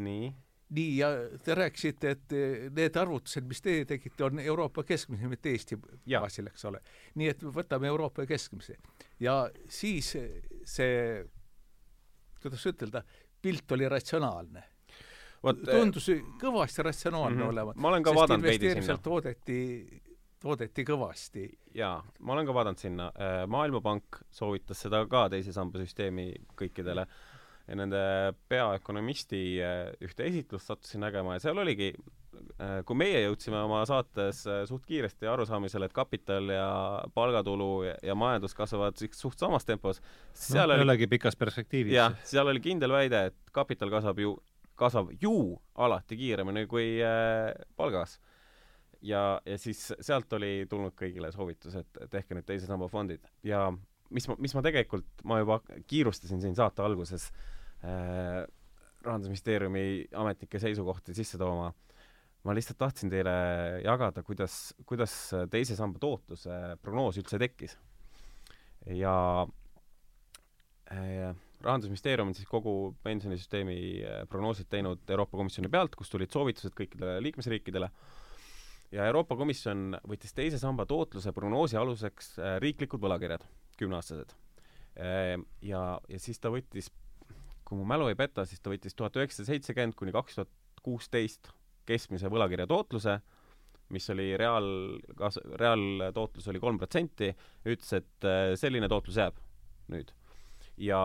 nii? 0.01 0.31
Nii, 0.71 0.97
ja 0.99 1.09
te 1.45 1.55
rääkisite, 1.55 2.11
et 2.15 2.35
need 2.77 2.97
arvutused, 2.97 3.47
mis 3.49 3.63
teie 3.65 3.85
tegite, 3.89 4.25
on 4.25 4.39
Euroopa 4.43 4.85
keskmise, 4.87 5.29
mitte 5.31 5.51
Eesti 5.51 5.79
baasil, 5.81 6.51
eks 6.51 6.65
ole. 6.71 6.83
nii 7.19 7.31
et 7.33 7.43
võtame 7.43 7.91
Euroopa 7.91 8.27
keskmise. 8.27 8.77
ja 9.21 9.43
siis 9.69 10.13
see, 10.65 11.25
kuidas 12.43 12.67
ütelda, 12.71 13.03
pilt 13.43 13.73
oli 13.73 13.89
ratsionaalne. 13.89 14.67
Võt, 15.41 15.65
tundus 15.65 16.07
kõvasti 16.41 16.85
ratsionaalne 16.85 17.37
mm 17.37 17.43
-hmm. 17.43 17.53
olevat. 17.55 17.77
ma 17.77 17.89
olen 17.89 18.03
ka 18.03 18.15
vaadanud 18.15 18.45
veidi 18.45 18.75
sinna. 18.75 18.99
toodeti, 18.99 20.03
toodeti 20.41 20.85
kõvasti. 20.85 21.49
jaa, 21.75 22.05
ma 22.21 22.33
olen 22.33 22.47
ka 22.47 22.55
vaadanud 22.55 22.79
sinna. 22.79 23.13
Äh, 23.17 23.47
maailmapank 23.47 24.21
soovitas 24.31 24.81
seda 24.81 25.07
ka 25.07 25.29
teise 25.29 25.53
samba 25.53 25.79
süsteemi 25.79 26.33
kõikidele 26.57 27.07
ja 27.71 27.77
nende 27.79 28.01
peaökonomisti 28.51 29.43
äh, 29.63 29.93
ühte 30.03 30.27
esitlust 30.27 30.71
sattusin 30.71 31.05
nägema 31.05 31.37
ja 31.37 31.43
seal 31.45 31.59
oligi 31.63 31.93
äh, 31.95 32.81
kui 32.87 32.99
meie 32.99 33.21
jõudsime 33.23 33.61
oma 33.63 33.83
saates 33.89 34.43
äh, 34.51 34.63
suht 34.69 34.87
kiiresti 34.89 35.29
arusaamisele, 35.31 35.87
et 35.87 35.95
kapital 35.95 36.51
ja 36.51 36.71
palgatulu 37.15 37.71
ja, 37.87 37.95
ja 38.11 38.17
majandus 38.19 38.57
kasvavad 38.59 38.99
suht 38.99 39.39
samas 39.39 39.69
tempos, 39.69 40.03
siis 40.33 40.57
seal 40.57 40.67
no, 40.67 40.75
oli 40.75 40.85
jällegi 40.85 41.11
pikas 41.13 41.39
perspektiivis. 41.39 41.95
jah, 41.95 42.17
seal 42.27 42.51
oli 42.51 42.63
kindel 42.65 42.97
väide, 42.97 43.29
et 43.31 43.55
kapital 43.55 43.93
kasvab 43.95 44.19
ju, 44.25 44.35
kasvab 44.81 45.15
ju 45.23 45.37
alati 45.79 46.19
kiiremini 46.19 46.67
kui 46.71 46.89
palgakasv. 47.79 48.19
ja, 49.07 49.23
ja 49.47 49.61
siis 49.63 49.93
sealt 50.01 50.33
oli 50.41 50.67
tulnud 50.71 50.99
kõigile 50.99 51.31
soovitus, 51.37 51.79
et 51.79 52.03
tehke 52.11 52.35
nüüd 52.35 52.51
teise 52.51 52.67
samba 52.67 52.91
fondid 52.91 53.31
ja 53.47 53.69
mis 54.11 54.27
ma, 54.27 54.35
mis 54.43 54.59
ma 54.59 54.67
tegelikult, 54.67 55.07
ma 55.23 55.39
juba 55.39 55.63
kiirustasin 55.87 56.43
siin 56.43 56.59
saate 56.59 56.83
alguses 56.83 57.31
äh, 57.31 57.57
rahandusministeeriumi 59.05 59.85
ametnike 60.17 60.61
seisukohti 60.61 61.15
sisse 61.17 61.39
tooma. 61.41 61.73
ma 62.41 62.55
lihtsalt 62.57 62.79
tahtsin 62.81 63.11
teile 63.13 63.33
jagada, 63.85 64.23
kuidas, 64.25 64.73
kuidas 64.89 65.13
teise 65.53 65.75
samba 65.77 66.01
tootluse 66.01 66.55
prognoos 66.81 67.19
üldse 67.21 67.39
tekkis. 67.41 67.77
ja 68.97 69.47
äh, 70.93 71.35
rahandusministeerium 71.61 72.33
on 72.33 72.35
siis 72.35 72.49
kogu 72.49 72.95
pensionisüsteemi 73.05 73.77
äh, 74.01 74.23
prognoosid 74.29 74.71
teinud 74.73 75.05
Euroopa 75.09 75.37
Komisjoni 75.37 75.69
pealt, 75.69 75.97
kust 75.97 76.13
tulid 76.13 76.33
soovitused 76.33 76.73
kõikidele 76.77 77.21
liikmesriikidele 77.27 77.91
ja 78.93 79.07
Euroopa 79.07 79.37
Komisjon 79.37 79.99
võttis 80.09 80.33
teise 80.37 80.59
samba 80.59 80.89
tootluse 80.89 81.33
prognoosi 81.37 81.77
aluseks 81.77 82.39
äh, 82.39 82.57
riiklikud 82.65 83.01
võlakirjad, 83.05 83.45
kümneaastased. 83.81 84.37
ja, 85.63 85.81
ja 86.09 86.19
siis 86.19 86.41
ta 86.43 86.51
võttis 86.53 86.91
kui 87.71 87.79
mu 87.79 87.87
mälu 87.87 88.09
ei 88.11 88.19
peta, 88.19 88.43
siis 88.49 88.59
ta 88.59 88.73
võttis 88.73 88.97
tuhat 88.99 89.15
üheksasada 89.21 89.53
seitsekümmend 89.53 89.95
kuni 89.99 90.11
kaks 90.15 90.41
tuhat 90.41 90.51
kuusteist 90.83 91.53
keskmise 91.87 92.31
võlakirja 92.33 92.67
tootluse, 92.71 93.21
mis 93.95 94.07
oli 94.11 94.33
reaal, 94.39 94.67
kas-, 95.19 95.39
reaaltootlus 95.61 96.49
oli 96.51 96.63
kolm 96.63 96.81
protsenti, 96.83 97.31
ütles, 97.67 97.93
et 98.01 98.27
äh, 98.27 98.43
selline 98.59 98.91
tootlus 98.91 99.21
jääb 99.23 99.39
nüüd. 99.91 100.11
ja 100.83 101.01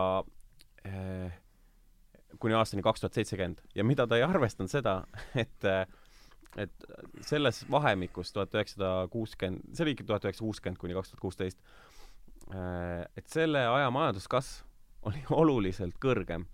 äh, 0.89 1.37
kuni 2.41 2.57
aastani 2.57 2.85
kaks 2.85 3.05
tuhat 3.05 3.21
seitsekümmend. 3.21 3.61
ja 3.75 3.85
mida 3.85 4.07
ta 4.09 4.17
ei 4.17 4.25
arvestanud 4.25 4.73
seda, 4.73 5.03
et 5.45 5.69
äh, 5.69 5.85
et 6.55 6.85
selles 7.27 7.65
vahemikus 7.69 8.31
tuhat 8.31 8.53
üheksasada 8.55 9.09
kuuskümmend, 9.11 9.73
see 9.75 9.85
oli 9.85 9.93
ikka 9.93 10.05
tuhat 10.07 10.25
üheksasada 10.25 10.47
kuuskümmend 10.47 10.81
kuni 10.81 10.97
kaks 10.97 11.11
tuhat 11.11 11.21
kuusteist, 11.21 11.59
et 13.19 13.25
selle 13.27 13.65
aja 13.67 13.89
majanduskasv 13.91 15.09
oli 15.09 15.23
oluliselt 15.41 15.97
kõrgem 16.01 16.45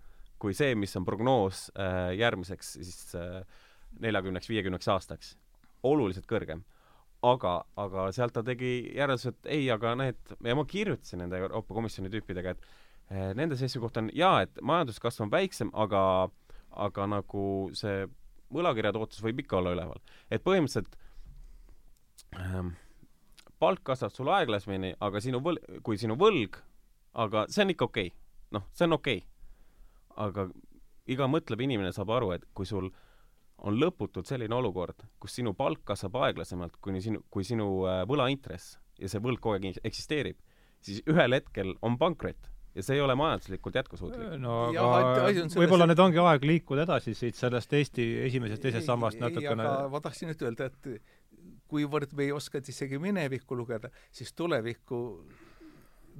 kui 0.42 0.56
see, 0.58 0.74
mis 0.78 0.94
on 0.98 1.06
prognoos 1.06 1.68
äh, 1.78 2.12
järgmiseks 2.18 2.74
siis 2.80 3.14
äh, 3.18 3.42
neljakümneks, 4.02 4.50
viiekümneks 4.50 4.88
aastaks. 4.90 5.36
oluliselt 5.82 6.26
kõrgem. 6.30 6.62
aga, 7.22 7.64
aga 7.78 8.08
sealt 8.12 8.32
ta 8.34 8.42
tegi 8.42 8.90
järelduse, 8.96 9.30
et 9.30 9.50
ei, 9.56 9.66
aga 9.70 9.94
need, 9.98 10.32
ja 10.42 10.54
ma 10.58 10.64
kirjutasin 10.66 11.22
nende 11.22 11.38
Euroopa 11.38 11.74
Komisjoni 11.74 12.10
tüüpidega, 12.10 12.56
et 12.56 12.64
äh, 13.10 13.30
nende 13.38 13.56
seisukoht 13.56 14.00
on 14.00 14.10
jaa, 14.14 14.42
et 14.42 14.58
majanduskasv 14.62 15.26
on 15.26 15.30
väiksem, 15.30 15.70
aga, 15.84 16.02
aga 16.88 17.06
nagu 17.06 17.44
see 17.78 18.08
võlakirja 18.52 18.92
tootlus 18.92 19.22
võib 19.22 19.44
ikka 19.44 19.60
olla 19.60 19.76
üleval. 19.76 20.02
et 20.30 20.42
põhimõtteliselt 20.42 20.98
ähm, 22.36 22.74
palk 23.62 23.84
kasvab 23.86 24.14
sul 24.14 24.32
aeglasemini, 24.34 24.96
aga 25.00 25.22
sinu 25.22 25.38
võl-, 25.44 25.62
kui 25.86 25.98
sinu 25.98 26.18
võlg, 26.18 26.58
aga 27.14 27.46
see 27.48 27.62
on 27.62 27.76
ikka 27.76 27.90
okei 27.90 28.10
okay.. 28.10 28.18
noh, 28.58 28.66
see 28.74 28.90
on 28.90 28.98
okei 28.98 29.22
okay 29.22 29.31
aga 30.16 30.48
iga 31.10 31.26
mõtlev 31.30 31.62
inimene 31.64 31.92
saab 31.94 32.12
aru, 32.14 32.32
et 32.36 32.44
kui 32.54 32.68
sul 32.68 32.90
on 33.62 33.76
lõputult 33.78 34.26
selline 34.26 34.54
olukord, 34.54 35.04
kus 35.22 35.36
sinu 35.38 35.54
palk 35.54 35.84
kasvab 35.86 36.18
aeglasemalt 36.26 36.78
kuni 36.82 37.02
sinu, 37.02 37.22
kui 37.30 37.46
sinu 37.46 37.84
äh, 37.86 38.02
võlaintress 38.10 38.78
ja 38.98 39.10
see 39.10 39.22
võlg 39.22 39.42
kogu 39.42 39.58
aeg 39.58 39.78
eksisteerib, 39.86 40.38
siis 40.82 41.02
ühel 41.10 41.38
hetkel 41.38 41.76
on 41.82 41.98
pankrot 41.98 42.50
ja 42.74 42.82
see 42.84 42.96
ei 42.96 43.02
ole 43.04 43.14
majanduslikult 43.18 43.76
jätkusuutlik. 43.76 44.36
no 44.40 44.56
aga 44.72 45.28
võib-olla 45.54 45.86
nüüd 45.90 46.00
ongi 46.02 46.20
aeg 46.22 46.46
liikuda 46.48 46.86
edasi 46.86 47.14
siit 47.14 47.36
sellest 47.38 47.72
Eesti 47.76 48.06
esimesest, 48.26 48.62
teisest 48.64 48.88
sambast 48.88 49.20
natukene 49.20 49.66
aga 49.66 49.90
ma 49.92 50.00
tahtsin 50.04 50.32
nüüd 50.32 50.44
öelda, 50.46 50.70
et 50.72 50.90
kuivõrd 51.72 52.14
me 52.16 52.28
ei 52.28 52.32
oska 52.34 52.62
isegi 52.64 53.00
minevikku 53.00 53.56
lugeda, 53.56 53.90
siis 54.12 54.32
tulevikku 54.36 55.02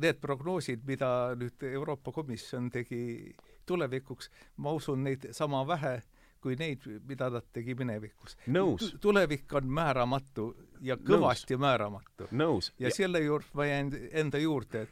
need 0.02 0.20
prognoosid, 0.20 0.84
mida 0.88 1.08
nüüd 1.38 1.64
Euroopa 1.72 2.12
Komisjon 2.12 2.70
tegi 2.72 3.32
tulevikuks, 3.66 4.30
ma 4.56 4.72
usun 4.72 5.04
neid 5.04 5.28
sama 5.32 5.66
vähe 5.66 6.02
kui 6.42 6.56
neid, 6.58 6.82
mida 7.06 7.30
ta 7.30 7.40
tegi 7.54 7.74
minevikus. 7.78 8.36
tulevik 9.00 9.52
on 9.54 9.68
määramatu 9.70 10.48
ja 10.80 10.96
kõvasti 10.96 11.54
Nõus. 11.54 11.60
määramatu. 11.60 12.28
ja 12.78 12.90
selle 12.90 13.20
juurde 13.20 13.46
ma 13.54 13.66
jään 13.66 13.92
enda 14.10 14.38
juurde, 14.38 14.82
et 14.82 14.90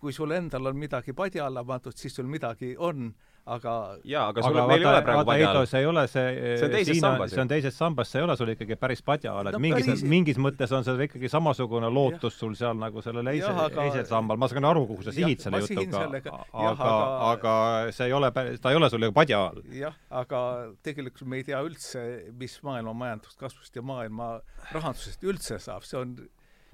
kui 0.00 0.12
sul 0.12 0.30
endal 0.30 0.66
on 0.66 0.76
midagi 0.76 1.12
padjalamatut, 1.12 1.96
siis 1.96 2.14
sul 2.14 2.26
midagi 2.26 2.74
on 2.78 3.14
aga 3.50 3.74
jaa, 4.06 4.26
aga 4.30 4.44
sul, 4.44 4.58
meil 4.70 4.82
ei 4.82 4.88
ole 4.90 5.02
praegu 5.06 5.24
padja 5.28 5.50
all. 5.50 5.66
see 5.68 5.80
ei 5.82 5.88
ole 5.90 6.04
see 6.10 6.26
see 6.60 6.66
on 6.66 6.74
teises 6.74 7.00
sambas 7.02 7.34
see 7.34 7.42
on 7.42 7.50
teises 7.50 7.76
sambas, 7.76 8.10
see 8.12 8.20
ei 8.20 8.26
ole 8.26 8.36
sul 8.38 8.52
ikkagi 8.54 8.78
päris 8.80 9.02
padja 9.06 9.34
all, 9.40 9.50
et 9.50 9.56
no, 9.56 9.62
mingis 9.64 9.88
päris..., 9.88 10.04
mingis 10.14 10.40
mõttes 10.42 10.74
on 10.76 10.86
seal 10.86 11.02
ikkagi 11.06 11.30
samasugune 11.32 11.90
lootus 11.92 12.38
sul 12.38 12.54
seal 12.58 12.78
nagu 12.80 13.02
sellel 13.04 13.32
eise, 13.32 13.50
aga... 13.50 13.68
teisel 13.76 14.06
sambal, 14.10 14.40
ma 14.40 14.50
saan 14.52 14.68
aru, 14.70 14.84
kuhu 14.90 15.06
sa 15.06 15.14
sihid 15.16 15.42
selle 15.44 15.62
jutuga, 15.64 16.04
aga, 16.06 16.36
aga, 16.70 16.90
aga 17.30 17.54
see 17.96 18.10
ei 18.10 18.16
ole 18.16 18.32
päris, 18.36 18.60
ta 18.62 18.74
ei 18.74 18.80
ole 18.80 18.90
sul 18.92 19.08
ju 19.08 19.14
padja 19.16 19.42
all. 19.48 19.62
jah, 19.74 19.96
aga 20.22 20.42
tegelikult 20.86 21.26
me 21.30 21.40
ei 21.40 21.48
tea 21.50 21.62
üldse, 21.66 22.04
mis 22.38 22.58
maailma 22.66 22.94
majanduskasvust 23.04 23.80
ja 23.80 23.86
maailma 23.86 24.36
rahandusest 24.70 25.26
üldse 25.26 25.58
saab, 25.62 25.86
see 25.88 25.98
on 25.98 26.14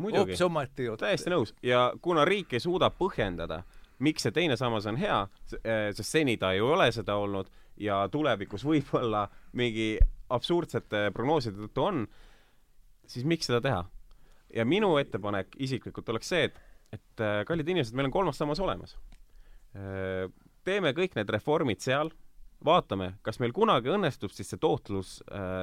hoopis 0.02 0.42
omaette 0.44 0.90
jutt. 0.90 1.00
täiesti 1.00 1.32
nõus 1.32 1.54
ja 1.64 1.88
kuna 2.04 2.24
riik 2.28 2.52
ei 2.56 2.62
suuda 2.62 2.90
põhjendada 2.92 3.62
miks 3.98 4.26
see 4.26 4.34
teine 4.34 4.56
sammas 4.56 4.86
on 4.90 4.98
hea, 5.00 5.20
eh, 5.62 5.88
sest 5.96 6.10
seni 6.10 6.36
ta 6.40 6.52
ei 6.52 6.60
ole 6.60 6.90
seda 6.92 7.16
olnud 7.20 7.50
ja 7.80 8.02
tulevikus 8.12 8.64
võib-olla 8.70 9.26
mingi 9.56 9.96
absurdsete 10.32 11.10
prognooside 11.14 11.60
tõttu 11.66 11.84
on, 11.84 12.06
siis 13.06 13.26
miks 13.28 13.50
seda 13.50 13.62
teha? 13.64 13.84
ja 14.56 14.64
minu 14.64 14.92
ettepanek 14.96 15.56
isiklikult 15.60 16.08
oleks 16.12 16.28
see, 16.30 16.46
et, 16.48 16.60
et 16.94 17.22
eh, 17.24 17.40
kallid 17.48 17.68
inimesed, 17.68 17.96
meil 17.98 18.08
on 18.08 18.14
kolmas 18.14 18.38
sammas 18.38 18.60
olemas. 18.62 18.94
Eh, 19.76 20.28
teeme 20.64 20.92
kõik 20.96 21.16
need 21.18 21.30
reformid 21.34 21.82
seal, 21.82 22.12
vaatame, 22.64 23.16
kas 23.26 23.40
meil 23.42 23.52
kunagi 23.52 23.90
õnnestub 23.92 24.32
siis 24.32 24.48
see 24.48 24.58
tootlus 24.58 25.18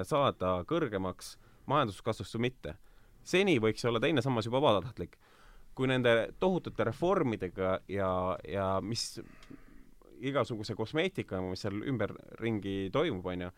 saada 0.05 0.51
kõrgemaks 0.69 1.33
majanduskasvust 1.67 2.37
või 2.37 2.43
mitte. 2.45 2.75
seni 3.23 3.55
võiks 3.59 3.83
olla 3.87 3.99
teine 4.03 4.21
sammas 4.21 4.45
juba 4.45 4.61
vabatahtlik 4.61 5.17
kui 5.75 5.89
nende 5.89 6.33
tohutute 6.39 6.85
reformidega 6.87 7.77
ja, 7.89 8.09
ja 8.47 8.67
mis 8.81 9.17
igasuguse 10.23 10.75
kosmeetikaga, 10.77 11.41
mis 11.49 11.63
seal 11.65 11.81
ümberringi 11.89 12.89
toimub, 12.93 13.25
onju, 13.33 13.49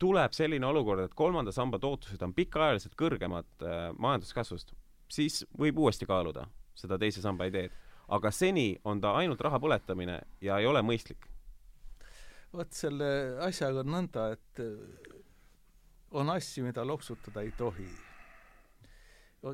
tuleb 0.00 0.34
selline 0.36 0.66
olukord, 0.66 1.04
et 1.04 1.16
kolmanda 1.16 1.52
samba 1.54 1.80
tootlused 1.82 2.22
on 2.24 2.34
pikaajaliselt 2.36 2.96
kõrgemad 2.98 3.66
äh, 3.66 3.88
majanduskasvust, 3.98 4.74
siis 5.12 5.42
võib 5.58 5.78
uuesti 5.84 6.08
kaaluda 6.08 6.46
seda 6.74 6.98
teise 6.98 7.22
samba 7.22 7.46
ideed. 7.50 7.74
aga 8.08 8.30
seni 8.30 8.76
on 8.84 9.00
ta 9.00 9.14
ainult 9.16 9.40
raha 9.40 9.58
põletamine 9.60 10.18
ja 10.40 10.58
ei 10.58 10.66
ole 10.66 10.82
mõistlik. 10.82 11.28
vot 12.52 12.72
selle 12.72 13.38
asjaga 13.40 13.80
on 13.80 13.92
nõnda, 13.96 14.32
et 14.32 14.60
äh, 14.60 15.20
on 16.10 16.30
asju, 16.30 16.64
mida 16.64 16.84
loksutada 16.84 17.42
ei 17.42 17.52
tohi 17.58 17.88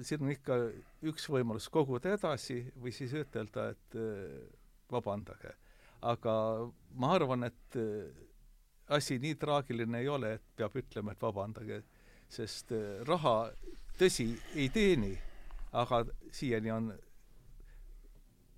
siin 0.07 0.25
on 0.25 0.33
ikka 0.35 0.57
üks 1.11 1.27
võimalus 1.33 1.69
koguda 1.73 2.15
edasi 2.15 2.61
või 2.79 2.93
siis 2.95 3.15
ütelda, 3.17 3.71
et 3.75 3.97
äh, 3.99 4.37
vabandage. 4.93 5.55
aga 6.03 6.35
ma 6.97 7.13
arvan, 7.15 7.45
et 7.45 7.77
äh, 7.77 8.11
asi 8.89 9.19
nii 9.19 9.35
traagiline 9.35 10.01
ei 10.01 10.09
ole, 10.09 10.35
et 10.39 10.47
peab 10.57 10.77
ütlema, 10.77 11.13
et 11.13 11.23
vabandage, 11.23 11.83
sest 12.29 12.73
äh, 12.73 13.03
raha, 13.09 13.51
tõsi, 13.99 14.31
ei 14.55 14.69
teeni, 14.69 15.13
aga 15.73 16.05
siiani 16.33 16.71
on 16.71 16.93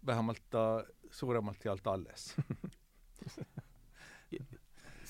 vähemalt 0.07 0.43
ta 0.51 0.85
suuremalt 1.11 1.65
jaolt 1.65 1.87
alles 1.87 2.33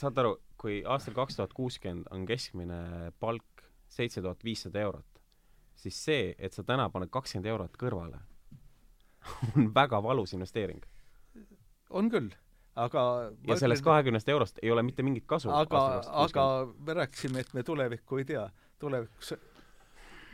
saad 0.03 0.19
aru, 0.19 0.37
kui 0.59 0.81
aastal 0.89 1.15
kaks 1.17 1.39
tuhat 1.39 1.53
kuuskümmend 1.57 2.09
on 2.15 2.27
keskmine 2.27 3.13
palk 3.23 3.65
seitse 3.93 4.23
tuhat 4.25 4.43
viissada 4.45 4.83
eurot, 4.83 5.12
siis 5.83 5.99
see, 6.05 6.35
et 6.39 6.55
sa 6.55 6.65
täna 6.67 6.89
paned 6.93 7.11
kakskümmend 7.13 7.51
eurot 7.53 7.77
kõrvale, 7.81 8.21
on 9.53 9.71
väga 9.75 10.03
valus 10.03 10.35
investeering. 10.37 10.83
on 11.91 12.11
küll, 12.11 12.31
aga 12.75 13.03
ja 13.49 13.57
sellest 13.61 13.85
kahekümnest 13.85 14.29
eurost 14.33 14.59
ei 14.63 14.71
ole 14.71 14.83
mitte 14.83 15.03
mingit 15.03 15.27
kasu. 15.27 15.51
aga, 15.51 16.03
aga 16.25 16.47
me 16.79 16.95
rääkisime, 17.03 17.41
et 17.41 17.55
me 17.55 17.63
tulevikku 17.63 18.23
ei 18.23 18.25
tea. 18.25 18.49
tulevikus 18.79 19.35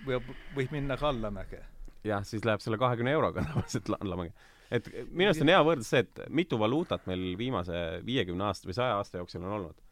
võib, 0.07 0.31
võib 0.57 0.71
minna 0.73 0.97
ka 1.01 1.11
allamäge. 1.13 1.65
jah, 2.07 2.23
siis 2.25 2.45
läheb 2.47 2.63
selle 2.65 2.79
kahekümne 2.81 3.13
euroga 3.17 3.45
tavaliselt 3.49 3.91
allamäge. 3.99 4.33
et 4.71 4.89
minu 5.11 5.31
arust 5.31 5.45
on 5.45 5.53
hea 5.55 5.65
võrdlus 5.71 5.93
see, 5.95 6.05
et 6.07 6.25
mitu 6.29 6.61
valuutat 6.61 7.07
meil 7.11 7.33
viimase 7.39 7.83
viiekümne 8.07 8.49
aasta 8.51 8.69
või 8.69 8.79
saja 8.79 9.01
aasta 9.01 9.23
jooksul 9.23 9.45
on 9.45 9.57
olnud. 9.61 9.83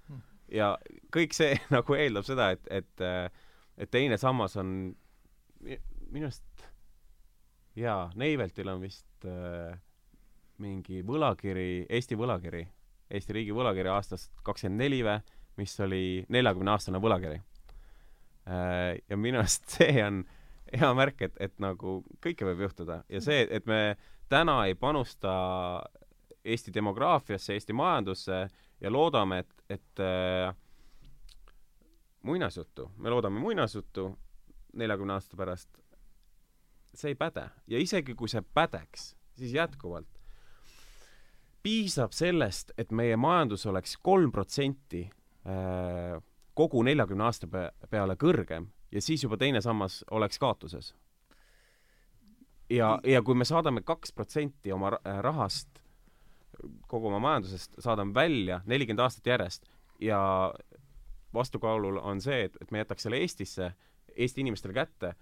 ja 0.52 0.76
kõik 1.14 1.34
see 1.36 1.56
nagu 1.76 1.98
eeldab 1.98 2.28
seda, 2.28 2.52
et, 2.56 2.70
et, 2.70 3.08
et 3.76 3.90
teine 3.90 4.20
sammas 4.20 4.56
on 4.62 4.94
minu 6.12 6.28
arust 6.28 6.66
jaa, 7.76 8.10
Neiveltil 8.16 8.68
on 8.72 8.80
vist 8.84 9.26
äh, 9.28 9.76
mingi 10.62 11.02
võlakiri, 11.06 11.86
Eesti 11.92 12.16
võlakiri, 12.18 12.62
Eesti 13.10 13.36
riigi 13.36 13.54
võlakiri 13.54 13.92
aastast 13.92 14.32
kakskümmend 14.46 14.82
neli 14.84 15.02
või, 15.06 15.18
mis 15.60 15.76
oli 15.84 16.02
neljakümne 16.32 16.72
aastane 16.74 17.00
võlakiri 17.02 17.38
äh,. 18.48 18.96
ja 19.08 19.16
minu 19.20 19.40
arust 19.42 19.68
see 19.78 20.02
on 20.04 20.24
hea 20.72 20.92
märk, 20.98 21.22
et, 21.28 21.36
et 21.40 21.54
nagu 21.62 22.00
kõike 22.24 22.48
võib 22.48 22.66
juhtuda 22.66 23.02
ja 23.12 23.22
see, 23.22 23.46
et 23.50 23.66
me 23.68 23.96
täna 24.28 24.64
ei 24.66 24.74
panusta 24.74 25.32
Eesti 26.46 26.70
demograafiasse, 26.74 27.56
Eesti 27.56 27.74
majandusse 27.74 28.44
ja 28.80 28.90
loodame, 28.92 29.40
et, 29.42 29.64
et 29.78 30.02
äh, 30.02 30.54
muinasjuttu, 32.22 32.90
me 33.02 33.10
loodame 33.10 33.42
muinasjuttu 33.42 34.12
neljakümne 34.76 35.16
aasta 35.16 35.36
pärast, 35.36 35.70
see 36.94 37.12
ei 37.12 37.18
päde. 37.18 37.48
ja 37.66 37.78
isegi 37.78 38.14
kui 38.14 38.28
see 38.28 38.42
pädeks, 38.54 39.14
siis 39.36 39.52
jätkuvalt 39.56 40.08
piisab 41.66 42.12
sellest, 42.14 42.70
et 42.78 42.92
meie 42.94 43.16
majandus 43.18 43.66
oleks 43.66 43.96
kolm 44.02 44.30
protsenti 44.32 45.02
äh, 45.02 46.22
kogu 46.54 46.82
neljakümne 46.86 47.26
aasta 47.26 47.48
peale 47.90 48.14
kõrgem 48.20 48.68
ja 48.94 49.02
siis 49.02 49.24
juba 49.24 49.36
teine 49.36 49.60
sammas 49.60 50.04
oleks 50.10 50.38
kaotuses. 50.38 50.94
ja, 52.70 52.98
ja 53.04 53.22
kui 53.22 53.34
me 53.34 53.44
saadame 53.44 53.82
kaks 53.82 54.12
protsenti 54.12 54.72
oma 54.72 54.90
rahast, 55.20 55.82
kogu 56.86 57.10
oma 57.10 57.18
majandusest 57.18 57.80
saadame 57.82 58.14
välja 58.14 58.60
nelikümmend 58.66 59.02
aastat 59.04 59.26
järjest 59.26 59.66
ja 60.00 60.20
vastukaalul 61.34 61.98
on 61.98 62.20
see, 62.20 62.44
et, 62.44 62.56
et 62.60 62.70
me 62.70 62.78
jätaks 62.78 63.02
selle 63.06 63.20
Eestisse, 63.20 63.72
Eesti 64.16 64.40
inimestele 64.40 64.72
kätte, 64.72 65.14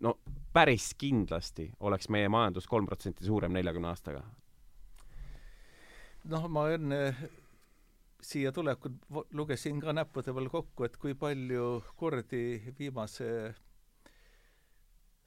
no 0.00 0.16
päris 0.52 0.94
kindlasti 0.98 1.70
oleks 1.80 2.08
meie 2.08 2.28
majandus 2.28 2.66
kolm 2.66 2.86
protsenti 2.86 3.24
suurem 3.24 3.52
neljakümne 3.52 3.88
aastaga. 3.88 4.22
noh, 6.24 6.48
ma 6.48 6.68
enne 6.70 7.00
siia 8.22 8.52
tulekut 8.52 8.92
lugesin 9.32 9.80
ka 9.80 9.92
näppude 9.92 10.34
peal 10.36 10.48
kokku, 10.52 10.84
et 10.84 10.96
kui 11.00 11.14
palju 11.14 11.82
kordi 11.96 12.74
viimase 12.78 13.54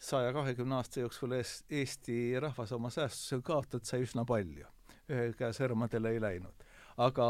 saja 0.03 0.33
kahekümne 0.33 0.75
aasta 0.75 0.99
jooksul 0.99 1.33
Eesti 1.33 2.39
rahvas 2.39 2.71
oma 2.71 2.89
säästusi 2.89 3.35
on 3.35 3.43
kaotanud, 3.43 3.85
sai 3.85 4.03
üsna 4.03 4.25
palju. 4.25 4.67
ühe 5.09 5.33
käe 5.35 5.51
sõrmadele 5.51 6.13
ei 6.15 6.21
läinud. 6.21 6.63
aga 6.97 7.25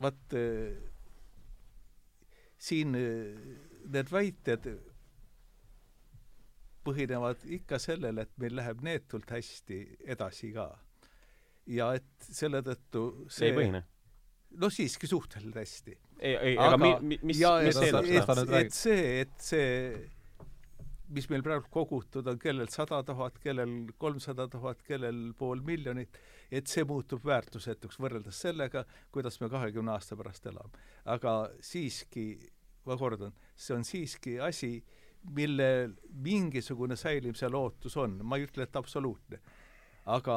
vaat 0.00 0.34
siin 2.58 2.96
need 3.92 4.10
väited 4.12 4.68
põhinevad 6.88 7.44
ikka 7.58 7.80
sellel, 7.82 8.22
et 8.22 8.32
meil 8.40 8.56
läheb 8.56 8.82
neetult 8.86 9.30
hästi 9.30 9.82
edasi 10.14 10.52
ka. 10.54 10.70
ja 11.68 11.92
et 11.98 12.28
selle 12.32 12.62
tõttu 12.64 13.28
see 13.28 13.50
ei 13.50 13.56
põhine 13.56 13.84
no 14.56 14.70
siiski 14.70 15.06
suhteliselt 15.06 15.54
hästi. 15.54 15.98
ei, 16.20 16.36
ei, 16.36 16.54
aga 16.58 16.78
mi, 16.78 16.92
mi, 17.00 17.18
mis, 17.22 17.40
mis 17.40 17.42
eeldab 17.42 18.06
seda? 18.40 18.60
et 18.60 18.74
see, 18.74 19.04
et 19.22 19.34
see, 19.42 19.68
mis 21.14 21.28
meil 21.32 21.44
praegu 21.44 21.68
kogutud 21.72 22.26
on, 22.30 22.40
kellel 22.40 22.70
sada 22.72 23.02
tuhat, 23.06 23.38
kellel 23.42 23.92
kolmsada 24.00 24.48
tuhat, 24.50 24.82
kellel 24.86 25.32
pool 25.38 25.62
miljonit, 25.64 26.18
et 26.50 26.70
see 26.70 26.86
muutub 26.88 27.24
väärtusetuks 27.28 28.00
võrreldes 28.00 28.40
sellega, 28.46 28.84
kuidas 29.14 29.38
me 29.42 29.50
kahekümne 29.52 29.94
aasta 29.94 30.16
pärast 30.18 30.48
elame. 30.50 30.86
aga 31.04 31.38
siiski, 31.60 32.30
ma 32.88 32.96
kordan, 33.00 33.34
see 33.56 33.76
on 33.76 33.84
siiski 33.86 34.38
asi, 34.42 34.72
millel 35.34 35.92
mingisugune 36.24 36.96
säilimise 36.96 37.50
lootus 37.52 37.96
on, 38.00 38.20
ma 38.24 38.38
ei 38.38 38.46
ütle, 38.48 38.64
et 38.68 38.76
absoluutne. 38.78 39.40
aga 40.08 40.36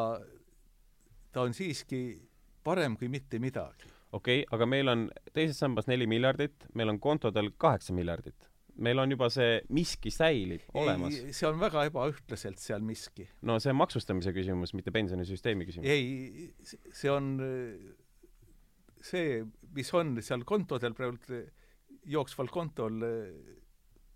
ta 1.32 1.46
on 1.48 1.54
siiski 1.56 2.20
parem 2.64 2.98
kui 3.00 3.08
mitte 3.08 3.40
midagi 3.40 3.88
okei 4.12 4.42
okay,, 4.44 4.48
aga 4.56 4.68
meil 4.68 4.92
on 4.92 5.06
teises 5.36 5.60
sambas 5.62 5.88
neli 5.88 6.08
miljardit, 6.10 6.68
meil 6.76 6.92
on 6.92 7.00
kontodel 7.00 7.52
kaheksa 7.58 7.96
miljardit. 7.96 8.50
meil 8.82 9.00
on 9.04 9.12
juba 9.12 9.28
see 9.30 9.60
miski 9.76 10.12
säilib 10.12 10.64
ei, 10.64 10.82
olemas. 10.84 11.18
see 11.36 11.48
on 11.48 11.60
väga 11.60 11.86
ebaühtlaselt 11.90 12.60
seal 12.60 12.84
miski. 12.84 13.28
no 13.48 13.60
see 13.60 13.72
on 13.72 13.80
maksustamise 13.80 14.34
küsimus, 14.36 14.76
mitte 14.76 14.92
pensionisüsteemi 14.92 15.68
küsimus. 15.70 15.88
ei, 15.88 16.52
see 16.64 17.12
on 17.12 17.34
see, 19.02 19.42
mis 19.76 19.94
on 19.98 20.16
seal 20.22 20.46
kontodel 20.48 20.96
praegu, 20.98 21.42
jooksval 22.06 22.48
kontol 22.52 23.04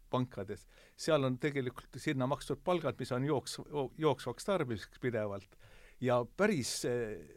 pankades, 0.10 0.66
seal 0.96 1.24
on 1.28 1.38
tegelikult 1.42 1.98
sinna 2.00 2.28
makstud 2.30 2.62
palgad, 2.64 2.96
mis 3.00 3.12
on 3.12 3.26
jooks, 3.26 3.60
jooksvaks 3.98 4.46
tarbimiseks 4.48 5.02
pidevalt 5.04 5.58
ja 6.02 6.26
päris 6.38 6.86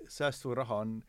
säästuraha 0.09 0.83
on 0.85 1.03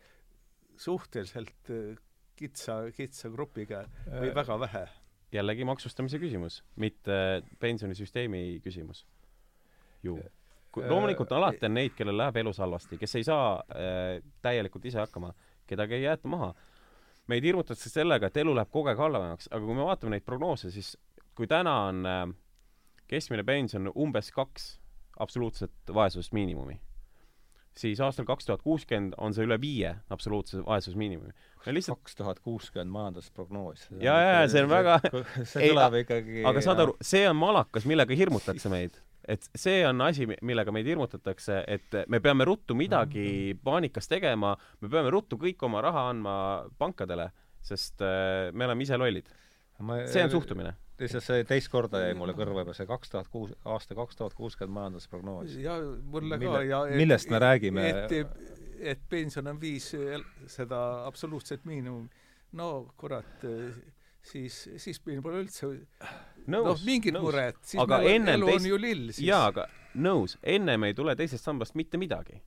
suhteliselt 0.80 1.70
äh, 1.70 1.98
kitsa, 2.40 2.82
kitsa 2.96 3.30
grupiga 3.34 3.84
või 4.08 4.32
äh, 4.32 4.36
väga 4.36 4.60
vähe. 4.60 4.84
jällegi 5.32 5.66
maksustamise 5.68 6.20
küsimus, 6.20 6.64
mitte 6.76 7.44
pensionisüsteemi 7.60 8.60
küsimus. 8.64 9.06
ju. 10.04 10.18
Äh, 10.18 10.32
loomulikult 10.90 11.32
alati 11.32 11.66
on 11.66 11.74
neid, 11.74 11.96
kellel 11.98 12.18
läheb 12.18 12.38
elus 12.44 12.62
halvasti, 12.62 12.98
kes 12.98 13.16
ei 13.16 13.28
saa 13.28 13.58
äh, 13.60 14.24
täielikult 14.42 14.86
ise 14.86 15.02
hakkama, 15.02 15.34
kedagi 15.68 16.00
ei 16.00 16.04
jäeta 16.04 16.28
maha. 16.28 16.54
Meid 17.30 17.46
hirmutatakse 17.46 17.92
sellega, 17.94 18.30
et 18.30 18.42
elu 18.42 18.56
läheb 18.58 18.72
kogu 18.74 18.92
aeg 18.92 19.00
halvemaks, 19.00 19.50
aga 19.52 19.64
kui 19.66 19.78
me 19.78 19.88
vaatame 19.88 20.16
neid 20.16 20.26
prognoose, 20.28 20.74
siis 20.74 20.96
kui 21.38 21.48
täna 21.48 21.76
on 21.88 22.06
äh, 22.10 22.28
keskmine 23.10 23.46
pension 23.48 23.92
umbes 23.96 24.34
kaks 24.36 24.72
absoluutset 25.20 25.94
vaesusmiinimumi 25.94 26.80
siis 27.80 28.00
aastal 28.04 28.26
kaks 28.28 28.48
tuhat 28.48 28.64
kuuskümmend 28.66 29.16
on 29.18 29.36
see 29.36 29.46
üle 29.48 29.58
viie 29.62 29.94
absoluutse 30.12 30.64
vaesusmiinimumi. 30.66 31.32
lihtsalt 31.66 32.00
kaks 32.00 32.16
tuhat 32.20 32.40
kuuskümmend 32.40 32.92
majandusprognoos. 32.92 33.88
ja, 34.00 34.16
ja, 34.22 34.32
ja 34.42 34.48
see 34.52 34.64
on 34.64 34.72
väga 34.72 35.00
see 35.52 35.70
kõlab 35.70 36.00
ikkagi 36.02 36.44
aga 36.50 36.64
saad 36.66 36.84
aru, 36.86 36.98
see 37.02 37.24
on 37.30 37.38
malakas, 37.40 37.88
millega 37.90 38.16
hirmutatakse 38.16 38.72
meid. 38.74 39.00
Et 39.30 39.46
see 39.56 39.84
on 39.88 40.02
asi, 40.02 40.26
millega 40.42 40.74
meid 40.74 40.90
hirmutatakse, 40.90 41.62
et 41.68 42.02
me 42.10 42.20
peame 42.24 42.48
ruttu 42.50 42.78
midagi 42.78 43.26
mhm. 43.28 43.64
paanikas 43.64 44.10
tegema, 44.10 44.56
me 44.82 44.90
peame 44.90 45.14
ruttu 45.14 45.38
kõik 45.42 45.68
oma 45.70 45.84
raha 45.86 46.10
andma 46.14 46.36
pankadele, 46.82 47.30
sest 47.62 48.02
äh, 48.06 48.50
me 48.54 48.66
oleme 48.70 48.88
ise 48.88 48.98
lollid. 48.98 49.34
see 50.10 50.24
on 50.24 50.32
suhtumine 50.32 50.74
lihtsalt 51.00 51.24
see 51.24 51.44
teist 51.48 51.72
korda 51.72 52.02
jäi 52.04 52.16
mulle 52.18 52.34
kõrva 52.38 52.64
juba 52.64 52.76
see 52.76 52.88
kaks 52.90 53.14
tuhat 53.14 53.30
kuus, 53.32 53.54
aasta 53.74 53.96
kaks 53.98 54.20
tuhat 54.20 54.36
kuuskümmend 54.38 54.76
majandusprognoos. 54.76 55.56
ja 55.62 55.78
mulle 55.80 56.38
Mille, 56.38 56.58
ka 56.58 56.64
ja 56.68 56.82
et, 56.90 56.98
millest 57.00 57.32
me 57.32 57.40
räägime? 57.40 57.86
et, 57.90 58.42
et 58.94 59.06
pension 59.10 59.48
on 59.48 59.62
viis 59.62 59.92
seda 60.48 60.82
absoluutset 61.08 61.66
miinimumi. 61.70 62.10
no 62.60 62.70
kurat, 62.98 63.48
siis, 64.30 64.62
siis 64.78 65.02
meil 65.08 65.24
pole 65.26 65.42
üldse 65.44 65.72
noh, 66.50 66.72
mingit 66.86 67.18
muret, 67.20 67.60
siis 67.66 67.82
aga 67.82 68.02
meil 68.04 68.28
elu 68.36 68.52
teist... 68.52 68.62
on 68.62 68.70
ju 68.72 68.80
lill 68.82 69.10
siis. 69.12 69.26
jaa, 69.28 69.50
aga 69.52 69.68
nõus, 69.98 70.38
ennem 70.44 70.88
ei 70.90 70.96
tule 70.98 71.16
teisest 71.20 71.46
sambast 71.46 71.78
mitte 71.80 72.00
midagi 72.02 72.40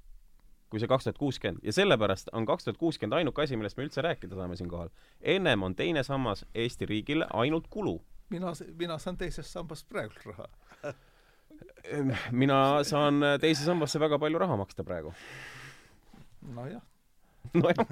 kui 0.73 0.81
see 0.81 0.89
kaks 0.89 1.05
tuhat 1.05 1.19
kuuskümmend. 1.21 1.61
Ja 1.69 1.73
sellepärast 1.77 2.31
on 2.33 2.47
kaks 2.49 2.65
tuhat 2.65 2.79
kuuskümmend 2.81 3.19
ainuke 3.19 3.43
asi, 3.45 3.59
millest 3.61 3.77
me 3.77 3.85
üldse 3.85 4.01
rääkida 4.01 4.39
saame 4.39 4.57
siinkohal. 4.57 4.89
ennem 5.21 5.63
on 5.69 5.75
teine 5.77 6.01
sammas 6.03 6.47
Eesti 6.55 6.89
riigile 6.89 7.27
ainult 7.33 7.67
kulu. 7.69 7.99
Mina, 8.33 8.55
mina 8.79 8.97
saan 8.99 9.19
teisest 9.21 9.53
sambast 9.53 9.89
praegu 9.89 10.33
raha. 10.33 10.49
Mina 12.31 12.57
saan 12.89 13.21
teise 13.41 13.65
sambasse 13.65 14.01
väga 14.01 14.19
palju 14.19 14.39
raha 14.39 14.57
maksta 14.57 14.85
praegu. 14.85 15.13
nojah 16.55 16.81
nojah, 17.63 17.87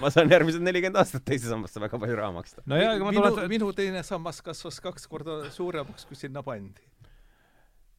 ma 0.00 0.10
saan 0.12 0.30
järgmised 0.32 0.64
nelikümmend 0.64 1.00
aastat 1.00 1.24
teise 1.28 1.50
sambasse 1.50 1.80
väga 1.82 2.00
palju 2.00 2.18
raha 2.18 2.32
maksta. 2.36 2.64
nojah, 2.70 2.94
aga 2.96 3.08
ma 3.08 3.14
tulen 3.16 3.50
minu 3.52 3.72
teine 3.76 4.04
sammas 4.06 4.40
kasvas 4.44 4.80
kaks 4.84 5.08
korda 5.10 5.40
suuremaks, 5.54 6.06
kui 6.08 6.18
sinna 6.18 6.42
pandi. 6.46 6.86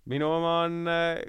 minu 0.10 0.30
oma 0.38 0.56
on 0.66 0.80
äh, 0.92 1.22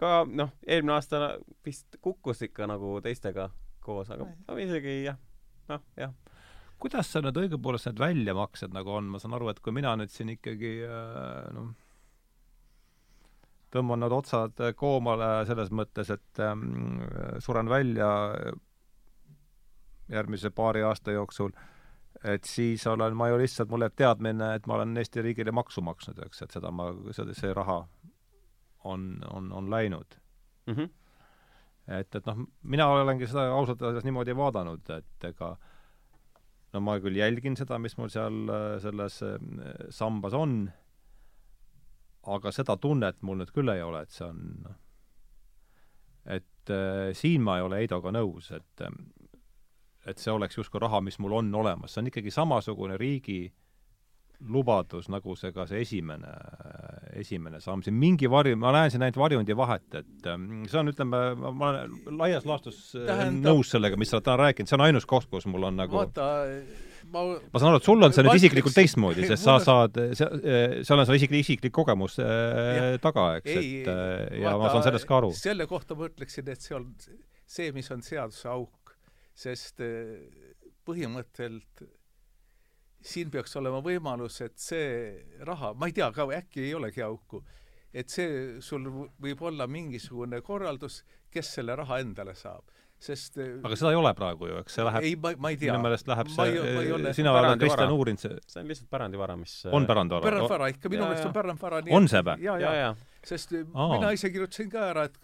ka, 0.00 0.24
noh, 0.28 0.52
eelmine 0.66 0.96
aasta 0.98 1.36
vist 1.64 1.96
kukkus 2.04 2.44
ikka 2.48 2.68
nagu 2.70 2.98
teistega 3.04 3.48
koos, 3.84 4.10
aga 4.10 4.28
no, 4.28 4.58
isegi 4.60 5.02
jah, 5.06 5.20
noh, 5.72 5.82
jah 6.00 6.12
kuidas 6.84 7.08
sa 7.08 7.22
nüüd 7.24 7.38
õigupoolest 7.44 7.88
need 7.88 8.00
väljamaksed 8.02 8.74
nagu 8.74 8.92
on, 8.92 9.08
ma 9.08 9.20
saan 9.22 9.36
aru, 9.38 9.48
et 9.48 9.60
kui 9.64 9.72
mina 9.72 9.94
nüüd 9.96 10.12
siin 10.12 10.34
ikkagi 10.34 10.74
äh, 10.84 11.46
noh, 11.54 11.72
tõmban 13.74 14.04
need 14.04 14.14
otsad 14.14 14.60
koomale 14.78 15.30
selles 15.48 15.72
mõttes, 15.74 16.10
et 16.14 16.42
ähm, 16.44 17.00
suren 17.42 17.70
välja 17.70 18.08
järgmise 20.08 20.50
paari 20.50 20.82
aasta 20.82 21.12
jooksul, 21.12 21.52
et 22.24 22.44
siis 22.44 22.86
olen 22.86 23.16
ma 23.16 23.28
ju 23.28 23.38
lihtsalt, 23.38 23.70
mul 23.70 23.86
jääb 23.86 23.96
teadmine, 23.96 24.54
et 24.54 24.66
ma 24.66 24.78
olen 24.78 24.96
Eesti 24.96 25.22
riigile 25.22 25.52
maksu 25.52 25.82
maksnud, 25.84 26.20
eks, 26.26 26.42
et 26.42 26.56
seda 26.58 26.70
ma, 26.70 26.90
see, 27.12 27.52
raha 27.54 27.80
on, 28.84 29.08
on, 29.32 29.52
on 29.52 29.70
läinud 29.70 30.16
mm. 30.66 30.74
-hmm. 30.74 30.90
et, 31.88 32.14
et 32.14 32.26
noh, 32.26 32.46
mina 32.62 32.88
olengi 32.88 33.26
seda 33.26 33.48
ausalt 33.52 33.82
öeldes 33.82 34.04
niimoodi 34.04 34.36
vaadanud, 34.36 34.90
et 34.90 35.24
ega 35.24 35.56
no 36.72 36.80
ma 36.80 36.98
küll 37.00 37.16
jälgin 37.16 37.56
seda, 37.56 37.78
mis 37.78 37.96
mul 37.96 38.08
seal 38.12 38.48
äh, 38.48 38.78
selles 38.82 39.22
äh, 39.22 39.36
sambas 39.90 40.34
on, 40.34 40.70
aga 42.26 42.52
seda 42.52 42.76
tunnet 42.76 43.22
mul 43.22 43.38
nüüd 43.40 43.52
küll 43.54 43.68
ei 43.72 43.82
ole, 43.82 44.02
et 44.02 44.10
see 44.10 44.26
on 44.26 44.40
noh, 44.64 44.80
et 46.24 46.72
äh, 46.72 47.12
siin 47.12 47.44
ma 47.44 47.58
ei 47.58 47.66
ole 47.66 47.82
Heidoga 47.82 48.12
nõus, 48.14 48.50
et 48.56 48.84
äh, 48.84 48.92
et 50.06 50.18
see 50.20 50.32
oleks 50.32 50.58
justkui 50.58 50.80
raha, 50.82 51.00
mis 51.04 51.18
mul 51.22 51.38
on 51.40 51.52
olemas, 51.54 51.94
see 51.94 52.02
on 52.04 52.10
ikkagi 52.12 52.32
samasugune 52.34 52.98
riigi 53.00 53.42
lubadus, 54.50 55.06
nagu 55.08 55.36
see 55.38 55.52
ka 55.54 55.64
see 55.70 55.80
esimene, 55.84 56.30
esimene 57.20 57.60
samm, 57.62 57.80
siin 57.86 57.94
mingi 57.96 58.28
varju, 58.28 58.56
ma 58.60 58.72
näen 58.74 58.90
siin 58.92 59.04
ainult 59.06 59.16
varjundi 59.20 59.54
vahet, 59.56 59.86
et 60.00 60.26
ähm, 60.28 60.64
see 60.68 60.80
on, 60.80 60.90
ütleme, 60.90 61.20
ma 61.38 61.70
olen 61.70 61.94
laias 62.18 62.44
laastus 62.48 62.80
äh, 62.98 63.06
Tähendab- 63.08 63.46
nõus 63.46 63.70
sellega, 63.72 63.96
mis 64.00 64.10
sa 64.12 64.18
oled 64.18 64.26
täna 64.26 64.36
rääkinud, 64.42 64.68
see 64.68 64.76
on 64.76 64.84
ainus 64.88 65.06
koht, 65.08 65.30
kus 65.32 65.46
mul 65.48 65.68
on 65.70 65.78
nagu 65.80 65.96
vaata, 65.96 66.26
ma 67.14 67.22
ma 67.30 67.62
saan 67.62 67.70
aru, 67.70 67.80
et 67.80 67.88
sul 67.88 68.08
on 68.08 68.16
see 68.16 68.26
nüüd 68.26 68.40
isiklikult 68.42 68.76
teistmoodi, 68.76 69.28
sest 69.30 69.46
sa 69.46 69.56
saad, 69.68 69.96
see, 70.18 70.28
seal 70.84 71.00
on 71.04 71.08
su 71.08 71.16
isiklik, 71.16 71.46
isiklik 71.46 71.76
kogemus 71.78 72.18
äh, 72.20 72.26
Jah. 72.26 72.98
taga, 73.06 73.28
eks, 73.40 73.52
et 73.54 73.92
äh, 73.94 74.40
ja 74.42 74.56
ma 74.60 74.74
saan 74.74 74.84
sellest 74.90 75.08
ka 75.08 75.22
aru. 75.22 75.32
selle 75.38 75.70
kohta 75.70 75.96
ma 75.96 76.10
ütleksin, 76.10 76.50
et 76.52 76.60
see 76.64 76.76
on 76.76 76.90
see, 77.46 77.70
mis 77.76 77.88
on 77.94 78.02
seaduse 78.04 78.50
auk, 78.50 78.83
sest 79.34 79.82
eh, 79.82 80.54
põhimõtteliselt 80.86 81.84
siin 83.04 83.32
peaks 83.32 83.56
olema 83.60 83.82
võimalus, 83.84 84.38
et 84.44 84.56
see 84.60 84.86
raha, 85.44 85.74
ma 85.76 85.90
ei 85.90 85.96
tea 85.96 86.08
ka, 86.14 86.26
äkki 86.38 86.64
ei 86.64 86.72
olegi 86.78 87.02
auku, 87.04 87.42
et 87.92 88.08
see, 88.10 88.62
sul 88.64 88.86
võib 89.20 89.42
olla 89.44 89.66
mingisugune 89.70 90.40
korraldus, 90.44 91.02
kes 91.34 91.52
selle 91.58 91.76
raha 91.76 92.00
endale 92.00 92.32
saab, 92.38 92.64
sest 93.04 93.36
eh, 93.42 93.58
aga 93.60 93.76
seda 93.76 93.92
ei 93.92 93.98
ole 94.00 94.14
praegu 94.16 94.48
ju, 94.48 94.60
eks 94.62 94.78
see 94.78 94.86
läheb, 94.88 95.08
ei, 95.10 95.16
ma, 95.20 95.34
ma 95.36 95.52
ei 95.52 95.58
tea. 95.60 95.74
minu 95.74 95.84
meelest 95.84 96.08
läheb 96.08 96.30
see, 96.32 96.54
sina 97.18 97.34
oled, 97.34 97.42
pärandivara. 97.42 97.60
Kristjan, 97.60 97.96
uurinud 97.98 98.24
see, 98.24 98.38
see 98.48 98.62
on 98.62 98.72
lihtsalt 98.72 98.90
pärandivara, 98.96 99.36
mis 99.42 99.58
on 99.68 99.90
pärandvara? 99.90 100.24
pärandvara 100.30 100.70
ikka, 100.72 100.92
minu 100.94 101.04
Jaa, 101.04 101.10
meelest 101.10 101.28
on 101.28 101.34
jaa. 101.34 101.40
pärandvara 101.42 101.82
On 101.98 102.08
see 102.08 102.24
või? 102.24 102.46
jaa, 102.46 102.56
ja, 102.62 102.72
jaa 102.72 102.94
ja 102.94 102.94
sest. 103.24 103.52
Aa. 103.72 103.88
mina 103.98 104.12
ise 104.16 104.30
kirjutasin 104.32 104.72
ka 104.72 104.88
ära, 104.92 105.06
et 105.10 105.20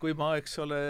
kui- 0.00 0.16
ma, 0.18 0.32
eks 0.40 0.56
ole, 0.64 0.80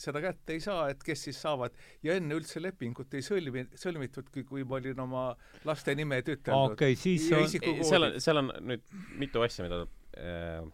seda 0.00 0.22
kätte 0.24 0.56
ei 0.56 0.62
saa, 0.64 0.88
et 0.92 1.04
kes 1.04 1.28
siis 1.28 1.38
saavad 1.44 1.76
ja 2.04 2.16
enne 2.18 2.38
üldse 2.38 2.62
lepingut 2.62 3.14
ei 3.14 3.24
sõlmi, 3.24 3.68
sõlmitudki, 3.78 4.44
kui 4.48 4.66
ma 4.68 4.80
olin 4.80 5.04
oma 5.04 5.28
laste 5.68 5.94
nimed 5.98 6.34
ütelnud 6.34 6.74
okei 6.74 6.96
okay,, 6.96 6.98
siis 6.98 7.30
on, 7.32 7.46
seal 7.86 8.08
on, 8.08 8.18
seal 8.22 8.42
on 8.42 8.52
nüüd 8.72 8.84
mitu 9.20 9.44
asja, 9.46 9.66
mida 9.66 9.84
äh, 10.18 10.66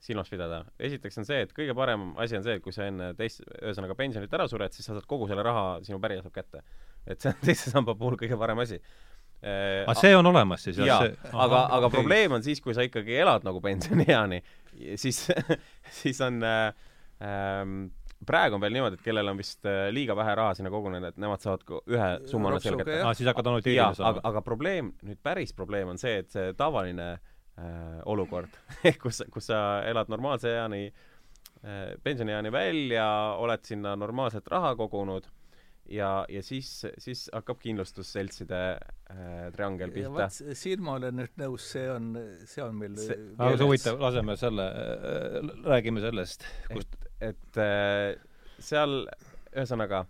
silmas 0.00 0.30
pidada. 0.32 0.64
esiteks 0.80 1.20
on 1.20 1.28
see, 1.28 1.44
et 1.44 1.52
kõige 1.56 1.74
parem 1.76 2.10
asi 2.20 2.38
on 2.38 2.44
see, 2.46 2.56
et 2.56 2.64
kui 2.64 2.72
sa 2.74 2.86
enne 2.88 3.12
teist, 3.18 3.42
ühesõnaga 3.60 3.96
pensionit 3.98 4.32
ära 4.36 4.48
sured, 4.48 4.72
siis 4.74 4.88
sa 4.88 4.96
saad 4.96 5.06
kogu 5.10 5.28
selle 5.30 5.44
raha, 5.44 5.80
sinu 5.86 6.00
pärija 6.02 6.24
saab 6.24 6.36
kätte. 6.38 6.64
et 7.06 7.20
see 7.20 7.32
on 7.32 7.40
teise 7.50 7.72
samba 7.72 7.96
puhul 7.98 8.16
kõige 8.20 8.38
parem 8.40 8.62
asi 8.64 8.78
äh, 8.80 9.82
aga 9.84 9.96
see 10.00 10.16
on 10.16 10.30
olemas 10.30 10.64
siis? 10.64 10.80
jaa, 10.80 11.02
aga, 11.32 11.66
aga 11.78 11.92
probleem 11.92 12.38
on 12.38 12.46
siis, 12.46 12.62
kui 12.64 12.76
sa 12.76 12.86
ikkagi 12.86 13.18
elad 13.20 13.44
nagu 13.46 13.60
pensionieani, 13.64 14.40
siis, 15.00 15.26
siis 16.00 16.20
on 16.24 16.40
äh, 16.46 16.88
praegu 18.26 18.56
on 18.56 18.62
veel 18.62 18.74
niimoodi, 18.76 18.98
et 18.98 19.04
kellel 19.04 19.32
on 19.32 19.40
vist 19.40 19.66
äh, 19.68 19.88
liiga 19.94 20.16
vähe 20.18 20.34
raha 20.38 20.54
sinna 20.58 20.72
kogunenud, 20.72 21.14
et 21.14 21.20
nemad 21.22 21.42
saavad 21.44 21.64
ühe 21.88 22.10
summana 22.28 22.60
selle 22.60 22.76
Ropsuga, 22.76 22.84
kätte. 22.84 22.98
jah. 22.98 23.08
aa, 23.08 23.16
siis 23.16 23.30
hakkad 23.32 23.50
annoteerima 23.52 23.88
aga, 23.88 23.98
saama. 24.00 24.24
aga 24.30 24.44
probleem, 24.46 24.92
nüüd 25.08 25.22
päris 25.24 25.54
probleem 25.56 25.94
on 25.94 26.00
see, 26.00 26.20
et 26.24 26.32
see 26.34 26.52
tavaline 26.58 27.10
äh, 27.16 27.98
olukord 28.10 28.60
kus, 29.02 29.24
kus 29.32 29.50
sa 29.52 29.80
elad 29.88 30.12
normaalse 30.12 30.52
eani 30.58 30.86
äh,, 30.90 31.96
pensionieani 32.04 32.52
välja, 32.52 33.10
oled 33.40 33.68
sinna 33.68 33.96
normaalselt 34.00 34.48
raha 34.52 34.74
kogunud 34.76 35.28
ja, 35.90 36.12
ja 36.28 36.44
siis, 36.44 36.68
siis 37.00 37.26
hakkab 37.32 37.62
kindlustusseltside 37.64 38.64
äh, 38.76 39.44
triangel 39.56 39.96
ja 39.96 40.12
pihta. 40.12 40.54
siin 40.60 40.84
ma 40.84 40.98
olen 41.00 41.22
nüüd 41.22 41.40
nõus, 41.40 41.72
see 41.72 41.88
on, 41.88 42.12
see 42.44 42.64
on 42.68 42.76
meil 42.84 43.00
See- 43.00 43.20
aga 43.38 43.56
see 43.56 43.70
huvitav, 43.72 44.02
laseme 44.04 44.36
selle, 44.40 44.72
räägime 45.64 46.04
sellest, 46.04 46.44
kust 46.68 47.00
et 47.00 47.09
äh, 47.22 48.16
seal 48.58 49.04
ühesõnaga 49.50 50.06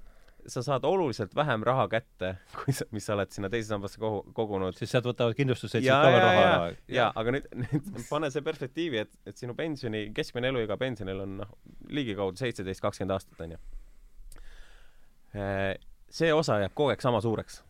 sa 0.47 0.63
saad 0.65 0.85
oluliselt 0.89 1.35
vähem 1.37 1.63
raha 1.67 1.87
kätte, 1.93 2.31
kui 2.57 2.73
sa, 2.75 2.87
mis 2.95 3.07
sa 3.07 3.15
oled 3.17 3.33
sinna 3.35 3.51
teise 3.53 3.69
sambasse 3.73 4.01
kogu, 4.01 4.23
kogunud. 4.37 4.77
siis 4.79 4.93
sealt 4.93 5.09
võtavad 5.09 5.37
kindlustusseltsid 5.39 5.91
ka 5.91 6.13
veel 6.13 6.23
raha 6.23 6.45
ära. 6.45 6.71
jaa, 6.91 7.11
aga 7.21 7.35
nüüd, 7.37 7.49
nüüd 7.65 7.91
pane 8.09 8.31
see 8.33 8.45
perspektiivi, 8.47 9.03
et, 9.05 9.13
et 9.29 9.41
sinu 9.41 9.57
pensioni, 9.59 10.07
keskmine 10.17 10.51
eluiga 10.53 10.79
pensionil 10.81 11.25
on 11.27 11.37
noh, 11.43 11.53
ligikaudu 11.93 12.41
seitseteist, 12.41 12.83
kakskümmend 12.85 13.17
aastat, 13.17 13.43
onju. 13.47 13.61
see 16.11 16.33
osa 16.35 16.59
jääb 16.65 16.75
kogu 16.75 16.95
aeg 16.95 17.05
sama 17.05 17.21
suureks. 17.25 17.61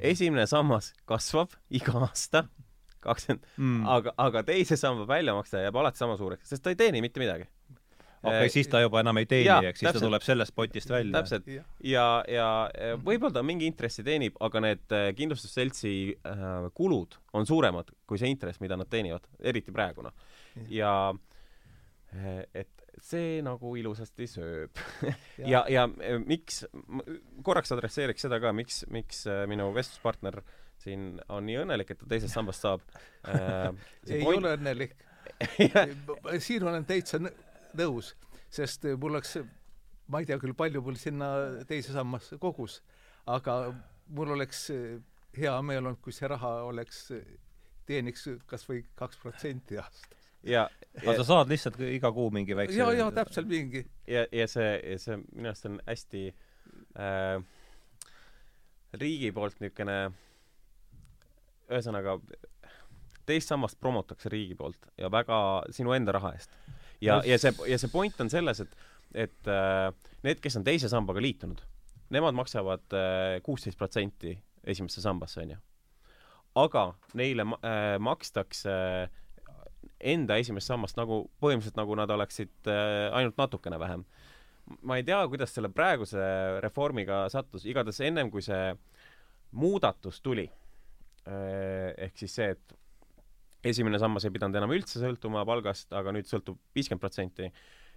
esimene 0.00 0.46
sammas 0.46 0.92
kasvab 1.04 1.54
iga 1.70 1.98
aasta, 2.06 2.46
kakskümmend, 3.04 3.46
Mm. 3.56 3.86
aga, 3.86 4.14
aga 4.16 4.42
teise 4.48 4.76
samba 4.80 5.06
väljamakse 5.08 5.62
jääb 5.66 5.76
alati 5.76 5.98
sama 5.98 6.16
suureks, 6.16 6.48
sest 6.48 6.62
ta 6.64 6.72
ei 6.72 6.76
teeni 6.76 7.00
mitte 7.04 7.20
midagi. 7.20 7.48
Okei 8.22 8.42
okay,, 8.44 8.52
siis 8.52 8.68
ta 8.68 8.82
juba 8.82 9.00
enam 9.00 9.20
ei 9.20 9.28
teeni, 9.28 9.70
eks 9.70 9.80
siis 9.80 9.88
ta 9.88 9.94
täpselt. 9.94 10.06
tuleb 10.08 10.26
sellest 10.26 10.54
potist 10.56 10.92
välja. 10.92 11.12
täpselt 11.18 11.48
ja, 11.48 11.64
ja 11.88 12.08
ja 12.28 12.48
võib-olla 13.00 13.38
ta 13.38 13.44
mingi 13.46 13.68
intressi 13.70 14.04
teenib, 14.06 14.36
aga 14.44 14.64
need 14.64 14.96
äh, 14.96 15.08
kindlustusseltsi 15.16 15.94
äh, 16.28 16.68
kulud 16.76 17.16
on 17.36 17.48
suuremad 17.48 17.92
kui 18.06 18.20
see 18.20 18.30
intress, 18.32 18.60
mida 18.60 18.78
nad 18.80 18.90
teenivad, 18.90 19.26
eriti 19.40 19.72
praegu 19.74 20.04
noh. 20.06 20.14
ja 20.68 20.92
äh, 22.12 22.44
et 22.62 22.80
see 23.00 23.40
nagu 23.44 23.74
ilusasti 23.80 24.26
sööb 24.28 24.80
ja, 25.52 25.64
ja 25.70 25.86
äh, 25.88 26.18
miks, 26.20 26.64
korraks 27.46 27.72
adresseeriks 27.76 28.26
seda 28.26 28.40
ka, 28.42 28.52
miks, 28.56 28.82
miks 28.92 29.24
äh, 29.30 29.44
minu 29.50 29.70
vestluspartner 29.76 30.42
siin 30.80 31.14
on 31.28 31.44
nii 31.44 31.60
õnnelik, 31.62 31.92
et 31.92 32.00
ta 32.00 32.08
teisest 32.08 32.36
sambast 32.36 32.64
saab 32.64 32.84
äh, 33.28 33.70
ei 34.10 34.24
point- 34.24 34.40
ole 34.42 34.56
õnnelik 34.58 34.98
siin 36.46 36.64
olen 36.66 36.84
täitsa 36.88 37.20
nõus, 37.78 38.14
sest 38.52 38.86
mul 38.96 39.16
oleks, 39.16 39.36
ma 40.10 40.22
ei 40.22 40.28
tea 40.28 40.38
küll, 40.42 40.56
palju 40.58 40.82
mul 40.84 40.98
sinna 41.00 41.30
teise 41.68 41.94
sammasse 41.94 42.38
kogus, 42.42 42.80
aga 43.30 43.60
mul 44.16 44.34
oleks 44.36 44.66
hea 45.36 45.54
meel 45.62 45.84
olnud, 45.84 46.00
kui 46.02 46.14
see 46.14 46.30
raha 46.30 46.56
oleks, 46.68 47.04
teeniks 47.86 48.26
kas 48.50 48.66
või 48.68 48.82
kaks 48.98 49.20
protsenti 49.22 49.78
aastas. 49.80 50.30
ja, 50.46 50.66
aga 51.02 51.16
sa 51.20 51.26
saad 51.34 51.50
lihtsalt 51.52 51.78
iga 51.90 52.10
kuu 52.14 52.30
mingi 52.34 52.56
väikse 52.56 52.78
ja, 52.78 52.90
ja 52.96 53.10
täpselt 53.14 53.48
mingi. 53.50 53.84
ja, 54.08 54.26
ja 54.32 54.46
see, 54.48 54.70
ja 54.92 54.98
see 54.98 55.18
minu 55.22 55.50
arust 55.52 55.68
on 55.68 55.80
hästi 55.86 56.26
äh, 56.98 57.42
riigi 59.00 59.32
poolt 59.34 59.60
niisugune 59.60 59.98
ühesõnaga 61.70 62.16
teist 63.30 63.52
sammast 63.52 63.78
promotakse 63.80 64.30
riigi 64.32 64.56
poolt 64.58 64.90
ja 64.98 65.10
väga 65.12 65.38
sinu 65.74 65.94
enda 65.94 66.14
raha 66.16 66.34
eest. 66.38 66.54
Ja, 67.00 67.20
ja 67.26 67.38
see, 67.40 67.52
ja 67.68 67.78
see 67.80 67.90
point 67.92 68.20
on 68.20 68.30
selles, 68.32 68.62
et, 68.64 68.76
et 69.26 69.50
äh, 69.50 69.88
need, 70.26 70.40
kes 70.42 70.58
on 70.60 70.66
teise 70.66 70.90
sambaga 70.92 71.22
liitunud, 71.22 71.62
nemad 72.14 72.36
maksavad 72.36 72.84
kuusteist 73.46 73.76
äh, 73.76 73.78
protsenti 73.78 74.36
esimesse 74.64 75.02
sambasse, 75.02 75.40
onju. 75.44 75.58
aga 76.60 76.84
neile 77.18 77.46
äh, 77.60 77.96
makstakse 78.02 78.74
enda 80.00 80.36
esimest 80.40 80.70
sammast 80.70 80.96
nagu, 80.96 81.22
põhimõtteliselt 81.42 81.78
nagu 81.78 81.96
nad 81.98 82.10
oleksid 82.10 82.70
äh, 82.70 83.08
ainult 83.16 83.38
natukene 83.40 83.78
vähem. 83.80 84.04
ma 84.86 84.96
ei 84.96 85.04
tea, 85.04 85.18
kuidas 85.28 85.54
selle 85.54 85.68
praeguse 85.72 86.20
reformiga 86.62 87.24
sattus, 87.32 87.64
igatahes 87.66 88.00
ennem 88.06 88.30
kui 88.30 88.42
see 88.44 88.74
muudatus 89.50 90.20
tuli, 90.22 90.44
ehk 91.26 92.20
siis 92.20 92.36
see, 92.38 92.52
et 92.54 92.76
esimene 93.64 93.98
sammas 94.00 94.24
ei 94.24 94.32
pidanud 94.34 94.56
enam 94.56 94.72
üldse 94.74 95.00
sõltuma 95.02 95.44
palgast, 95.48 95.90
aga 95.92 96.14
nüüd 96.16 96.28
sõltub 96.28 96.58
viiskümmend 96.76 97.02
protsenti. 97.02 97.50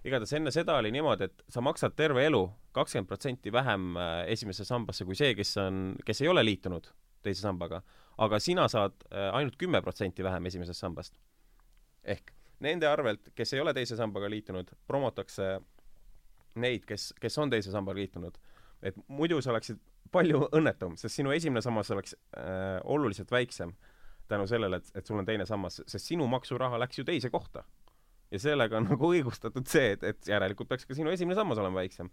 igatahes 0.04 0.34
enne 0.36 0.52
seda 0.52 0.76
oli 0.76 0.90
niimoodi, 0.92 1.24
et 1.30 1.44
sa 1.48 1.62
maksad 1.64 1.94
terve 1.96 2.26
elu 2.26 2.42
kakskümmend 2.76 3.08
protsenti 3.08 3.52
vähem 3.52 3.96
äh, 3.96 4.12
esimesse 4.34 4.64
sambasse 4.68 5.04
kui 5.04 5.16
see, 5.16 5.34
kes 5.34 5.56
on, 5.62 5.96
kes 6.04 6.20
ei 6.20 6.28
ole 6.28 6.44
liitunud 6.44 6.90
teise 7.24 7.40
sambaga, 7.40 7.80
aga 8.18 8.40
sina 8.40 8.68
saad 8.68 9.06
äh, 9.08 9.30
ainult 9.32 9.56
kümme 9.56 9.80
protsenti 9.82 10.24
vähem 10.24 10.46
esimesest 10.52 10.80
sambast. 10.80 11.16
ehk 12.04 12.34
nende 12.60 12.86
arvelt, 12.88 13.30
kes 13.34 13.52
ei 13.54 13.60
ole 13.60 13.72
teise 13.74 13.96
sambaga 13.96 14.28
liitunud, 14.30 14.70
promotakse 14.86 15.58
neid, 16.60 16.84
kes, 16.86 17.12
kes 17.20 17.38
on 17.38 17.50
teise 17.50 17.72
sambaga 17.72 17.98
liitunud. 17.98 18.36
et 18.82 18.96
muidu 19.08 19.40
sa 19.40 19.50
oleksid 19.50 19.80
palju 20.12 20.44
õnnetum, 20.52 20.98
sest 21.00 21.16
sinu 21.16 21.32
esimene 21.32 21.62
sammas 21.64 21.90
oleks 21.90 22.14
äh, 22.36 22.78
oluliselt 22.84 23.30
väiksem 23.32 23.72
tänu 24.28 24.46
sellele, 24.48 24.80
et, 24.80 24.90
et 24.98 25.06
sul 25.06 25.18
on 25.20 25.26
teine 25.28 25.46
sammas, 25.48 25.80
sest 25.86 26.10
sinu 26.10 26.26
maksuraha 26.30 26.78
läks 26.82 26.98
ju 26.98 27.04
teise 27.04 27.30
kohta. 27.30 27.64
ja 28.30 28.38
sellega 28.40 28.76
on 28.76 28.88
nagu 28.92 29.10
õigustatud 29.12 29.68
see, 29.70 29.94
et, 29.94 30.04
et 30.04 30.28
järelikult 30.28 30.68
peaks 30.68 30.86
ka 30.88 30.96
sinu 30.96 31.12
esimene 31.12 31.36
sammas 31.38 31.60
olema 31.60 31.82
väiksem. 31.82 32.10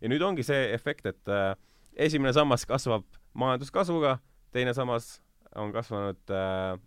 ja 0.00 0.12
nüüd 0.12 0.22
ongi 0.22 0.46
see 0.46 0.70
efekt, 0.74 1.06
et 1.06 1.28
äh, 1.28 1.54
esimene 1.96 2.32
sammas 2.32 2.66
kasvab 2.66 3.04
majanduskasvuga, 3.34 4.18
teine 4.52 4.74
sammas 4.74 5.18
on 5.56 5.72
kasvanud 5.72 6.34
äh, 6.34 6.78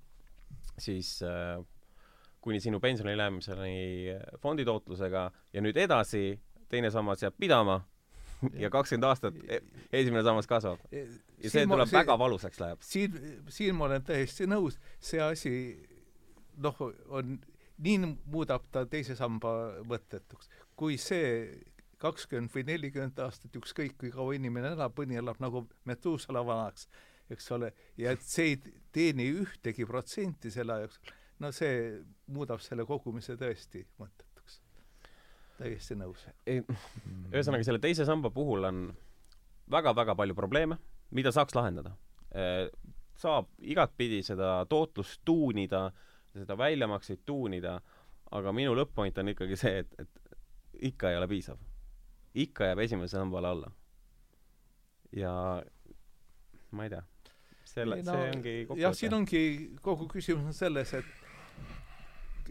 siis 0.80 1.22
äh, 1.24 1.62
kuni 2.44 2.60
sinu 2.60 2.80
pensionile 2.80 3.24
jäämiseni 3.24 4.18
fondi 4.42 4.66
tootlusega 4.66 5.30
ja 5.54 5.62
nüüd 5.64 5.78
edasi 5.80 6.40
teine 6.70 6.92
sammas 6.92 7.24
jääb 7.24 7.36
pidama 7.40 7.84
ja 8.60 8.70
kakskümmend 8.74 9.08
aastat 9.08 9.40
e- 9.48 9.62
esimene 9.92 10.24
sammas 10.24 10.48
kasvab. 10.48 10.80
ja 10.92 11.50
see 11.50 11.66
tuleb 11.68 11.88
see- 11.88 12.00
väga 12.00 12.18
valusaks 12.20 12.60
läheb. 12.60 12.82
siin, 12.82 13.20
siin 13.48 13.76
ma 13.76 13.86
olen 13.86 14.04
täiesti 14.04 14.48
nõus, 14.50 14.80
see 15.00 15.22
asi 15.22 15.54
noh, 16.58 16.82
on, 17.10 17.38
nii 17.84 18.14
muudab 18.26 18.66
ta 18.72 18.86
teise 18.86 19.16
samba 19.16 19.54
mõttetuks. 19.90 20.50
kui 20.76 20.98
see 20.98 21.64
kakskümmend 22.04 22.52
või 22.52 22.66
nelikümmend 22.68 23.20
aastat, 23.24 23.56
ükskõik 23.56 23.96
kui 23.98 24.12
kaua 24.12 24.36
inimene 24.36 24.74
elab, 24.76 24.96
mõni 24.98 25.20
elab 25.20 25.40
nagu 25.40 25.64
Metuusala 25.88 26.42
vanaks, 26.46 26.90
eks 27.32 27.52
ole, 27.56 27.72
ja 27.98 28.12
et 28.12 28.26
see 28.28 28.52
ei 28.52 28.58
teeni 28.92 29.30
ühtegi 29.32 29.88
protsenti 29.88 30.52
selle 30.52 30.82
ajaks, 30.82 31.00
no 31.40 31.52
see 31.56 32.02
muudab 32.28 32.62
selle 32.64 32.86
kogumise 32.90 33.38
tõesti 33.40 33.86
mõttetuks. 34.02 34.33
Täiesti 35.58 35.98
nõus. 35.98 36.26
ühesõnaga, 36.48 37.64
selle 37.66 37.82
teise 37.84 38.06
samba 38.08 38.32
puhul 38.34 38.66
on 38.70 38.88
väga-väga 39.72 40.16
palju 40.16 40.36
probleeme, 40.36 40.78
mida 41.12 41.32
saaks 41.32 41.56
lahendada. 41.56 41.96
saab 43.16 43.50
igatpidi 43.62 44.24
seda 44.26 44.66
tootlust 44.70 45.22
tuunida, 45.26 45.92
seda 46.34 46.58
väljamakseid 46.58 47.22
tuunida, 47.26 47.78
aga 48.32 48.52
minu 48.52 48.74
lõpp-point 48.76 49.20
on 49.22 49.30
ikkagi 49.36 49.58
see, 49.60 49.84
et, 49.84 49.94
et 50.00 50.90
ikka 50.90 51.12
ei 51.12 51.18
ole 51.18 51.28
piisav. 51.30 51.58
ikka 52.34 52.72
jääb 52.72 52.80
esimese 52.80 53.18
sambale 53.18 53.48
alla. 53.48 53.72
ja 55.14 55.64
ma 56.72 56.84
ei 56.84 56.90
tea, 56.90 57.04
selle, 57.64 58.00
no, 58.02 58.16
see 58.16 58.32
ongi 58.32 58.56
jah, 58.82 58.96
siin 58.98 59.14
ongi 59.14 59.44
kogu 59.82 60.08
küsimus 60.10 60.50
on 60.50 60.58
selles, 60.58 60.94
et 60.98 61.23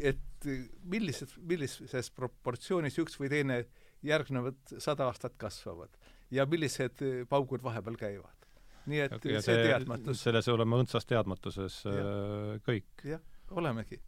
et 0.02 0.46
millised, 0.90 1.36
millises 1.46 2.10
proportsioonis 2.16 2.98
üks 3.02 3.18
või 3.20 3.30
teine 3.30 3.62
järgnevad 4.02 4.76
sada 4.82 5.06
aastat 5.10 5.36
kasvavad 5.38 5.92
ja 6.34 6.46
millised 6.50 7.02
paugud 7.30 7.62
vahepeal 7.62 7.98
käivad. 8.00 8.48
nii 8.90 9.02
et 9.04 9.28
ja 9.30 9.42
see, 9.44 9.60
teadmatus, 9.68 10.24
selles 10.24 10.48
oleme 10.50 10.80
õndsas 10.82 11.06
teadmatuses 11.06 11.82
äh, 11.86 12.56
kõik. 12.66 13.04
jah, 13.06 13.22
olemegi. 13.50 14.00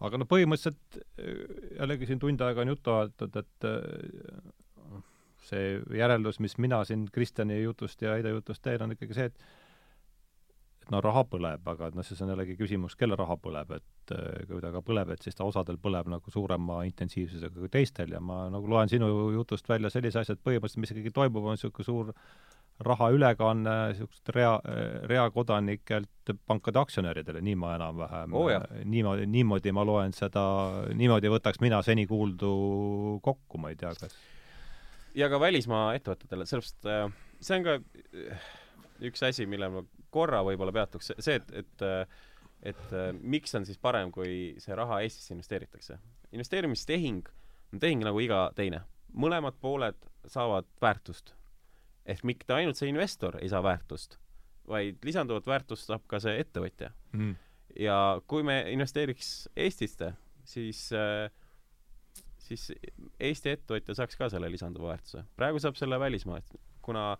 aga 0.00 0.20
no 0.22 0.28
põhimõtteliselt 0.30 1.00
äh, 1.02 1.42
jällegi 1.80 2.08
siin 2.08 2.22
tund 2.22 2.40
aega 2.46 2.64
on 2.64 2.72
juttu 2.72 2.96
aetud, 2.96 3.36
et 3.42 3.68
äh, 3.68 5.02
see 5.48 5.78
järeldus, 6.00 6.40
mis 6.40 6.56
mina 6.58 6.80
siin 6.88 7.06
Kristjani 7.12 7.60
jutust 7.62 8.02
ja 8.02 8.16
Heide 8.16 8.32
jutust 8.32 8.64
teen, 8.64 8.82
on 8.82 8.96
ikkagi 8.96 9.16
see, 9.16 9.32
et 9.32 9.48
et 10.88 10.94
no 10.94 11.02
raha 11.04 11.26
põleb, 11.28 11.66
aga 11.68 11.90
noh, 11.92 12.06
siis 12.06 12.20
on 12.24 12.32
jällegi 12.32 12.56
küsimus, 12.56 12.96
kelle 12.96 13.16
raha 13.18 13.36
põleb, 13.36 13.76
et 13.76 13.97
äh, 14.14 14.44
kui 14.48 14.60
ta 14.64 14.72
ka 14.74 14.82
põleb, 14.84 15.14
et 15.14 15.24
siis 15.24 15.38
ta 15.38 15.46
osadel 15.48 15.78
põleb 15.82 16.10
nagu 16.12 16.34
suurema 16.34 16.82
intensiivsusega 16.88 17.54
kui 17.58 17.72
teistel 17.72 18.14
ja 18.16 18.20
ma 18.20 18.46
nagu 18.52 18.70
loen 18.70 18.90
sinu 18.90 19.08
jutust 19.36 19.68
välja 19.68 19.90
sellise 19.94 20.22
asja, 20.22 20.36
et 20.36 20.44
põhimõtteliselt 20.44 20.84
mis 20.84 20.94
ikkagi 20.94 21.14
toimub, 21.14 21.44
on 21.44 21.58
niisugune 21.58 21.88
suur 21.88 22.14
raha 22.86 23.10
ülekanne 23.10 23.76
niisugust 23.90 24.30
rea, 24.34 24.54
reakodanikelt 25.10 26.34
pankade 26.46 26.78
aktsionäridele, 26.78 27.42
nii 27.42 27.58
ma 27.58 27.74
enam-vähem 27.74 28.34
Oo, 28.38 28.48
jah. 28.52 28.66
niimoodi, 28.84 29.26
niimoodi 29.26 29.74
ma 29.74 29.84
loen 29.88 30.14
seda, 30.14 30.44
niimoodi 30.94 31.32
võtaks 31.32 31.62
mina 31.64 31.82
seni 31.82 32.06
kuuldu 32.06 32.52
kokku, 33.24 33.58
ma 33.58 33.74
ei 33.74 33.80
tea, 33.80 33.94
kas 33.98 34.14
ja 35.18 35.28
ka 35.30 35.40
välismaa 35.40 35.92
ettevõtetele, 35.98 36.46
sellepärast 36.48 36.88
äh, 36.88 37.06
see 37.44 37.58
on 37.58 37.66
ka 37.66 37.76
äh, 37.78 38.48
üks 39.08 39.22
asi, 39.26 39.46
millel 39.50 39.72
ma 39.74 39.84
korra 40.14 40.42
võib-olla 40.46 40.74
peatuks, 40.74 41.12
see, 41.18 41.38
et, 41.38 41.52
et 41.62 41.86
äh, 41.86 42.20
et 42.62 42.92
äh, 42.92 43.10
miks 43.20 43.54
on 43.54 43.66
siis 43.66 43.78
parem, 43.78 44.12
kui 44.12 44.54
see 44.58 44.76
raha 44.76 45.00
Eestisse 45.04 45.34
investeeritakse. 45.34 45.98
investeerimistehing 46.32 47.28
on 47.72 47.80
tehing 47.80 48.04
nagu 48.04 48.20
iga 48.20 48.50
teine. 48.56 48.82
mõlemad 49.12 49.56
pooled 49.60 49.96
saavad 50.26 50.66
väärtust. 50.80 51.34
ehk 52.06 52.24
mitte 52.24 52.54
ainult 52.54 52.76
see 52.76 52.88
investor 52.88 53.36
ei 53.42 53.48
saa 53.48 53.62
väärtust, 53.62 54.18
vaid 54.68 54.98
lisanduvat 55.04 55.46
väärtust 55.46 55.86
saab 55.86 56.06
ka 56.06 56.20
see 56.20 56.38
ettevõtja 56.40 56.90
mm. 57.12 57.36
ja 57.78 58.20
kui 58.26 58.42
me 58.42 58.64
investeeriks 58.72 59.48
Eestisse, 59.56 60.12
siis 60.44 60.92
äh, 60.92 61.30
siis 62.48 62.72
Eesti 63.20 63.52
ettevõtja 63.52 63.96
saaks 63.98 64.16
ka 64.16 64.28
selle 64.32 64.50
lisanduva 64.50 64.94
väärtuse. 64.94 65.24
praegu 65.36 65.60
saab 65.62 65.76
selle 65.76 66.00
välismaalt, 66.00 66.56
kuna 66.82 67.16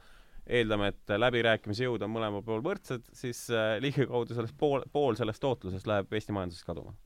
eeldame, 0.49 0.93
et 0.93 1.13
läbirääkimise 1.19 1.87
jõud 1.87 2.03
on 2.07 2.13
mõlemal 2.15 2.43
pool 2.45 2.65
võrdsed, 2.65 3.05
siis 3.17 3.45
äh, 3.53 3.77
ligikaudu 3.85 4.37
sellest 4.37 4.57
pool, 4.59 4.87
pool 4.93 5.19
sellest 5.19 5.43
tootlusest 5.45 5.89
läheb 5.91 6.13
Eesti 6.13 6.35
majandusest 6.37 6.67
kaduma. 6.67 6.97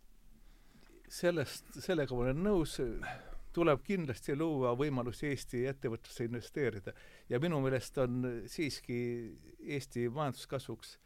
sellest, 1.13 1.75
sellega 1.85 2.15
ma 2.17 2.29
olen 2.29 2.43
nõus, 2.45 2.79
tuleb 3.53 3.83
kindlasti 3.85 4.37
luua 4.39 4.73
võimalusi 4.79 5.29
Eesti 5.29 5.67
ettevõtlusse 5.69 6.25
investeerida 6.25 6.95
ja 7.29 7.41
minu 7.41 7.61
meelest 7.61 7.99
on 8.01 8.23
siiski 8.49 9.01
Eesti 9.61 10.09
majanduskasvuks 10.09 10.97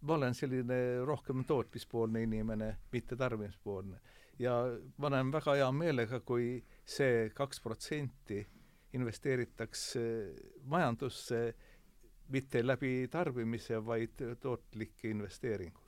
ma 0.00 0.14
olen 0.14 0.34
selline 0.34 0.78
rohkem 1.04 1.44
tootmispoolne 1.44 2.22
inimene, 2.22 2.76
mitte 2.92 3.16
tarbimispoolne. 3.16 4.00
ja 4.38 4.52
ma 4.96 5.08
näen 5.10 5.32
väga 5.32 5.54
hea 5.56 5.68
meelega, 5.72 6.20
kui 6.20 6.64
see 6.84 7.30
kaks 7.34 7.60
protsenti 7.64 8.42
investeeritakse 8.96 10.02
majandusse 10.64 11.40
mitte 12.32 12.62
läbi 12.66 13.06
tarbimise, 13.10 13.80
vaid 13.86 14.22
tootlike 14.40 15.10
investeeringute. 15.10 15.84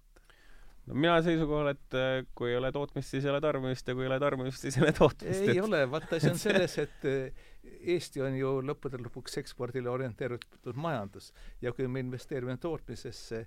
no 0.87 0.95
mina 0.95 1.19
seisukohal, 1.23 1.73
et 1.75 1.97
äh, 1.99 2.23
kui 2.39 2.53
ei 2.53 2.57
ole 2.57 2.71
tootmist, 2.73 3.11
siis 3.13 3.27
ei 3.27 3.33
ole 3.33 3.41
tarbimist 3.45 3.89
ja 3.89 3.95
kui 3.97 4.07
ei 4.07 4.11
ole 4.11 4.21
tarbimist, 4.23 4.63
siis 4.65 4.79
ei 4.79 4.87
ole 4.87 4.93
tootmist. 4.97 5.43
ei 5.43 5.57
et... 5.57 5.65
ole, 5.65 5.83
vaata 5.91 6.21
see 6.23 6.33
on 6.33 6.43
selles, 6.47 6.77
et 6.85 7.09
eh, 7.11 7.47
Eesti 7.95 8.23
on 8.25 8.37
ju 8.39 8.53
lõppude 8.65 9.01
lõpuks 9.03 9.41
ekspordile 9.43 9.91
orienteeritud 9.93 10.79
majandus 10.81 11.33
ja 11.61 11.75
kui 11.77 11.89
me 11.91 12.01
investeerime 12.01 12.57
tootmisesse, 12.63 13.43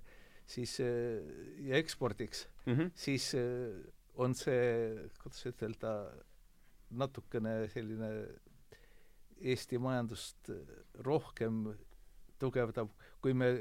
siis 0.45 0.75
eh, 0.83 1.23
ja 1.65 1.79
ekspordiks 1.79 2.45
mm. 2.65 2.73
-hmm. 2.75 2.91
siis 2.93 3.31
on 4.21 4.35
see, 4.35 5.07
kuidas 5.23 5.45
ütelda, 5.47 5.95
natukene 6.91 7.69
selline 7.71 8.11
Eesti 9.41 9.79
majandust 9.81 10.51
rohkem 11.05 11.67
tugevdav, 12.41 12.89
kui 13.21 13.33
me 13.37 13.51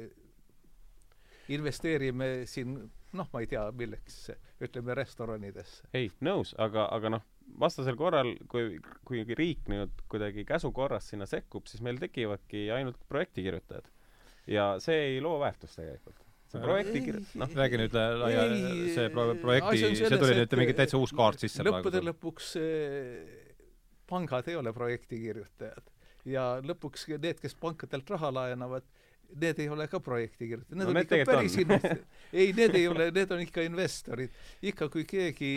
investeerime 1.50 2.46
siin 2.48 2.78
noh, 3.16 3.28
ma 3.32 3.42
ei 3.42 3.48
tea, 3.50 3.64
milleks, 3.76 4.22
ütleme 4.62 4.94
restoranidesse. 4.98 5.88
ei, 5.96 6.10
nõus, 6.24 6.52
aga, 6.62 6.86
aga 6.94 7.14
noh, 7.16 7.26
vastasel 7.60 7.98
korral, 7.98 8.32
kui, 8.50 8.78
kui 9.06 9.24
riik 9.26 9.68
nüüd 9.70 10.02
kuidagi 10.10 10.46
käsu 10.48 10.70
korras 10.74 11.10
sinna 11.10 11.26
sekkub, 11.30 11.66
siis 11.70 11.82
meil 11.84 11.98
tekivadki 12.02 12.68
ainult 12.74 13.00
projektikirjutajad. 13.10 13.90
ja 14.50 14.72
see 14.82 15.14
ei 15.14 15.20
loo 15.22 15.38
väärtust 15.42 15.80
tegelikult. 15.80 16.22
see 16.50 16.62
projekti 16.62 17.04
kir-, 17.08 17.20
noh, 17.42 17.52
räägi 17.62 17.82
nüüd 17.82 17.98
laia, 18.22 18.46
Ei, 18.46 18.88
see 18.94 19.10
projekti, 19.14 19.84
see 19.98 20.18
tuli 20.18 20.38
nüüd 20.40 20.58
mingi 20.62 20.78
täitsa 20.78 20.98
uus 20.98 21.14
kaart 21.16 21.42
sisse 21.42 21.66
lõppude 21.66 21.98
praegu. 21.98 22.12
lõpuks 22.12 22.54
eh, 22.62 23.49
pangad 24.10 24.50
ei 24.50 24.58
ole 24.58 24.74
projektikirjutajad 24.76 25.94
ja 26.28 26.56
lõpuks 26.64 27.08
need, 27.16 27.40
kes 27.40 27.54
pankadelt 27.60 28.10
raha 28.10 28.32
laenavad, 28.34 28.84
need 29.30 29.60
ei 29.62 29.68
ole 29.70 29.86
ka 29.86 30.00
projektikirjutajad, 30.02 30.74
need 30.74 30.88
No 30.88 30.90
on 30.90 30.98
ikka 31.04 31.18
päris 31.28 31.54
on. 31.54 31.62
invest-, 31.62 32.00
ei, 32.42 32.50
need 32.56 32.74
ei 32.74 32.88
ole, 32.90 33.06
need 33.14 33.30
on 33.30 33.42
ikka 33.44 33.62
investorid. 33.62 34.34
ikka 34.66 34.88
kui 34.90 35.04
keegi 35.08 35.50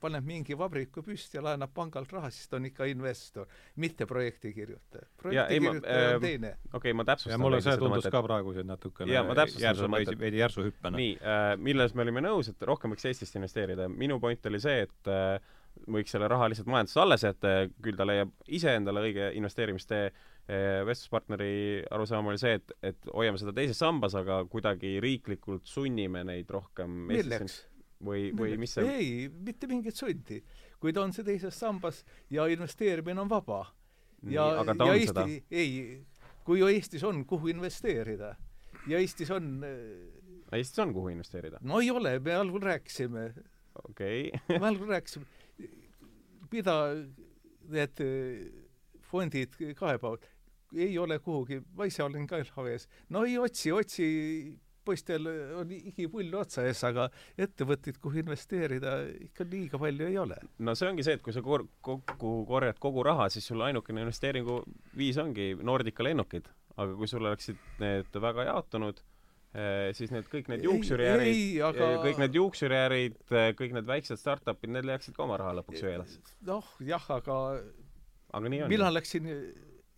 paneb 0.00 0.26
mingi 0.28 0.58
vabriku 0.58 1.02
püsti 1.02 1.38
ja 1.38 1.44
laenab 1.46 1.72
pangalt 1.74 2.12
raha, 2.12 2.30
siis 2.30 2.50
ta 2.52 2.60
on 2.60 2.68
ikka 2.68 2.88
investor, 2.92 3.48
mitte 3.76 4.06
projektikirjutaja. 4.06 5.06
Ja 5.06 5.22
projektikirjutaja 5.22 6.06
ähm, 6.06 6.14
on 6.14 6.26
teine. 6.26 6.52
okei 6.68 6.78
okay,, 6.78 6.92
ma 6.92 7.08
täpsustan 7.08 7.38
ja 7.38 7.40
mulle 7.40 7.62
see 7.62 7.72
seda 7.72 7.82
tundus 7.86 8.10
ka 8.12 8.22
praegu 8.28 8.52
siin 8.56 8.68
natukene 8.68 9.16
Jaa, 9.16 9.24
ma 9.24 9.38
täpsustan 9.40 9.70
järsu, 9.70 9.90
veidi, 9.96 10.18
veidi 10.20 10.42
järsu 10.44 10.68
hüppena. 10.68 10.96
nii 11.00 11.16
äh,, 11.16 11.50
milles 11.56 11.96
me 11.96 12.04
olime 12.04 12.24
nõus, 12.28 12.52
et 12.52 12.68
rohkem 12.68 12.92
võiks 12.92 13.08
Eestist 13.08 13.40
investeerida. 13.40 13.88
minu 13.88 14.20
point 14.20 14.52
oli 14.52 14.60
see, 14.60 14.84
et 14.84 15.12
äh, 15.12 15.55
võiks 15.86 16.14
selle 16.14 16.28
raha 16.30 16.48
lihtsalt 16.50 16.70
majandusse 16.70 17.02
alles 17.02 17.26
jätta 17.26 17.52
ja 17.52 17.68
küll 17.82 17.98
ta 17.98 18.06
leiab 18.08 18.32
iseendale 18.48 19.04
õige 19.08 19.30
investeerimistee. 19.38 20.10
vestluspartneri 20.86 21.82
arusaam 21.90 22.28
oli 22.30 22.38
see, 22.38 22.52
et, 22.60 22.72
et 22.92 23.08
hoiame 23.10 23.38
seda 23.40 23.52
teises 23.52 23.80
sambas, 23.82 24.14
aga 24.14 24.44
kuidagi 24.46 25.00
riiklikult 25.02 25.66
sunnime 25.66 26.22
neid 26.24 26.50
rohkem 26.54 26.92
milleks? 27.10 27.64
või, 28.04 28.28
või 28.36 28.56
mis 28.60 28.76
see 28.76 28.92
ei, 28.92 29.08
mitte 29.28 29.66
mingit 29.70 29.96
sundi. 29.96 30.42
kui 30.80 30.92
ta 30.92 31.02
on 31.02 31.12
see 31.16 31.24
teises 31.26 31.56
sambas 31.58 32.02
ja 32.30 32.46
investeerimine 32.52 33.20
on 33.20 33.30
vaba 33.30 33.64
ja, 34.30 34.48
ja 34.62 34.92
Eesti 34.92 35.08
seda,, 35.08 35.26
ei, 35.50 36.02
kui 36.44 36.60
ju 36.60 36.68
Eestis 36.70 37.04
on, 37.06 37.24
kuhu 37.28 37.50
investeerida 37.52 38.34
ja 38.90 39.00
Eestis 39.00 39.30
on, 39.34 39.64
Eestis 40.52 40.78
on, 40.84 40.92
kuhu 40.94 41.14
investeerida. 41.14 41.60
no 41.62 41.80
ei 41.80 41.90
ole, 41.90 42.18
me 42.18 42.36
algul 42.36 42.62
rääkisime, 42.62 43.30
okei 43.88 44.30
me 44.48 44.62
algul 44.66 44.92
rääkisime, 44.92 45.26
mida 46.52 46.76
need 47.72 48.02
eh, 48.04 48.46
fondid 49.06 49.56
kaebavad, 49.78 50.26
ei 50.76 50.98
ole 50.98 51.18
kuhugi, 51.22 51.60
ma 51.76 51.86
ise 51.88 52.02
olen 52.04 52.26
ka 52.28 52.40
LHV-s, 52.42 52.88
no 53.14 53.24
ei 53.26 53.38
otsi, 53.38 53.72
otsi 53.72 54.06
poistel 54.86 55.26
on 55.58 55.72
igipull 55.74 56.34
otsa 56.38 56.64
ees, 56.68 56.82
aga 56.86 57.08
ettevõtteid, 57.42 57.98
kuhu 58.02 58.20
investeerida, 58.22 58.98
ikka 59.28 59.46
liiga 59.50 59.80
palju 59.82 60.10
ei 60.10 60.18
ole. 60.22 60.38
no 60.58 60.74
see 60.78 60.90
ongi 60.90 61.06
see, 61.06 61.16
et 61.18 61.24
kui 61.24 61.34
sa 61.34 61.42
kor-, 61.44 61.66
kokku 61.84 62.36
korjad 62.48 62.78
kogu 62.82 63.02
raha, 63.06 63.28
siis 63.32 63.48
sul 63.50 63.64
ainukene 63.66 64.04
investeeringu 64.06 64.60
viis 64.98 65.18
ongi 65.22 65.52
Nordica 65.62 66.06
lennukid. 66.06 66.48
aga 66.76 66.92
kui 66.92 67.08
sul 67.08 67.24
oleksid 67.24 67.60
need 67.80 68.18
väga 68.20 68.50
jaotunud, 68.50 68.98
siis 69.96 70.12
need 70.12 70.26
kõik 70.32 70.50
need 70.52 70.64
juuksuriärid, 70.66 71.60
aga... 71.64 71.90
Eh, 71.94 71.98
kõik 72.04 72.22
need 72.22 72.36
juuksuriärid, 72.36 73.18
eh, 73.30 73.50
kõik 73.56 73.76
need 73.76 73.88
väiksed 73.88 74.20
startup'id, 74.20 74.72
need 74.74 74.88
leiaksid 74.88 75.16
ka 75.16 75.24
oma 75.24 75.38
raha 75.40 75.54
lõpuks 75.60 75.82
ju 75.82 75.92
eelas. 75.92 76.16
noh, 76.44 76.72
jah, 76.84 77.06
aga 77.16 77.38
aga 78.36 78.52
nii 78.52 78.64
on. 78.66 78.72
mina 78.72 78.90
läksin 78.92 79.30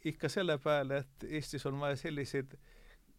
ikka 0.09 0.31
selle 0.31 0.59
peale, 0.63 1.03
et 1.03 1.31
Eestis 1.41 1.67
on 1.67 1.81
vaja 1.81 1.99
selliseid 1.99 2.55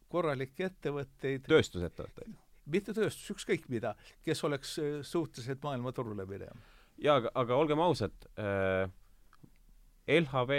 korralikke 0.10 0.70
ettevõtteid. 0.70 1.50
tööstusettevõtteid? 1.50 2.38
mitte 2.70 2.94
tööstus, 2.94 3.34
ükskõik 3.34 3.68
mida, 3.74 3.96
kes 4.26 4.44
oleks 4.48 4.78
äh, 4.80 5.00
suutelised 5.06 5.62
maailmaturule 5.66 6.26
minema. 6.30 6.56
jaa, 7.02 7.20
aga, 7.20 7.34
aga 7.44 7.60
olgem 7.60 7.84
ausad 7.84 8.30
äh,, 8.40 8.88
LHV 10.10 10.56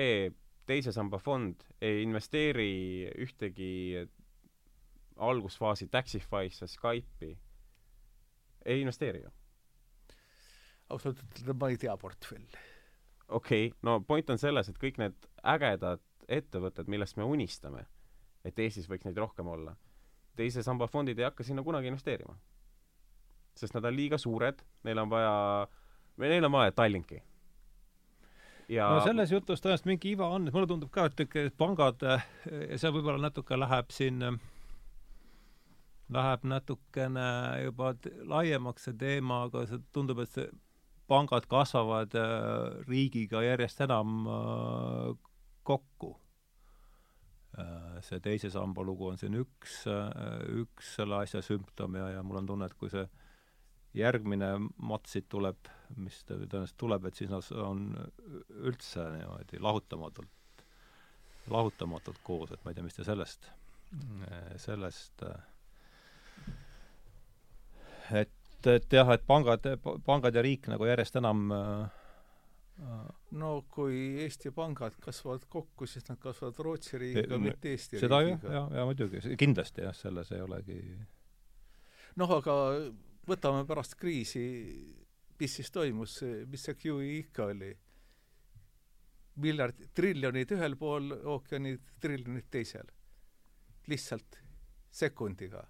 teise 0.69 0.93
samba 0.95 1.19
fond 1.19 1.65
ei 1.83 2.05
investeeri 2.05 3.09
ühtegi 3.25 4.05
algusfaasi 5.21 5.89
Taxify'sse, 5.93 6.67
Skype'i, 6.71 7.37
ei 8.65 8.81
investeeri 8.81 9.23
ju. 9.23 9.31
ausalt 10.91 11.21
ütelda 11.23 11.55
ma 11.55 11.69
ei 11.71 11.79
tea 11.79 11.97
portfelli. 11.97 12.67
okei 13.29 13.67
okay,, 13.69 13.79
no 13.83 14.01
point 14.01 14.31
on 14.31 14.39
selles, 14.39 14.69
et 14.69 14.79
kõik 14.81 14.99
need 14.99 15.31
ägedad 15.45 16.03
ettevõtted, 16.29 16.89
millest 16.89 17.17
me 17.17 17.27
unistame 17.27 17.87
et 18.45 18.59
Eestis 18.65 18.89
võiks 18.89 19.07
neid 19.07 19.19
rohkem 19.21 19.49
olla. 19.51 19.77
teise 20.37 20.63
samba 20.65 20.87
fondid 20.89 21.19
ei 21.19 21.27
hakka 21.27 21.45
sinna 21.45 21.63
kunagi 21.63 21.91
investeerima. 21.91 22.37
sest 23.55 23.75
nad 23.75 23.85
on 23.85 23.97
liiga 23.97 24.19
suured, 24.19 24.63
neil 24.85 24.99
on 24.99 25.11
vaja, 25.11 25.67
või 26.19 26.31
neil 26.33 26.45
on 26.49 26.53
vaja 26.53 26.73
Tallinki. 26.73 27.23
ja 28.69 28.89
no 28.95 29.03
selles 29.05 29.33
jutus 29.33 29.61
tõenäoliselt 29.61 29.91
mingi 29.91 30.15
iva 30.15 30.31
on, 30.31 30.49
mulle 30.53 30.71
tundub 30.71 30.91
ka, 30.91 31.09
et 31.11 31.27
ikka 31.27 31.51
pangad, 31.59 32.07
ja 32.07 32.79
see 32.79 32.95
võib-olla 32.95 33.21
natuke 33.29 33.59
läheb 33.59 33.93
siin 33.93 34.23
läheb 36.11 36.45
natukene 36.49 37.29
juba 37.65 37.93
laiemaks 38.33 38.89
see 38.89 38.99
teema, 38.99 39.45
aga 39.47 39.65
see 39.71 39.81
tundub, 39.95 40.23
et 40.25 40.33
see 40.35 40.49
pangad 41.11 41.47
kasvavad 41.51 42.15
äh, 42.19 42.81
riigiga 42.87 43.43
järjest 43.43 43.83
enam 43.87 44.27
äh, 44.31 45.15
kokku. 45.67 46.15
Äh, 47.59 47.99
see 48.07 48.21
teise 48.23 48.51
samba 48.55 48.85
lugu 48.87 49.11
on 49.11 49.19
siin 49.19 49.39
üks, 49.41 49.83
äh, 49.91 50.11
üks 50.63 50.95
selle 50.99 51.19
asja 51.25 51.43
sümptom 51.43 51.99
ja, 51.99 52.13
ja 52.17 52.23
mul 52.27 52.43
on 52.43 52.51
tunne, 52.53 52.71
et 52.71 52.79
kui 52.79 52.93
see 52.93 53.07
järgmine 53.99 54.53
mats 54.87 55.17
siit 55.17 55.27
tuleb, 55.31 55.67
mis 55.99 56.21
tõenäoliselt 56.29 56.79
tuleb, 56.79 57.09
et 57.09 57.19
siis 57.19 57.31
nad 57.33 57.47
on 57.59 57.89
üldse 58.71 59.09
niimoodi 59.17 59.59
lahutamatult, 59.59 60.63
lahutamatult 61.51 62.21
koos, 62.23 62.53
et 62.55 62.63
ma 62.63 62.71
ei 62.71 62.79
tea, 62.79 62.87
mis 62.87 62.95
te 62.95 63.07
sellest, 63.09 63.51
sellest 64.63 65.27
et, 68.17 68.67
et 68.67 68.93
jah, 68.93 69.09
et 69.15 69.25
pangad, 69.27 69.67
pangad 70.07 70.37
ja 70.37 70.45
riik 70.45 70.69
nagu 70.73 70.87
järjest 70.89 71.17
enam 71.21 71.51
äh, 71.55 71.99
no 73.37 73.53
kui 73.71 74.23
Eesti 74.25 74.53
pangad 74.57 74.97
kasvavad 75.05 75.45
kokku, 75.53 75.87
siis 75.87 76.07
nad 76.09 76.19
kasvavad 76.23 76.59
Rootsi 76.65 76.99
riigiga, 76.99 77.39
mitte 77.39 77.75
Eesti 77.75 78.01
seda 78.01 78.23
riigiga. 78.23 78.41
seda 78.41 78.57
jah, 78.57 78.71
ja, 78.71 78.81
ja 78.81 78.89
muidugi, 78.89 79.23
kindlasti 79.41 79.85
jah, 79.87 79.97
selles 79.97 80.33
ei 80.33 80.43
olegi 80.45 80.81
noh, 82.19 82.33
aga 82.39 82.57
võtame 83.29 83.67
pärast 83.69 83.97
kriisi, 84.01 84.43
mis 85.41 85.55
siis 85.61 85.71
toimus, 85.75 86.21
mis 86.51 86.67
see 86.67 86.77
QE 86.81 87.15
ikka 87.21 87.51
oli? 87.53 87.71
miljard, 89.41 89.79
triljonid 89.97 90.51
ühel 90.53 90.75
pool 90.77 91.13
ookeani, 91.15 91.77
triljonid 92.03 92.49
teisel. 92.51 92.89
lihtsalt 93.89 94.37
sekundiga. 94.91 95.63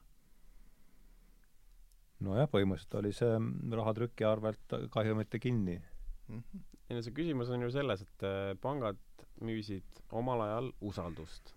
Nojah, 2.25 2.49
põhimõtteliselt 2.53 2.99
oli 3.01 3.13
see 3.17 3.77
rahatrüki 3.77 4.27
arvelt 4.29 4.77
kahjumite 4.93 5.39
kinni 5.43 5.79
mm. 5.79 6.43
-hmm 6.43 6.67
ei 6.91 6.99
no 6.99 7.05
see 7.07 7.15
küsimus 7.15 7.51
on 7.55 7.63
ju 7.63 7.71
selles, 7.71 8.03
et 8.03 8.25
äh, 8.27 8.53
pangad 8.61 8.99
müüsid 9.47 10.01
omal 10.19 10.43
ajal 10.43 10.73
usaldust. 10.91 11.55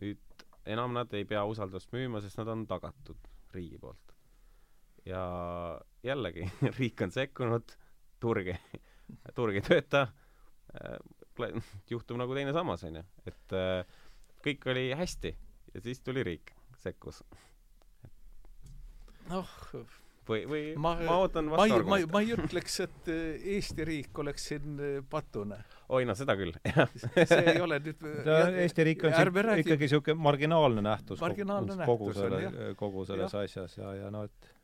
nüüd 0.00 0.44
enam 0.72 0.94
nad 0.96 1.12
ei 1.12 1.26
pea 1.28 1.42
usaldust 1.44 1.92
müüma, 1.92 2.22
sest 2.24 2.40
nad 2.40 2.48
on 2.48 2.64
tagatud 2.68 3.28
riigi 3.52 3.78
poolt. 3.78 4.14
ja 5.04 5.20
jällegi 6.04 6.48
riik 6.78 7.04
on 7.04 7.12
sekkunud, 7.12 7.76
turg 8.20 8.54
ei, 8.54 8.80
turg 9.36 9.60
ei 9.60 9.66
tööta, 9.66 10.06
äh, 10.72 11.60
juhtub 11.92 12.16
nagu 12.20 12.36
teine 12.36 12.56
sammas, 12.56 12.84
on 12.88 12.96
ju, 13.02 13.04
et 13.28 13.56
äh, 13.56 14.00
kõik 14.40 14.64
oli 14.72 14.88
hästi 14.96 15.36
ja 15.74 15.84
siis 15.84 16.00
tuli 16.00 16.24
riik, 16.24 16.56
sekkus. 16.80 17.20
Noh 19.30 19.56
või, 20.30 20.44
või 20.48 20.62
ma, 20.80 20.94
ma 21.06 21.16
ootan 21.22 21.50
vastu 21.50 21.76
argumente. 21.76 22.06
ma, 22.08 22.18
ma 22.18 22.22
ei 22.24 22.34
ütleks, 22.36 22.76
et 22.84 23.10
äh, 23.10 23.48
Eesti 23.56 23.86
riik 23.88 24.22
oleks 24.22 24.46
siin 24.50 24.78
äh, 24.78 25.00
patune. 25.10 25.60
oi 25.96 26.06
no 26.08 26.16
seda 26.18 26.36
küll, 26.38 26.54
jah. 26.66 26.92
see 27.16 27.42
ei 27.54 27.60
ole 27.64 27.80
nüüd 27.84 28.00
ta, 28.26 28.38
Eesti 28.64 28.86
riik 28.90 29.04
on 29.08 29.16
siin 29.16 29.34
räägi... 29.34 29.66
ikkagi 29.66 29.88
niisugune 29.88 30.22
marginaalne 30.28 30.86
nähtus 30.86 31.20
marginaalne 31.22 31.76
kogu, 31.82 32.10
kogu 32.10 32.16
selle, 32.18 32.72
kogu 32.78 33.04
selles 33.08 33.36
ja. 33.36 33.44
asjas 33.46 33.78
ja, 33.80 33.94
ja 34.04 34.14
no 34.14 34.24
et 34.28 34.56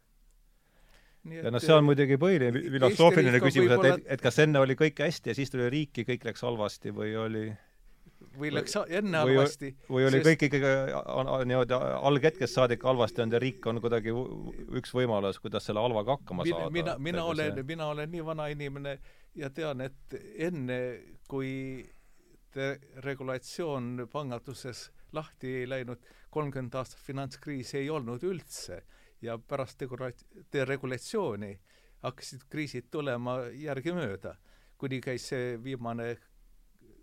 Nii 1.27 1.41
et, 1.41 1.47
ja 1.49 1.51
noh, 1.51 1.59
see 1.59 1.75
on 1.75 1.83
muidugi 1.83 2.15
põhiline 2.23 2.61
filosoofiline 2.71 3.39
küsimus, 3.43 3.73
et, 3.75 3.87
et, 3.91 4.05
et 4.15 4.21
kas 4.23 4.37
enne 4.45 4.61
oli 4.63 4.77
kõik 4.79 5.01
hästi 5.03 5.33
ja 5.33 5.35
siis 5.35 5.51
tuli 5.51 5.67
riiki, 5.73 6.05
kõik 6.07 6.23
läks 6.29 6.45
halvasti 6.47 6.93
või 6.95 7.17
oli 7.19 7.49
või 8.41 8.53
läks 8.55 8.77
enne 8.89 9.23
halvasti. 9.23 9.73
või 9.89 10.07
oli 10.09 10.21
sest... 10.21 10.29
kõik 10.29 10.47
ikkagi 10.49 10.73
niimoodi 11.51 11.77
alghetkest 12.11 12.59
saadik 12.59 12.85
halvasti 12.87 13.23
olnud 13.25 13.37
ja 13.37 13.43
riik 13.43 13.67
on 13.67 13.81
kuidagi 13.85 14.15
üks 14.81 14.95
võimalus, 14.97 15.41
kuidas 15.43 15.69
selle 15.69 15.83
halvaga 15.85 16.17
hakkama 16.19 16.47
saada. 16.49 16.71
mina, 16.75 16.97
mina 16.99 17.25
olen, 17.25 17.63
mina 17.67 17.91
olen 17.93 18.13
nii 18.13 18.25
vana 18.27 18.49
inimene 18.53 18.99
ja 19.37 19.51
tean, 19.51 19.85
et 19.85 20.19
enne, 20.49 20.81
kui 21.29 21.85
regulatsioon 23.05 24.07
panganduses 24.13 24.91
lahti 25.13 25.53
ei 25.61 25.69
läinud, 25.69 26.01
kolmkümmend 26.31 26.75
aastat 26.75 27.01
finantskriisi 27.05 27.79
ei 27.83 27.91
olnud 27.91 28.25
üldse 28.25 28.83
ja 29.23 29.39
pärast 29.39 29.83
deregulatsiooni 30.53 31.53
hakkasid 32.05 32.47
kriisid 32.51 32.89
tulema 32.91 33.39
järgemööda, 33.57 34.37
kuni 34.79 35.01
käis 35.01 35.29
see 35.33 35.57
viimane 35.63 36.17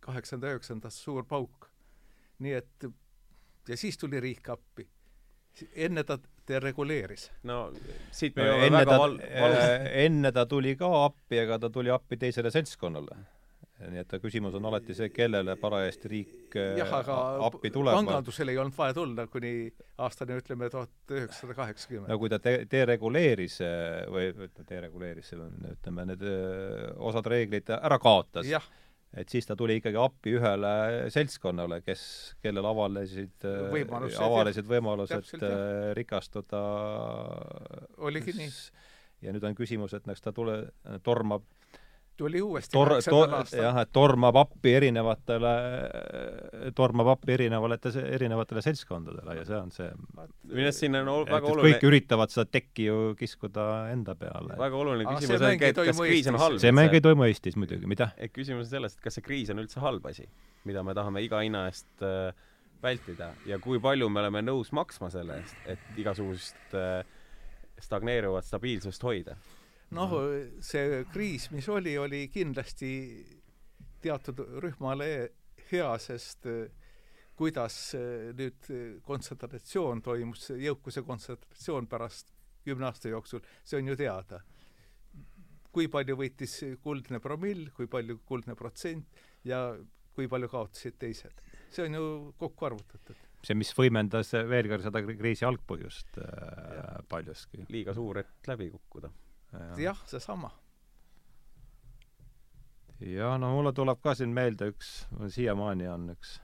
kaheksanda, 0.04 0.51
üheksandast 0.54 1.04
suur 1.06 1.26
pauk. 1.30 1.70
nii 2.43 2.54
et 2.60 2.88
ja 3.70 3.78
siis 3.80 3.97
tuli 3.97 4.19
riik 4.19 4.49
appi. 4.49 4.88
enne 5.76 6.03
ta 6.03 6.18
dereguleeris. 6.48 7.30
no 7.44 7.60
siit 8.11 8.36
me 8.36 8.48
jõuame 8.48 8.72
väga 8.80 8.98
val-, 8.99 9.19
valus 9.19 9.61
äh, 9.68 9.86
enne 10.07 10.32
ta 10.36 10.48
tuli 10.49 10.76
ka 10.80 10.90
appi, 11.06 11.40
aga 11.45 11.61
ta 11.65 11.69
tuli 11.73 11.94
appi 11.94 12.19
teisele 12.19 12.52
seltskonnale 12.52 13.22
nii 13.84 13.99
et 13.99 14.14
küsimus 14.22 14.53
on 14.56 14.65
alati 14.69 14.95
see, 14.95 15.10
kellele 15.11 15.56
parajasti 15.60 16.10
riik 16.11 16.56
äh, 16.60 16.77
jah, 16.80 16.91
aga 16.99 17.18
appi 17.48 17.72
tuleb. 17.73 17.98
pangandusel 17.98 18.52
ei 18.53 18.60
olnud 18.61 18.76
vaja 18.77 18.95
tulla 18.95 19.26
kuni 19.32 19.53
aastani 20.06 20.38
ütleme 20.40 20.69
tuhat 20.72 21.15
üheksasada 21.15 21.57
kaheksakümmend. 21.57 22.11
no 22.11 22.19
kui 22.22 22.32
ta 22.32 22.40
de-, 22.44 22.64
dereguleeris 22.72 23.60
või 24.14 24.32
dereguleeris, 24.69 25.34
ütleme, 25.36 26.07
need 26.14 26.23
osad 27.11 27.27
reeglid 27.34 27.73
ära 27.80 27.99
kaotas, 28.03 28.48
et 29.18 29.30
siis 29.30 29.45
ta 29.48 29.56
tuli 29.60 29.77
ikkagi 29.80 29.99
appi 30.02 30.35
ühele 30.38 30.73
seltskonnale, 31.14 31.81
kes, 31.85 32.03
kellel 32.44 32.65
avalesid 32.69 33.45
avalesid 33.45 34.69
võimalused 34.69 35.35
äh, 35.40 35.91
rikastuda. 35.98 36.61
oligi 37.98 38.35
nii. 38.38 38.53
ja 39.26 39.35
nüüd 39.35 39.45
on 39.49 39.57
küsimus, 39.57 39.94
et 39.98 40.07
kas 40.10 40.23
ta 40.23 40.34
tule, 40.35 40.60
tormab 41.06 41.45
tuli 42.24 42.41
uuesti 42.44 42.74
tor-, 42.74 42.95
tor-, 43.06 43.34
jah, 43.52 43.80
et 43.84 43.91
tormab 43.95 44.38
appi 44.44 44.74
erinevatele, 44.78 45.54
tormab 46.78 47.12
appi 47.16 47.36
erinevale, 47.36 47.78
erinevatele 48.04 48.64
seltskondadele 48.66 49.38
ja 49.40 49.45
see 49.48 49.60
on 49.60 49.74
see 49.76 49.90
minu 50.50 50.68
arust 50.68 50.84
siin 50.84 51.00
on 51.00 51.12
ol, 51.14 51.26
väga 51.30 51.52
oluline 51.52 51.76
kõik 51.76 51.88
üritavad 51.90 52.34
seda 52.34 52.48
tekki 52.58 52.88
ju 52.88 53.00
kiskuda 53.20 53.68
enda 53.94 54.16
peale. 54.20 54.58
väga 54.60 54.80
oluline 54.80 55.18
küsimus 55.18 55.41
on, 55.41 55.58
et 55.58 55.82
kas 55.82 56.02
kriis 56.04 56.32
on 56.32 56.40
halb. 56.41 56.62
see 56.64 56.76
mäng 56.76 56.95
ei 56.95 57.04
toimu 57.04 57.28
Eestis 57.28 57.60
muidugi, 57.60 57.90
mida? 57.90 58.12
et 58.18 58.34
küsimus 58.36 58.68
on 58.68 58.72
selles, 58.72 58.98
et 58.98 59.06
kas 59.06 59.20
see 59.20 59.26
kriis 59.26 59.52
on 59.54 59.62
üldse 59.64 59.84
halb 59.84 60.06
asi, 60.12 60.28
mida 60.70 60.86
me 60.86 60.95
tahame 60.98 61.24
iga 61.26 61.44
hinna 61.44 61.68
eest 61.72 62.06
äh, 62.06 62.32
vältida 62.84 63.34
ja 63.50 63.60
kui 63.64 63.82
palju 63.84 64.10
me 64.12 64.24
oleme 64.24 64.44
nõus 64.45 64.74
maksma 64.76 65.12
selle 65.14 65.41
eest, 65.41 65.68
et 65.76 66.00
igasugust 66.00 66.78
äh, 66.78 67.04
stagneeruvat 67.84 68.48
stabiilsust 68.48 69.04
hoida 69.04 69.38
noh, 69.94 70.14
see 70.64 71.03
kriis, 71.14 71.49
mis 71.53 71.70
oli, 71.70 71.95
oli 71.98 72.28
kindlasti 72.34 72.91
teatud 74.03 74.41
rühmale 74.64 75.10
hea, 75.72 75.91
sest 76.02 76.48
kuidas 77.38 77.78
äh, 77.98 78.32
nüüd 78.38 78.70
kontsentratsioon 79.06 80.03
toimus, 80.06 80.52
jõukuse 80.60 81.02
kontsentratsioon 81.06 81.88
pärast 81.90 82.34
kümne 82.64 82.88
aasta 82.88 83.11
jooksul, 83.11 83.44
see 83.64 83.80
on 83.82 83.94
ju 83.94 83.99
teada. 83.99 84.44
kui 85.74 85.88
palju 85.90 86.14
võitis 86.14 86.52
kuldne 86.84 87.18
promill, 87.20 87.72
kui 87.74 87.88
palju 87.90 88.20
kuldne 88.30 88.53
protsent 88.53 89.24
ja 89.44 89.72
kui 90.14 90.28
palju 90.30 90.49
kaotasid 90.52 90.99
teised. 91.02 91.41
see 91.74 91.88
on 91.88 91.98
ju 91.98 92.34
kokku 92.38 92.70
arvutatud. 92.70 93.18
see, 93.44 93.57
mis 93.57 93.74
võimendas 93.78 94.34
veel 94.49 94.70
kord 94.70 94.86
seda 94.86 95.02
kriisi 95.07 95.45
algpõhjust 95.49 96.22
äh, 96.22 97.02
paljuski. 97.10 97.65
liiga 97.70 97.94
suur, 97.98 98.22
et 98.24 98.48
läbi 98.48 98.70
kukkuda. 98.72 99.11
Jah, 99.77 99.99
seesama. 100.09 100.51
ja 102.99 103.38
no 103.38 103.51
mulle 103.55 103.73
tuleb 103.73 104.01
ka 104.03 104.15
siin 104.15 104.34
meelde 104.34 104.71
üks, 104.73 104.95
siiamaani 105.35 105.88
on 105.91 106.09
üks 106.15 106.39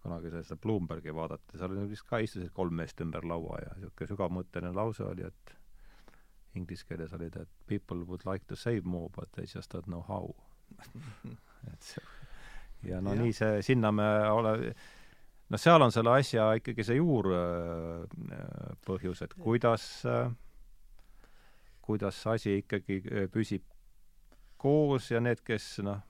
kunagi 0.00 0.30
seda 0.32 0.56
Bloombergi 0.56 1.12
vaadata, 1.14 1.58
seal 1.58 1.74
oli 1.76 1.88
vist 1.90 2.06
ka 2.08 2.18
istusid 2.24 2.52
kolm 2.56 2.74
meest 2.80 3.00
ümber 3.04 3.26
laua 3.28 3.58
ja 3.60 3.74
niisugune 3.76 4.08
sügavmõtteline 4.14 4.72
lause 4.76 5.04
oli, 5.04 5.26
et 5.28 5.56
inglise 6.56 6.86
keeles 6.88 7.12
oli 7.14 7.28
ta, 7.30 7.44
et 7.44 7.52
people 7.68 8.06
would 8.08 8.24
like 8.26 8.48
to 8.48 8.56
save 8.56 8.88
more 8.88 9.10
but 9.16 9.28
they 9.36 9.44
just 9.44 9.74
don't 9.74 9.86
know 9.90 10.02
how 10.08 10.32
et 11.72 11.82
see 11.84 12.02
ja 12.82 13.00
no 13.00 13.14
ja. 13.14 13.20
nii 13.22 13.32
see, 13.36 13.62
sinna 13.64 13.92
me 13.92 14.04
ole-, 14.30 14.72
noh, 15.50 15.60
seal 15.60 15.82
on 15.84 15.92
selle 15.94 16.10
asja 16.16 16.44
ikkagi 16.60 16.82
see 16.86 16.96
juurpõhjus, 17.00 18.08
et 19.26 19.34
kuidas, 19.40 19.84
kuidas 21.90 22.22
see 22.22 22.36
asi 22.38 22.56
ikkagi 22.62 23.00
püsib 23.34 23.66
koos 24.60 25.10
ja 25.10 25.20
need, 25.24 25.40
kes 25.46 25.78
noh, 25.84 26.02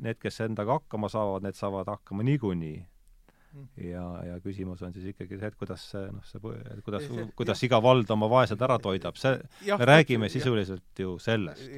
need, 0.00 0.18
kes 0.22 0.40
endaga 0.46 0.78
hakkama 0.80 1.10
saavad, 1.12 1.44
need 1.46 1.58
saavad 1.58 1.90
hakkama 1.92 2.24
niikuinii 2.26 2.78
mm. 3.52 3.66
ja, 3.90 4.04
ja 4.30 4.38
küsimus 4.44 4.82
on 4.86 4.94
siis 4.96 5.10
ikkagi 5.12 5.38
see, 5.40 5.52
et 5.52 5.58
kuidas 5.60 5.88
see, 5.94 6.06
noh, 6.12 6.24
see, 6.28 6.40
kuidas, 6.84 7.08
kuidas 7.36 7.58
jah. 7.58 7.68
iga 7.68 7.82
vald 7.84 8.10
oma 8.14 8.30
vaesed 8.32 8.62
ära 8.68 8.78
toidab, 8.82 9.20
see, 9.20 9.36
me 9.68 9.90
räägime 9.92 10.30
sisuliselt 10.32 11.04
ju 11.04 11.18
sellest. 11.22 11.68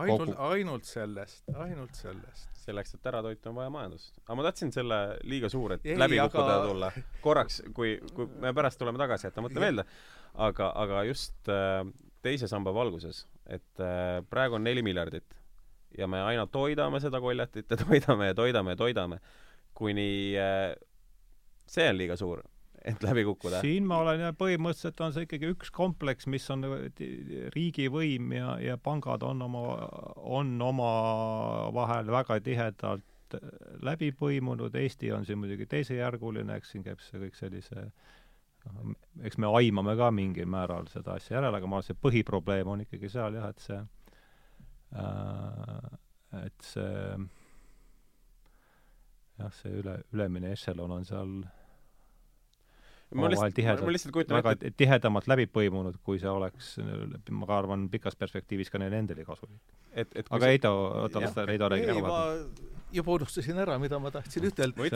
ainult, 0.00 0.36
ainult 0.50 0.88
sellest, 0.88 1.44
ainult 1.56 1.98
sellest 1.98 2.50
selleks, 2.60 2.94
et 2.94 3.08
ära 3.08 3.22
toita, 3.24 3.50
on 3.50 3.56
vaja 3.56 3.72
majandust. 3.72 4.12
aga 4.24 4.36
ma 4.38 4.44
tahtsin 4.46 4.72
selle 4.74 4.98
liiga 5.28 5.48
suur, 5.52 5.74
et 5.76 5.86
ei, 5.88 5.96
läbi 5.98 6.20
kukkuda 6.20 6.56
aga... 6.58 6.68
tulla. 6.68 6.90
korraks, 7.24 7.62
kui, 7.76 7.96
kui 8.14 8.28
me 8.42 8.52
pärast 8.56 8.80
tuleme 8.80 9.00
tagasi, 9.00 9.28
jäta 9.28 9.44
mõte 9.44 9.62
meelde, 9.62 9.86
aga, 10.48 10.70
aga 10.82 11.04
just 11.08 11.50
äh, 11.50 11.82
teise 12.22 12.48
samba 12.50 12.72
valguses, 12.74 13.24
et 13.46 13.82
äh, 13.82 14.20
praegu 14.30 14.58
on 14.58 14.64
neli 14.64 14.82
miljardit 14.86 15.36
ja 15.98 16.06
me 16.06 16.20
aina 16.22 16.46
toidame 16.46 17.00
seda 17.02 17.20
koljatit 17.20 17.70
ja 17.70 17.80
toidame 17.84 18.30
ja 18.30 18.38
toidame 18.38 18.76
ja 18.76 18.80
toidame, 18.80 19.20
kuni 19.74 20.36
äh, 20.38 20.72
see 21.66 21.88
on 21.90 22.00
liiga 22.00 22.18
suur 22.20 22.42
et 22.84 23.02
läbi 23.04 23.24
kukkuda? 23.28 23.60
siin 23.64 23.86
ma 23.88 24.00
olen 24.04 24.24
jah, 24.24 24.34
põhimõtteliselt 24.36 25.00
on 25.04 25.14
see 25.14 25.26
ikkagi 25.26 25.50
üks 25.54 25.72
kompleks, 25.74 26.28
mis 26.32 26.46
on 26.52 26.64
riigivõim 27.54 28.34
ja, 28.36 28.54
ja 28.62 28.78
pangad 28.80 29.24
on 29.26 29.44
oma, 29.46 29.64
on 30.16 30.54
omavahel 30.64 32.12
väga 32.12 32.40
tihedalt 32.44 33.06
läbi 33.86 34.10
põimunud, 34.16 34.74
Eesti 34.74 35.12
on 35.14 35.26
siin 35.26 35.38
muidugi 35.38 35.68
teisejärguline, 35.70 36.56
eks 36.58 36.72
siin 36.74 36.82
käib 36.86 37.02
see 37.04 37.20
kõik 37.22 37.36
sellise 37.38 37.84
noh, 37.84 37.92
eks 39.24 39.38
me 39.40 39.50
aimame 39.58 39.96
ka 39.98 40.10
mingil 40.14 40.48
määral 40.50 40.88
seda 40.92 41.16
asja 41.16 41.38
järele, 41.38 41.56
aga 41.56 41.70
ma 41.70 41.80
arvan, 41.80 41.88
see 41.88 42.00
põhiprobleem 42.06 42.68
on 42.68 42.84
ikkagi 42.84 43.10
seal 43.12 43.38
jah, 43.38 43.50
et 43.50 43.64
see 43.64 43.80
äh, 45.00 45.86
et 46.44 46.66
see 46.66 46.92
jah, 49.40 49.54
see 49.62 49.72
üle, 49.80 49.96
ülemine 50.14 50.52
ešelon 50.54 50.98
on 50.98 51.08
seal 51.08 51.34
omavahel 53.10 53.54
tihedalt, 53.54 54.30
väga 54.30 54.54
et... 54.60 54.76
tihedamalt 54.78 55.26
läbi 55.30 55.48
põimunud, 55.50 55.98
kui 56.06 56.20
see 56.22 56.30
oleks, 56.30 56.76
ma 57.34 57.48
ka 57.48 57.58
arvan, 57.58 57.88
pikas 57.90 58.18
perspektiivis 58.18 58.70
ka 58.70 58.78
neile 58.82 59.00
endile 59.02 59.24
kasulik. 59.26 59.60
aga 59.96 60.12
see... 60.14 60.46
Heido, 60.46 60.74
oota, 61.04 61.24
las 61.24 61.34
ta, 61.34 61.46
Heido 61.50 61.70
räägib 61.72 61.90
ära. 61.96 62.02
ma 62.06 62.20
juba 62.94 63.16
unustasin 63.18 63.58
ära, 63.64 63.78
mida 63.82 63.98
ma 64.02 64.12
tahtsin 64.14 64.46
ütelda. 64.50 64.86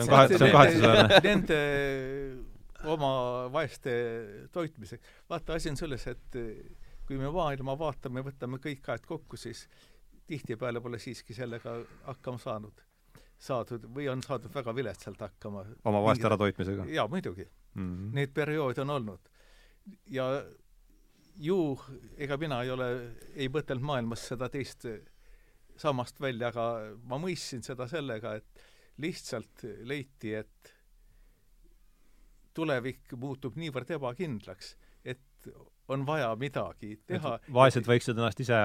Nende 1.25 1.59
oma 2.93 3.11
vaeste 3.53 3.93
toitmiseks. 4.51 5.13
vaata, 5.29 5.57
asi 5.59 5.69
on 5.69 5.77
selles, 5.77 6.07
et 6.07 6.39
kui 7.05 7.19
me 7.21 7.29
maailma 7.31 7.77
vaatame, 7.79 8.23
võtame 8.25 8.59
kõik 8.63 8.89
aed 8.93 9.05
kokku, 9.07 9.37
siis 9.37 9.65
tihtipeale 10.27 10.81
pole 10.81 10.99
siiski 10.99 11.35
sellega 11.37 11.77
hakkama 12.07 12.41
saanud, 12.41 12.81
saadud 13.37 13.87
või 13.93 14.07
on 14.09 14.23
saadud 14.25 14.53
väga 14.53 14.73
viletsalt 14.75 15.21
hakkama. 15.21 15.65
oma 15.85 16.01
vaeste 16.07 16.27
äratoitmisega? 16.29 16.87
jaa, 16.89 17.07
muidugi 17.07 17.45
mm. 17.45 17.81
-hmm. 17.81 18.13
Neid 18.13 18.33
perioode 18.33 18.81
on 18.81 18.89
olnud. 18.89 19.29
ja 20.05 20.45
ju 21.37 21.79
ega 22.17 22.37
mina 22.37 22.61
ei 22.63 22.71
ole, 22.71 22.87
ei 23.35 23.49
mõtelnud 23.49 23.85
maailmas 23.85 24.27
seda 24.27 24.49
teist 24.49 24.87
sammast 25.77 26.21
välja, 26.21 26.47
aga 26.47 26.95
ma 27.03 27.19
mõistsin 27.19 27.63
seda 27.63 27.87
sellega, 27.87 28.35
et 28.35 28.65
lihtsalt 28.97 29.65
leiti, 29.83 30.33
et 30.33 30.74
tulevik 32.55 33.15
muutub 33.19 33.57
niivõrd 33.59 33.95
ebakindlaks, 33.97 34.75
et 35.05 35.49
on 35.87 36.05
vaja 36.05 36.31
midagi 36.39 36.95
teha. 37.07 37.35
vaesed 37.53 37.85
võiksid 37.85 38.17
ennast 38.17 38.39
ise 38.41 38.57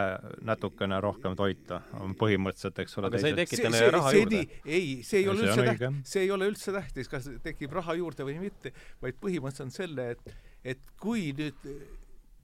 natukene 0.47 1.01
rohkem 1.05 1.37
toita, 1.37 1.83
on 2.01 2.15
põhimõtteliselt, 2.19 2.81
eks 2.85 2.99
ole. 2.99 3.11
aga 3.11 3.21
see 3.21 3.33
ei 3.33 3.39
tekita 3.43 3.73
neile 3.73 3.91
raha 3.97 4.12
see, 4.12 4.23
juurde? 4.23 4.43
ei, 4.65 4.93
see 5.07 5.21
ei 5.21 5.29
ole 5.29 5.45
üldse 5.45 5.67
tähtis, 5.67 6.12
see 6.12 6.25
ei 6.25 6.31
ole 6.37 6.51
üldse 6.53 6.77
tähtis, 6.77 7.11
kas 7.12 7.29
tekib 7.45 7.75
raha 7.77 7.97
juurde 8.01 8.27
või 8.29 8.39
mitte, 8.41 8.73
vaid 9.03 9.19
põhimõtteliselt 9.21 9.69
on 9.69 9.75
selle, 9.75 10.07
et, 10.17 10.31
et 10.75 10.95
kui 11.01 11.35
nüüd 11.37 11.69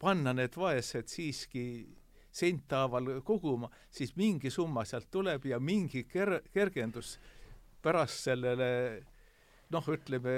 panna 0.02 0.34
need 0.36 0.58
vaesed 0.60 1.08
siiski 1.08 1.66
senthaaval 2.36 3.14
koguma, 3.24 3.70
siis 3.88 4.12
mingi 4.18 4.52
summa 4.52 4.84
sealt 4.84 5.08
tuleb 5.10 5.46
ja 5.48 5.60
mingi 5.60 6.04
ker-, 6.04 6.42
kergendus 6.52 7.16
pärast 7.80 8.28
sellele 8.28 8.68
noh, 9.72 9.88
ütleme, 9.88 10.34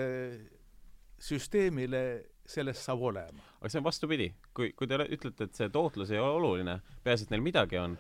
süsteemile 1.19 2.03
sellest 2.49 2.85
saab 2.87 3.03
olema. 3.11 3.43
aga 3.61 3.71
see 3.73 3.81
on 3.81 3.87
vastupidi, 3.87 4.29
kui, 4.55 4.71
kui 4.77 4.89
te 4.89 5.01
ütlete, 5.05 5.49
et 5.49 5.59
see 5.59 5.69
tootlus 5.73 6.13
ei 6.15 6.21
ole 6.23 6.39
oluline, 6.39 6.79
peaasi, 7.05 7.27
et 7.27 7.35
neil 7.35 7.45
midagi 7.45 7.81
on, 7.81 7.97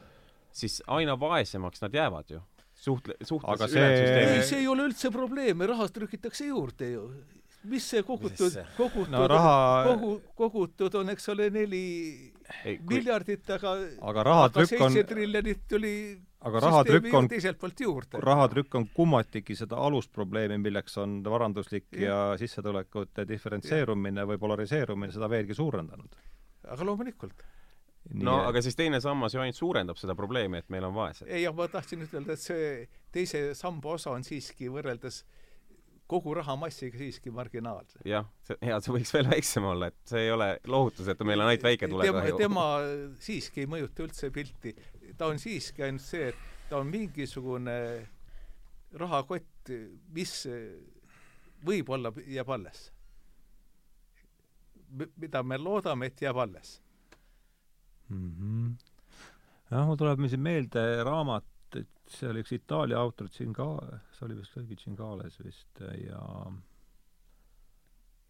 siis 0.55 0.81
aina 0.87 1.19
vaesemaks 1.21 1.83
nad 1.85 1.99
jäävad 1.99 2.33
ju. 2.33 2.41
suhtle-, 2.79 3.19
suhtes 3.27 3.73
see... 3.73 3.89
ei, 4.23 4.43
see 4.47 4.63
ei 4.63 4.71
ole 4.71 4.87
üldse 4.89 5.11
probleem, 5.15 5.67
rahast 5.69 5.97
trükitakse 5.99 6.47
juurde 6.49 6.93
ju. 6.93 7.09
Mis 7.69 7.89
see 7.95 8.03
kogutud, 8.07 8.57
kogutud 8.77 9.13
no, 9.15 9.27
raha... 9.31 9.59
kogu, 9.91 10.15
kogutud 10.39 11.01
on, 11.01 11.13
eks 11.15 11.29
ole, 11.35 11.51
neli 11.55 11.85
ei, 12.65 12.79
kui... 12.79 12.97
miljardit, 12.97 13.45
aga 13.59 13.75
aga 14.13 14.27
rahatrükk 14.33 14.87
on 14.89 14.99
triljonit 15.13 15.69
tuli 15.71 15.95
aga 16.47 16.63
rahatrükk 16.63 17.15
on, 17.19 17.29
teiselt 17.31 17.59
poolt 17.59 17.81
juurde. 17.83 18.23
rahatrükk 18.23 18.79
on 18.79 18.89
kummatigi 18.95 19.57
seda 19.59 19.79
alusprobleemi, 19.89 20.59
milleks 20.63 20.99
on 21.03 21.19
varanduslik 21.25 21.89
ja, 21.93 22.01
ja 22.09 22.19
sissetulekute 22.41 23.27
diferentseerumine 23.29 24.27
või 24.29 24.39
polariseerumine, 24.43 25.13
seda 25.15 25.31
veelgi 25.31 25.57
suurendanud. 25.59 26.19
aga 26.69 26.87
loomulikult. 26.87 27.43
no 28.23 28.39
aga 28.47 28.63
siis 28.63 28.79
teine 28.79 29.01
sammas 29.05 29.35
ju 29.35 29.43
ainult 29.43 29.59
suurendab 29.59 29.99
seda 29.99 30.15
probleemi, 30.19 30.63
et 30.63 30.71
meil 30.71 30.87
on 30.87 30.95
vaesed. 30.95 31.27
ei, 31.27 31.47
aga 31.47 31.57
ma 31.59 31.69
tahtsin 31.75 32.07
ütelda, 32.07 32.39
et 32.39 32.45
see 32.45 32.87
teise 33.13 33.43
samba 33.59 33.97
osa 33.99 34.15
on 34.15 34.25
siiski 34.27 34.71
võrreldes 34.71 35.25
kogu 36.09 36.35
rahamassiga 36.35 36.99
siiski 36.99 37.31
marginaalse. 37.31 38.01
jah, 38.09 38.27
see, 38.47 38.57
ja 38.65 38.81
see 38.81 38.95
võiks 38.95 39.13
veel 39.15 39.29
väiksem 39.29 39.67
olla, 39.69 39.91
et 39.93 39.99
see 40.09 40.27
ei 40.27 40.31
ole 40.33 40.55
lohutus, 40.67 41.09
et 41.09 41.21
meil 41.29 41.45
on 41.45 41.51
ainult 41.53 41.67
väike 41.69 41.89
tulekahju. 41.89 42.39
tema 42.41 42.69
siiski 43.21 43.67
ei 43.67 43.71
mõjuta 43.77 44.07
üldse 44.07 44.33
pilti 44.33 44.75
ta 45.19 45.27
on 45.27 45.41
siiski 45.41 45.85
ainult 45.87 46.05
see, 46.05 46.31
et 46.33 46.69
ta 46.69 46.79
on 46.81 46.89
mingisugune 46.91 47.79
rahakott, 48.99 49.73
mis 50.15 50.35
võib-olla 51.67 52.13
jääb 52.27 52.55
alles. 52.55 52.89
mida 55.17 55.43
me 55.43 55.59
loodame, 55.59 56.07
et 56.07 56.23
jääb 56.23 56.37
alles 56.41 56.81
mm. 58.09 58.31
-hmm. 58.31 58.71
jah, 59.71 59.87
mul 59.87 59.97
tuleb 59.97 60.23
siin 60.29 60.41
meelde 60.41 61.05
raamat, 61.05 61.45
see 62.13 62.31
oli 62.31 62.43
üks 62.45 62.55
Itaalia 62.57 62.99
autor, 63.01 63.29
Cingale, 63.33 64.01
see 64.17 64.27
oli 64.29 64.39
vist 64.39 64.57
õige 64.61 64.77
Cingales 64.81 65.39
vist 65.45 65.83
ja 66.01 66.23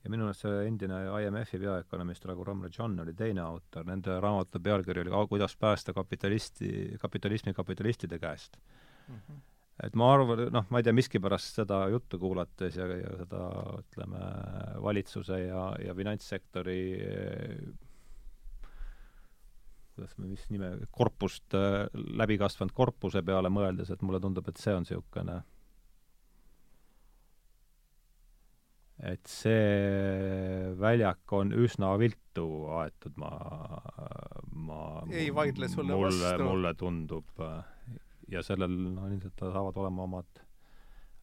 ja 0.05 0.13
minu 0.13 0.27
meelest 0.27 0.45
see 0.45 0.65
endine 0.69 1.01
IMF-i 1.25 1.61
peaökonomist 1.61 2.27
Raghuram 2.29 2.63
Rajan 2.67 2.97
oli 3.03 3.15
teine 3.19 3.43
autor, 3.45 3.87
nende 3.89 4.19
raamatu 4.23 4.61
pealkiri 4.63 5.05
oli 5.05 5.29
Kuidas 5.29 5.57
päästa 5.57 5.93
kapitalisti, 5.93 6.97
kapitalismi 7.01 7.55
kapitalistide 7.55 8.19
käest 8.19 8.57
mm. 9.09 9.15
-hmm. 9.15 9.41
et 9.83 9.95
ma 9.95 10.13
arvan, 10.15 10.47
noh, 10.53 10.67
ma 10.71 10.79
ei 10.79 10.87
tea, 10.87 10.93
miskipärast 10.93 11.61
seda 11.61 11.89
juttu 11.89 12.19
kuulates 12.19 12.77
ja, 12.77 12.87
ja 12.87 13.17
seda, 13.17 13.43
ütleme, 13.83 14.23
valitsuse 14.83 15.41
ja, 15.45 15.75
ja 15.85 15.95
finantssektori 15.95 16.81
kuidas 19.99 20.17
me, 20.19 20.31
mis 20.31 20.47
nime, 20.55 20.73
korpust, 20.95 21.55
läbi 22.23 22.39
kasvanud 22.41 22.75
korpuse 22.77 23.23
peale 23.27 23.51
mõeldes, 23.53 23.91
et 23.93 24.03
mulle 24.07 24.23
tundub, 24.23 24.49
et 24.49 24.61
see 24.63 24.75
on 24.75 24.87
niisugune 24.87 25.41
et 29.07 29.31
see 29.31 30.73
väljak 30.79 31.33
on 31.39 31.53
üsna 31.55 31.93
viltu 32.01 32.49
aetud, 32.81 33.15
ma, 33.21 33.31
ma 34.51 34.81
ei 35.13 35.31
vaidle 35.35 35.69
sulle 35.71 35.95
mulle, 35.95 36.11
vastu. 36.11 36.49
mulle 36.49 36.75
tundub. 36.75 37.47
ja 38.29 38.43
sellel, 38.43 38.75
no 38.95 39.07
ilmselt 39.07 39.39
saavad 39.39 39.79
olema 39.79 40.03
omad 40.03 40.43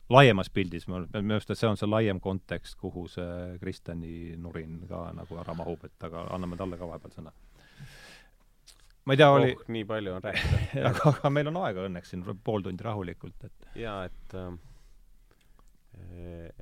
laiemas 0.09 0.49
pildis, 0.53 0.87
minu 0.87 1.03
arust, 1.33 1.51
see 1.57 1.67
on 1.67 1.79
see 1.79 1.89
laiem 1.89 2.21
kontekst, 2.21 2.77
kuhu 2.79 3.07
see 3.11 3.57
Kristjani 3.61 4.35
nurin 4.37 4.83
ka 4.89 5.09
nagu 5.17 5.41
ära 5.41 5.55
mahub, 5.57 5.83
et 5.87 6.07
aga 6.07 6.27
anname 6.35 6.57
talle 6.59 6.79
ka 6.79 6.89
vahepeal 6.89 7.15
sõna. 7.17 7.33
Ma 9.05 9.15
ei 9.15 9.21
tea, 9.21 9.31
oli 9.31 9.51
oh, 9.53 9.65
nii 9.75 9.85
palju 9.89 10.13
on 10.15 10.23
rääkida. 10.25 10.61
Aga, 10.89 11.11
aga 11.13 11.33
meil 11.33 11.49
on 11.51 11.59
aega 11.63 11.85
õnneks 11.89 12.13
siin 12.13 12.23
pool 12.45 12.65
tundi 12.65 12.85
rahulikult, 12.85 13.47
et 13.47 13.67
jaa, 13.85 13.99
et 14.09 14.37
äh, 14.39 14.49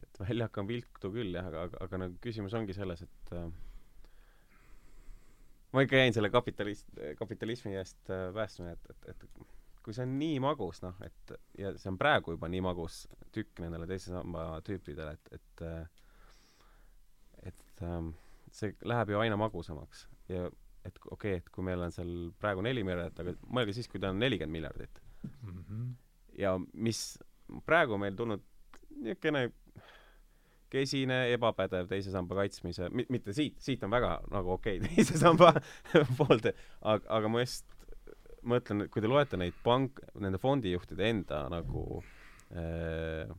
et 0.04 0.20
väljak 0.22 0.60
on 0.62 0.70
viltu 0.70 1.12
küll 1.14 1.34
jah, 1.36 1.48
aga, 1.50 1.68
aga, 1.68 1.86
aga 1.88 2.02
nagu 2.06 2.20
küsimus 2.24 2.54
ongi 2.58 2.76
selles, 2.76 3.02
et 3.06 3.34
äh, 3.38 3.48
ma 5.74 5.84
ikka 5.86 6.04
jäin 6.04 6.16
selle 6.16 6.30
kapitalist, 6.34 6.88
kapitalismi 7.20 7.76
eest 7.80 8.14
äh, 8.14 8.30
päästma, 8.36 8.76
et, 8.76 8.94
et, 8.94 9.10
et 9.16 9.84
kui 9.84 9.96
see 9.96 10.06
on 10.06 10.14
nii 10.20 10.38
magus, 10.44 10.80
noh, 10.84 10.96
et 11.04 11.34
ja 11.60 11.74
see 11.76 11.92
on 11.92 11.98
praegu 12.00 12.38
juba 12.38 12.48
nii 12.52 12.64
magus 12.64 13.04
tükk 13.36 13.60
nendele 13.64 13.88
teise 13.90 14.14
samba 14.14 14.62
tüüpidele, 14.64 15.18
et, 15.18 15.40
et 15.40 15.66
äh, 15.68 15.84
et 17.44 17.84
ähm, 17.84 18.14
see 18.54 18.76
läheb 18.88 19.12
ju 19.12 19.20
aina 19.20 19.38
magusamaks. 19.40 20.08
Ja 20.32 20.48
et 20.86 20.98
okei 21.06 21.16
okay,, 21.16 21.42
et 21.42 21.50
kui 21.54 21.66
meil 21.66 21.82
on 21.86 21.94
seal 21.96 22.14
praegu 22.40 22.64
neli 22.66 22.84
miljardit, 22.86 23.20
aga 23.24 23.36
mõelge 23.48 23.76
siis, 23.78 23.90
kui 23.92 24.02
ta 24.04 24.12
on 24.14 24.22
nelikümmend 24.22 24.58
miljardit 24.58 25.02
mm. 25.24 25.60
-hmm. 25.60 25.92
ja 26.40 26.58
mis 26.74 27.04
praegu 27.66 27.98
meil 27.98 28.16
tulnud 28.16 28.44
niisugune 29.04 29.50
kesine, 30.74 31.20
ebapädev 31.34 31.88
teise 31.90 32.12
samba 32.12 32.40
kaitsmise, 32.42 32.90
mitte 32.90 33.34
siit, 33.34 33.60
siit 33.62 33.84
on 33.86 33.92
väga 33.94 34.16
nagu 34.34 34.56
okei 34.56 34.80
okay, 34.80 34.90
teise 34.96 35.20
samba 35.22 35.54
poolt, 36.18 36.50
aga, 36.82 37.06
aga 37.20 37.30
ma 37.30 37.44
just 37.46 37.68
mõtlen, 38.44 38.88
kui 38.92 39.04
te 39.04 39.12
loete 39.12 39.40
neid 39.40 39.56
pank, 39.64 40.02
nende 40.20 40.42
fondijuhtide 40.42 41.10
enda 41.10 41.46
nagu 41.54 42.02
äh, 42.52 43.30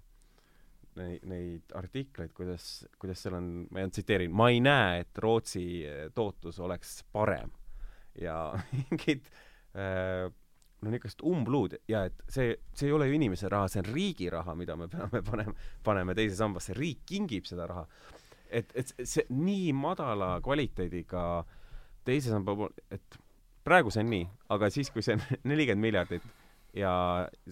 neid, 1.00 1.26
neid 1.28 1.74
artikleid, 1.78 2.32
kuidas, 2.36 2.84
kuidas 3.00 3.22
seal 3.24 3.38
on, 3.38 3.50
ma 3.74 3.84
tsiteerin, 3.88 4.32
ma 4.34 4.48
ei 4.52 4.62
näe, 4.64 5.02
et 5.04 5.20
Rootsi 5.22 5.66
tootlus 6.14 6.60
oleks 6.64 7.00
parem 7.12 7.52
ja 8.20 8.36
mingid 8.72 9.26
äh, 9.74 10.30
no 10.84 10.92
niisugust 10.92 11.24
umbluud 11.26 11.78
ja 11.88 12.04
et 12.08 12.22
see, 12.30 12.54
see 12.76 12.88
ei 12.90 12.94
ole 12.94 13.08
ju 13.08 13.16
inimese 13.16 13.48
raha, 13.52 13.70
see 13.72 13.82
on 13.82 13.90
riigi 13.94 14.30
raha, 14.32 14.54
mida 14.58 14.76
me 14.78 14.88
peame 14.92 15.22
panema, 15.26 15.56
paneme 15.86 16.16
teise 16.18 16.38
sambasse, 16.38 16.76
riik 16.78 17.04
kingib 17.08 17.48
seda 17.48 17.68
raha. 17.70 17.84
et, 18.50 18.70
et 18.76 18.94
see 19.02 19.26
nii 19.32 19.72
madala 19.76 20.36
kvaliteediga 20.44 21.44
teise 22.06 22.30
samba 22.30 22.54
pool, 22.58 22.72
et 22.92 23.18
praegu 23.64 23.90
see 23.90 24.04
on 24.04 24.10
nii, 24.12 24.26
aga 24.54 24.70
siis, 24.72 24.92
kui 24.92 25.04
see 25.04 25.16
on 25.16 25.24
nelikümmend 25.50 25.88
miljardit 25.88 26.32
ja 26.76 26.92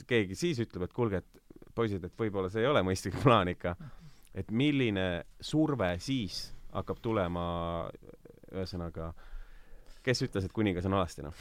keegi 0.08 0.36
siis 0.38 0.60
ütleb, 0.62 0.86
et 0.86 0.94
kuulge, 0.96 1.22
et 1.22 1.41
poisid, 1.74 2.04
et 2.04 2.18
võib-olla 2.18 2.50
see 2.52 2.64
ei 2.64 2.70
ole 2.70 2.82
mõistlik 2.86 3.16
plaan 3.22 3.52
ikka, 3.52 3.76
et 4.34 4.50
milline 4.50 5.24
surve 5.40 5.94
siis 6.00 6.48
hakkab 6.72 7.00
tulema, 7.04 7.44
ühesõnaga, 8.52 9.12
kes 10.02 10.24
ütles, 10.28 10.46
et 10.48 10.54
kuningas 10.56 10.88
on 10.88 10.96
alasti, 10.98 11.24
noh 11.24 11.34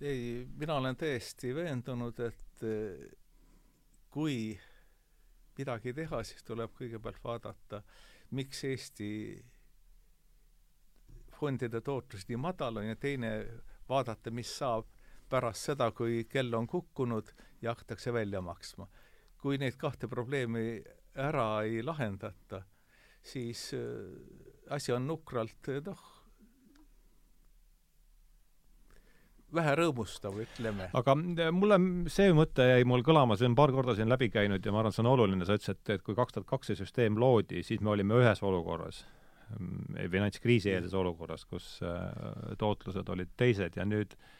ei, 0.00 0.46
mina 0.56 0.74
olen 0.74 0.96
täiesti 0.96 1.54
veendunud, 1.54 2.18
et 2.20 2.62
eh, 2.62 3.06
kui 4.10 4.58
midagi 5.58 5.94
teha, 5.96 6.22
siis 6.24 6.44
tuleb 6.44 6.74
kõigepealt 6.76 7.22
vaadata, 7.24 7.82
miks 8.36 8.64
Eesti 8.64 9.10
fondide 11.36 11.80
tootlus 11.84 12.26
nii 12.28 12.38
madal 12.40 12.80
on 12.80 12.90
ja 12.90 12.96
teine 12.96 13.32
vaadata, 13.88 14.30
mis 14.30 14.50
saab 14.58 14.88
pärast 15.30 15.70
seda, 15.70 15.90
kui 15.92 16.24
kell 16.30 16.54
on 16.54 16.66
kukkunud 16.66 17.32
ja 17.62 17.72
hakatakse 17.72 18.12
välja 18.12 18.40
maksma. 18.40 18.88
Kui 19.46 19.60
neid 19.62 19.76
kahte 19.78 20.08
probleemi 20.10 20.80
ära 21.22 21.62
ei 21.62 21.78
lahendata, 21.86 22.64
siis 23.22 23.68
eh, 23.78 24.72
asi 24.74 24.90
on 24.90 25.06
nukralt 25.06 25.70
noh, 25.86 26.00
vähe 29.54 29.74
rõõmustav, 29.78 30.34
ütleme. 30.42 30.88
aga 30.98 31.14
mulle 31.54 31.78
see 32.10 32.34
mõte 32.34 32.66
jäi 32.72 32.88
mul 32.90 33.06
kõlama, 33.06 33.38
see 33.38 33.46
on 33.46 33.54
paar 33.58 33.70
korda 33.76 33.94
siin 33.94 34.10
läbi 34.10 34.32
käinud 34.34 34.66
ja 34.66 34.74
ma 34.74 34.82
arvan, 34.82 34.96
see 34.96 35.04
on 35.04 35.12
oluline, 35.12 35.46
sa 35.46 35.54
ütlesid, 35.60 35.84
et 35.94 36.02
kui 36.02 36.18
kaks 36.18 36.34
tuhat 36.34 36.48
kaks 36.50 36.72
see 36.72 36.80
süsteem 36.82 37.20
loodi, 37.22 37.62
siis 37.66 37.84
me 37.86 37.94
olime 37.94 38.18
ühes 38.18 38.42
olukorras, 38.42 39.04
mm, 39.60 40.10
finantskriisi 40.10 40.74
eelses 40.74 40.98
olukorras, 40.98 41.46
kus 41.46 41.76
äh, 41.86 42.02
tootlused 42.58 43.14
olid 43.14 43.30
teised 43.38 43.78
ja 43.78 43.86
nüüd 43.86 44.18
äh, 44.18 44.35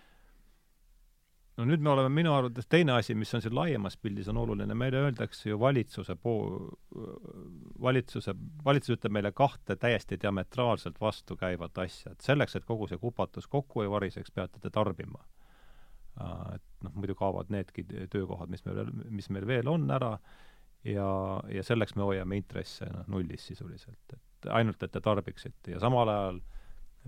no 1.56 1.64
nüüd 1.64 1.82
me 1.84 1.90
oleme 1.92 2.10
minu 2.12 2.32
arvates, 2.36 2.68
teine 2.70 2.96
asi, 2.96 3.14
mis 3.18 3.32
on 3.36 3.42
siin 3.44 3.54
laiemas 3.56 3.96
pildis, 4.00 4.28
on 4.32 4.40
oluline, 4.42 4.74
meile 4.78 5.00
öeldakse 5.06 5.50
ju 5.50 5.58
valitsuse 5.60 6.16
poo-, 6.20 6.74
valitsuse, 7.82 8.34
valitsus 8.64 8.96
ütleb 8.98 9.14
meile 9.16 9.32
kahte 9.36 9.78
täiesti 9.80 10.18
diametraalselt 10.22 11.00
vastukäivat 11.00 11.78
asja, 11.84 12.12
et 12.12 12.26
selleks, 12.26 12.58
et 12.58 12.68
kogu 12.68 12.88
see 12.90 13.00
kupatus 13.00 13.48
kokku 13.52 13.84
ei 13.84 13.92
variseks, 13.92 14.34
peate 14.36 14.60
te 14.62 14.72
tarbima. 14.72 15.22
Et 16.54 16.84
noh, 16.84 16.92
muidu 16.96 17.16
kaovad 17.16 17.50
needki 17.52 17.84
töökohad, 18.12 18.48
mis 18.48 18.64
meil, 18.64 18.92
mis 19.12 19.28
meil 19.32 19.48
veel 19.48 19.68
on, 19.68 19.88
ära. 19.92 20.14
Ja, 20.86 21.08
ja 21.50 21.64
selleks 21.66 21.96
me 21.98 22.06
hoiame 22.06 22.38
intresse 22.38 22.86
noh, 22.88 23.04
nullis 23.10 23.42
sisuliselt, 23.48 24.14
et 24.14 24.48
ainult, 24.54 24.80
et 24.86 24.92
te 24.92 25.02
tarbiksite. 25.02 25.72
Ja 25.74 25.80
samal 25.82 26.08
ajal 26.12 26.38
äh, 26.38 26.55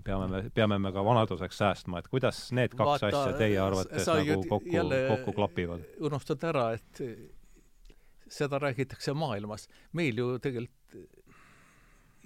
peame 0.05 0.27
me, 0.31 0.41
peame 0.55 0.79
me 0.81 0.91
ka 0.95 1.03
vanaduseks 1.05 1.59
säästma, 1.61 1.99
et 1.99 2.07
kuidas 2.11 2.41
need 2.55 2.75
kaks 2.75 3.03
Vaata, 3.03 3.09
asja 3.09 3.37
teie 3.39 3.59
arvates 3.63 4.07
nagu 4.07 4.39
kokku, 4.49 4.87
kokku 5.09 5.35
klapivad? 5.37 5.85
unustad 6.09 6.43
ära, 6.49 6.71
et 6.77 7.03
seda 8.29 8.59
räägitakse 8.61 9.13
maailmas. 9.13 9.67
meil 9.93 10.17
ju 10.17 10.37
tegelikult 10.39 10.99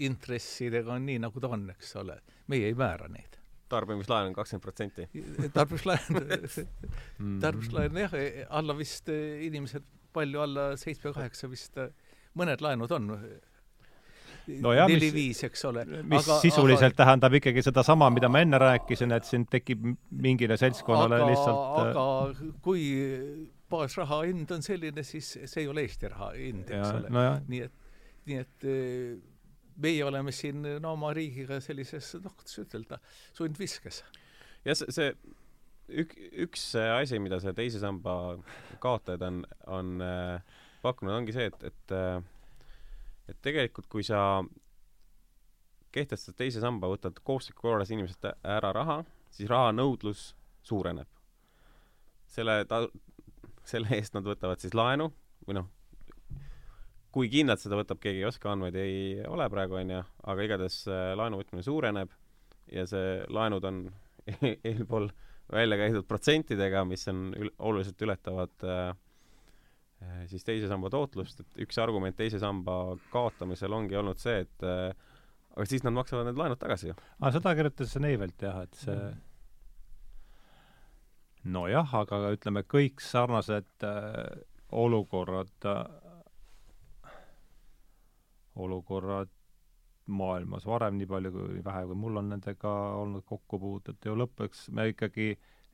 intressidega 0.04 0.94
on 0.96 1.06
nii, 1.06 1.20
nagu 1.22 1.42
ta 1.42 1.52
on, 1.54 1.70
eks 1.74 1.96
ole. 2.02 2.18
meie 2.48 2.68
ei 2.72 2.76
määra 2.78 3.08
neid. 3.12 3.38
tarbimislaen 3.70 4.28
on 4.28 4.34
kakskümmend 4.34 4.64
protsenti. 4.64 5.08
tarbimislaen 5.54 6.20
mm. 7.20 7.40
tarbimislaen 7.42 8.02
jah, 8.06 8.18
alla 8.50 8.78
vist 8.78 9.10
inimesed 9.10 9.86
palju 10.14 10.42
alla 10.44 10.68
seitsme-kaheksa 10.78 11.50
vist, 11.50 11.80
mõned 12.38 12.62
laenud 12.62 12.92
on 12.94 13.10
no 14.64 14.74
neli-viis, 14.76 15.44
eks 15.48 15.66
ole. 15.70 15.84
mis 15.88 16.24
aga, 16.24 16.38
sisuliselt 16.44 16.94
aga, 16.94 17.00
tähendab 17.04 17.38
ikkagi 17.40 17.64
sedasama, 17.66 18.10
mida 18.14 18.30
ma 18.32 18.44
enne 18.44 18.60
rääkisin, 18.62 19.14
et 19.16 19.28
siin 19.28 19.46
tekib 19.50 19.86
mingile 20.24 20.58
seltskonnale 20.60 21.22
aga, 21.22 21.30
lihtsalt 21.32 21.62
äh, 21.64 21.92
aga 21.92 22.56
kui 22.66 22.88
baasraha 23.74 24.24
hind 24.28 24.52
on 24.54 24.66
selline, 24.66 25.06
siis 25.08 25.36
see 25.44 25.64
ei 25.64 25.70
ole 25.72 25.86
Eesti 25.88 26.12
raha 26.14 26.34
hind, 26.38 26.68
eks 26.68 26.90
ja, 26.90 26.98
ole 27.00 27.14
no. 27.14 27.28
nii 27.50 27.62
et, 27.68 27.94
nii 28.30 28.42
et 28.42 28.68
äh, 28.70 29.14
meie 29.84 30.04
oleme 30.06 30.34
siin 30.36 30.66
no 30.82 30.94
oma 30.94 31.14
riigiga 31.16 31.60
sellises, 31.64 32.14
noh, 32.24 32.36
kuidas 32.38 32.60
ütelda, 32.66 33.00
sundviskes. 33.38 34.04
jah, 34.68 34.78
see, 34.78 34.92
see 34.94 35.14
ük-, 36.04 36.20
üks 36.46 36.68
asi, 36.76 37.20
mida 37.24 37.40
see 37.44 37.56
teise 37.58 37.82
samba 37.84 38.36
kaotajad 38.84 39.26
on, 39.30 39.42
on 39.72 39.96
äh, 40.04 40.62
pakkunud, 40.84 41.16
ongi 41.16 41.36
see, 41.36 41.50
et, 41.52 41.68
et 41.72 41.96
äh, 41.96 42.20
et 43.30 43.40
tegelikult, 43.42 43.88
kui 43.92 44.04
sa 44.06 44.44
kehtestad 45.94 46.36
teise 46.38 46.62
samba, 46.64 46.90
võtad 46.92 47.20
kohustusliku 47.24 47.68
korras 47.68 47.92
inimeselt 47.94 48.26
ära 48.42 48.72
raha, 48.76 49.02
siis 49.34 49.50
raha 49.52 49.72
nõudlus 49.76 50.32
suureneb. 50.66 51.08
selle 52.34 52.64
ta-, 52.66 52.88
selle 53.68 53.94
eest 53.94 54.16
nad 54.16 54.26
võtavad 54.26 54.62
siis 54.62 54.74
laenu 54.74 55.12
või 55.46 55.60
noh, 55.60 55.68
kui 57.14 57.30
kindlalt 57.30 57.62
seda 57.62 57.78
võtab, 57.78 58.00
keegi 58.02 58.24
ei 58.24 58.26
oska, 58.26 58.52
andmeid 58.52 58.76
ei 58.80 59.22
ole 59.30 59.46
praegu, 59.54 59.78
on 59.78 59.92
ju, 59.94 60.00
aga 60.24 60.48
igatahes 60.48 60.80
äh, 60.90 61.12
laenu 61.20 61.44
võtmine 61.44 61.66
suureneb 61.66 62.16
ja 62.74 62.88
see, 62.90 63.20
laenud 63.30 63.70
on 63.70 63.84
eelpool 64.72 65.12
välja 65.54 65.78
käidud 65.78 66.08
protsentidega, 66.10 66.82
mis 66.90 67.06
on 67.12 67.28
ül-, 67.38 67.54
oluliselt 67.60 68.02
ületavad 68.02 68.56
Äh, 68.66 68.96
siis 70.30 70.46
teise 70.48 70.70
samba 70.72 70.90
tootlust, 70.94 71.42
et 71.44 71.66
üks 71.66 71.80
argument 71.82 72.16
teise 72.18 72.40
samba 72.42 72.96
kaotamisel 73.14 73.74
ongi 73.76 73.98
olnud 74.00 74.20
see, 74.22 74.44
et 74.46 74.66
äh, 74.68 74.94
aga 75.54 75.68
siis 75.70 75.86
nad 75.86 75.96
maksavad 75.96 76.30
need 76.30 76.40
laenud 76.40 76.60
tagasi 76.62 76.92
ju. 76.92 76.96
aa, 77.20 77.32
seda 77.36 77.54
kirjutas 77.58 77.96
Neivelt 78.02 78.46
jah, 78.46 78.64
et 78.66 78.80
see 78.80 78.96
mm. 78.96 79.22
nojah, 81.56 81.96
aga 82.02 82.24
ütleme, 82.38 82.66
kõik 82.76 83.04
sarnased 83.04 83.88
äh, 83.88 84.42
olukorrad 84.84 85.70
äh,, 85.70 87.14
olukorrad 88.56 89.32
maailmas 90.14 90.66
varem, 90.68 90.98
nii 91.00 91.08
palju 91.08 91.32
kui 91.32 91.62
vähe, 91.64 91.86
kui 91.88 91.96
mul 91.96 92.20
on 92.20 92.34
nendega 92.34 92.72
olnud 93.00 93.24
kokkupuudet, 93.28 94.04
ju 94.04 94.18
lõpuks 94.20 94.68
me 94.76 94.90
ikkagi 94.92 95.30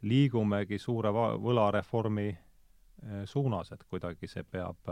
liigumegi 0.06 0.78
suure 0.80 1.10
võlareformi 1.12 2.28
äh, 2.30 2.49
suunas, 3.26 3.72
et 3.72 3.84
kuidagi 3.90 4.28
see 4.28 4.44
peab, 4.44 4.90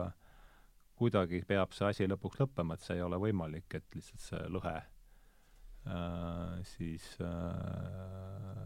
kuidagi 0.98 1.44
peab 1.48 1.74
see 1.76 1.90
asi 1.90 2.08
lõpuks 2.10 2.40
lõppema, 2.42 2.74
et 2.78 2.86
see 2.86 2.96
ei 2.98 3.06
ole 3.06 3.20
võimalik, 3.22 3.68
et 3.76 3.96
lihtsalt 3.96 4.24
see 4.24 4.42
lõhe 4.54 4.76
äh, 4.78 6.58
siis 6.76 7.06
äh, 7.22 8.66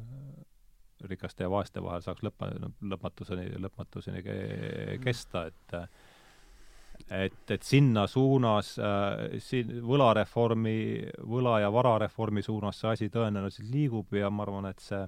rikaste 1.10 1.44
ja 1.44 1.50
vaeste 1.52 1.82
vahel 1.84 2.02
saaks 2.06 2.24
lõpp, 2.26 2.44
lõpmatuseni, 2.94 3.50
lõpmatuseni 3.62 4.24
kesta, 5.04 5.48
et 5.50 5.78
et, 7.10 7.52
et 7.52 7.64
sinna 7.66 8.06
suunas 8.08 8.76
äh,, 8.80 9.40
siin 9.42 9.72
võlareformi, 9.88 10.76
võla- 11.28 11.60
ja 11.64 11.72
varareformi 11.74 12.44
suunas 12.46 12.80
see 12.80 12.92
asi 12.92 13.10
tõenäoliselt 13.10 13.72
liigub 13.72 14.14
ja 14.14 14.30
ma 14.30 14.46
arvan, 14.46 14.70
et 14.70 14.80
see 14.84 15.02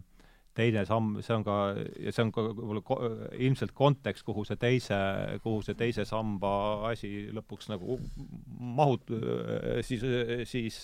teine 0.57 0.83
samm, 0.85 1.17
see 1.25 1.35
on 1.35 1.45
ka, 1.45 1.57
see 2.03 2.23
on 2.23 2.31
ka 2.33 2.43
võib-olla 2.49 3.09
ilmselt 3.41 3.73
kontekst, 3.77 4.25
kuhu 4.27 4.45
see 4.47 4.59
teise, 4.61 4.99
kuhu 5.43 5.63
see 5.65 5.77
teise 5.79 6.05
samba 6.09 6.53
asi 6.91 7.29
lõpuks 7.33 7.71
nagu 7.71 7.97
mahut-, 8.77 9.13
siis, 9.85 10.05
siis 10.49 10.79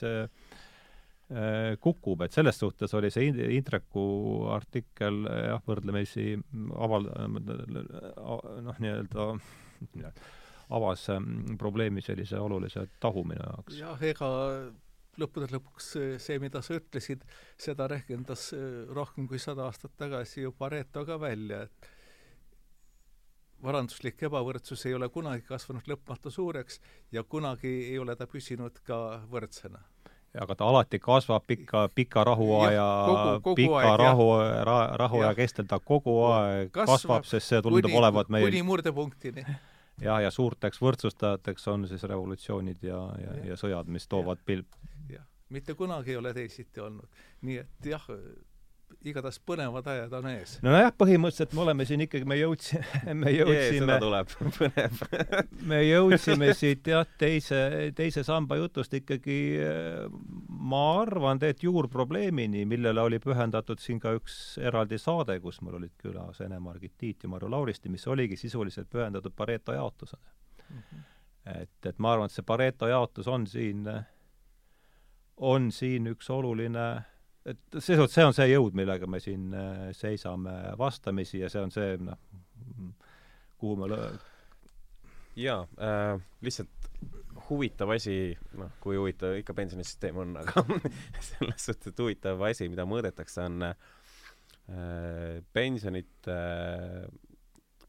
kukub, 1.83 2.25
et 2.25 2.33
selles 2.33 2.57
suhtes 2.57 2.93
oli 2.97 3.11
see 3.13 3.29
Indreku 3.29 4.03
artikkel 4.55 5.21
jah, 5.29 5.61
võrdlemisi 5.67 6.33
aval-, 6.73 7.09
noh, 8.65 8.81
nii-öelda 8.81 9.29
avas 10.73 11.07
probleemi 11.57 12.01
sellise 12.05 12.41
olulise 12.41 12.87
tahu 13.01 13.23
minu 13.29 13.45
jaoks. 13.45 13.77
jah, 13.77 14.01
ega 14.05 14.29
lõppude 15.19 15.49
lõpuks 15.53 15.93
see, 16.21 16.39
mida 16.41 16.61
sa 16.65 16.79
ütlesid, 16.79 17.23
seda 17.59 17.87
rehkendas 17.91 18.49
äh, 18.55 18.65
rohkem 18.95 19.27
kui 19.29 19.39
sada 19.39 19.67
aastat 19.67 19.95
tagasi 19.99 20.45
ju 20.45 20.53
Pareto 20.55 21.05
ka 21.07 21.19
välja, 21.21 21.63
et 21.67 21.95
varanduslik 23.63 24.23
ebavõrdsus 24.29 24.85
ei 24.87 24.95
ole 24.95 25.09
kunagi 25.11 25.43
kasvanud 25.47 25.87
lõpmatu 25.89 26.31
suureks 26.31 26.79
ja 27.11 27.23
kunagi 27.23 27.71
ei 27.91 27.99
ole 27.99 28.15
ta 28.15 28.27
püsinud 28.27 28.79
ka 28.87 28.99
võrdsena. 29.31 29.81
Aga 30.39 30.53
ta 30.55 30.67
alati 30.69 30.99
kasvab 31.01 31.41
pika, 31.49 31.87
pika 31.95 32.23
rahuaja, 32.27 32.85
pika 33.57 33.79
aeg, 33.79 33.95
rahu, 33.97 34.27
ra, 34.67 34.77
rahuaja 35.01 35.31
kestel 35.39 35.65
ta 35.65 35.79
kogu 35.81 36.19
aeg 36.29 36.69
kasvab, 36.69 36.91
kasvab, 36.93 37.25
sest 37.25 37.49
see 37.49 37.61
tundub 37.65 37.95
olevat 37.97 38.29
meil 38.29 38.45
kuni 38.45 38.61
murdepunktini. 38.67 39.45
Jah, 39.99 40.21
ja 40.23 40.29
suurteks 40.31 40.79
võrdsustajateks 40.79 41.65
on 41.73 41.87
siis 41.89 42.05
revolutsioonid 42.07 42.85
ja, 42.85 43.01
ja, 43.19 43.33
ja, 43.39 43.47
ja 43.51 43.57
sõjad, 43.59 43.89
mis 43.91 44.05
toovad 44.07 44.39
pil-. 44.45 44.67
Mitte 45.49 45.73
kunagi 45.73 46.13
ei 46.13 46.21
ole 46.21 46.33
teisiti 46.33 46.79
olnud. 46.79 47.09
nii 47.41 47.57
et 47.63 47.91
jah, 47.91 48.05
igatahes 49.05 49.37
põnevad 49.47 49.85
ajad 49.87 50.13
on 50.17 50.27
ees. 50.31 50.55
nojah, 50.65 50.89
põhimõtteliselt 50.99 51.53
me 51.55 51.61
oleme 51.63 51.85
siin 51.87 52.03
ikkagi, 52.03 52.27
me 52.27 52.35
jõudsime, 52.41 53.13
me 53.21 53.31
jõudsime 53.31 53.85
seda 53.85 53.97
tuleb, 54.03 54.33
põnev 54.57 55.03
me 55.69 55.79
jõudsime 55.85 56.49
siit 56.57 56.89
jah, 56.91 57.07
teise, 57.21 57.61
teise 57.95 58.25
samba 58.27 58.59
jutust 58.59 58.93
ikkagi 58.99 59.37
ma 60.71 60.83
arvan, 61.03 61.41
et 61.47 61.63
juurprobleemini, 61.63 62.65
millele 62.69 63.05
oli 63.05 63.21
pühendatud 63.23 63.81
siin 63.83 64.01
ka 64.03 64.13
üks 64.17 64.59
eraldi 64.61 64.99
saade, 65.01 65.39
kus 65.43 65.61
mul 65.63 65.79
olid 65.79 65.95
külas 66.01 66.41
Ene-Margit 66.43 66.97
Tiit 66.99 67.23
ja 67.23 67.31
Marju 67.31 67.51
Lauristi, 67.51 67.91
mis 67.93 68.07
oligi 68.09 68.39
sisuliselt 68.39 68.89
pühendatud 68.91 69.35
Pareto 69.35 69.75
jaotusele 69.75 70.25
mm. 70.69 70.77
-hmm. 70.77 71.03
et, 71.61 71.85
et 71.85 71.99
ma 71.99 72.13
arvan, 72.13 72.27
et 72.27 72.35
see 72.35 72.45
Pareto 72.45 72.89
jaotus 72.91 73.27
on 73.31 73.47
siin, 73.47 73.85
on 75.39 75.71
siin 75.71 76.07
üks 76.11 76.29
oluline 76.33 76.89
et 77.49 77.79
suhtes 77.79 78.13
see 78.13 78.25
on 78.25 78.35
see 78.35 78.49
jõud, 78.51 78.75
millega 78.77 79.07
me 79.09 79.21
siin 79.23 79.53
äh, 79.55 79.85
seisame 79.97 80.55
vastamisi 80.79 81.41
ja 81.41 81.49
see 81.51 81.63
on 81.63 81.71
see, 81.73 81.95
noh, 82.03 82.19
kuhu 83.59 83.77
me 83.79 83.89
lõ-. 83.91 84.09
jaa 85.39 85.63
äh,, 85.79 86.19
lihtsalt 86.45 86.89
huvitav 87.49 87.93
asi, 87.95 88.35
noh, 88.59 88.73
kui 88.83 88.97
huvitav 88.99 89.39
ikka 89.39 89.55
pensionisüsteem 89.57 90.19
on, 90.21 90.35
aga 90.41 90.63
selles 91.29 91.65
suhtes, 91.69 91.93
et 91.93 92.03
huvitav 92.03 92.43
asi, 92.49 92.69
mida 92.71 92.85
mõõdetakse, 92.89 93.47
on 93.47 93.69
äh, 93.71 93.75
pensionite 95.55 96.37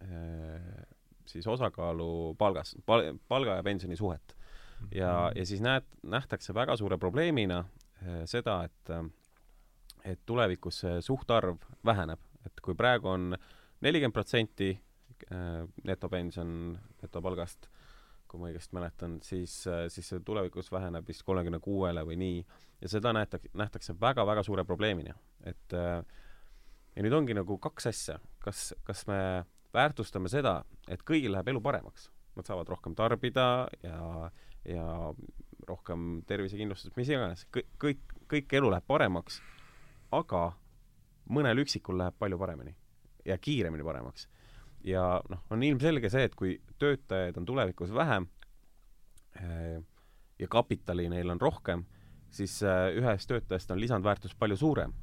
äh, 0.00 0.84
siis 1.30 1.46
osakaalu 1.50 2.34
palgas 2.38 2.76
pal,, 2.86 3.12
palga 3.28 3.58
ja 3.58 3.66
pensioni 3.66 3.98
suhet. 3.98 4.36
Ja, 4.94 5.30
ja 5.34 5.46
siis 5.46 5.62
näed, 5.64 5.86
nähtakse 6.02 6.54
väga 6.54 6.76
suure 6.76 6.98
probleemina 6.98 7.64
äh, 7.64 8.22
seda, 8.30 8.62
et 8.68 8.90
äh, 8.90 9.04
et 10.04 10.20
tulevikus 10.26 10.82
see 10.84 11.00
suhtarv 11.04 11.60
väheneb, 11.86 12.20
et 12.46 12.62
kui 12.64 12.76
praegu 12.78 13.10
on 13.10 13.34
nelikümmend 13.84 14.16
protsenti 14.16 14.70
äh, 14.72 15.66
netopension 15.84 16.52
netopalgast, 17.02 17.68
kui 18.30 18.40
ma 18.40 18.50
õigesti 18.50 18.76
mäletan, 18.78 19.18
siis, 19.26 19.60
äh, 19.68 19.86
siis 19.92 20.10
see 20.12 20.22
tulevikus 20.26 20.70
väheneb 20.72 21.08
vist 21.08 21.24
kolmekümne 21.26 21.60
kuuele 21.62 22.04
või 22.06 22.18
nii, 22.20 22.42
ja 22.80 22.92
seda 22.92 23.12
nähtakse, 23.16 23.52
nähtakse 23.58 23.96
väga-väga 24.00 24.44
suure 24.46 24.64
probleemina, 24.68 25.16
et 25.44 25.76
äh, 25.76 26.00
ja 26.96 27.06
nüüd 27.06 27.16
ongi 27.16 27.36
nagu 27.36 27.58
kaks 27.62 27.90
asja, 27.90 28.20
kas, 28.44 28.70
kas 28.86 29.04
me 29.10 29.20
väärtustame 29.74 30.30
seda, 30.32 30.60
et 30.90 31.04
kõigil 31.06 31.34
läheb 31.34 31.52
elu 31.52 31.62
paremaks, 31.62 32.08
nad 32.36 32.46
saavad 32.46 32.70
rohkem 32.70 32.94
tarbida 32.98 33.68
ja, 33.84 34.30
ja 34.64 34.84
rohkem 35.68 36.22
tervisekindlustust, 36.26 36.96
mis 36.96 37.08
iganes, 37.08 37.46
kõik, 37.52 38.14
kõik, 38.28 38.52
elu 38.58 38.70
läheb 38.72 38.86
paremaks 38.86 39.40
aga 40.14 40.50
mõnel 41.30 41.62
üksikul 41.62 41.98
läheb 42.00 42.16
palju 42.18 42.38
paremini 42.38 42.74
ja 43.26 43.38
kiiremini 43.38 43.86
paremaks. 43.86 44.28
ja 44.84 45.20
noh, 45.28 45.42
on 45.50 45.62
ilmselge 45.62 46.10
see, 46.10 46.24
et 46.24 46.34
kui 46.34 46.56
töötajaid 46.80 47.36
on 47.36 47.46
tulevikus 47.46 47.92
vähem 47.94 48.26
eh, 49.36 49.78
ja 50.40 50.48
kapitali 50.48 51.08
neil 51.12 51.30
on 51.30 51.40
rohkem, 51.40 51.84
siis 52.32 52.62
eh, 52.62 52.96
ühest 52.96 53.28
töötajast 53.28 53.70
on 53.70 53.80
lisandväärtus 53.80 54.34
palju 54.34 54.56
suurem. 54.56 54.94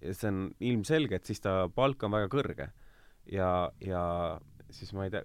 ja 0.00 0.14
see 0.14 0.30
on 0.30 0.42
ilmselge, 0.60 1.16
et 1.16 1.24
siis 1.24 1.40
ta 1.40 1.68
palk 1.74 2.02
on 2.04 2.12
väga 2.12 2.28
kõrge. 2.30 2.70
ja, 3.32 3.70
ja 3.80 4.04
siis 4.70 4.92
ma 4.92 5.06
ei 5.06 5.10
tea, 5.10 5.24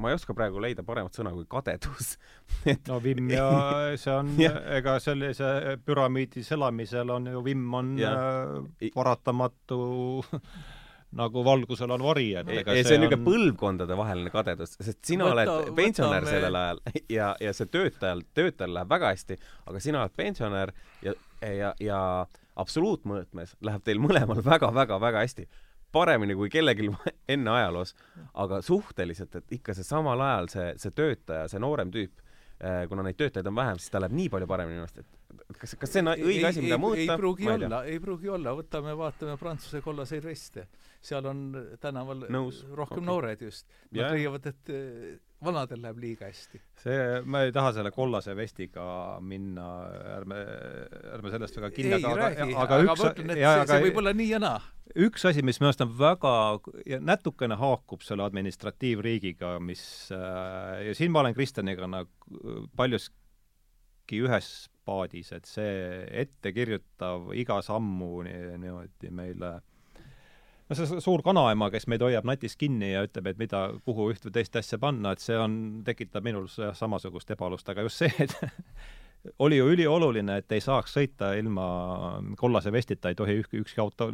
ma 0.00 0.10
ei 0.10 0.16
oska 0.16 0.34
praegu 0.36 0.60
leida 0.62 0.84
paremat 0.86 1.16
sõna 1.16 1.32
kui 1.34 1.46
kadedus. 1.50 2.16
Et 2.72 2.90
no 2.90 2.98
vimm 3.02 3.30
ja 3.32 3.46
see 4.02 4.12
on 4.14 4.34
ega 4.40 4.98
sellise 5.02 5.78
püramiidis 5.86 6.52
elamisel 6.56 7.12
on 7.12 7.32
ju 7.32 7.42
vimm 7.44 7.74
on 7.80 7.96
ja. 8.00 8.12
äh, 8.12 8.92
paratamatu 8.94 9.82
nagu 11.20 11.42
valgusel 11.44 11.90
on 11.92 12.00
vari, 12.00 12.30
et 12.40 12.48
ega 12.48 12.72
see, 12.72 12.84
see 12.86 12.96
on 12.96 13.02
niisugune 13.04 13.18
on... 13.18 13.24
põlvkondadevaheline 13.26 14.30
kadedus, 14.32 14.78
sest 14.78 15.02
sina 15.04 15.26
võta, 15.28 15.42
oled 15.58 15.74
pensionär 15.76 16.24
võtame... 16.24 16.36
sellel 16.38 16.56
ajal 16.60 16.80
ja, 17.12 17.26
ja 17.36 17.52
see 17.56 17.68
töötajal, 17.68 18.22
töötajal 18.32 18.72
läheb 18.78 18.94
väga 18.94 19.10
hästi, 19.12 19.36
aga 19.68 19.82
sina 19.84 20.00
oled 20.00 20.14
pensionär 20.16 20.72
ja, 21.04 21.12
ja, 21.44 21.74
ja 21.84 21.98
absoluutmõõtmes 22.64 23.52
läheb 23.60 23.84
teil 23.84 24.00
mõlemal 24.00 24.40
väga-väga-väga 24.46 25.26
hästi 25.26 25.46
paremini 25.92 26.36
kui 26.38 26.50
kellelgi 26.52 26.90
enne 27.34 27.54
ajaloos, 27.56 27.94
aga 28.44 28.60
suhteliselt, 28.64 29.40
et 29.40 29.58
ikka 29.58 29.76
see 29.76 29.86
samal 29.86 30.20
ajal 30.20 30.52
see, 30.52 30.68
see 30.82 30.94
töötaja, 30.96 31.48
see 31.52 31.62
noorem 31.62 31.92
tüüp, 31.94 32.22
eh, 32.60 32.84
kuna 32.90 33.04
neid 33.06 33.18
töötajaid 33.20 33.50
on 33.50 33.58
vähem, 33.58 33.82
siis 33.82 33.92
tal 33.92 34.06
läheb 34.06 34.16
nii 34.20 34.30
palju 34.32 34.50
paremini 34.50 34.80
minu 34.80 34.86
arust, 34.86 35.02
et 35.02 35.58
kas, 35.58 35.74
kas 35.80 35.92
see 35.92 36.04
on 36.04 36.12
õige 36.14 36.46
asi, 36.48 36.62
mida 36.64 36.78
mõõta? 36.80 37.02
ei 37.02 37.18
pruugi 37.20 37.50
olla, 37.54 37.82
ei 37.88 38.00
pruugi 38.02 38.32
olla, 38.32 38.54
võtame, 38.58 38.94
vaatame 38.98 39.36
Prantsuse 39.40 39.82
kollaseid 39.84 40.24
veste. 40.24 40.66
seal 41.02 41.26
on 41.26 41.44
tänaval 41.80 42.26
Nõus. 42.30 42.62
rohkem 42.70 43.02
okay. 43.02 43.08
noored 43.08 43.44
just. 43.48 43.66
Nad 43.90 44.14
leiavad, 44.14 44.46
et 44.52 44.74
vanadel 45.44 45.82
läheb 45.82 46.00
liiga 46.02 46.28
hästi. 46.28 46.60
see, 46.82 46.98
ma 47.24 47.42
ei 47.46 47.52
taha 47.54 47.72
selle 47.76 47.92
kollase 47.94 48.34
vestiga 48.38 48.84
minna, 49.24 49.68
ärme, 50.18 50.38
ärme 51.16 51.32
sellest 51.34 51.58
väga 51.58 51.72
kinni, 51.76 51.96
aga, 51.98 52.12
aga, 52.12 52.46
aga, 52.46 52.60
aga 52.64 52.80
üks, 52.86 53.04
see, 53.04 53.64
see 53.70 53.80
võib 53.86 54.02
olla 54.02 54.14
nii 54.18 54.28
ja 54.32 54.42
naa. 54.42 54.60
üks 55.06 55.26
asi, 55.30 55.44
mis 55.46 55.60
minu 55.60 55.70
arust 55.70 55.84
on 55.86 55.96
väga 55.98 56.34
natukene 57.04 57.58
haakub 57.60 58.04
selle 58.06 58.26
administratiivriigiga, 58.26 59.56
mis 59.64 59.84
äh, 60.14 60.86
ja 60.88 60.94
siin 60.98 61.14
ma 61.14 61.24
olen 61.24 61.36
Kristjaniga 61.38 61.90
nagu 61.90 62.68
paljuski 62.78 64.22
ühes 64.22 64.52
paadis, 64.86 65.30
et 65.34 65.46
see 65.46 66.06
ettekirjutav 66.24 67.30
iga 67.38 67.60
sammu 67.62 68.24
niimoodi 68.26 69.12
meile 69.14 69.58
no 70.72 70.78
see 70.78 71.04
suur 71.04 71.22
kanaema, 71.24 71.68
kes 71.72 71.86
meid 71.90 72.02
hoiab 72.04 72.26
natist 72.28 72.58
kinni 72.60 72.92
ja 72.94 73.04
ütleb, 73.06 73.28
et 73.32 73.40
mida, 73.40 73.66
kuhu 73.86 74.08
üht 74.14 74.24
või 74.26 74.34
teist 74.38 74.56
asja 74.56 74.78
panna, 74.80 75.12
et 75.12 75.22
see 75.22 75.36
on, 75.38 75.54
tekitab 75.86 76.24
minul 76.24 76.48
samasugust 76.48 77.32
ebalust, 77.36 77.68
aga 77.68 77.84
just 77.86 78.02
see, 78.02 78.12
et 78.24 78.36
oli 79.44 79.60
ju 79.60 79.68
ülioluline, 79.74 80.38
et 80.40 80.56
ei 80.56 80.64
saaks 80.64 80.96
sõita 80.96 81.32
ilma 81.38 81.66
kollase 82.40 82.72
vestita, 82.74 83.12
ei 83.12 83.18
tohi 83.18 83.40
ük, 83.42 83.52
ükski 83.62 83.82
auto 83.84 84.10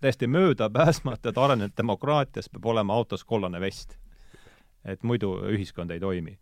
täiesti 0.00 0.28
möödapääsmatu, 0.30 1.30
et 1.30 1.38
arenenud 1.38 1.76
demokraatias 1.78 2.50
peab 2.50 2.66
olema 2.74 2.94
autos 2.94 3.24
kollane 3.24 3.60
vest. 3.60 3.98
et 4.84 5.02
muidu 5.02 5.32
ühiskond 5.50 5.90
ei 5.90 6.00
toimi. 6.00 6.38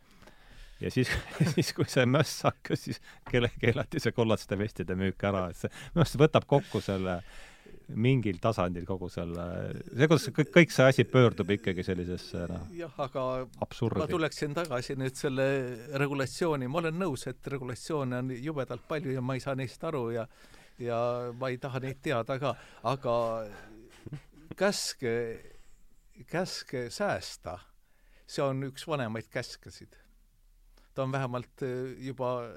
ja 0.81 0.91
siis, 0.91 1.11
siis 1.55 1.73
kui 1.73 1.85
see 1.89 2.07
möss 2.07 2.45
hakkas, 2.45 2.85
siis 2.85 3.01
kelle, 3.31 3.51
keelati 3.61 4.01
see 4.01 4.13
kollaste 4.13 4.59
vestide 4.59 4.95
müük 4.95 5.25
ära, 5.25 5.49
et 5.51 5.57
see 5.57 5.71
arust 5.95 6.19
võtab 6.21 6.49
kokku 6.49 6.81
selle 6.81 7.21
mingil 7.95 8.39
tasandil 8.43 8.87
kogu 8.87 9.09
selle, 9.13 9.45
see, 9.93 10.09
kuidas 10.11 10.27
kõik, 10.35 10.51
kõik 10.55 10.73
see 10.75 10.87
asi 10.91 11.05
pöördub 11.07 11.51
ikkagi 11.55 11.85
sellisesse 11.87 12.47
noh, 12.51 12.65
jah, 12.75 12.93
aga 13.05 13.25
ma 13.45 13.67
absurdi. 13.67 14.09
tuleksin 14.11 14.57
tagasi 14.57 14.97
nüüd 14.99 15.19
selle 15.19 15.47
regulatsiooni, 16.03 16.67
ma 16.71 16.83
olen 16.83 16.99
nõus, 16.99 17.29
et 17.31 17.53
regulatsioone 17.55 18.23
on 18.25 18.35
jubedalt 18.35 18.87
palju 18.89 19.15
ja 19.15 19.23
ma 19.23 19.39
ei 19.39 19.45
saa 19.45 19.55
neist 19.59 19.87
aru 19.87 20.09
ja 20.17 20.27
ja 20.83 20.99
ma 21.39 21.53
ei 21.53 21.61
taha 21.63 21.81
neid 21.85 22.03
teada 22.05 22.39
ka, 22.43 22.53
aga 22.91 23.15
käske, 24.59 25.15
käske 26.29 26.89
säästa, 26.93 27.59
see 28.27 28.45
on 28.45 28.67
üks 28.69 28.85
vanemaid 28.89 29.31
käskesid. 29.33 29.95
ta 30.95 31.05
on 31.05 31.13
vähemalt 31.13 31.63
äh, 31.63 31.95
juba 32.09 32.51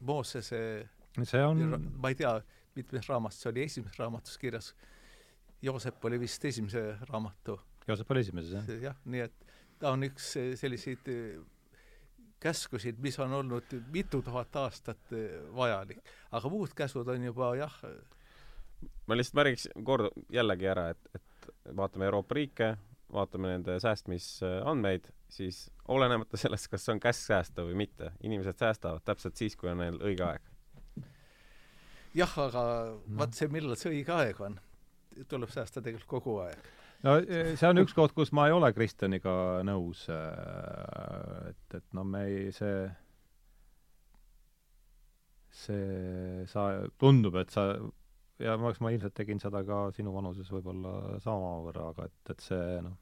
Moosese 0.00 0.88
see 1.26 1.42
on 1.42 1.92
ma 1.98 2.12
ei 2.12 2.14
tea, 2.14 2.38
mitmes 2.78 3.08
raamatus 3.10 3.42
see 3.42 3.52
oli, 3.52 3.66
esimeses 3.66 4.00
raamatus 4.00 4.38
kirjas. 4.38 4.72
Joosep 5.62 6.04
oli 6.04 6.20
vist 6.22 6.44
esimese 6.44 6.82
raamatu. 7.10 7.58
Joosep 7.88 8.10
oli 8.14 8.22
esimeses, 8.22 8.52
jah? 8.54 8.82
jah, 8.90 8.98
nii 9.10 9.24
et 9.26 9.48
ta 9.78 9.94
on 9.94 10.06
üks 10.06 10.32
selliseid 10.60 11.08
eh, 11.10 11.40
käskusid, 12.42 13.00
mis 13.02 13.18
on 13.22 13.32
olnud 13.40 13.74
mitu 13.94 14.22
tuhat 14.22 14.56
aastat 14.62 15.16
eh, 15.16 15.40
vajalik. 15.54 16.02
aga 16.30 16.52
muud 16.52 16.74
käsud 16.78 17.08
on 17.08 17.26
juba 17.30 17.54
jah 17.58 17.80
ma 19.06 19.16
lihtsalt 19.16 19.38
märgiks 19.40 19.66
kord 19.84 20.12
jällegi 20.32 20.68
ära, 20.70 20.90
et, 20.94 21.10
et 21.16 21.74
vaatame 21.76 22.06
Euroopa 22.08 22.36
riike, 22.38 22.68
vaatame 23.12 23.54
nende 23.54 23.78
säästmisandmeid, 23.82 25.08
siis 25.32 25.64
olenemata 25.88 26.40
sellest, 26.40 26.68
kas 26.70 26.84
see 26.84 26.94
on 26.94 27.02
käsk 27.02 27.26
säästa 27.26 27.64
või 27.66 27.78
mitte, 27.82 28.12
inimesed 28.22 28.60
säästavad 28.60 29.04
täpselt 29.06 29.40
siis, 29.40 29.56
kui 29.56 29.72
on 29.72 29.82
neil 29.82 29.98
õige 30.04 30.26
aeg 30.28 30.47
jah, 32.16 32.34
aga 32.48 32.64
no. 32.88 33.18
vaat 33.20 33.36
see, 33.36 33.50
millal 33.52 33.76
see 33.78 33.92
õige 33.92 34.14
aeg 34.16 34.40
on, 34.44 34.58
tuleb 35.28 35.52
säästa 35.52 35.82
tegelikult 35.82 36.10
kogu 36.18 36.38
aeg. 36.46 36.70
no 37.06 37.18
e, 37.20 37.42
see 37.58 37.68
on 37.68 37.82
üks 37.82 37.96
koht, 37.96 38.14
kus 38.16 38.32
ma 38.36 38.48
ei 38.48 38.56
ole 38.56 38.72
Kristjaniga 38.76 39.34
nõus, 39.66 40.06
äh, 40.12 41.52
et, 41.52 41.80
et 41.80 41.86
no 41.96 42.06
me 42.08 42.24
ei, 42.30 42.48
see 42.56 42.88
see, 45.58 46.44
sa, 46.50 46.68
tundub, 47.00 47.38
et 47.40 47.50
sa 47.50 47.72
ja 48.42 48.54
ma, 48.60 48.72
ma 48.80 48.92
ilmselt 48.94 49.16
tegin 49.16 49.40
seda 49.42 49.64
ka 49.66 49.88
sinu 49.96 50.12
vanuses 50.14 50.50
võib-olla 50.52 51.18
samavõrra, 51.24 51.90
aga 51.92 52.08
et, 52.08 52.18
et 52.34 52.44
see 52.44 52.80
noh, 52.84 52.96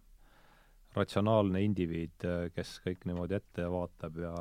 ratsionaalne 0.97 1.61
indiviid, 1.65 2.25
kes 2.55 2.79
kõik 2.85 3.05
niimoodi 3.09 3.37
ette 3.39 3.67
vaatab 3.71 4.17
ja 4.23 4.33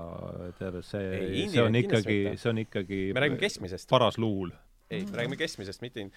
teab, 0.60 0.80
et 0.80 0.88
see, 0.88 1.44
see 1.52 1.64
on 1.64 1.76
ikkagi, 1.80 2.20
see 2.40 2.52
on 2.52 2.62
ikkagi 2.64 3.02
me 3.16 3.26
räägime 3.26 3.42
keskmisest. 3.42 3.90
paras 3.92 4.20
luul. 4.22 4.54
ei, 4.90 5.04
me 5.10 5.20
räägime 5.20 5.40
keskmisest, 5.40 5.84
mitte 5.84 6.08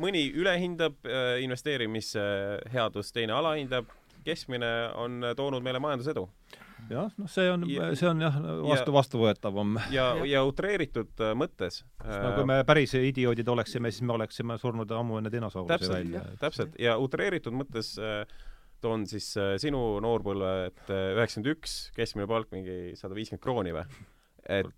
mõni 0.00 0.26
ülehindab 0.34 1.06
äh, 1.06 1.36
investeerimisheadust, 1.44 3.14
teine 3.16 3.36
alahindab, 3.36 3.90
keskmine 4.26 4.70
on 4.98 5.22
toonud 5.38 5.62
meile 5.62 5.78
majandusedu. 5.82 6.26
jah, 6.90 7.12
noh, 7.16 7.28
see 7.30 7.46
on, 7.50 7.64
see 7.96 8.08
on 8.10 8.20
jah, 8.20 8.34
vastu, 8.66 8.92
vastuvõetavam. 8.94 9.78
ja, 9.94 10.10
ja, 10.28 10.42
utreeritud 10.46 11.24
äh, 11.24 11.32
mõttes 11.38 11.84
no 12.02 12.34
kui 12.36 12.48
me 12.48 12.58
päris 12.68 12.94
idioodid 12.98 13.48
oleksime, 13.48 13.94
siis 13.94 14.04
me 14.06 14.16
oleksime 14.18 14.58
surnud 14.60 14.90
ammu 14.98 15.22
enne 15.22 15.32
dinosaurusi 15.32 15.92
välja. 15.92 16.26
täpselt, 16.42 16.76
ja 16.82 16.98
utreeritud 17.00 17.56
mõttes 17.56 17.94
äh, 18.02 18.26
toon 18.84 19.06
siis 19.08 19.28
äh, 19.40 19.54
sinu 19.62 19.80
noorpõlve, 20.04 20.52
et 20.70 20.90
äh, 20.92 21.14
üheksakümmend 21.16 21.52
üks, 21.54 21.76
keskmine 21.96 22.28
palk 22.30 22.52
mingi 22.54 22.94
sada 22.98 23.16
viiskümmend 23.16 23.44
krooni 23.44 23.74
või? 23.76 23.86
et 24.46 24.68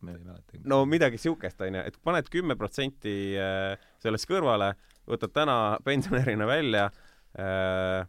no 0.65 0.81
midagi 0.89 1.19
siukest, 1.21 1.61
onju, 1.61 1.83
et 1.91 1.97
paned 2.05 2.29
kümme 2.33 2.57
protsenti 2.57 3.35
äh, 3.37 3.75
sellest 4.01 4.29
kõrvale, 4.31 4.73
võtad 5.09 5.35
täna 5.35 5.57
pensionärina 5.85 6.47
välja 6.49 6.87
äh,, 7.37 8.07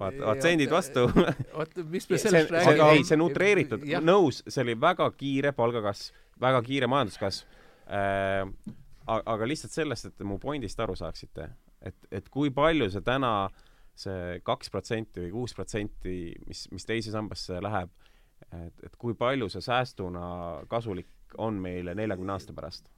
vaat, 0.00 0.16
vaat 0.16 0.40
sendid 0.44 0.72
vastu. 0.72 1.04
oota, 1.58 1.84
mis 1.92 2.08
me 2.08 2.20
sellest 2.20 2.54
räägime? 2.54 2.88
ei, 2.94 3.04
see 3.04 3.18
on 3.18 3.26
utreeritud, 3.26 3.84
nõus, 4.04 4.40
see 4.48 4.64
oli 4.64 4.78
väga 4.80 5.10
kiire 5.18 5.52
palgakasv, 5.56 6.16
väga 6.40 6.62
kiire 6.64 6.88
majanduskasv 6.88 7.58
äh,. 7.92 8.46
aga 9.12 9.50
lihtsalt 9.50 9.76
sellest, 9.76 10.08
et 10.08 10.24
mu 10.24 10.40
pointist 10.40 10.80
aru 10.80 10.96
saaksite, 10.96 11.50
et, 11.84 12.00
et 12.08 12.32
kui 12.32 12.48
palju 12.54 12.88
see 12.94 13.04
täna 13.04 13.34
äh, 13.50 13.68
see 13.94 14.40
kaks 14.44 14.72
protsenti 14.72 15.26
või 15.26 15.34
kuus 15.34 15.54
protsenti, 15.56 16.32
mis, 16.46 16.66
mis 16.72 16.88
teise 16.88 17.12
sambasse 17.12 17.60
läheb, 17.62 17.92
et, 18.48 18.84
et 18.88 18.96
kui 18.98 19.14
palju 19.18 19.50
see 19.52 19.64
säästuna 19.64 20.24
kasulik 20.70 21.36
on 21.38 21.60
meile 21.62 21.94
neljakümne 21.96 22.36
aasta 22.36 22.56
pärast? 22.56 22.90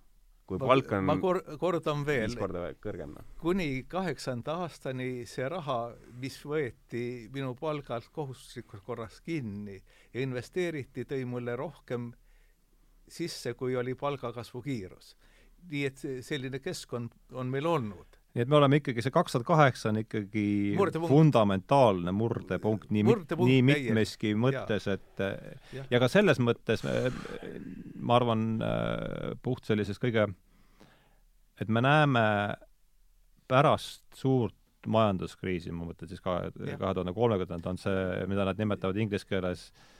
kui 0.44 0.58
ma, 0.60 0.68
palk 0.68 0.90
on 0.92 1.06
ma 1.08 1.14
kor-, 1.20 1.42
kordan 1.60 2.02
veel, 2.04 2.26
viis 2.28 2.36
korda 2.36 2.66
kõrgem, 2.84 3.14
noh. 3.16 3.28
kuni 3.40 3.84
kaheksanda 3.88 4.58
aastani 4.64 5.24
see 5.28 5.46
raha, 5.48 5.78
mis 6.20 6.36
võeti 6.44 7.04
minu 7.32 7.54
palgalt 7.56 8.10
kohustuslikus 8.12 8.82
korras 8.84 9.22
kinni 9.24 9.78
ja 9.78 10.20
investeeriti, 10.20 11.06
tõi 11.08 11.24
mulle 11.28 11.56
rohkem 11.56 12.10
sisse, 13.08 13.54
kui 13.56 13.76
oli 13.76 13.96
palgakasvu 13.96 14.62
kiirus. 14.64 15.14
nii 15.64 15.84
et 15.88 16.02
selline 16.20 16.60
keskkond 16.60 17.14
on 17.32 17.48
meil 17.48 17.66
olnud 17.66 18.13
nii 18.34 18.42
et 18.42 18.50
me 18.50 18.58
oleme 18.58 18.80
ikkagi, 18.80 19.02
see 19.04 19.14
kaks 19.14 19.36
tuhat 19.36 19.46
kaheksa 19.46 19.90
on 19.92 20.00
ikkagi 20.02 20.46
murdepunkt. 20.78 21.12
fundamentaalne 21.12 22.14
murdepunkt 22.14 22.90
nii 22.94 23.04
murdepunkt, 23.06 23.50
nii 23.50 23.62
mitmeski 23.68 24.34
mõttes, 24.38 24.88
et 24.90 25.22
ja. 25.76 25.86
ja 25.92 26.02
ka 26.02 26.10
selles 26.10 26.42
mõttes 26.42 26.82
ma 26.84 28.18
arvan, 28.18 28.46
äh, 28.58 29.32
puht 29.42 29.70
sellises 29.70 30.02
kõige, 30.02 30.26
et 31.62 31.70
me 31.70 31.84
näeme 31.84 32.26
pärast 33.50 34.04
suurt 34.18 34.58
majanduskriisi, 34.90 35.72
ma 35.72 35.86
mõtlen 35.88 36.10
siis 36.10 36.20
kahe, 36.20 36.50
kahe 36.52 36.94
tuhande 36.96 37.14
kolmekümnendad 37.16 37.70
on 37.70 37.78
see, 37.80 38.24
mida 38.28 38.44
nad 38.50 38.58
nimetavad 38.60 38.98
inglise 39.00 39.30
keeles 39.30 39.68
äh, 39.70 39.93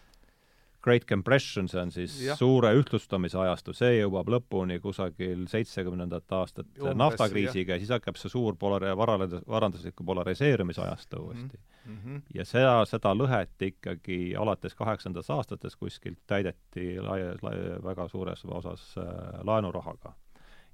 Great 0.85 1.07
Compression, 1.09 1.69
see 1.69 1.81
on 1.81 1.91
siis 1.95 2.15
ja. 2.21 2.35
suure 2.37 2.69
ühtlustamise 2.77 3.39
ajastu, 3.41 3.73
see 3.77 3.95
jõuab 3.97 4.29
lõpuni 4.35 4.77
kusagil 4.85 5.47
seitsmekümnendat 5.49 6.35
aastat 6.37 6.69
Umbes, 6.77 6.99
naftakriisiga 7.01 7.79
ja 7.79 7.81
siis 7.81 7.93
hakkab 7.95 8.19
see 8.21 8.33
suur 8.33 8.59
polari-, 8.61 8.93
varandus, 8.99 9.41
varandusliku 9.49 10.05
polariseerimise 10.05 10.83
ajastu 10.85 11.23
uuesti 11.25 11.59
mm. 11.59 11.97
-hmm. 11.97 12.21
ja 12.35 12.45
seda, 12.45 12.75
seda 12.91 13.15
lõhet 13.17 13.67
ikkagi 13.71 14.19
alates 14.39 14.77
kaheksandast 14.77 15.33
aastatest 15.33 15.81
kuskilt 15.81 16.21
täideti 16.27 17.01
laias 17.01 17.41
lai,, 17.43 17.57
väga 17.85 18.09
suures 18.09 18.45
osas 18.45 18.95
äh, 18.99 19.41
laenurahaga. 19.43 20.13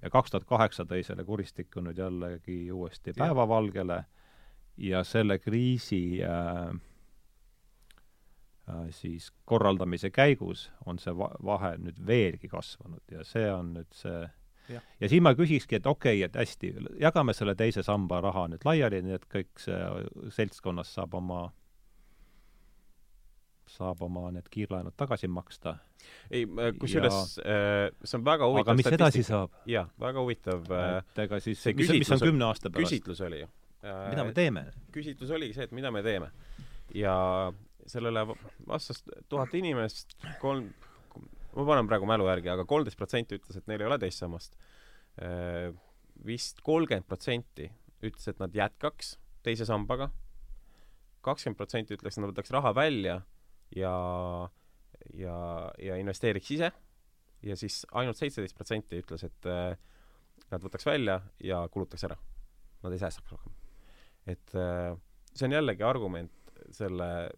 ja 0.02 0.10
kaks 0.10 0.30
tuhat 0.30 0.44
kaheksa 0.44 0.84
tõi 0.84 1.04
selle 1.06 1.24
kuristiku 1.24 1.80
nüüd 1.80 1.98
jällegi 1.98 2.72
uuesti 2.72 3.12
päevavalgele 3.18 4.04
ja 4.76 5.04
selle 5.04 5.38
kriisi 5.38 6.22
Äh, 6.24 6.80
siis 8.94 9.30
korraldamise 9.44 10.10
käigus 10.10 10.68
on 10.86 10.98
see 10.98 11.14
va-, 11.16 11.34
vahe 11.44 11.74
nüüd 11.80 12.00
veelgi 12.06 12.50
kasvanud 12.50 13.02
ja 13.12 13.24
see 13.24 13.48
on 13.52 13.74
nüüd 13.78 13.96
see 13.96 14.20
ja, 14.70 14.82
ja 15.00 15.08
siin 15.10 15.24
ma 15.26 15.34
küsikski, 15.38 15.80
et 15.80 15.86
okei 15.86 16.20
okay,, 16.20 16.26
et 16.28 16.36
hästi, 16.38 16.74
jagame 17.02 17.34
selle 17.36 17.54
teise 17.58 17.84
samba 17.86 18.20
raha 18.24 18.46
nüüd 18.52 18.66
laiali, 18.66 19.02
nii 19.06 19.16
et 19.18 19.26
kõik 19.30 19.62
see 19.62 19.80
seltskonnas 20.36 20.94
saab 20.98 21.16
oma 21.18 21.46
saab 23.70 24.02
oma 24.02 24.32
need 24.34 24.48
kiirlaenud 24.50 24.96
tagasi 24.98 25.28
maksta. 25.30 25.76
ei, 26.30 26.46
kusjuures 26.80 27.38
äh, 27.44 27.86
see 28.02 28.18
on 28.18 28.26
väga 28.26 28.48
huvitav 28.50 28.72
aga 28.72 28.76
mis 28.80 28.92
edasi 28.98 29.24
saab? 29.26 29.54
jah, 29.70 29.88
väga 30.00 30.24
huvitav 30.24 30.70
äh, 30.74 30.92
et 30.98 31.24
ega 31.26 31.40
siis, 31.44 31.62
mis, 31.78 31.94
mis 32.02 32.14
on 32.16 32.22
kümne 32.24 32.48
aasta 32.50 32.70
pärast? 32.70 32.90
küsitlus 32.90 33.22
oli 33.26 33.44
mida 33.82 34.24
me 34.26 34.32
teeme? 34.36 34.64
küsitlus 34.92 35.30
oligi 35.34 35.56
see, 35.56 35.68
et 35.68 35.76
mida 35.76 35.92
me 35.94 36.02
teeme. 36.04 36.30
ja 36.94 37.16
sellele 37.86 38.24
vastas 38.68 39.02
tuhat 39.28 39.54
inimest, 39.58 40.16
kolm, 40.42 40.68
ma 41.54 41.66
panen 41.66 41.88
praegu 41.90 42.08
mälu 42.08 42.28
järgi, 42.28 42.52
aga 42.52 42.66
kolmteist 42.68 42.98
protsenti 43.00 43.38
ütles, 43.38 43.58
et 43.58 43.68
neil 43.70 43.82
ei 43.82 43.88
ole 43.90 43.98
teist 44.02 44.22
sammast. 44.22 44.56
Äh, 45.20 45.70
vist 46.26 46.60
kolmkümmend 46.66 47.08
protsenti 47.08 47.70
ütles, 48.04 48.26
et 48.30 48.40
nad 48.40 48.54
jätkaks 48.54 49.16
teise 49.44 49.66
sambaga. 49.68 50.10
kakskümmend 51.20 51.58
protsenti 51.58 51.92
ütles, 51.92 52.16
et 52.16 52.22
nad 52.22 52.30
võtaks 52.30 52.52
raha 52.54 52.70
välja 52.72 53.18
ja, 53.76 53.94
ja, 55.12 55.36
ja 55.76 55.98
investeeriks 56.00 56.50
ise. 56.56 56.70
ja 57.42 57.56
siis 57.56 57.86
ainult 57.92 58.16
seitseteist 58.16 58.56
protsenti 58.56 59.00
ütles, 59.00 59.24
et 59.24 59.48
äh, 59.48 59.76
nad 60.50 60.64
võtaks 60.64 60.86
välja 60.86 61.20
ja 61.44 61.62
kulutaks 61.72 62.04
ära. 62.08 62.16
Nad 62.82 62.92
ei 62.92 63.02
säästaks 63.02 63.32
rohkem. 63.32 63.52
et 64.26 64.54
äh, 64.54 64.96
see 65.34 65.46
on 65.48 65.56
jällegi 65.58 65.84
argument 65.84 66.32
selle 66.74 67.30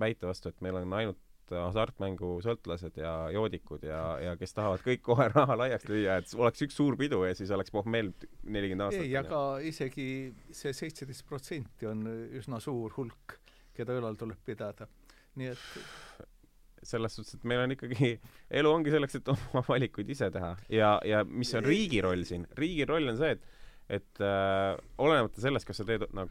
väite 0.00 0.28
vastu, 0.28 0.50
et 0.50 0.64
meil 0.64 0.78
on 0.80 0.96
ainult 1.00 1.20
hasartmängusõltlased 1.50 2.98
ja 3.00 3.12
joodikud 3.34 3.82
ja, 3.82 4.00
ja 4.22 4.34
kes 4.38 4.54
tahavad 4.54 4.82
kõik 4.84 5.02
kohe 5.02 5.26
raha 5.32 5.56
laiaks 5.58 5.88
lüüa, 5.90 6.20
et 6.20 6.34
oleks 6.38 6.62
üks 6.66 6.76
suur 6.78 6.94
pidu 7.00 7.24
ja 7.26 7.34
siis 7.34 7.50
oleks 7.54 7.72
pohmell 7.74 8.12
nelikümmend 8.44 8.86
aastat. 8.86 9.06
ei, 9.06 9.16
aga 9.18 9.40
isegi 9.66 10.06
see 10.54 10.74
seitseteist 10.76 11.26
protsenti 11.26 11.88
on 11.90 12.04
üsna 12.38 12.60
suur 12.62 12.94
hulk, 12.96 13.40
keda 13.74 13.98
ülal 13.98 14.18
tuleb 14.20 14.38
pidada. 14.46 14.86
nii 15.40 15.50
et 15.50 15.66
selles 16.86 17.18
suhtes, 17.18 17.36
et 17.36 17.48
meil 17.50 17.64
on 17.64 17.74
ikkagi, 17.74 18.12
elu 18.60 18.70
ongi 18.70 18.94
selleks, 18.94 19.18
et 19.18 19.32
oma 19.34 19.64
valikuid 19.66 20.14
ise 20.14 20.30
teha 20.32 20.54
ja, 20.72 20.94
ja 21.06 21.24
mis 21.26 21.50
on 21.58 21.66
riigi 21.66 22.00
roll 22.04 22.22
siin, 22.28 22.46
riigi 22.58 22.86
roll 22.88 23.10
on 23.10 23.18
see, 23.20 23.34
et 23.36 23.48
et 23.90 24.22
äh, 24.22 24.76
olenemata 25.02 25.42
sellest, 25.42 25.66
kas 25.66 25.80
sa 25.80 25.84
teed 25.86 26.04
nagu 26.14 26.30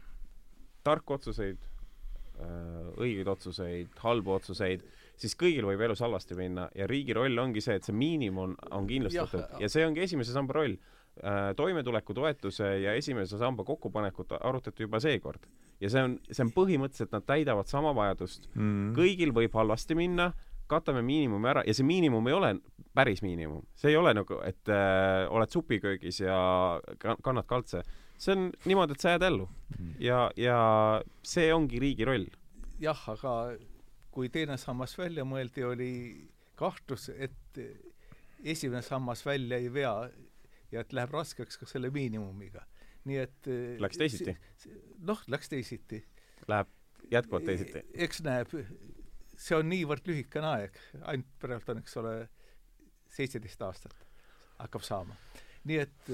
tarku 0.86 1.18
otsuseid 1.18 1.60
õigeid 3.00 3.28
otsuseid, 3.30 3.92
halbu 4.02 4.34
otsuseid, 4.36 4.84
siis 5.20 5.36
kõigil 5.38 5.66
võib 5.68 5.82
elus 5.86 6.02
halvasti 6.04 6.36
minna 6.38 6.68
ja 6.76 6.88
riigi 6.90 7.16
roll 7.16 7.38
ongi 7.38 7.62
see, 7.64 7.76
et 7.80 7.86
see 7.86 7.96
miinimum 7.96 8.56
on 8.70 8.88
kindlustatud. 8.88 9.46
Ja, 9.56 9.64
ja 9.64 9.72
see 9.72 9.86
ongi 9.86 10.04
esimese 10.06 10.36
samba 10.36 10.60
roll. 10.60 10.78
Äh,. 11.20 11.50
toimetulekutoetuse 11.58 12.68
ja 12.80 12.92
esimese 12.96 13.36
samba 13.36 13.64
kokkupanekut 13.66 14.30
arutati 14.38 14.86
juba 14.86 15.00
seekord. 15.02 15.42
Ja 15.82 15.90
see 15.90 16.04
on, 16.06 16.14
see 16.30 16.44
on 16.46 16.52
põhimõtteliselt, 16.54 17.10
nad 17.12 17.26
täidavad 17.26 17.68
sama 17.68 17.90
vajadust. 17.96 18.46
Mm.. 18.54 18.92
kõigil 18.96 19.34
võib 19.36 19.56
halvasti 19.58 19.96
minna, 19.98 20.30
katame 20.70 21.02
miinimumi 21.04 21.50
ära 21.50 21.64
ja 21.66 21.74
see 21.74 21.84
miinimum 21.84 22.30
ei 22.30 22.36
ole 22.36 22.52
päris 22.94 23.24
miinimum, 23.26 23.64
see 23.78 23.92
ei 23.92 23.98
ole 23.98 24.14
nagu, 24.16 24.38
et 24.46 24.70
äh, 24.70 25.26
oled 25.30 25.50
supiköögis 25.52 26.22
ja 26.22 26.38
kannad 27.00 27.46
kaltse. 27.50 27.82
See 28.20 28.36
on 28.36 28.50
niimoodi, 28.68 28.96
et 28.96 29.02
sa 29.02 29.14
jääd 29.14 29.26
ellu 29.30 29.46
mm. 29.48 29.92
ja, 30.04 30.24
ja 30.36 30.58
see 31.26 31.48
ongi 31.54 31.80
riigi 31.82 32.06
roll. 32.08 32.26
jah, 32.82 33.00
aga 33.14 33.34
kui 34.14 34.28
teine 34.32 34.58
sammas 34.60 34.96
välja 34.98 35.24
mõeldi, 35.28 35.64
oli 35.64 35.92
kahtlus, 36.58 37.08
et 37.14 37.60
esimene 38.44 38.82
sammas 38.82 39.22
välja 39.26 39.60
ei 39.60 39.70
vea 39.72 39.94
ja 40.72 40.82
et 40.84 40.92
läheb 40.96 41.14
raskeks 41.14 41.58
ka 41.60 41.68
selle 41.68 41.90
miinimumiga. 41.94 42.64
nii 43.08 43.16
et 43.22 43.50
Läks 43.80 43.98
teisiti? 43.98 44.36
noh, 45.06 45.22
läks 45.32 45.48
teisiti. 45.48 46.02
Läheb 46.48 46.68
jätkuvalt 47.10 47.48
teisiti? 47.48 47.84
eks 47.94 48.22
näeb, 48.26 48.52
see 49.40 49.56
on 49.56 49.70
niivõrd 49.72 50.08
lühikene 50.08 50.52
aeg, 50.56 50.76
ainult 51.00 51.32
praegu 51.40 51.72
on, 51.72 51.80
eks 51.80 51.96
ole, 52.02 52.14
seitseteist 53.10 53.62
aastat 53.66 53.96
hakkab 54.60 54.84
saama. 54.84 55.16
nii 55.64 55.80
et 55.80 56.12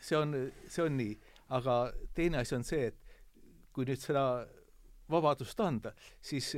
see 0.00 0.16
on, 0.18 0.34
see 0.68 0.84
on 0.84 0.96
nii, 0.98 1.16
aga 1.56 1.78
teine 2.14 2.42
asi 2.42 2.56
on 2.56 2.64
see, 2.66 2.90
et 2.92 2.98
kui 3.72 3.86
nüüd 3.88 4.00
seda 4.02 4.24
vabadust 5.10 5.60
anda, 5.64 5.94
siis 6.20 6.52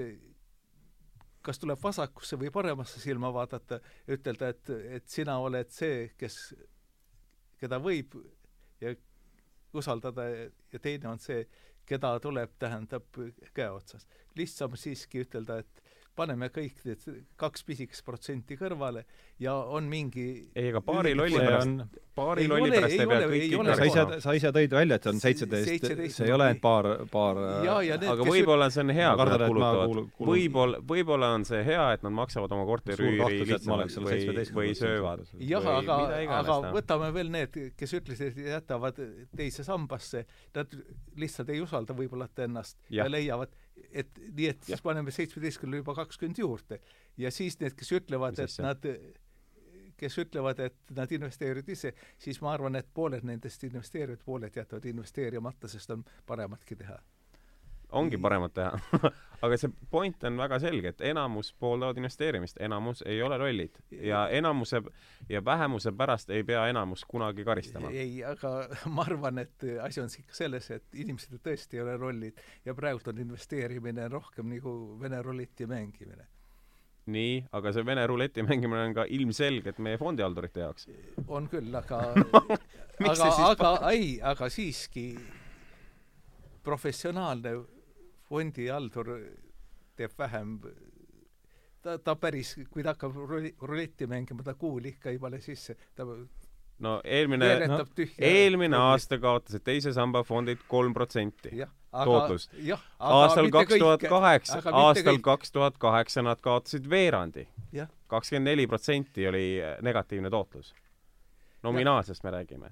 kas 1.44 1.60
tuleb 1.60 1.80
vasakusse 1.82 2.36
või 2.40 2.50
paremasse 2.52 3.00
silma 3.00 3.30
vaadata 3.32 3.80
ja 4.06 4.16
ütelda, 4.16 4.50
et, 4.52 4.70
et 4.98 5.08
sina 5.08 5.38
oled 5.40 5.70
see, 5.72 6.10
kes, 6.20 6.38
keda 7.60 7.80
võib 7.80 8.16
ja 8.80 8.92
usaldada 9.76 10.26
ja 10.28 10.80
teine 10.82 11.08
on 11.12 11.22
see, 11.22 11.44
keda 11.86 12.12
tuleb, 12.22 12.52
tähendab, 12.58 13.06
käe 13.54 13.70
otsas. 13.70 14.06
lihtsam 14.36 14.76
siiski 14.78 15.24
ütelda, 15.24 15.58
et 15.58 15.82
paneme 16.20 16.50
kõik 16.52 16.84
need 16.86 17.04
kaks 17.40 17.64
pisikest 17.66 18.04
protsenti 18.06 18.56
kõrvale 18.60 19.04
ja 19.40 19.54
on 19.72 19.88
mingi 19.90 20.26
ei, 20.54 20.68
aga 20.70 20.82
paari 20.84 21.14
lolli 21.16 21.40
pärast, 21.40 21.98
paari 22.16 22.46
lolli 22.50 22.68
ole, 22.68 22.76
pärast 22.76 22.94
ei, 22.94 23.00
ei 23.00 23.10
pea 23.10 23.30
kõiki 23.30 23.78
sa 23.80 23.88
ise, 23.88 24.20
sa 24.24 24.34
ise 24.36 24.52
tõid 24.56 24.76
välja, 24.76 24.98
et 24.98 25.06
see 25.06 25.12
on 25.14 25.22
seitseteist, 25.24 25.86
see 26.16 26.28
ei 26.28 26.34
ole 26.36 26.48
ainult 26.50 26.62
paar, 26.64 26.88
paar 27.12 27.40
aga 27.64 28.26
võib-olla 28.28 28.68
see 28.72 28.84
on 28.84 28.94
hea, 28.96 29.12
kui 29.16 29.30
nad 29.32 29.44
kulutavad. 29.46 30.02
võib-olla, 30.30 30.82
võib-olla 30.92 31.32
on 31.38 31.46
see 31.48 31.62
hea, 31.66 31.86
et 31.96 32.04
nad 32.06 32.16
maksavad 32.20 32.56
oma 32.56 32.66
korteriüüri 32.68 33.40
lihtsamalt 33.54 33.96
või, 34.04 34.46
või 34.60 34.74
söövad. 34.78 35.24
jah, 35.52 35.70
aga, 35.78 36.00
aga 36.40 36.58
võtame 36.76 37.10
veel 37.16 37.32
need, 37.32 37.60
kes 37.80 37.96
ütlesid, 38.00 38.34
et 38.34 38.52
jätavad 38.56 39.00
teise 39.36 39.64
sambasse, 39.66 40.26
nad 40.56 40.78
lihtsalt 41.20 41.54
ei 41.54 41.64
usalda 41.64 41.96
võib-olla 41.96 42.28
ennast 42.44 42.78
ja, 42.88 43.04
ja 43.04 43.10
leiavad, 43.10 43.52
et 43.90 44.18
nii, 44.18 44.46
et 44.46 44.62
siis 44.64 44.78
ja. 44.78 44.82
paneme 44.82 45.10
seitsmeteistkümnele 45.14 45.82
juba 45.82 45.94
kakskümmend 45.94 46.38
juurde. 46.38 46.80
ja 47.18 47.30
siis 47.30 47.58
need, 47.60 47.74
kes 47.76 47.92
ütlevad, 47.92 48.38
et 48.38 48.58
nad, 48.64 48.90
kes 50.00 50.18
ütlevad, 50.18 50.60
et 50.64 50.96
nad 50.96 51.12
investeerivad 51.12 51.68
ise, 51.68 51.94
siis 52.18 52.40
ma 52.40 52.54
arvan, 52.54 52.76
et 52.80 52.88
pooled 52.94 53.26
nendest 53.26 53.64
investeerivad, 53.68 54.22
pooled 54.24 54.56
jätavad 54.56 54.84
investeerimata, 54.84 55.68
sest 55.68 55.90
on 55.96 56.04
parematki 56.26 56.76
teha 56.76 57.00
ongi 57.92 58.18
paremat 58.18 58.54
teha 58.54 58.72
aga 59.42 59.56
see 59.60 59.70
point 59.90 60.24
on 60.28 60.36
väga 60.40 60.58
selge, 60.62 60.92
et 60.92 61.04
enamus 61.10 61.52
pooldavad 61.60 61.98
investeerimist, 62.00 62.60
enamus 62.60 63.02
ei 63.06 63.22
ole 63.22 63.38
lollid 63.40 63.78
ja 63.90 64.26
enamuse 64.36 64.82
ja 65.28 65.44
vähemuse 65.44 65.92
pärast 65.96 66.30
ei 66.30 66.44
pea 66.44 66.66
enamus 66.68 67.04
kunagi 67.08 67.44
karistama. 67.44 67.90
ei, 67.90 68.20
aga 68.24 68.52
ma 68.94 69.06
arvan, 69.08 69.40
et 69.44 69.64
asi 69.82 70.02
on 70.02 70.12
ikka 70.18 70.36
selles, 70.36 70.70
et 70.76 71.00
inimesed 71.04 71.40
tõesti 71.44 71.80
ei 71.80 71.86
ole 71.86 71.96
lollid 72.00 72.44
ja 72.64 72.74
praegult 72.76 73.08
on 73.12 73.24
investeerimine 73.24 74.08
rohkem 74.12 74.52
nagu 74.52 74.76
vene 75.00 75.22
ruleti 75.22 75.68
mängimine 75.70 76.28
nii, 77.10 77.40
aga 77.56 77.72
see 77.74 77.82
Vene 77.86 78.04
ruleti 78.06 78.44
mängimine 78.46 78.84
on 78.84 78.94
ka 78.94 79.06
ilmselgelt 79.08 79.80
meie 79.82 79.98
fondihaldurite 79.98 80.60
jaoks. 80.60 80.86
on 81.26 81.48
küll, 81.48 81.74
aga 81.74 82.02
aga, 83.10 83.30
aga 83.48 83.72
ei, 83.90 84.18
aga 84.22 84.50
siiski 84.52 85.06
professionaalne 86.62 87.56
fondihaldur 88.30 89.10
teeb 89.98 90.12
vähem 90.18 90.58
ta, 91.82 91.98
ta 91.98 92.16
päris, 92.16 92.54
kui 92.70 92.84
ta 92.84 92.94
hakkab 92.94 93.16
ruletti 93.16 94.06
mängima, 94.10 94.44
ta 94.46 94.54
kuuli 94.54 94.94
ikka 94.94 95.10
ei 95.10 95.18
pane 95.18 95.40
sisse, 95.44 95.76
ta 95.96 96.06
no 96.80 96.94
eelmine, 97.04 97.50
no, 97.68 97.84
eelmine 98.18 98.76
aasta 98.76 99.18
kaotasid 99.20 99.64
teise 99.64 99.92
samba 99.96 100.22
fondid 100.24 100.62
kolm 100.68 100.94
protsenti 100.96 101.52
tootlust. 102.04 102.54
aastal 102.98 103.50
kaks 103.52 103.78
tuhat 103.78 104.04
kaheksa, 104.08 104.62
aastal 104.72 105.18
kaks 105.22 105.52
tuhat 105.52 105.78
kaheksa 105.78 106.22
nad 106.22 106.40
kaotasid 106.40 106.90
veerandi. 106.90 107.48
kakskümmend 108.06 108.50
neli 108.50 108.66
protsenti 108.66 109.28
oli 109.28 109.58
negatiivne 109.82 110.30
tootlus. 110.30 110.74
nominaalsest 111.62 112.24
me 112.24 112.30
räägime. 112.30 112.70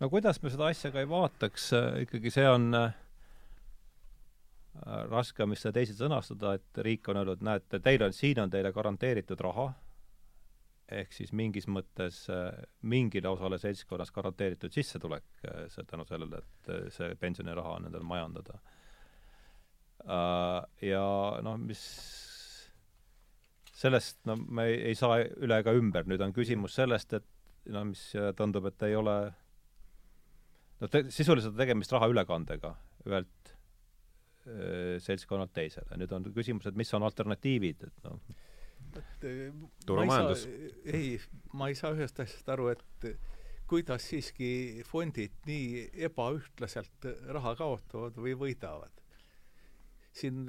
no 0.00 0.08
kuidas 0.10 0.42
me 0.42 0.50
seda 0.50 0.66
asja 0.66 0.90
ka 0.90 1.00
ei 1.00 1.08
vaataks, 1.08 1.70
ikkagi 2.02 2.30
see 2.30 2.48
on 2.48 2.74
Äh, 2.74 2.92
raske 4.80 5.44
on 5.44 5.52
vist 5.52 5.66
seda 5.66 5.76
teisiti 5.78 6.00
sõnastada, 6.00 6.56
et 6.56 6.82
riik 6.84 7.08
on 7.12 7.20
öelnud, 7.20 7.42
näete, 7.44 7.80
teil 7.84 8.04
on, 8.06 8.14
siin 8.16 8.40
on 8.42 8.52
teile 8.52 8.72
garanteeritud 8.72 9.40
raha, 9.44 9.68
ehk 10.92 11.12
siis 11.14 11.32
mingis 11.36 11.68
mõttes 11.70 12.24
äh, 12.32 12.50
mingile 12.88 13.30
osale 13.32 13.58
seltskonnas 13.60 14.12
garanteeritud 14.12 14.72
sissetulek, 14.72 15.26
äh, 15.48 15.66
see 15.72 15.84
tänu 15.88 16.06
sellele, 16.08 16.42
et 16.42 16.72
see 16.94 17.14
pensioniraha 17.20 17.76
on 17.78 17.88
nendel 17.88 18.06
majandada. 18.06 18.60
Ja 20.82 21.02
noh, 21.46 21.60
mis 21.62 21.78
sellest, 23.78 24.16
no 24.26 24.34
me 24.34 24.64
ei, 24.66 24.80
ei 24.90 24.96
saa 24.98 25.20
üle 25.22 25.60
ega 25.62 25.70
ümber, 25.78 26.08
nüüd 26.10 26.24
on 26.24 26.34
küsimus 26.34 26.74
sellest, 26.74 27.14
et 27.14 27.70
no 27.70 27.84
mis 27.86 28.00
tundub, 28.34 28.66
et 28.66 28.82
ei 28.88 28.96
ole 28.98 29.14
no 30.82 30.90
te, 30.90 31.04
sisuliselt 31.14 31.54
on 31.54 31.60
tegemist 31.62 31.94
raha 31.94 32.08
ülekandega 32.10 32.72
ühelt 33.06 33.41
Äh, 33.41 33.41
seltskonnalt 34.42 35.52
teisele. 35.54 35.98
nüüd 36.00 36.12
on 36.16 36.24
küsimus, 36.34 36.66
et 36.66 36.78
mis 36.78 36.90
on 36.96 37.04
alternatiivid, 37.06 37.84
et 37.86 38.06
noh 38.06 38.18
äh, 38.98 39.52
turumajandus. 39.86 40.46
ei, 40.84 41.20
ma 41.54 41.68
ei 41.70 41.78
saa 41.78 41.94
ühest 41.94 42.18
asjast 42.24 42.50
aru, 42.52 42.72
et 42.74 43.06
kuidas 43.70 44.04
siiski 44.10 44.82
fondid 44.84 45.38
nii 45.48 45.86
ebaühtlaselt 46.08 47.08
raha 47.32 47.54
kaotavad 47.56 48.18
või 48.20 48.34
võidavad. 48.38 48.92
siin 50.12 50.44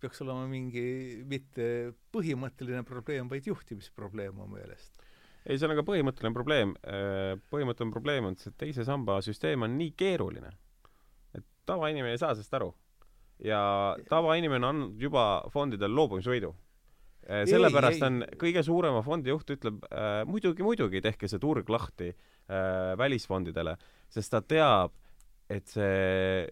peaks 0.00 0.20
olema 0.22 0.44
mingi 0.46 1.24
mitte 1.26 1.94
põhimõtteline 2.14 2.84
probleem, 2.86 3.30
vaid 3.32 3.48
juhtimisprobleem 3.48 4.36
mu 4.36 4.46
meelest. 4.52 5.00
ei, 5.46 5.56
see 5.56 5.66
on 5.66 5.74
aga 5.74 5.86
põhimõtteline 5.88 6.36
probleem. 6.36 6.76
Äh, 6.84 7.34
põhimõtteline 7.50 7.94
probleem 7.94 8.30
on 8.30 8.38
see, 8.38 8.52
et 8.52 8.60
teise 8.66 8.86
samba 8.86 9.18
süsteem 9.24 9.64
on 9.66 9.78
nii 9.80 9.94
keeruline, 9.98 10.52
et 11.34 11.46
tavainimene 11.66 12.14
ei 12.14 12.22
saa 12.22 12.34
sellest 12.34 12.60
aru 12.60 12.74
ja 13.44 13.96
tavainimene 14.08 14.66
on 14.66 14.84
juba 15.00 15.26
fondidel 15.52 15.94
loobumisvõidu. 15.96 16.52
Äh, 17.26 17.42
sellepärast 17.50 18.04
on 18.06 18.20
kõige 18.38 18.62
suurema 18.62 19.02
fondi 19.02 19.32
juht 19.32 19.50
ütleb 19.56 19.82
äh, 19.90 20.20
muidugi, 20.28 20.62
muidugi 20.62 21.02
tehke 21.02 21.28
see 21.28 21.42
turg 21.42 21.68
lahti 21.72 22.12
äh, 22.12 22.92
välisfondidele, 22.98 23.74
sest 24.12 24.30
ta 24.32 24.42
teab, 24.46 24.94
et 25.50 25.66
see 25.70 26.46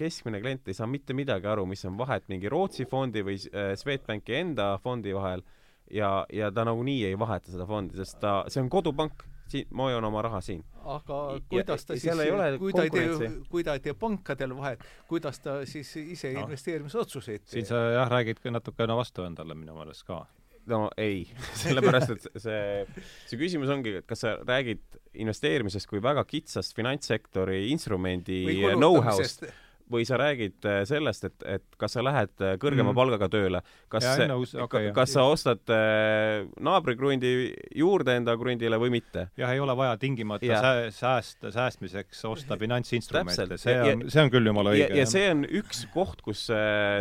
keskmine 0.00 0.40
klient 0.40 0.68
ei 0.70 0.76
saa 0.76 0.88
mitte 0.88 1.14
midagi 1.16 1.48
aru, 1.50 1.66
mis 1.68 1.82
on 1.88 1.98
vahet 1.98 2.28
mingi 2.32 2.48
Rootsi 2.50 2.86
fondi 2.88 3.24
või 3.26 3.36
äh, 3.50 3.74
Swedbanki 3.78 4.38
enda 4.38 4.72
fondi 4.82 5.14
vahel. 5.16 5.44
Ja, 5.90 6.20
ja 6.30 6.52
ta 6.54 6.62
nagunii 6.62 7.02
ei 7.08 7.16
vaheta 7.18 7.50
seda 7.50 7.66
fondi, 7.66 7.96
sest 7.98 8.20
ta, 8.22 8.44
see 8.46 8.62
on 8.62 8.68
kodupank 8.70 9.24
siin, 9.50 9.68
ma 9.76 9.88
hoian 9.88 10.04
oma 10.06 10.22
raha 10.26 10.40
siin. 10.44 10.62
aga 10.80 11.20
kuidas 11.50 11.86
ta 11.86 11.96
ja, 11.96 12.16
siis, 12.16 12.58
kui 12.58 12.74
ta 12.74 12.84
ei 12.86 12.92
tee, 12.94 13.30
kui 13.52 13.64
ta 13.66 13.76
ei 13.76 13.84
tee 13.84 13.94
pankadel 13.98 14.54
vahet, 14.56 14.84
kuidas 15.10 15.40
ta 15.44 15.60
siis 15.68 15.92
ise 16.00 16.32
no. 16.34 16.44
investeerimisotsuseid 16.46 17.44
teeb? 17.44 17.54
siin 17.54 17.70
sa 17.70 17.80
jah, 17.96 18.10
räägid 18.10 18.44
natukene 18.50 18.96
vastu 18.98 19.26
endale 19.28 19.56
minu 19.58 19.76
meelest 19.78 20.06
ka. 20.08 20.22
no 20.70 20.82
ei, 21.00 21.24
sellepärast 21.62 22.14
et 22.16 22.28
see, 22.36 22.62
see 23.30 23.40
küsimus 23.40 23.72
ongi, 23.72 23.98
et 24.02 24.08
kas 24.08 24.24
sa 24.26 24.36
räägid 24.40 25.00
investeerimisest 25.24 25.90
kui 25.90 26.02
väga 26.02 26.24
kitsast 26.28 26.76
finantssektori 26.78 27.66
instrumendi 27.72 28.44
know-how'st 28.76 29.48
või 29.90 30.04
sa 30.06 30.16
räägid 30.20 30.64
äh, 30.68 30.80
sellest, 30.88 31.24
et, 31.26 31.42
et 31.58 31.64
kas 31.80 31.96
sa 31.96 32.02
lähed 32.06 32.30
äh, 32.40 32.54
kõrgema 32.62 32.90
Mm. 32.92 32.96
palgaga 32.98 33.28
tööle, 33.32 33.60
kas 33.92 34.04
jah. 34.06 34.92
kas 34.94 35.12
sa 35.16 35.24
ostad 35.26 35.72
äh, 35.74 36.46
naabrikrundi 36.60 37.32
juurde 37.78 38.14
enda 38.20 38.36
krundile 38.38 38.78
või 38.80 38.90
mitte. 38.96 39.26
jah, 39.38 39.50
ei 39.54 39.60
ole 39.60 39.74
vaja 39.76 39.96
tingimata 40.00 40.46
sää-, 40.46 40.90
säästa, 40.94 41.50
säästmise,ks 41.54 42.24
osta 42.30 42.56
finantsinstrumente, 42.62 43.58
see 43.58 43.74
Ja- 43.74 43.92
on, 43.96 44.06
see 44.10 44.22
on 44.22 44.30
küll 44.30 44.46
jumala 44.46 44.74
ja, 44.74 44.86
õige. 44.86 45.00
ja 45.02 45.06
see 45.10 45.26
on 45.34 45.44
üks 45.48 45.84
koht, 45.94 46.22
kus 46.22 46.46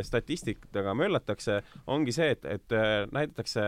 statistikaga 0.05 0.93
möllatakse, 0.97 1.61
ongi 1.87 2.11
see, 2.15 2.31
et, 2.35 2.45
et 2.57 2.75
näidatakse 3.13 3.63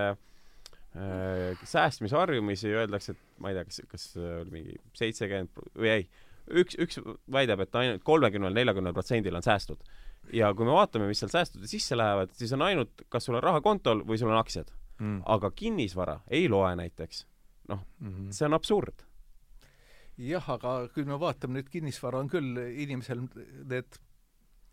äh, 0.95 1.61
säästmisharjumisi, 1.63 2.73
öeldakse, 2.75 3.11
et 3.15 3.39
ma 3.41 3.51
ei 3.51 3.57
tea, 3.59 3.65
kas, 3.69 3.81
kas 3.91 4.07
oli 4.17 4.51
mingi 4.53 4.75
seitsekümmend 4.97 5.63
või 5.77 5.93
ei, 5.95 6.07
üks, 6.61 6.77
üks 6.81 6.99
väidab, 7.31 7.63
et 7.65 7.75
ainult 7.79 8.03
kolmekümnel, 8.07 8.53
neljakümnel 8.55 8.95
protsendil 8.95 9.35
on 9.37 9.45
säästud. 9.45 9.83
ja 10.33 10.53
kui 10.53 10.65
me 10.65 10.75
vaatame, 10.75 11.07
mis 11.09 11.19
seal 11.19 11.31
säästude 11.33 11.67
sisse 11.67 11.97
lähevad, 11.97 12.33
siis 12.37 12.53
on 12.53 12.61
ainult, 12.61 13.03
kas 13.09 13.25
sul 13.25 13.35
on 13.35 13.43
raha 13.43 13.61
kontol 13.61 14.03
või 14.07 14.19
sul 14.21 14.29
on 14.29 14.39
aktsiad. 14.39 14.71
mm. 14.99 15.21
aga 15.25 15.51
kinnisvara 15.51 16.19
ei 16.29 16.49
loe 16.49 16.75
näiteks. 16.75 17.25
mm 17.67 17.77
-hmm. 18.01 18.31
see 18.31 18.45
on 18.45 18.53
absurd. 18.53 19.05
jah, 20.17 20.49
aga 20.49 20.87
kui 20.93 21.05
me 21.05 21.19
vaatame 21.19 21.59
nüüd 21.59 21.69
kinnisvara, 21.69 22.19
on 22.19 22.29
küll 22.29 22.57
inimesel 22.57 23.27
need, 23.65 23.99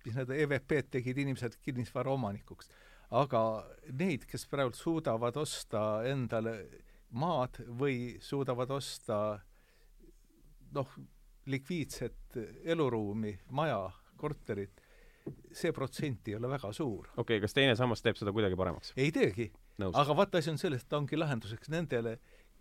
mis 0.04 0.14
need 0.14 0.30
EVP-d 0.30 0.90
tegid 0.90 1.18
inimesed 1.18 1.56
kinnisvara 1.62 2.10
omanikuks. 2.10 2.70
aga 3.10 3.64
neid, 3.92 4.24
kes 4.24 4.46
praegu 4.46 4.72
suudavad 4.72 5.36
osta 5.36 6.02
endale 6.04 6.68
maad 7.10 7.62
või 7.80 8.18
suudavad 8.20 8.70
osta 8.70 9.40
noh, 10.74 10.98
likviidset 11.48 12.38
eluruumi, 12.64 13.34
maja, 13.56 13.80
korterit, 14.20 14.82
see 15.52 15.72
protsent 15.76 16.28
ei 16.28 16.36
ole 16.38 16.50
väga 16.50 16.72
suur. 16.72 17.08
okei 17.16 17.22
okay,, 17.36 17.44
kas 17.44 17.56
teine 17.56 17.76
sammas 17.76 18.02
teeb 18.04 18.16
seda 18.20 18.32
kuidagi 18.32 18.56
paremaks? 18.56 18.92
ei 18.96 19.12
teegi, 19.14 19.50
aga 19.92 20.16
vaata, 20.16 20.42
asi 20.42 20.52
on 20.52 20.60
selles, 20.60 20.84
et 20.84 20.90
ta 20.90 21.00
ongi 21.00 21.18
lahenduseks 21.18 21.72
nendele, 21.72 22.18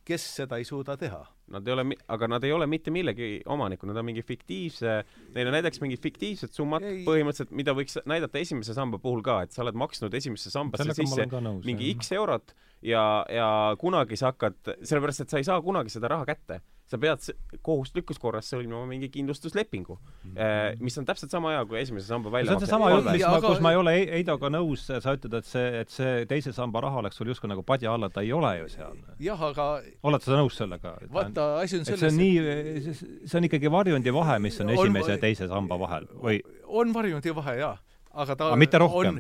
kes 0.08 0.24
seda 0.38 0.60
ei 0.60 0.66
suuda 0.68 0.96
teha. 1.00 1.20
Nad 1.52 1.68
ei 1.68 1.74
ole, 1.74 1.84
aga 2.12 2.30
nad 2.32 2.46
ei 2.48 2.54
ole 2.56 2.68
mitte 2.70 2.92
millegi 2.96 3.42
omanikud, 3.52 3.90
nad 3.90 4.00
on 4.00 4.08
mingi 4.08 4.24
fiktiivse, 4.24 4.94
neil 5.36 5.50
on 5.50 5.56
näiteks 5.58 5.82
mingid 5.84 6.02
fiktiivsed 6.04 6.56
summad 6.56 6.86
Ei. 6.88 7.02
põhimõtteliselt, 7.08 7.52
mida 7.56 7.76
võiks 7.76 8.00
näidata 8.08 8.40
esimese 8.40 8.76
samba 8.78 9.02
puhul 9.04 9.24
ka, 9.26 9.42
et 9.44 9.56
sa 9.56 9.66
oled 9.66 9.78
maksnud 9.80 10.16
esimesse 10.16 10.52
sambasse 10.54 10.96
sisse 10.96 11.28
nõus. 11.28 11.68
mingi 11.68 11.92
X 11.96 12.14
eurot 12.16 12.56
ja, 12.88 13.04
ja 13.32 13.50
kunagi 13.80 14.20
sa 14.20 14.32
hakkad, 14.32 14.60
sellepärast 14.80 15.26
et 15.26 15.34
sa 15.34 15.42
ei 15.42 15.48
saa 15.48 15.60
kunagi 15.64 15.92
seda 15.94 16.12
raha 16.14 16.28
kätte. 16.30 16.62
Sa 16.88 16.96
pead 16.98 17.20
kohustuslikus 17.68 18.16
korras 18.22 18.48
sõlmima 18.48 18.86
mingi 18.88 19.10
kindlustuslepingu 19.12 19.98
mm., 19.98 20.78
mis 20.80 20.96
on 21.02 21.06
täpselt 21.10 21.34
sama 21.34 21.52
hea 21.52 21.66
kui 21.68 21.82
esimese 21.82 22.08
samba 22.08 22.30
see 22.30 22.32
on 22.32 22.38
väljamakse. 22.38 22.66
seesama 22.66 22.92
jutt, 22.94 23.10
mis 23.12 23.24
Aga- 23.28 23.42
ma, 23.42 23.48
kus 23.52 23.60
ma 23.66 23.72
ei 23.74 23.80
ole 23.82 23.94
Ei- 23.98 24.06
Heidoga 24.14 24.48
nõus, 24.54 24.86
sa 24.88 25.16
ütled, 25.18 25.34
et 25.42 25.46
see, 25.50 25.66
et 25.82 25.90
see 25.92 26.26
teise 26.30 26.54
samba 26.56 26.80
raha 26.86 27.02
oleks 27.02 27.20
sul 27.20 27.28
justkui 27.28 27.50
nagu 27.52 27.64
padja 27.68 27.92
all, 27.92 28.08
ta 28.10 28.22
ei 28.24 28.32
ole 28.32 28.54
ju 28.62 28.70
seal. 28.78 28.96
jah, 29.20 29.42
aga 29.50 29.66
oled 30.04 30.22
sa 30.24 30.38
nõus 30.40 30.56
sellega? 30.62 30.94
vaata, 31.12 31.48
asi 31.66 31.76
on 31.76 31.84
et 31.84 31.88
see 31.92 31.98
selles, 31.98 32.14
on 32.14 32.22
nii, 32.24 32.94
see 33.28 33.38
on 33.42 33.50
ikkagi 33.50 33.72
varjundi 33.72 34.14
vahe, 34.16 34.40
mis 34.40 34.60
on 34.64 34.70
On- 34.72 34.78
esimese 34.78 35.12
ja 35.12 35.18
teise 35.18 35.48
samba 35.52 35.76
vahel 35.84 36.08
või 36.24 36.40
on 36.68 36.94
varjundi 36.96 37.36
vahe 37.36 37.58
jaa, 37.60 37.76
aga 38.14 38.36
ta 38.36 38.48
Aga 38.54 38.56
mitte 38.64 38.80
rohkem? 38.80 39.20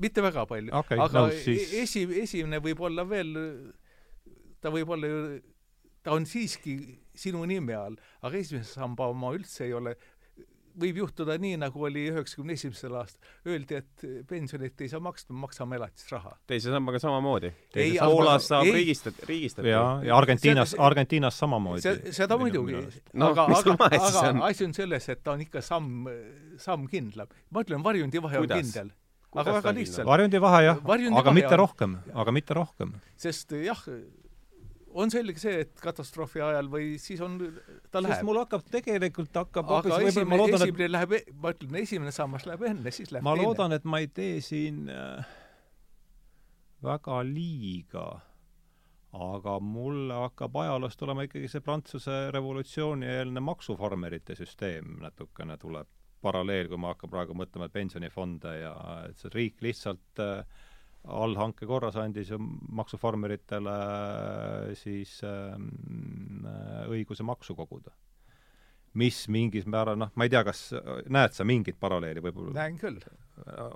mitte 0.00 0.20
väga 0.24 0.44
palju 0.48 0.72
Okei, 0.72 0.98
aga 1.00 1.24
nõus, 1.26 1.40
siis- 1.48 1.72
esi, 1.80 2.04
esimene 2.22 2.60
võib 2.60 2.80
olla 2.84 3.04
veel, 3.08 3.32
ta 4.60 4.68
võib 4.72 4.88
olla 4.92 5.06
ju, 5.08 5.40
ta 6.02 6.12
on 6.16 6.24
siiski 6.26 6.78
sinu 7.14 7.44
nime 7.48 7.74
all, 7.76 7.96
aga 8.22 8.36
esimese 8.40 8.72
samba 8.78 9.10
oma 9.12 9.34
üldse 9.36 9.66
ei 9.66 9.72
ole, 9.76 9.96
võib 10.80 10.96
juhtuda 11.02 11.34
nii, 11.42 11.56
nagu 11.60 11.82
oli 11.84 12.04
üheksakümne 12.12 12.54
esimesel 12.54 12.94
aastal, 12.96 13.32
öeldi, 13.50 13.74
et 13.82 14.04
pensionit 14.30 14.80
ei 14.80 14.88
saa 14.88 15.00
maksta, 15.02 15.34
maksame 15.36 15.76
elatisraha. 15.76 16.36
teise 16.48 16.70
sambaga 16.72 17.00
samamoodi. 17.02 17.50
Ei, 17.74 17.96
Poolas 17.98 18.46
saab 18.48 18.64
ei. 18.70 18.72
riigistat-, 18.78 19.18
riigistati. 19.28 19.68
ja, 19.68 19.82
ja 20.06 20.16
Argentiinas, 20.16 20.76
Argentiinas 20.78 21.36
samamoodi. 21.42 21.82
see, 21.84 22.12
seda 22.16 22.38
muidugi, 22.40 22.78
No, 23.12 23.32
aga, 23.34 23.48
aga, 23.50 23.76
aga 23.90 24.22
on? 24.30 24.42
asi 24.48 24.64
on 24.64 24.72
selles, 24.78 25.08
et 25.12 25.22
ta 25.26 25.34
on 25.34 25.42
ikka 25.44 25.60
samm, 25.60 26.06
samm 26.56 26.86
kindlam. 26.88 27.28
ma 27.50 27.66
ütlen, 27.66 27.82
varjundi 27.84 28.22
vahe 28.22 28.38
on 28.40 28.46
Kuidas? 28.46 28.62
kindel. 28.62 28.94
Kuidas 29.30 29.46
aga 29.46 29.58
väga 29.58 29.68
on 29.74 29.76
lihtsalt, 29.82 30.06
varjundi 30.08 30.40
vahe 30.42 30.62
jah, 30.64 30.78
aga 30.80 31.22
vahe 31.26 31.34
mitte 31.34 31.54
on- 31.54 31.60
rohkem, 31.66 31.98
aga 32.14 32.32
mitte 32.38 32.54
rohkem. 32.56 32.94
sest 33.16 33.52
jah, 33.66 33.84
on 34.94 35.10
selge 35.12 35.38
see, 35.42 35.60
et 35.64 35.82
katastroofi 35.82 36.42
ajal 36.44 36.70
või 36.72 36.94
siis 37.02 37.20
on, 37.24 37.36
ta 37.92 38.02
läheb. 38.02 38.24
mul 38.26 38.40
hakkab 38.42 38.64
tegelikult 38.72 39.36
hakkab 39.42 39.70
aga 39.78 39.92
ma 39.92 40.00
esimene, 40.08 40.38
loodan, 40.40 40.56
et 40.56 40.66
esimene 40.66 40.88
läheb, 40.94 41.14
ma 41.42 41.52
ütlen, 41.54 41.76
esimene 41.82 42.14
sammas 42.14 42.46
läheb 42.48 42.64
enne, 42.70 42.94
siis 42.94 43.12
läheb 43.14 43.26
ma 43.26 43.36
teine. 43.36 43.46
loodan, 43.46 43.76
et 43.76 43.86
ma 43.86 44.00
ei 44.02 44.10
tee 44.14 44.40
siin 44.44 44.88
äh, 44.92 45.36
väga 46.84 47.20
liiga, 47.26 48.08
aga 49.16 49.56
mulle 49.62 50.18
hakkab 50.24 50.58
ajaloost 50.64 50.98
tulema 51.00 51.26
ikkagi 51.26 51.50
see 51.50 51.64
Prantsuse 51.66 52.18
revolutsioonieelne 52.34 53.42
maksufarmerite 53.42 54.38
süsteem 54.38 54.98
natukene 55.02 55.58
tuleb 55.60 55.90
paralleel, 56.20 56.68
kui 56.68 56.80
ma 56.80 56.92
hakkan 56.94 57.10
praegu 57.10 57.34
mõtlema 57.38 57.70
pensionifonde 57.72 58.56
ja 58.60 58.74
et 59.08 59.22
see 59.22 59.32
riik 59.34 59.62
lihtsalt 59.64 60.22
äh, 60.22 60.66
allhanke 61.08 61.66
korras 61.66 61.96
andis 61.96 62.30
ju 62.30 62.38
maksufarmeritele 62.76 63.72
äh, 63.72 64.74
siis 64.78 65.20
ähm, 65.24 65.70
äh, 66.44 66.86
õiguse 66.92 67.24
maksu 67.26 67.56
koguda. 67.56 67.92
mis 68.92 69.28
mingis 69.30 69.68
määral, 69.70 69.94
noh, 69.94 70.08
ma 70.18 70.26
ei 70.26 70.30
tea, 70.32 70.40
kas 70.42 70.72
näed 71.14 71.34
sa 71.36 71.44
mingit 71.46 71.76
paralleeli 71.80 72.20
võib-olla? 72.24 72.52
näen 72.56 72.78
küll. 72.78 72.98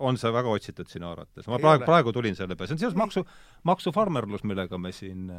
on 0.02 0.18
see 0.18 0.32
väga 0.34 0.50
otsitud 0.50 0.90
sinu 0.90 1.08
arvates? 1.12 1.46
ma 1.46 1.56
Ei 1.56 1.64
praegu, 1.64 1.86
praegu 1.86 2.12
tulin 2.12 2.36
selle 2.36 2.56
peale, 2.58 2.68
see 2.68 2.76
on 2.76 2.82
seoses 2.82 2.98
maksu, 2.98 3.24
maksufarmerlus, 3.62 4.44
millega 4.44 4.78
me 4.78 4.92
siin, 4.92 5.30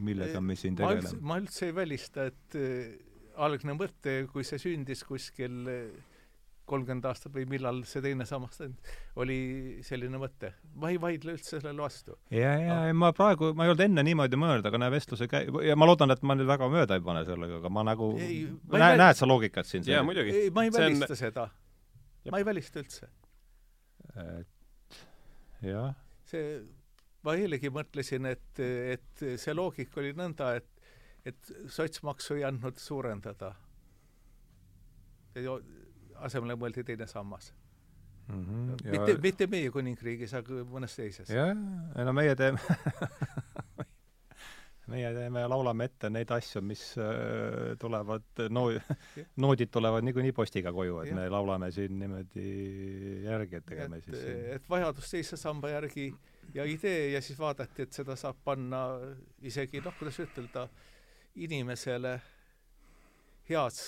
millega 0.00 0.40
me 0.40 0.56
siin 0.56 0.80
tegeleme. 0.80 1.20
ma 1.20 1.38
üldse 1.42 1.68
ei 1.68 1.76
välista, 1.76 2.26
et 2.32 2.58
äh, 2.58 2.96
algne 3.36 3.76
mõte, 3.78 4.24
kui 4.32 4.48
see 4.48 4.58
sündis 4.58 5.04
kuskil 5.06 5.68
kolmkümmend 6.70 7.06
aastat 7.10 7.34
või 7.34 7.44
millal 7.50 7.82
see 7.88 8.02
teine 8.04 8.24
sammas 8.28 8.60
on, 8.64 8.76
oli 9.22 9.36
selline 9.86 10.20
mõte. 10.22 10.52
ma 10.78 10.90
ei 10.94 11.00
vaidle 11.02 11.34
üldse 11.36 11.56
sellele 11.58 11.82
vastu. 11.82 12.14
ja, 12.34 12.52
ja, 12.62 12.76
ja 12.90 12.94
ma 12.94 13.10
praegu, 13.16 13.52
ma 13.58 13.66
ei 13.66 13.72
olnud 13.74 13.84
enne 13.88 14.04
niimoodi 14.06 14.38
mõelnud, 14.40 14.66
aga 14.70 14.80
näe, 14.84 14.94
vestluse 14.94 15.26
käi-, 15.30 15.48
ja 15.66 15.76
ma 15.78 15.88
loodan, 15.90 16.14
et 16.14 16.22
ma 16.22 16.36
nüüd 16.38 16.48
väga 16.50 16.68
mööda 16.72 16.98
ei 16.98 17.04
pane 17.10 17.24
sellega, 17.28 17.58
aga 17.62 17.72
ma 17.76 17.84
nagu 17.90 18.12
Ei, 18.18 18.44
ma 18.70 18.78
näe, 18.78 18.94
väl- 18.94 19.02
näed 19.04 19.18
sa 19.20 19.28
loogikat 19.30 19.66
siin? 19.68 19.84
jaa, 19.90 20.02
muidugi. 20.06 20.30
ei, 20.44 20.50
ma 20.54 20.64
ei 20.66 20.70
See 20.72 20.84
on- 20.84 20.92
välista 20.92 21.16
seda. 21.18 21.48
ma 22.30 22.38
ei 22.42 22.44
välista 22.46 22.80
üldse. 22.84 23.08
et 24.20 25.00
jah, 25.62 25.94
see, 26.30 26.60
ma 27.26 27.34
eilegi 27.36 27.68
mõtlesin, 27.72 28.26
et, 28.30 28.60
et 28.96 29.24
see 29.40 29.52
loogika 29.54 30.00
oli 30.00 30.12
nõnda, 30.16 30.54
et, 30.56 30.68
et 31.28 31.50
sotsmaksu 31.68 32.38
ei 32.38 32.44
andnud 32.48 32.78
suurendada. 32.80 33.50
Asemele 36.26 36.56
mõeldi 36.60 36.84
teine 36.86 37.06
sammas 37.10 37.52
mm. 38.28 38.44
-hmm. 38.44 38.76
ja... 38.84 38.90
mitte, 38.90 39.18
mitte 39.22 39.46
meie 39.46 39.70
kuningriigis, 39.70 40.34
aga 40.34 40.64
mõnes 40.64 40.96
teises. 40.96 41.30
jah, 41.30 41.54
ei 41.96 42.08
no 42.08 42.12
meie 42.16 42.36
teeme 42.36 42.60
meie 44.90 45.12
teeme 45.14 45.44
ja 45.44 45.48
laulame 45.50 45.86
ette 45.86 46.10
neid 46.10 46.30
asju, 46.34 46.62
mis 46.66 46.82
äh, 46.98 47.76
tulevad, 47.80 48.42
no 48.50 48.66
noodid 49.42 49.70
tulevad 49.72 50.04
niikuinii 50.06 50.32
postiga 50.36 50.72
koju, 50.74 50.98
et 51.04 51.10
Jah. 51.12 51.18
me 51.20 51.28
laulame 51.30 51.70
siin 51.74 51.98
niimoodi 52.00 52.46
järgi, 53.26 53.60
et 53.60 53.66
tegeme 53.66 54.00
et, 54.00 54.04
siis 54.08 54.24
siin. 54.24 54.44
et 54.56 54.68
vajadus 54.70 55.12
teise 55.14 55.38
samba 55.40 55.70
järgi 55.76 56.10
ja 56.54 56.66
idee 56.66 57.10
ja 57.14 57.22
siis 57.22 57.38
vaadati, 57.38 57.86
et 57.86 58.00
seda 58.00 58.16
saab 58.18 58.42
panna 58.44 58.84
isegi 59.46 59.82
noh, 59.84 59.94
kuidas 59.98 60.18
ütelda, 60.24 60.66
inimesele 61.38 62.16
head 63.50 63.78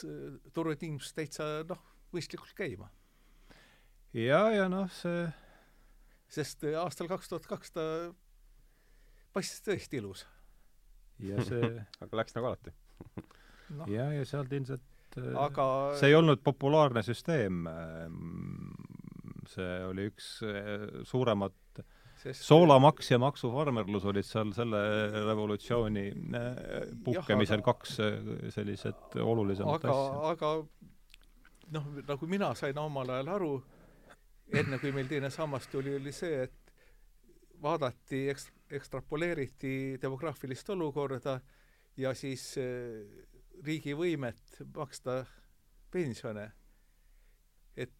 turutingimused 0.55 1.19
täitsa 1.19 1.49
noh, 1.69 1.83
mõistlikult 2.15 2.55
käima. 2.57 2.91
ja, 4.13 4.45
ja 4.55 4.69
noh, 4.73 4.91
see 4.93 5.27
sest 6.33 6.65
aastal 6.81 7.11
kaks 7.11 7.29
tuhat 7.29 7.49
kaks 7.51 7.75
ta 7.77 7.85
paistis 9.37 9.65
tõesti 9.67 10.01
ilus. 10.01 10.27
ja 11.23 11.43
see 11.49 11.75
aga 12.05 12.23
läks 12.23 12.37
nagu 12.39 12.53
alati. 12.53 12.75
noh, 13.79 13.89
ja, 13.91 14.11
ja 14.17 14.25
sealt 14.29 14.53
ilmselt 14.53 15.19
äh, 15.19 15.33
aga 15.47 15.67
see 16.01 16.13
ei 16.13 16.19
olnud 16.19 16.45
populaarne 16.45 17.05
süsteem. 17.07 17.67
see 19.53 19.73
oli 19.89 20.07
üks 20.13 20.39
äh, 20.47 21.03
suuremat 21.09 21.59
sest 22.23 22.45
soolamaks 22.47 23.11
ja 23.11 23.19
maksufarmerlus 23.23 24.05
olid 24.11 24.27
seal 24.27 24.53
selle 24.55 24.81
revolutsiooni 25.27 26.05
äh, 26.39 26.53
puhkemisel 27.05 27.61
aga- 27.61 27.73
kaks 27.73 27.99
äh, 28.05 28.31
sellised 28.55 29.19
olulisemat 29.19 29.83
aga, 29.83 29.97
asja. 29.97 30.33
aga 30.33 30.53
noh, 31.73 31.89
nagu 32.09 32.29
mina 32.29 32.53
sain 32.59 32.79
omal 32.79 33.11
ajal 33.17 33.31
aru, 33.37 33.53
enne 34.53 34.79
kui 34.83 34.93
meil 34.93 35.09
teine 35.11 35.31
sammas 35.33 35.69
tuli, 35.73 35.95
oli 35.97 36.13
see, 36.13 36.43
et 36.47 36.73
vaadati, 37.63 38.27
eks-, 38.33 38.51
ekstrapoleeriti 38.71 39.99
demograafilist 40.03 40.71
olukorda 40.75 41.39
ja 41.97 42.15
siis 42.19 42.45
eh, 42.61 43.05
riigi 43.65 43.95
võimet 43.97 44.61
maksta 44.75 45.23
pensione. 45.93 46.51
et 47.77 47.93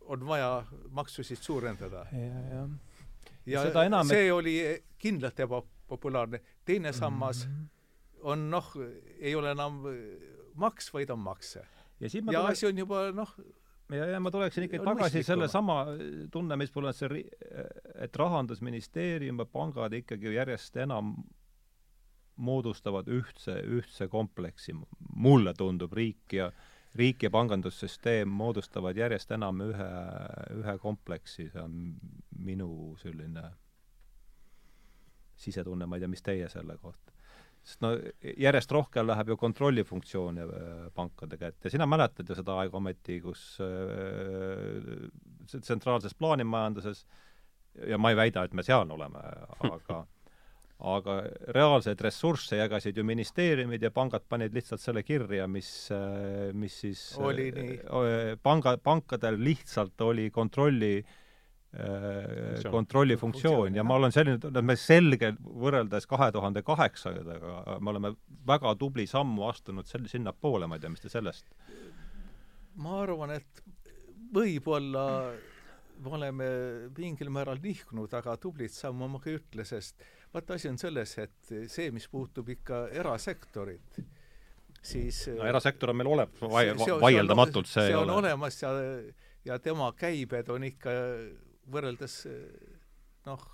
on 0.00 0.26
vaja 0.26 0.64
maksusid 0.90 1.38
suurendada. 1.42 2.06
ja, 2.12 2.68
ja 3.46 3.62
Seda 3.68 3.84
enam, 3.84 4.08
see 4.08 4.32
oli 4.32 4.58
kindlalt 4.98 5.40
ebapopulaarne. 5.40 6.40
teine 6.64 6.92
sammas 6.92 7.46
mm 7.46 7.52
-hmm. 7.52 8.20
on 8.20 8.50
noh, 8.50 8.72
ei 9.18 9.34
ole 9.34 9.50
enam 9.50 9.82
maks, 10.54 10.92
vaid 10.94 11.10
on 11.10 11.18
makse. 11.18 11.66
Ja, 12.00 12.08
ja 12.08 12.22
tule... 12.22 12.50
asi 12.50 12.66
on 12.66 12.78
juba 12.78 13.06
noh, 13.12 13.32
ja, 13.90 14.06
ja 14.12 14.20
ma 14.20 14.30
tuleksin 14.30 14.66
ikkagi 14.66 14.84
tagasi 14.84 15.22
sellesama 15.22 15.80
tunne, 16.32 16.56
mis 16.56 16.74
mul 16.74 16.90
on 16.90 16.96
see, 16.96 17.24
et 17.94 18.16
Rahandusministeerium 18.16 19.42
ja 19.42 19.48
pangad 19.50 19.96
ikkagi 19.96 20.34
järjest 20.34 20.76
enam 20.84 21.16
moodustavad 22.36 23.08
ühtse, 23.08 23.60
ühtse 23.78 24.08
kompleksi. 24.12 24.74
mulle 25.16 25.54
tundub, 25.54 25.92
riik 25.92 26.32
ja 26.32 26.50
riik 26.96 27.22
ja 27.22 27.30
pangandussüsteem 27.30 28.28
moodustavad 28.28 28.96
järjest 28.96 29.30
enam 29.36 29.60
ühe, 29.60 29.88
ühe 30.56 30.78
kompleksi, 30.80 31.50
see 31.52 31.62
on 31.62 31.96
minu 32.38 32.96
selline 33.00 33.50
sisetunne, 35.36 35.86
ma 35.86 35.96
ei 35.96 36.04
tea, 36.04 36.08
mis 36.08 36.24
teie 36.24 36.48
selle 36.48 36.78
kohta 36.80 37.15
sest 37.66 37.82
no 37.82 37.92
järjest 38.22 38.72
rohkem 38.74 39.08
läheb 39.08 39.32
ju 39.32 39.36
kontrollifunktsioone 39.40 40.46
äh, 40.46 40.74
pankade 40.94 41.38
kätte 41.40 41.66
ja 41.66 41.74
sina 41.74 41.86
mäletad 41.90 42.28
ju 42.30 42.36
seda 42.38 42.60
aega 42.62 42.78
ometi, 42.78 43.20
kus 43.24 43.56
äh, 43.64 45.08
tsentraalses 45.56 46.14
plaanimajanduses 46.14 47.04
ja 47.90 47.98
ma 47.98 48.12
ei 48.12 48.18
väida, 48.18 48.46
et 48.46 48.54
me 48.54 48.64
seal 48.66 48.90
oleme, 48.94 49.22
aga 49.66 50.04
aga 50.96 51.12
reaalseid 51.56 52.00
ressursse 52.04 52.58
jagasid 52.58 52.98
ju 53.00 53.04
ministeeriumid 53.08 53.82
ja 53.82 53.90
pangad 53.90 54.26
panid 54.28 54.52
lihtsalt 54.52 54.82
selle 54.82 55.02
kirja, 55.02 55.46
mis, 55.48 55.70
äh, 55.94 56.52
mis 56.54 56.80
siis 56.84 57.06
oli 57.18 57.50
nii. 57.56 57.78
panga, 58.44 58.76
pankadel 58.78 59.40
lihtsalt 59.40 60.00
oli 60.04 60.28
kontrolli 60.30 60.98
äh, 61.00 61.22
kontrollifunktsioon 62.70 63.74
ja 63.76 63.84
ma 63.84 63.96
olen 64.00 64.14
selline, 64.14 64.62
me 64.62 64.76
selgelt 64.80 65.40
võrreldes 65.44 66.08
kahe 66.08 66.30
tuhande 66.32 66.62
kaheksandaga, 66.66 67.78
me 67.80 67.92
oleme 67.92 68.12
väga 68.48 68.74
tubli 68.80 69.06
sammu 69.10 69.48
astunud 69.50 69.88
selle, 69.88 70.08
sinnapoole, 70.08 70.68
ma 70.68 70.78
ei 70.78 70.84
tea, 70.84 70.92
mis 70.92 71.04
te 71.04 71.12
sellest? 71.12 71.48
ma 72.80 72.98
arvan, 73.02 73.32
et 73.38 73.62
võib-olla 74.36 75.06
me 75.96 76.12
oleme 76.12 76.48
mingil 76.96 77.30
määral 77.32 77.60
nihkunud, 77.62 78.12
aga 78.18 78.36
tublit 78.40 78.74
sammu 78.74 79.08
ma 79.08 79.20
ka 79.22 79.32
ei 79.32 79.38
ütle, 79.38 79.64
sest 79.68 80.04
vaata, 80.34 80.58
asi 80.58 80.68
on 80.68 80.76
selles, 80.80 81.16
et 81.22 81.54
see, 81.72 81.88
mis 81.94 82.08
puutub 82.12 82.48
ikka 82.52 82.86
erasektorit, 82.92 84.00
siis 84.84 85.24
no 85.36 85.48
erasektor 85.48 85.92
on 85.92 86.00
meil 86.00 86.12
olemas, 86.18 86.42
vaieldamatult 87.00 87.68
see, 87.68 87.80
see, 87.80 87.92
see 87.92 87.96
on 87.96 88.12
ole. 88.12 88.20
olemas 88.24 88.60
ja 88.62 88.74
ja 89.46 89.58
tema 89.62 89.92
käibed 89.96 90.48
on 90.50 90.64
ikka 90.66 90.90
võrreldes 91.72 92.16
noh, 93.26 93.44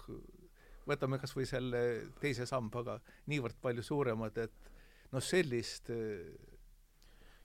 võtame 0.89 1.19
kas 1.23 1.35
või 1.37 1.47
selle 1.49 1.83
teise 2.21 2.47
sambaga 2.49 2.99
niivõrd 3.31 3.59
palju 3.63 3.85
suuremad, 3.87 4.39
et 4.43 4.73
noh, 5.15 5.23
sellist 5.23 5.91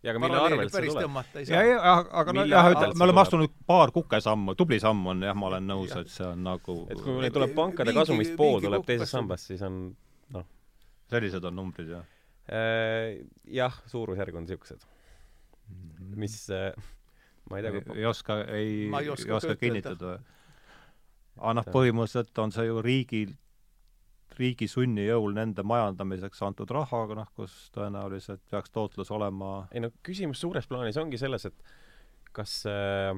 ja 0.04 0.12
aga 0.14 0.22
mille 0.22 0.42
arvelt 0.42 0.74
see 0.74 0.90
tuleb? 0.90 1.16
ja, 1.48 1.62
ja 1.64 1.94
aga 2.22 2.36
no 2.36 2.46
jah, 2.50 2.72
ütleme, 2.74 2.98
me 2.98 3.08
oleme 3.08 3.24
astunud 3.24 3.56
paar 3.70 3.94
kukesammu, 3.96 4.58
tubli 4.60 4.82
samm 4.84 5.14
on 5.14 5.24
jah, 5.26 5.38
ma 5.38 5.50
olen 5.54 5.72
nõus, 5.72 5.96
et 6.00 6.12
see 6.12 6.28
on 6.28 6.44
nagu 6.48 6.82
et 6.92 7.00
kui 7.02 7.18
meil 7.22 7.34
tuleb 7.34 7.56
pankade 7.58 7.96
kasumist 7.98 8.36
pool 8.40 8.62
tuleb 8.66 8.86
teisest 8.88 9.16
sambast, 9.16 9.52
siis 9.54 9.64
on 9.66 9.82
noh 10.36 10.46
sellised 11.12 11.48
on 11.48 11.58
numbrid, 11.58 11.92
jah? 11.92 12.06
Äh, 12.48 13.18
jah, 13.52 13.76
suurusjärg 13.92 14.36
on 14.40 14.48
niisugused. 14.48 14.86
Mhm. 15.68 16.14
mis 16.16 16.36
äh, 16.50 16.72
ma 17.50 17.58
ei 17.58 17.66
tea, 17.66 17.82
kui 17.84 18.00
ei 18.00 18.06
oska, 18.08 18.38
ei, 18.56 18.70
ei 18.88 19.10
oska, 19.12 19.36
oska 19.36 19.56
kinnitada? 19.60 20.18
Aga 21.38 21.54
noh, 21.60 21.68
põhimõtteliselt 21.74 22.42
on 22.44 22.54
see 22.56 22.68
ju 22.68 22.82
riigil, 22.86 23.36
riigi 24.38 24.68
sunni 24.70 25.08
jõul 25.08 25.34
nende 25.38 25.64
majandamiseks 25.66 26.44
antud 26.46 26.70
raha, 26.74 27.04
aga 27.08 27.22
noh, 27.22 27.32
kus 27.38 27.56
tõenäoliselt 27.76 28.44
peaks 28.52 28.74
tootlus 28.74 29.10
olema 29.16 29.68
ei 29.72 29.82
no 29.82 29.90
küsimus 30.06 30.44
suures 30.44 30.68
plaanis 30.70 31.00
ongi 31.02 31.18
selles, 31.18 31.48
et 31.50 31.74
kas 32.38 32.60
äh, 32.70 33.16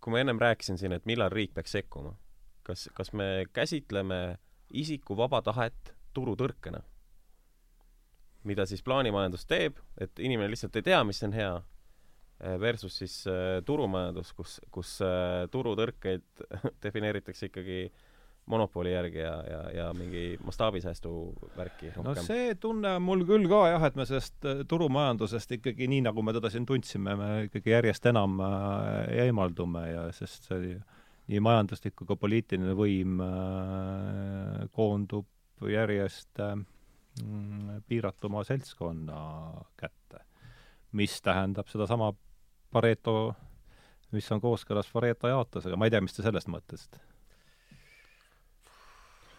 kui 0.00 0.14
ma 0.14 0.22
ennem 0.22 0.38
rääkisin 0.38 0.78
siin, 0.78 0.94
et 0.94 1.06
millal 1.06 1.32
riik 1.34 1.54
peaks 1.56 1.74
sekkuma, 1.74 2.14
kas, 2.62 2.88
kas 2.94 3.12
me 3.12 3.46
käsitleme 3.52 4.38
isiku 4.70 5.16
vaba 5.16 5.42
tahet 5.42 5.94
turutõrkena? 6.14 6.84
mida 8.48 8.64
siis 8.70 8.80
plaanimajandus 8.86 9.44
teeb, 9.50 9.80
et 10.00 10.20
inimene 10.22 10.48
lihtsalt 10.48 10.76
ei 10.78 10.84
tea, 10.86 11.00
mis 11.04 11.18
on 11.26 11.34
hea, 11.36 11.50
versus 12.60 12.98
siis 13.00 13.14
äh, 13.26 13.58
turumajandus, 13.66 14.32
kus, 14.32 14.58
kus 14.70 14.98
äh, 15.02 15.46
turutõrkeid 15.50 16.44
defineeritakse 16.84 17.48
ikkagi 17.50 17.88
monopoli 18.48 18.92
järgi 18.94 19.18
ja, 19.20 19.32
ja, 19.44 19.62
ja 19.76 19.86
mingi 19.92 20.38
mastaabisäästu 20.44 21.10
värki 21.56 21.90
rohkem. 21.96 22.06
no 22.06 22.14
see 22.24 22.54
tunne 22.60 22.94
on 22.96 23.04
mul 23.04 23.24
küll 23.28 23.48
ka 23.50 23.64
jah, 23.74 23.84
et 23.90 23.98
me 23.98 24.06
sellest 24.08 24.46
turumajandusest 24.70 25.58
ikkagi 25.58 25.88
nii, 25.92 26.06
nagu 26.06 26.24
me 26.24 26.32
teda 26.36 26.50
siin 26.52 26.66
tundsime, 26.68 27.16
me 27.18 27.28
ikkagi 27.48 27.74
järjest 27.74 28.08
enam 28.08 28.38
äh, 28.40 29.26
eemaldume 29.26 29.84
ja 29.90 30.06
sest 30.16 30.48
see 30.48 30.78
nii 31.28 31.42
majanduslik 31.44 31.96
kui 31.98 32.08
ka 32.08 32.16
poliitiline 32.16 32.72
võim 32.78 33.20
äh, 33.20 34.64
koondub 34.72 35.28
järjest 35.68 36.40
äh, 36.40 36.56
piiratuma 37.88 38.44
seltskonna 38.46 39.20
kätte. 39.76 40.24
mis 40.92 41.20
tähendab 41.20 41.68
sedasama 41.68 42.14
Pareto, 42.72 43.34
mis 44.12 44.28
on 44.32 44.40
kooskõlas 44.42 44.90
Pareto 44.92 45.30
jaotusega, 45.30 45.76
ma 45.76 45.88
ei 45.88 45.94
tea, 45.94 46.02
mis 46.04 46.16
te 46.16 46.24
sellest 46.26 46.50
mõtlesite? 46.52 47.00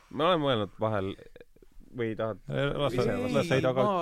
ma 0.10 0.32
olen 0.32 0.42
mõelnud 0.42 0.78
vahel 0.82 1.12
või 2.00 2.16
tahad 2.18 2.40
las 2.50 2.96
sa, 2.98 3.18
las 3.30 3.46
sa 3.46 3.58
heida 3.58 3.74
ka 3.78 3.84
ma... 3.86 3.98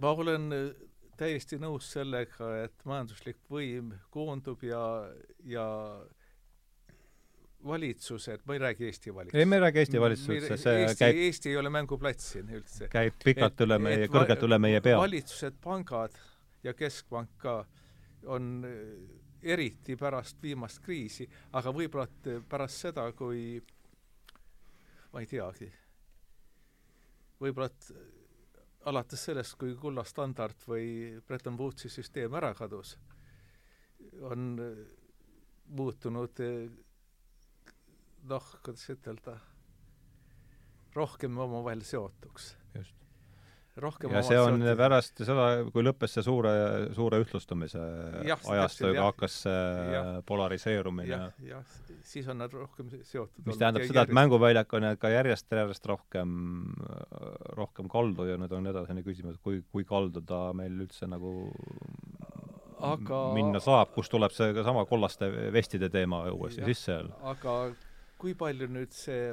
ma 0.00 0.12
olen 0.14 0.48
täiesti 1.18 1.58
nõus 1.58 1.90
sellega, 1.92 2.50
et 2.64 2.86
majanduslik 2.86 3.40
võim 3.50 3.90
koondub 4.14 4.62
ja, 4.64 4.82
ja 5.44 5.66
valitsused, 7.66 8.40
ma 8.44 8.54
ei 8.54 8.58
räägi 8.58 8.84
Eesti 8.84 9.14
valitsusest. 9.14 9.40
ei, 9.40 9.46
me 9.46 9.56
ei 9.56 9.60
räägi 9.60 9.78
Eesti 9.78 10.00
valitsusest, 10.00 10.62
see 10.62 10.82
Eesti, 10.82 10.98
käib 10.98 11.16
Eesti 11.16 11.50
ei 11.50 11.56
ole 11.56 11.70
mänguplatss 11.70 12.32
siin 12.32 12.50
üldse. 12.54 12.88
käib 12.88 13.16
pikalt 13.24 13.56
et, 13.56 13.64
üle 13.66 13.78
meie, 13.82 14.06
kõrgelt 14.12 14.44
üle 14.46 14.58
meie 14.62 14.80
pea. 14.80 14.98
valitsused, 14.98 15.58
pangad 15.64 16.14
ja 16.62 16.74
keskpank 16.74 17.34
ka 17.42 17.56
on 18.26 18.62
eh, 18.68 19.52
eriti 19.52 19.96
pärast 19.96 20.42
viimast 20.42 20.82
kriisi, 20.84 21.28
aga 21.52 21.72
võib-olla 21.74 22.06
pärast 22.48 22.86
seda, 22.86 23.10
kui 23.12 23.58
ma 25.12 25.22
ei 25.22 25.26
teagi, 25.26 25.70
võib-olla 27.40 27.70
alates 28.88 29.24
sellest, 29.30 29.58
kui 29.58 29.74
kulla 29.76 30.04
standard 30.06 30.62
või 30.68 31.18
Bretton 31.26 31.58
Woodsi 31.58 31.90
süsteem 31.90 32.34
ära 32.38 32.54
kadus, 32.54 32.96
on 34.22 34.54
muutunud 35.68 36.40
noh, 38.28 38.54
kuidas 38.64 38.86
ütelda, 38.92 39.38
rohkem 40.96 41.38
omavahel 41.38 41.82
seotuks. 41.86 42.54
just. 42.74 42.94
ja 44.10 44.22
see 44.26 44.38
on 44.40 44.58
seotud. 44.58 44.78
pärast 44.80 45.22
seda, 45.22 45.44
kui 45.72 45.84
lõppes 45.86 46.16
see 46.16 46.24
suure, 46.26 46.52
suure 46.96 47.20
ühtlustumise 47.22 47.82
ajastuga, 48.26 49.04
hakkas 49.06 49.42
see 49.44 49.60
ja. 49.94 50.02
polariseerumine. 50.26 51.08
jah, 51.12 51.28
jah, 51.46 51.76
siis 52.02 52.28
on 52.28 52.42
nad 52.42 52.52
rohkem 52.52 52.90
seotud. 52.90 53.44
mis 53.46 53.60
tähendab 53.60 53.86
seda, 53.86 54.06
et 54.08 54.14
mänguväljak 54.18 54.74
on 54.78 54.90
ka 54.98 55.12
järjest, 55.14 55.46
järjest 55.52 55.86
rohkem, 55.86 56.32
rohkem 57.58 57.90
kaldu 57.92 58.26
ja 58.30 58.38
nüüd 58.40 58.56
on 58.58 58.72
edasine 58.72 59.06
küsimus, 59.06 59.38
kui, 59.42 59.62
kui 59.70 59.86
kaldu 59.88 60.24
ta 60.26 60.48
meil 60.58 60.74
üldse 60.86 61.06
nagu 61.10 61.36
aga 62.78 63.20
minna 63.34 63.60
saab, 63.62 63.92
kust 63.94 64.12
tuleb 64.12 64.34
see 64.34 64.52
ka 64.56 64.64
sama 64.66 64.84
kollaste 64.88 65.28
vestide 65.54 65.90
teema 65.92 66.24
uuesti 66.32 66.64
sisse 66.66 66.92
jälle. 66.92 67.14
aga 67.22 67.58
kui 68.18 68.34
palju 68.38 68.68
nüüd 68.70 68.94
see 68.94 69.32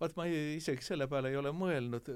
vaat 0.00 0.16
ma 0.16 0.26
ei, 0.28 0.56
isegi 0.56 0.84
selle 0.84 1.08
peale 1.10 1.32
ei 1.32 1.38
ole 1.40 1.52
mõelnud, 1.52 2.08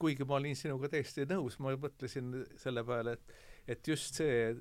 kuigi 0.00 0.26
ma 0.28 0.38
olin 0.38 0.56
sinuga 0.58 0.90
täiesti 0.92 1.26
nõus, 1.30 1.58
ma 1.62 1.74
mõtlesin 1.80 2.44
selle 2.60 2.84
peale, 2.86 3.18
et 3.18 3.34
et 3.74 3.88
just 3.88 4.18
see 4.20 4.52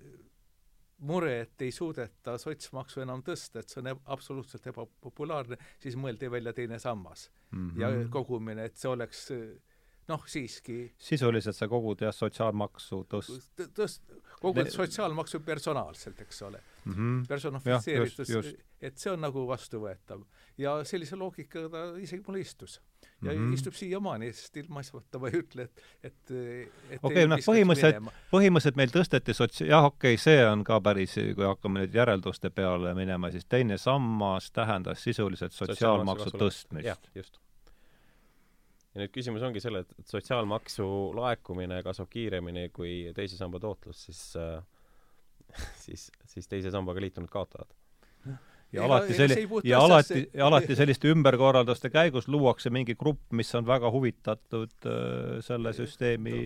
mure, 1.04 1.34
et 1.44 1.62
ei 1.66 1.74
suudeta 1.76 2.38
sotsmaksu 2.40 3.04
enam 3.04 3.24
tõsta, 3.26 3.60
et 3.60 3.70
see 3.74 3.82
on 3.82 3.92
eb 3.92 4.02
absoluutselt 4.16 4.70
ebapopulaarne, 4.72 5.58
siis 5.84 5.98
mõeldi 6.00 6.30
välja 6.32 6.54
teine 6.56 6.80
sammas 6.80 7.28
mm 7.52 7.70
-hmm. 7.70 7.82
ja 7.82 8.10
kogumine, 8.10 8.66
et 8.66 8.78
see 8.80 8.90
oleks 8.90 9.28
noh, 10.08 10.24
siiski 10.28 10.94
sisuliselt 10.98 11.56
sa 11.56 11.68
kogud 11.68 12.02
jah, 12.02 12.16
sotsiaalmaksu 12.16 13.04
tõst-? 13.12 13.68
tõst-, 13.76 14.16
kogu 14.44 14.66
sotsiaalmaksu 14.70 15.40
personaalselt, 15.46 16.22
eks 16.22 16.42
ole 16.42 16.62
mm 16.86 16.94
-hmm. 16.94 17.28
personifitseeritud, 17.28 18.54
et 18.82 18.98
see 18.98 19.12
on 19.12 19.22
nagu 19.24 19.46
vastuvõetav. 19.48 20.24
ja 20.58 20.84
sellise 20.84 21.16
loogikaga 21.16 21.70
ta 21.70 21.84
isegi 21.98 22.24
mulle 22.28 22.40
istus 22.40 22.82
ja 23.22 23.32
mm 23.32 23.38
-hmm. 23.38 23.54
istub 23.54 23.74
siiamaani, 23.74 24.34
sest 24.34 24.58
ilmaasjata 24.58 25.20
ma 25.20 25.28
ei 25.28 25.40
ütle, 25.40 25.64
et, 25.64 25.84
et, 26.04 26.32
et 26.32 27.00
okei 27.04 27.24
okay,, 27.24 27.28
noh, 27.28 27.40
põhimõtteliselt, 27.48 28.12
põhimõtteliselt 28.32 28.76
meil 28.82 28.94
tõsteti 28.98 29.38
sots-, 29.38 29.64
jah, 29.68 29.86
okei 29.86 30.14
okay,, 30.14 30.24
see 30.26 30.46
on 30.48 30.64
ka 30.64 30.82
päris, 30.82 31.16
kui 31.36 31.48
hakkame 31.48 31.86
nüüd 31.86 31.96
järelduste 31.96 32.50
peale 32.50 32.94
minema, 32.94 33.32
siis 33.32 33.46
teine 33.46 33.78
sammas 33.78 34.52
tähendas 34.52 35.04
sisuliselt 35.04 35.54
sotsiaalmaksu 35.54 36.38
tõstmist. 36.38 37.10
just 37.16 37.43
ja 38.94 39.02
nüüd 39.02 39.14
küsimus 39.14 39.44
ongi 39.46 39.62
selle, 39.64 39.84
et 39.84 40.10
sotsiaalmaksu 40.10 40.86
laekumine 41.18 41.82
kasvab 41.86 42.12
kiiremini 42.14 42.70
kui 42.76 43.12
teise 43.18 43.40
samba 43.40 43.62
tootlus, 43.64 44.06
siis 44.08 44.22
äh, 44.40 44.62
siis, 45.86 46.10
siis 46.30 46.50
teise 46.50 46.72
sambaga 46.74 47.02
liitunud 47.02 47.32
kaotavad. 47.34 47.74
ja 48.74 48.86
alati 48.86 49.14
selli-, 49.14 49.46
ja 49.70 49.80
alati, 49.86 50.24
ja 50.34 50.48
alati 50.48 50.76
selliste 50.78 51.12
ümberkorralduste 51.14 51.92
käigus 51.94 52.28
luuakse 52.32 52.72
mingi 52.74 52.96
grupp, 52.98 53.22
mis 53.38 53.54
on 53.58 53.68
väga 53.68 53.92
huvitatud 53.94 54.90
äh, 54.90 55.42
selle 55.46 55.74
süsteemi 55.78 56.38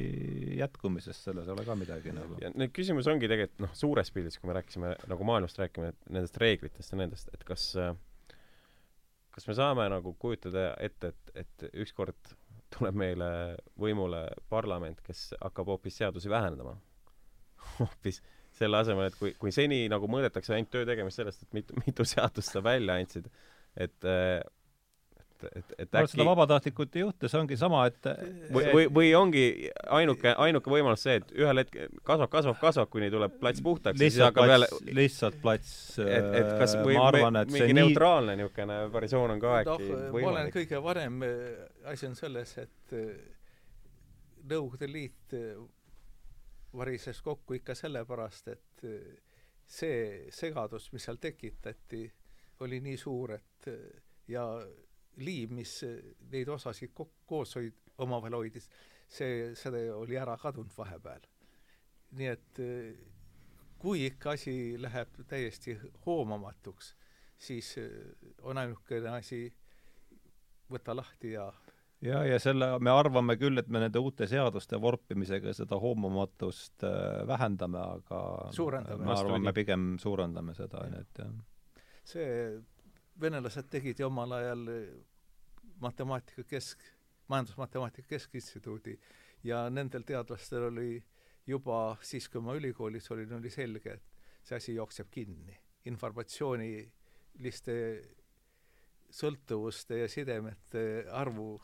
jätkumisest, 0.59 1.29
selles 1.29 1.47
ei 1.47 1.55
ole 1.55 1.67
ka 1.67 1.77
midagi 1.79 2.15
nagu. 2.15 2.39
ja 2.43 2.51
nüüd 2.55 2.75
küsimus 2.75 3.07
ongi 3.11 3.27
tegelikult 3.31 3.67
noh, 3.67 3.75
suures 3.75 4.11
pildis, 4.15 4.39
kui 4.39 4.51
me 4.51 4.59
rääkisime, 4.59 4.95
nagu 5.11 5.31
maailmast 5.31 5.59
räägime, 5.63 5.93
nendest 6.09 6.39
reeglitest 6.43 6.95
ja 6.95 7.03
nendest, 7.03 7.31
et 7.35 7.47
kas 7.47 7.69
äh, 7.79 7.95
kas 9.37 9.45
me 9.45 9.53
saame 9.57 9.85
nagu 9.93 10.15
kujutada 10.17 10.71
ette, 10.81 11.13
et, 11.13 11.31
et 11.43 11.67
ükskord 11.83 12.33
tuleb 12.73 12.97
meile 12.97 13.29
võimule 13.79 14.23
parlament, 14.49 14.99
kes 15.05 15.29
hakkab 15.37 15.69
hoopis 15.75 16.01
seadusi 16.01 16.31
vähendama? 16.31 16.73
Hoopis 17.77 18.19
selle 18.57 18.79
asemel, 18.81 19.11
et 19.11 19.17
kui, 19.19 19.35
kui 19.37 19.53
seni 19.53 19.83
nagu 19.91 20.09
mõõdetakse 20.09 20.55
ainult 20.55 20.71
töö 20.73 20.85
tegemist 20.89 21.21
sellest, 21.21 21.45
et 21.45 21.53
mitu, 21.53 21.77
mitu 21.85 22.05
seadust 22.07 22.53
sa 22.53 22.63
välja 22.65 22.97
andsid, 22.97 23.29
et 23.77 24.07
et, 25.43 25.55
et, 25.59 25.73
et 25.83 25.95
äkki 25.99 26.13
seda 26.13 26.25
vabatahtlikult 26.27 26.95
ei 26.97 27.03
juhtu, 27.03 27.29
see 27.29 27.39
ongi 27.39 27.57
sama, 27.59 27.83
et 27.89 28.09
või, 28.53 28.63
või, 28.73 28.85
või 28.97 29.11
ongi 29.17 29.43
ainuke, 29.93 30.33
ainuke 30.45 30.71
võimalus 30.71 31.05
see, 31.05 31.17
et 31.21 31.31
ühel 31.37 31.61
hetkel 31.61 31.91
kasvab, 32.07 32.31
kasvab, 32.33 32.57
kasvab, 32.61 32.89
kuni 32.93 33.09
tuleb 33.13 33.37
plats 33.41 33.63
puhtaks 33.63 34.01
lihtsalt 34.01 34.35
plats 34.37 34.53
jälle... 34.53 34.69
lihtsalt 34.99 35.39
plats 35.43 35.71
et, 36.03 36.29
et 36.41 36.51
kas 36.61 36.75
äh, 36.77 36.83
või, 36.85 36.97
ma 36.97 37.07
arvan, 37.11 37.39
et 37.43 37.53
mingi 37.53 37.69
nii... 37.71 37.79
neutraalne 37.81 38.37
niisugune 38.39 38.79
versioon 38.93 39.35
on 39.35 39.43
ka 39.43 39.55
äkki 39.61 39.89
no, 39.89 40.01
võimalik? 40.15 40.27
ma 40.27 40.33
olen 40.33 40.53
kõige 40.55 40.83
varem, 40.83 41.25
asi 41.93 42.09
on 42.09 42.17
selles, 42.19 42.55
et 42.63 42.97
äh, 42.97 43.09
Nõukogude 44.47 44.87
Liit 44.87 45.35
äh, 45.35 45.59
varises 46.77 47.19
kokku 47.25 47.57
ikka 47.57 47.75
sellepärast, 47.75 48.53
et 48.53 48.85
see 49.67 50.27
segadus, 50.31 50.91
mis 50.93 51.03
seal 51.03 51.17
tekitati, 51.19 52.05
oli 52.63 52.79
nii 52.83 52.99
suur, 52.99 53.33
et 53.35 53.67
ja 54.31 54.45
liim, 55.17 55.55
mis 55.59 55.81
eh, 55.87 55.99
neid 56.31 56.49
osasid 56.53 56.93
koos 57.25 57.55
hoid-, 57.57 57.83
omavahel 57.97 58.37
hoidis, 58.39 58.69
see, 59.07 59.53
see 59.55 59.87
oli 59.91 60.17
ära 60.19 60.37
kadunud 60.37 60.73
vahepeal. 60.77 61.25
nii 62.17 62.27
et 62.31 62.59
kui 63.79 64.05
ikka 64.07 64.31
asi 64.37 64.77
läheb 64.79 65.17
täiesti 65.27 65.75
hoomamatuks, 66.05 66.93
siis 67.37 67.73
on 68.41 68.57
ainukene 68.57 69.09
asi 69.09 69.41
võtta 70.71 70.95
lahti 70.95 71.33
ja 71.33 71.49
ja, 72.01 72.21
ja 72.25 72.39
selle, 72.41 72.69
me 72.83 72.91
arvame 72.93 73.37
küll, 73.39 73.57
et 73.59 73.69
me 73.73 73.81
nende 73.81 74.01
uute 74.03 74.27
seaduste 74.29 74.79
vorpimisega 74.81 75.53
seda 75.57 75.79
hoomamatust 75.81 76.85
äh, 76.85 77.27
vähendame, 77.27 77.81
aga 77.97 78.21
suurendame. 78.55 79.05
me 79.05 79.13
arvame, 79.15 79.53
pigem 79.57 79.87
suurendame 80.01 80.55
seda, 80.57 80.83
on 80.85 80.97
ju, 80.97 81.05
et 81.05 81.21
jah. 81.23 81.31
see, 82.07 82.27
venelased 83.21 83.69
tegid 83.69 83.99
ju 83.99 84.07
omal 84.07 84.31
ajal 84.37 84.65
matemaatika 85.81 86.43
kesk, 86.43 86.81
majandusmatemaatika 87.27 88.07
keskinstituudi 88.07 88.99
ja 89.43 89.69
nendel 89.69 90.03
teadlastel 90.07 90.69
oli 90.71 91.03
juba 91.47 91.97
siis, 92.01 92.27
kui 92.29 92.41
ma 92.43 92.55
ülikoolis 92.57 93.11
olin, 93.11 93.33
oli 93.39 93.49
selge, 93.53 93.93
et 93.93 94.03
see 94.43 94.57
asi 94.57 94.75
jookseb 94.75 95.09
kinni. 95.11 95.57
informatsiooniliste 95.87 97.73
sõltuvuste 99.15 100.01
ja 100.01 100.07
sidemete 100.11 101.05
arvu 101.15 101.61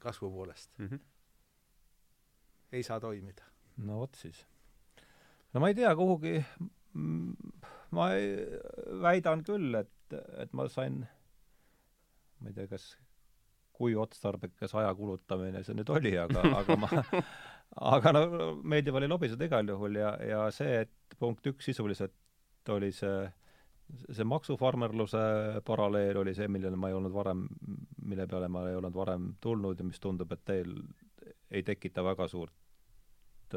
kasvu 0.00 0.30
poolest 0.32 0.78
mm. 0.78 0.86
-hmm. 0.86 1.00
ei 2.72 2.82
saa 2.82 3.00
toimida. 3.00 3.42
no 3.76 3.98
vot 3.98 4.14
siis. 4.14 4.46
no 5.52 5.60
ma 5.60 5.68
ei 5.68 5.74
tea, 5.74 5.96
kuhugi 5.96 6.44
ma 7.96 8.08
väidan 9.02 9.44
küll, 9.46 9.74
et, 9.78 10.16
et 10.42 10.52
ma 10.56 10.68
sain, 10.72 11.02
ma 12.40 12.50
ei 12.50 12.56
tea, 12.56 12.68
kas 12.70 12.92
kui 13.72 13.96
otstarbekas 13.98 14.74
aja 14.78 14.92
kulutamine 14.94 15.62
see 15.64 15.76
nüüd 15.76 15.90
oli, 15.92 16.12
aga, 16.20 16.44
aga 16.60 16.76
ma 16.78 16.90
aga 17.96 18.12
no 18.14 18.24
meeldiv 18.62 18.98
oli 19.00 19.08
lobiseda 19.10 19.48
igal 19.48 19.68
juhul 19.72 19.96
ja, 20.00 20.12
ja 20.28 20.42
see, 20.54 20.82
et 20.84 21.16
punkt 21.18 21.46
üks 21.48 21.70
sisuliselt 21.70 22.72
oli 22.72 22.92
see 22.94 23.30
see 23.92 24.24
maksufarmerluse 24.24 25.22
paralleel 25.66 26.22
oli 26.22 26.34
see, 26.36 26.48
millele 26.48 26.78
ma 26.80 26.88
ei 26.88 26.96
olnud 26.96 27.12
varem, 27.12 27.44
mille 28.08 28.26
peale 28.30 28.48
ma 28.48 28.64
ei 28.68 28.76
olnud 28.78 28.94
varem 28.96 29.32
tulnud 29.40 29.80
ja 29.80 29.84
mis 29.84 30.00
tundub, 30.00 30.32
et 30.32 30.44
teil 30.48 30.76
ei 31.50 31.64
tekita 31.66 32.04
väga 32.04 32.28
suurt 32.30 32.54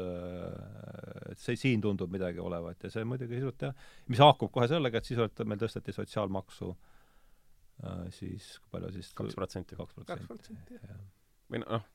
äh, 0.02 1.32
et 1.32 1.42
see, 1.42 1.56
siin 1.60 1.82
tundub 1.84 2.12
midagi 2.12 2.42
olevat 2.42 2.86
ja 2.86 2.92
see 2.92 3.04
muidugi 3.08 3.40
sisult 3.40 3.66
jah, 3.68 3.74
mis 4.12 4.22
haakub 4.22 4.52
kohe 4.54 4.68
sellega, 4.70 5.02
et 5.02 5.08
sisult 5.08 5.44
meil 5.48 5.60
tõsteti 5.62 5.94
sotsiaalmaksu 5.96 6.70
äh, 6.72 8.06
siis, 8.16 8.56
kui 8.62 8.76
palju 8.76 8.94
siis 8.96 9.12
kaks 9.16 9.38
protsenti. 9.38 9.78
kaks 9.78 10.28
protsenti, 10.30 10.80
jah. 10.82 11.04
või 11.52 11.62
noh, 11.64 11.86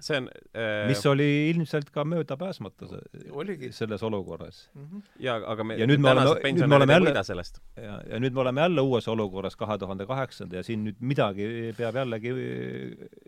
see 0.00 0.18
on 0.20 0.28
äh, 0.28 0.86
mis 0.88 1.04
oli 1.06 1.28
ilmselt 1.50 1.90
ka 1.90 2.04
möödapääsmatu 2.04 2.88
Oligi. 3.30 3.72
selles 3.72 4.02
olukorras 4.02 4.70
mm. 4.74 4.84
-hmm. 4.84 5.02
jaa, 5.18 5.40
aga 5.46 5.64
me 5.64 5.76
ja 5.76 5.86
nüüd 5.86 6.02
me 6.04 6.10
oleme, 6.10 6.52
nüüd 6.52 6.66
me 6.66 6.76
oleme 6.76 6.92
jälle, 6.92 7.44
ja, 7.76 8.00
ja 8.10 8.20
nüüd 8.20 8.32
me 8.36 8.40
oleme 8.40 8.60
jälle 8.60 8.80
uues 8.80 9.08
olukorras 9.08 9.56
kahe 9.56 9.78
tuhande 9.78 10.06
kaheksanda 10.06 10.56
ja 10.56 10.62
siin 10.62 10.84
nüüd 10.84 11.00
midagi 11.00 11.74
peab 11.76 11.96
jällegi, 12.02 12.34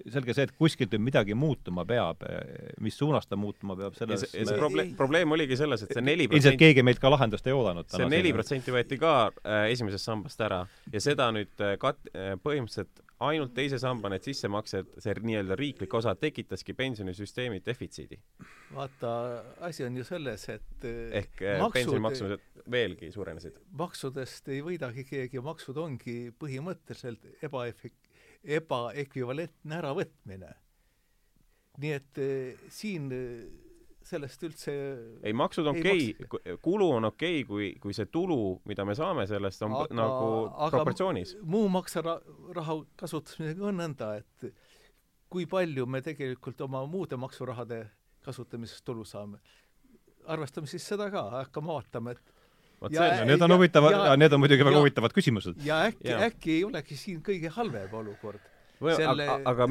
selge 0.08 0.34
see, 0.34 0.48
et 0.48 0.54
kuskilt 0.58 0.92
nüüd 0.94 1.06
midagi 1.10 1.34
muutuma 1.34 1.84
peab, 1.84 2.24
mis 2.80 2.98
suunas 2.98 3.26
ta 3.26 3.36
muutuma 3.36 3.76
peab, 3.76 3.94
selles 3.98 4.22
ja 4.22 4.30
see, 4.30 4.46
see 4.46 4.58
probleem, 4.58 4.94
probleem 4.96 5.32
oligi 5.32 5.56
selles, 5.56 5.82
et 5.82 5.94
see 5.96 6.04
neli 6.04 6.28
protsenti 6.28 6.50
ilmselt 6.50 6.64
keegi 6.64 6.86
meilt 6.86 7.02
ka 7.02 7.12
lahendust 7.12 7.46
ei 7.46 7.56
oodanud 7.56 7.88
see 7.90 8.08
neli 8.10 8.32
protsenti 8.36 8.74
võeti 8.74 8.98
ka 9.00 9.14
äh, 9.44 9.68
esimesest 9.74 10.08
sambast 10.08 10.40
ära 10.44 10.64
ja 10.92 11.02
seda 11.02 11.30
nüüd 11.34 11.64
äh, 11.64 11.76
kat-, 11.80 12.10
äh, 12.14 12.34
põhimõtteliselt 12.42 13.04
ainult 13.20 13.52
teise 13.56 13.78
samba 13.80 14.10
need 14.12 14.24
sissemaksed, 14.24 14.94
see 15.02 15.14
nii-öelda 15.26 15.56
riiklik 15.58 15.94
osa 15.96 16.14
tekitaski 16.18 16.74
pensionisüsteemi 16.78 17.60
defitsiidi. 17.66 18.18
vaata, 18.74 19.12
asi 19.66 19.84
on 19.84 19.96
ju 19.96 20.04
selles, 20.06 20.46
et 20.48 20.86
eh, 20.88 21.00
ehk 21.22 21.42
eh, 21.42 21.58
maksud, 21.60 21.76
pensionimaksumused 21.78 22.64
veelgi 22.70 23.10
suurenesid. 23.12 23.58
maksudest 23.82 24.48
ei 24.48 24.62
võidagi 24.64 25.04
keegi, 25.08 25.42
maksud 25.44 25.76
ongi 25.80 26.18
põhimõtteliselt 26.40 27.26
ebaefek-, 27.44 28.10
ebaekvivalentne 28.60 29.80
äravõtmine. 29.80 30.54
nii 31.80 31.96
et 31.96 32.22
eh, 32.24 32.68
siin 32.68 33.10
sellest 34.10 34.42
üldse 34.46 34.72
ei, 35.22 35.34
maksud 35.36 35.68
on 35.70 35.78
okei 35.78 36.10
okay., 36.24 36.56
kulu 36.62 36.88
on 36.96 37.08
okei 37.10 37.40
okay,, 37.40 37.46
kui, 37.48 37.68
kui 37.82 37.94
see 37.96 38.08
tulu, 38.12 38.60
mida 38.68 38.86
me 38.88 38.96
saame 38.98 39.26
sellest, 39.30 39.62
on 39.66 39.76
aga, 39.78 39.96
nagu 39.96 40.26
aga 40.50 40.70
proportsioonis. 40.76 41.36
muu 41.42 41.68
maksuraha 41.72 42.76
kasutamisega 43.00 43.70
on 43.70 43.80
nõnda, 43.82 44.12
et 44.20 44.50
kui 45.30 45.46
palju 45.50 45.86
me 45.86 46.02
tegelikult 46.04 46.60
oma 46.66 46.82
muude 46.90 47.18
maksurahade 47.20 47.84
kasutamisest 48.26 48.84
tulu 48.84 49.06
saame. 49.08 49.40
arvestame 50.30 50.68
siis 50.70 50.84
seda 50.86 51.10
ka, 51.10 51.24
hakkame 51.38 51.72
vaatama, 51.72 52.14
et 52.16 52.34
vot 52.80 52.94
see 52.94 53.06
on, 53.06 53.26
need 53.30 53.44
on 53.46 53.56
huvitavad, 53.56 54.00
need 54.20 54.32
on 54.36 54.42
muidugi 54.42 54.66
väga 54.66 54.82
huvitavad 54.82 55.14
küsimused. 55.16 55.60
ja 55.64 55.84
äkki, 55.88 56.16
äkki 56.28 56.56
ei 56.58 56.64
olegi 56.68 56.98
siin 56.98 57.22
kõige 57.24 57.52
halvem 57.56 57.94
olukord 58.02 58.42
selle, 58.80 59.26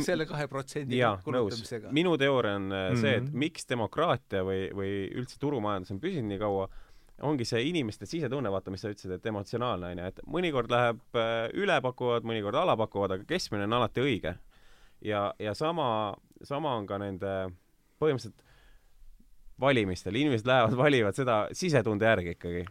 selle 0.05 0.25
kahe 0.29 0.47
protsendi 0.47 0.99
kulutamisega. 1.23 1.91
minu 1.95 2.17
teooria 2.17 2.55
on 2.55 2.67
mm 2.69 2.75
-hmm. 2.75 3.01
see, 3.01 3.15
et 3.15 3.23
mhm. 3.23 3.37
miks 3.45 3.69
demokraatia 3.69 4.43
või, 4.45 4.69
või 4.75 4.91
üldse 5.17 5.39
turumajandus 5.39 5.91
on 5.95 5.99
püsinud 5.99 6.29
nii 6.29 6.39
kaua, 6.39 6.67
ongi 7.21 7.45
see 7.45 7.63
inimeste 7.69 8.05
sisetunne, 8.05 8.51
vaata, 8.51 8.71
mis 8.71 8.81
sa 8.81 8.91
ütlesid, 8.91 9.11
et 9.11 9.25
emotsionaalne, 9.25 9.91
on 9.91 10.03
ju, 10.03 10.11
et 10.11 10.19
mõnikord 10.27 10.71
läheb 10.71 11.01
äh, 11.15 11.49
ülepakuvad, 11.53 12.23
mõnikord 12.23 12.55
alapakuvad, 12.55 13.17
aga 13.17 13.23
keskmine 13.27 13.63
on 13.63 13.73
alati 13.73 14.01
õige. 14.01 14.35
ja, 15.01 15.33
ja 15.39 15.53
sama, 15.53 16.15
sama 16.43 16.75
on 16.75 16.87
ka 16.87 16.97
nende 16.97 17.33
põhimõtteliselt 17.99 18.43
valimistel, 19.59 20.15
inimesed 20.15 20.47
lähevad, 20.47 20.75
valivad 20.77 21.17
seda 21.17 21.39
sisetunde 21.55 22.07
järgi 22.07 22.35
ikkagi. 22.35 22.65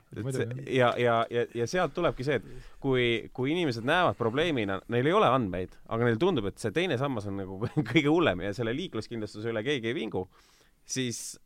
ja, 0.77 0.93
ja, 0.99 1.19
ja, 1.31 1.45
ja 1.55 1.67
sealt 1.71 1.95
tulebki 1.95 2.27
see, 2.27 2.39
et 2.41 2.71
kui, 2.81 3.09
kui 3.33 3.53
inimesed 3.53 3.87
näevad 3.89 4.17
probleemina, 4.19 4.81
neil 4.93 5.11
ei 5.11 5.17
ole 5.17 5.29
andmeid, 5.29 5.77
aga 5.89 6.09
neile 6.09 6.21
tundub, 6.21 6.49
et 6.51 6.63
see 6.63 6.75
teine 6.75 6.99
sammas 7.01 7.29
on 7.29 7.39
nagu 7.43 7.61
kõige 7.93 8.09
hullem 8.09 8.47
ja 8.47 8.55
selle 8.57 8.75
liikluskindlustuse 8.77 9.53
üle 9.53 9.65
keegi 9.67 9.93
ei 9.93 9.99
vingu, 9.99 10.27
siis 10.89 11.39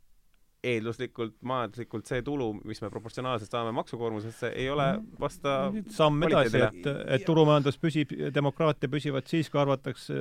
eelduslikult, 0.63 1.35
majanduslikult 1.47 2.07
see 2.07 2.23
tulu, 2.23 2.53
mis 2.69 2.79
me 2.83 2.91
proportsionaalselt 2.93 3.51
saame 3.51 3.73
maksukoormusesse, 3.75 4.53
ei 4.59 4.69
ole 4.71 4.87
vasta 5.21 5.57
samm 5.91 6.23
edasi, 6.29 6.61
et, 6.63 6.87
et 7.17 7.25
turumajandus 7.27 7.79
püsib, 7.83 8.15
demokraatia 8.35 8.91
püsivad 8.93 9.27
siis, 9.31 9.51
kui 9.51 9.59
arvatakse, 9.63 10.21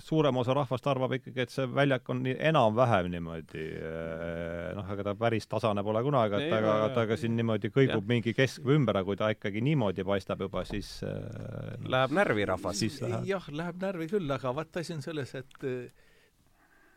suurem 0.00 0.40
osa 0.40 0.56
rahvast 0.56 0.88
arvab 0.92 1.18
ikkagi, 1.18 1.44
et 1.44 1.52
see 1.52 1.68
väljak 1.76 2.08
on 2.12 2.24
nii 2.24 2.38
enam-vähem 2.50 3.10
niimoodi 3.12 3.66
noh, 4.78 4.92
ega 4.96 5.10
ta 5.10 5.16
päris 5.20 5.48
tasane 5.50 5.84
pole 5.84 6.02
kunagi, 6.08 6.40
et 6.40 6.56
aga, 6.56 6.76
ta 6.96 7.04
ka 7.10 7.20
siin 7.20 7.36
niimoodi 7.36 7.72
kõigub 7.74 8.00
ja. 8.00 8.10
mingi 8.14 8.34
keskvõi 8.36 8.78
ümber, 8.80 9.02
aga 9.02 9.10
kui 9.12 9.20
ta 9.20 9.32
ikkagi 9.36 9.64
niimoodi 9.68 10.06
paistab 10.08 10.46
juba, 10.46 10.64
siis 10.68 11.00
Läheb 11.90 12.14
närvi 12.16 12.48
rahvas. 12.48 12.80
jah, 13.28 13.52
läheb 13.52 13.82
närvi 13.82 14.08
küll, 14.08 14.30
aga 14.32 14.54
vaat 14.56 14.80
asi 14.80 14.96
on 14.96 15.04
selles, 15.04 15.36
et 15.36 15.68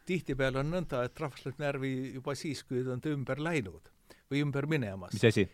tihtipeale 0.06 0.62
on 0.62 0.72
nõnda, 0.74 1.04
et 1.08 1.20
rahvas 1.20 1.46
läheb 1.46 1.62
närvi 1.64 1.92
juba 2.18 2.36
siis, 2.36 2.64
kui 2.68 2.84
ta 2.84 2.96
on 2.96 3.04
ümber 3.14 3.42
läinud 3.44 3.92
või 4.32 4.44
ümber 4.46 4.68
minemas. 4.70 5.14
mis 5.16 5.28
asi? 5.32 5.48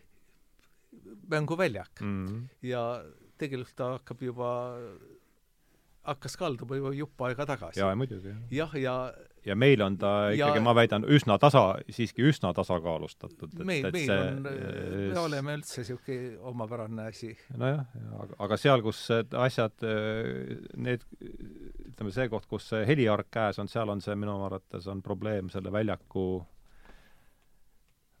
mänguväljak 1.30 2.00
mm. 2.02 2.26
-hmm. 2.26 2.46
ja 2.66 2.82
tegelikult 3.38 3.76
ta 3.76 3.92
hakkab 3.94 4.22
juba, 4.22 4.50
hakkas 6.02 6.36
kalduma 6.36 6.76
juba 6.76 6.94
jupp 6.94 7.22
aega 7.28 7.46
tagasi. 7.46 7.80
jaa, 7.80 7.94
muidugi. 7.94 8.34
jah, 8.50 8.74
ja 8.74 8.96
ja 9.04 9.14
meil 9.56 9.80
on 9.82 9.96
ta 10.00 10.10
ikkagi, 10.34 10.60
ma 10.64 10.74
väidan, 10.76 11.06
üsna 11.08 11.38
tasa, 11.40 11.62
siiski 11.88 12.24
üsna 12.28 12.52
tasakaalustatud. 12.56 13.54
meil, 13.64 13.88
meil 13.88 14.06
see, 14.06 14.18
on, 14.18 14.42
me 14.44 15.20
oleme 15.20 15.56
üldse 15.58 15.80
niisugune 15.80 16.34
omapärane 16.52 17.08
asi. 17.08 17.32
nojah, 17.56 17.86
aga, 18.20 18.36
aga 18.46 18.60
seal, 18.60 18.84
kus 18.84 19.06
asjad, 19.14 19.86
need, 20.76 21.06
ütleme, 21.20 22.12
see 22.14 22.28
koht, 22.32 22.46
kus 22.50 22.68
see 22.74 22.84
heliarg 22.88 23.30
käes 23.32 23.60
on, 23.62 23.72
seal 23.72 23.92
on 23.92 24.04
see 24.04 24.16
minu 24.18 24.36
arvates 24.44 24.90
on 24.92 25.02
probleem 25.04 25.50
selle 25.52 25.72
väljaku, 25.72 26.28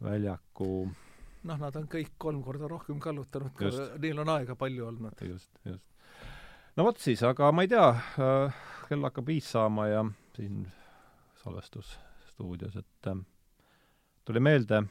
väljaku 0.04 0.72
noh, 1.48 1.60
nad 1.60 1.76
on 1.76 1.86
kõik 1.90 2.16
kolm 2.20 2.42
korda 2.44 2.68
rohkem 2.70 2.98
kallutanud, 3.02 3.60
neil 4.00 4.24
on 4.24 4.34
aega 4.36 4.56
palju 4.58 4.88
olnud. 4.88 5.22
just, 5.24 5.52
just. 5.68 5.84
no 6.76 6.88
vot 6.88 7.00
siis, 7.00 7.22
aga 7.26 7.52
ma 7.52 7.64
ei 7.64 7.72
tea, 7.72 7.88
kell 8.88 9.08
hakkab 9.08 9.28
viis 9.28 9.48
saama 9.52 9.88
ja 9.90 10.04
siin 10.36 10.64
salvestusstuudios, 11.40 12.76
et 12.76 13.10
äh, 13.10 13.20
tuli 14.24 14.42
meelde, 14.42 14.82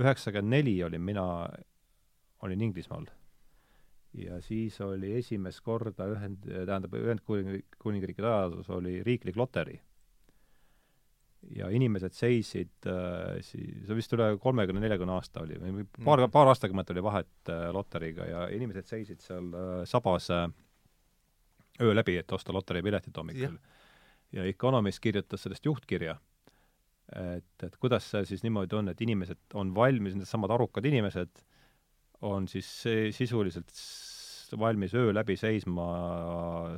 üheksakümmend 0.00 0.56
neli 0.56 0.76
olin 0.84 1.02
mina, 1.02 1.24
olin 2.42 2.60
Inglismaal. 2.68 3.06
ja 4.14 4.40
siis 4.42 4.80
oli 4.80 5.12
esimest 5.18 5.60
korda 5.62 6.08
ühend, 6.10 6.42
tähendab, 6.42 6.94
Ühendkuningriigi 6.98 8.24
ajaloos 8.24 8.70
oli 8.74 9.02
riiklik 9.06 9.36
loteri. 9.36 9.80
ja 11.56 11.68
inimesed 11.70 12.12
seisid 12.12 12.86
äh, 12.86 13.38
siis, 13.40 13.86
see 13.86 13.96
vist 13.96 14.12
üle 14.12 14.34
kolmekümne, 14.38 14.82
neljakümne 14.82 15.14
aasta 15.14 15.40
oli, 15.40 15.56
või 15.62 15.86
paar, 16.04 16.20
mm. 16.26 16.32
paar 16.34 16.50
aastakümmet 16.52 16.90
oli 16.90 17.02
vahet 17.02 17.52
äh, 17.52 17.68
loteriga 17.72 18.26
ja 18.28 18.48
inimesed 18.52 18.90
seisid 18.90 19.22
seal 19.24 19.48
äh, 19.54 19.70
sabas 19.88 20.28
äh, 20.34 20.50
öö 21.80 21.94
läbi, 21.94 22.18
et 22.20 22.32
osta 22.32 22.52
loteripiletit 22.52 23.16
hommikul 23.16 23.56
ja 24.32 24.44
Economist 24.46 25.02
kirjutas 25.02 25.42
sellest 25.44 25.66
juhtkirja, 25.66 26.16
et, 27.16 27.64
et 27.66 27.76
kuidas 27.82 28.06
see 28.12 28.26
siis 28.28 28.44
niimoodi 28.46 28.78
on, 28.78 28.92
et 28.92 29.00
inimesed 29.02 29.58
on 29.58 29.74
valmis, 29.74 30.14
needsamad 30.18 30.54
arukad 30.54 30.86
inimesed 30.86 31.42
on 32.28 32.46
siis 32.48 32.68
sisuliselt 33.16 33.72
valmis 34.58 34.94
öö 34.94 35.14
läbi 35.14 35.36
seisma 35.38 35.86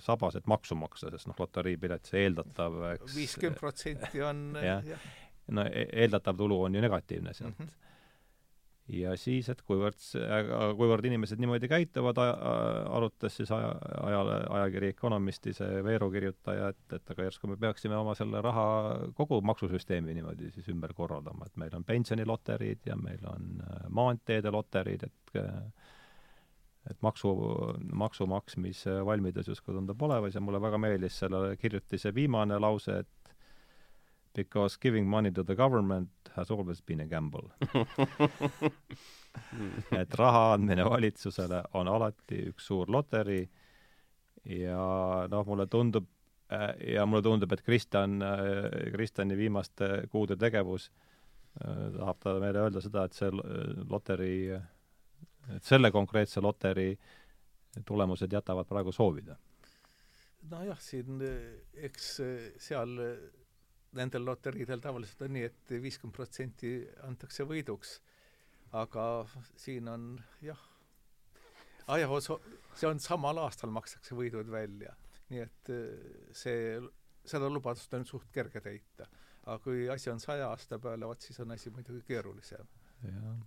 sabas, 0.05 0.37
et 0.37 0.47
maksu 0.47 0.77
maksta, 0.77 1.11
sest 1.13 1.29
noh, 1.29 1.39
loteriipilet, 1.41 2.05
see 2.09 2.27
eeldatav, 2.27 2.77
viiskümmend 3.15 3.61
protsenti 3.61 4.25
on 4.25 4.43
jah 4.61 4.85
ja., 4.87 4.99
no 5.57 5.65
e-, 5.67 5.89
eeldatav 6.05 6.37
tulu 6.39 6.63
on 6.69 6.77
ju 6.77 6.85
negatiivne 6.85 7.35
sealt 7.35 7.59
mm. 7.59 7.67
-hmm 7.67 7.92
ja 8.91 9.13
siis, 9.17 9.49
et 9.53 9.63
kuivõrd, 9.67 10.01
kuivõrd 10.79 11.07
inimesed 11.07 11.41
niimoodi 11.41 11.69
käituvad, 11.71 12.19
arutas 12.19 13.37
siis 13.39 13.53
aja, 13.55 13.71
ajale, 14.03 14.41
ajakiri 14.59 14.91
Economisti 14.93 15.55
see 15.57 15.83
Veeru 15.87 16.11
kirjutaja, 16.13 16.73
et, 16.75 16.83
et 16.99 17.15
aga 17.15 17.29
järsku 17.29 17.51
me 17.51 17.57
peaksime 17.63 17.97
oma 17.99 18.17
selle 18.19 18.43
raha, 18.43 18.67
kogu 19.19 19.41
maksusüsteemi 19.53 20.17
niimoodi 20.19 20.51
siis 20.55 20.69
ümber 20.75 20.95
korraldama, 20.99 21.47
et 21.47 21.63
meil 21.63 21.79
on 21.79 21.87
pensioniloteriid 21.87 22.91
ja 22.91 22.99
meil 22.99 23.23
on 23.31 23.63
äh, 23.63 23.89
maanteede 23.91 24.55
loteriid, 24.55 25.09
et 25.09 25.43
et 26.91 26.99
maksu, 26.99 27.31
maksu 27.95 28.27
maksmise 28.27 28.97
valmidus 29.07 29.47
justkui 29.53 29.75
tundub 29.77 30.01
olemas 30.03 30.35
ja 30.35 30.41
mulle 30.43 30.59
väga 30.61 30.81
meeldis 30.83 31.21
selle 31.23 31.57
kirjutise 31.57 32.11
viimane 32.15 32.59
lause, 32.59 32.97
et 33.05 33.22
because 34.35 34.79
giving 34.81 35.09
money 35.09 35.31
to 35.31 35.45
the 35.45 35.55
government 35.55 36.09
has 36.37 36.51
always 36.51 36.81
been 36.81 37.01
a 37.01 37.07
gamble 37.07 37.51
et 40.01 40.15
raha 40.19 40.55
andmine 40.55 40.85
valitsusele 40.85 41.63
on 41.75 41.89
alati 41.89 42.49
üks 42.53 42.67
suur 42.71 42.91
loteri 42.93 43.43
ja 44.45 44.83
noh, 45.31 45.47
mulle 45.47 45.67
tundub 45.71 46.09
äh, 46.53 46.75
ja 46.95 47.07
mulle 47.07 47.23
tundub, 47.23 47.53
et 47.53 47.63
Kristjan, 47.63 48.23
äh, 48.23 48.93
Kristjani 48.93 49.37
viimaste 49.39 50.09
kuude 50.13 50.37
tegevus 50.37 50.91
äh, 50.91 51.89
tahab 51.99 52.21
ta 52.23 52.37
meile 52.43 52.67
öelda 52.67 52.83
seda, 52.85 53.07
et 53.07 53.17
see 53.17 53.31
loteri, 53.33 54.35
et 55.57 55.65
selle 55.65 55.93
konkreetse 55.95 56.43
loteri 56.43 56.91
tulemused 57.89 58.33
jätavad 58.33 58.69
praegu 58.69 58.93
soovida. 58.93 59.39
nojah, 60.51 60.81
siin 60.83 61.23
eks 61.87 62.09
seal 62.61 62.99
nendel 63.99 64.25
loteriidel 64.25 64.81
tavaliselt 64.83 65.23
on 65.27 65.35
nii 65.37 65.47
et, 65.49 65.61
et 65.69 65.83
viiskümmend 65.83 66.17
protsenti 66.17 66.73
antakse 67.09 67.47
võiduks. 67.49 68.01
aga 68.73 69.05
siin 69.61 69.89
on 69.93 70.05
jah, 70.41 70.61
ajaos-, 71.93 72.31
see 72.75 72.89
on 72.89 73.01
samal 73.01 73.43
aastal 73.45 73.71
makstakse 73.71 74.17
võidud 74.17 74.51
välja. 74.51 74.95
nii 75.33 75.41
et 75.45 75.73
eh, 75.73 76.13
see, 76.33 76.81
seda 77.25 77.49
lubadust 77.49 77.95
on 77.95 78.05
suht 78.09 78.31
kerge 78.33 78.61
täita. 78.61 79.09
aga 79.45 79.59
kui 79.65 79.89
asi 79.91 80.11
on 80.11 80.21
saja 80.21 80.49
aasta 80.49 80.79
peale, 80.79 81.07
vot 81.07 81.21
siis 81.21 81.41
on 81.41 81.51
asi 81.51 81.71
muidugi 81.71 82.05
keerulisem. 82.09 82.69
jah 83.03 83.43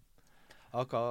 aga 0.75 1.01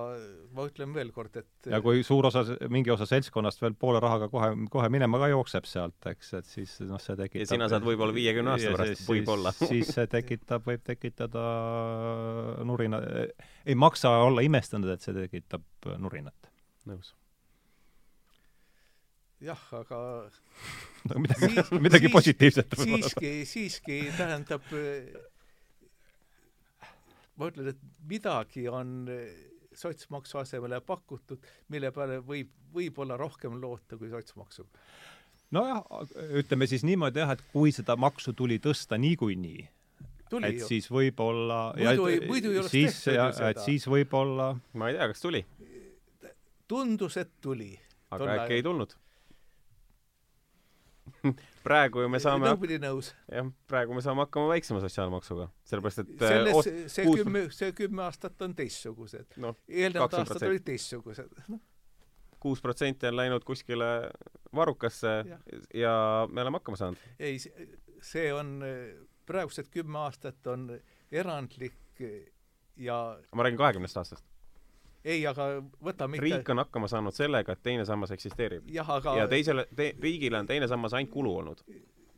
ma 0.55 0.67
ütlen 0.69 0.93
veel 0.97 1.11
kord, 1.15 1.37
et 1.41 1.69
ja 1.71 1.81
kui 1.85 2.03
suur 2.07 2.29
osa, 2.29 2.45
mingi 2.73 2.93
osa 2.93 3.07
seltskonnast 3.09 3.63
veel 3.63 3.77
poole 3.79 4.01
rahaga 4.03 4.29
kohe, 4.33 4.51
kohe 4.73 4.91
minema 4.93 5.21
ka 5.23 5.31
jookseb 5.33 5.69
sealt, 5.69 5.99
eks, 6.11 6.33
et 6.41 6.49
siis 6.51 6.77
noh, 6.85 7.01
see 7.03 7.17
tekitab 7.19 7.45
ja 7.45 7.51
sina 7.55 7.69
saad 7.73 7.87
võib-olla 7.87 8.17
viiekümne 8.17 8.55
aasta 8.55 8.75
pärast, 8.77 9.05
võib-olla. 9.09 9.55
siis 9.57 9.93
see 9.97 10.09
tekitab, 10.11 10.65
võib 10.69 10.85
tekitada 10.87 11.45
nurina, 12.69 13.03
ei 13.65 13.77
maksa 13.79 14.17
olla 14.25 14.45
imestanud, 14.45 14.91
et 14.95 15.05
see 15.05 15.17
tekitab 15.17 15.93
nurinat. 16.03 16.51
nõus. 16.91 17.15
jah, 19.45 19.69
aga 19.81 20.01
no 21.11 21.23
midagi 21.25 21.53
siis,, 21.53 21.77
midagi 21.79 22.09
siis, 22.09 22.17
positiivset 22.19 22.83
siiski, 22.85 23.37
siiski 23.49 24.03
tähendab 24.19 24.75
ma 27.39 27.51
ütlen, 27.51 27.73
et 27.73 27.81
midagi 28.09 28.69
on 28.71 29.09
sotsmaksu 29.75 30.39
asemele 30.39 30.81
pakutud, 30.87 31.43
mille 31.73 31.91
peale 31.95 32.21
võib, 32.25 32.51
võib-olla 32.75 33.19
rohkem 33.19 33.59
loota 33.61 33.99
kui 33.99 34.11
sotsmaksuga. 34.13 34.83
nojah, 35.55 35.83
ütleme 36.41 36.69
siis 36.71 36.85
niimoodi 36.87 37.23
jah, 37.23 37.35
et 37.35 37.45
kui 37.53 37.73
seda 37.75 37.97
maksu 37.97 38.33
tuli 38.33 38.59
tõsta 38.63 38.99
niikuinii, 39.01 39.69
et 40.43 40.61
ju. 40.61 40.69
siis 40.69 40.91
võib-olla 40.91 41.61
muidu 41.79 42.09
ei, 42.11 42.21
muidu 42.27 42.53
ei 42.53 42.63
oleks 42.63 42.75
siis, 42.75 42.99
tehtud 43.05 43.19
ju 43.19 43.39
seda. 43.39 43.51
et 43.51 43.63
siis 43.67 43.87
võib-olla 43.91 44.53
ma 44.75 44.91
ei 44.91 44.99
tea, 44.99 45.11
kas 45.13 45.23
tuli? 45.23 45.45
tundus, 46.69 47.19
et 47.21 47.35
tuli. 47.45 47.73
aga 48.15 48.39
äkki 48.39 48.61
ei 48.61 48.67
tulnud 48.67 48.95
praegu 51.65 52.05
ju 52.05 52.11
me 52.13 52.21
saame 52.23 52.49
nõupidi 52.49 52.79
nõus. 52.83 53.13
jah, 53.31 53.49
praegu 53.71 53.97
me 53.97 54.03
saame 54.05 54.25
hakkama 54.25 54.51
väiksema 54.53 54.83
sotsiaalmaksuga, 54.85 55.49
sellepärast 55.69 56.03
et 56.05 56.11
selles 56.25 56.59
ost, 56.61 56.81
see 56.95 57.07
kuus... 57.09 57.23
kümme, 57.23 57.45
see 57.55 57.77
kümme 57.77 58.05
aastat 58.07 58.45
on 58.47 58.57
teistsugused 58.59 59.39
no,. 59.45 59.55
eelnevad 59.69 60.19
aastad 60.21 60.47
olid 60.49 60.67
teistsugused 60.67 61.33
no.. 61.49 61.61
kuus 62.43 62.63
protsenti 62.65 63.09
on 63.11 63.17
läinud 63.21 63.47
kuskile 63.49 63.91
varrukasse 64.55 65.17
ja. 65.31 65.41
ja 65.87 65.97
me 66.31 66.45
oleme 66.45 66.61
hakkama 66.61 66.81
saanud. 66.81 67.09
ei, 67.19 67.41
see 68.05 68.29
on, 68.35 68.59
praegused 69.27 69.73
kümme 69.73 70.05
aastat 70.05 70.53
on 70.53 70.69
erandlik 71.13 72.05
ja 72.77 73.01
ma 73.35 73.47
räägin 73.47 73.61
kahekümnest 73.61 74.03
aastast 74.03 74.34
ei, 75.05 75.25
aga 75.29 75.49
võtame 75.85 76.19
ikka 76.19 76.27
riik 76.27 76.53
on 76.55 76.63
hakkama 76.63 76.89
saanud 76.91 77.17
sellega, 77.17 77.57
et 77.57 77.65
teine 77.65 77.85
sammas 77.89 78.15
eksisteerib. 78.15 78.71
Aga... 78.85 79.19
ja 79.21 79.27
teisele 79.31 79.67
te,, 79.77 79.91
riigile 80.01 80.41
on 80.41 80.49
teine 80.49 80.69
sammas 80.71 80.97
ainult 80.97 81.13
kulu 81.13 81.35
olnud. 81.43 81.65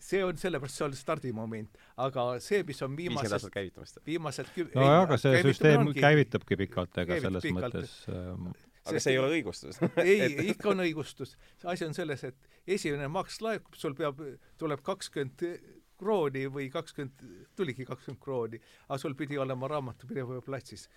see 0.06 0.22
on 0.24 0.36
sellepärast, 0.38 0.78
see 0.78 0.86
on 0.86 0.94
stardimoment. 0.96 1.80
aga 1.96 2.28
see, 2.44 2.62
mis 2.68 2.82
on 2.86 2.96
viimased 2.96 3.32
aastat 3.32 3.54
käivitamist. 3.54 3.98
viimased 4.06 4.52
küm-... 4.54 4.70
nojah, 4.74 5.02
aga 5.06 5.18
see 5.20 5.42
süsteem 5.48 5.82
ongi... 5.86 6.00
käivitabki 6.00 6.60
pikalt, 6.62 7.02
ega 7.04 7.20
selles 7.20 7.48
pikalt. 7.48 7.74
mõttes 7.74 7.96
ähm... 8.12 8.52
aga 8.86 9.02
see 9.02 9.16
ei 9.16 9.22
ole 9.22 9.32
õigustus 9.40 9.80
ei, 10.04 10.28
ikka 10.52 10.70
on 10.74 10.84
õigustus. 10.86 11.34
asi 11.64 11.88
on 11.88 11.96
selles, 11.96 12.22
et 12.28 12.76
esimene 12.78 13.08
maks 13.10 13.40
laekub, 13.42 13.74
sul 13.78 13.98
peab, 13.98 14.22
tuleb 14.60 14.84
kakskümmend 14.86 15.48
krooni 15.96 16.44
või 16.52 16.68
kakskümmend, 16.70 17.26
tuligi 17.56 17.86
kakskümmend 17.88 18.22
krooni, 18.22 18.60
aga 18.88 18.98
sul 19.00 19.16
pidi 19.18 19.38
olema 19.40 19.68
raamatupidaja 19.72 20.42
platsis. 20.44 20.88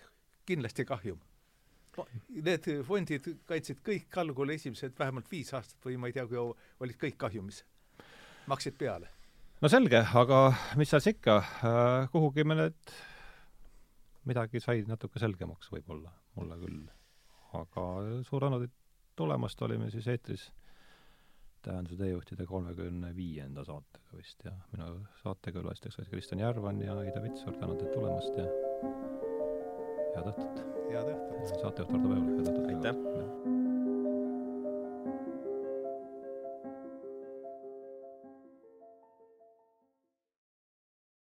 kindlasti 0.46 0.84
kahjum. 0.84 1.20
Need 2.30 2.68
fondid 2.86 3.26
kandsid 3.48 3.80
kõik 3.84 4.18
algul 4.22 4.52
esimesed 4.54 4.94
vähemalt 4.98 5.30
viis 5.30 5.50
aastat 5.56 5.88
või 5.88 5.98
ma 6.00 6.10
ei 6.10 6.14
tea, 6.16 6.26
kui 6.30 6.38
olid 6.38 7.00
kõik 7.00 7.18
kahjumis. 7.18 7.64
maksid 8.46 8.78
peale. 8.78 9.08
no 9.60 9.68
selge, 9.68 10.04
aga 10.22 10.38
mis 10.76 10.90
seal 10.90 11.02
siis 11.02 11.16
ikka 11.16 11.36
äh,, 11.38 12.08
kuhugi 12.12 12.44
me 12.44 12.56
need, 12.62 12.94
midagi 14.24 14.60
sai 14.60 14.84
natuke 14.86 15.18
selgemaks 15.18 15.72
võib-olla, 15.72 16.12
mulle 16.36 16.58
küll. 16.62 16.86
aga 17.58 17.86
suur 18.26 18.46
tänu 18.46 18.62
teid 18.62 18.76
tulemast, 19.16 19.62
olime 19.62 19.90
siis 19.90 20.06
eetris 20.08 20.50
tähenduse 21.62 21.96
teejuhtide 22.00 22.46
kolmekümne 22.46 23.10
viienda 23.16 23.64
saatega 23.64 24.16
vist 24.16 24.44
ja 24.44 24.54
minu 24.72 24.92
saatekülalistajaks 25.22 25.98
olid 26.00 26.14
Kristjan 26.14 26.46
Järvan 26.46 26.80
ja 26.80 26.96
Ida 27.02 27.22
Vitsur, 27.22 27.58
tänan 27.60 27.76
teid 27.76 27.92
tulemast 27.92 28.40
ja 28.40 28.46
head 30.16 30.30
õhtut! 30.32 30.60
head 30.90 31.14
õhtut! 31.14 31.56
saatejuht 31.62 31.96
Ardo 31.96 32.04
Pevler, 32.08 32.28
head 32.36 32.52
õhtut! 32.52 32.68
aitäh! 32.74 33.59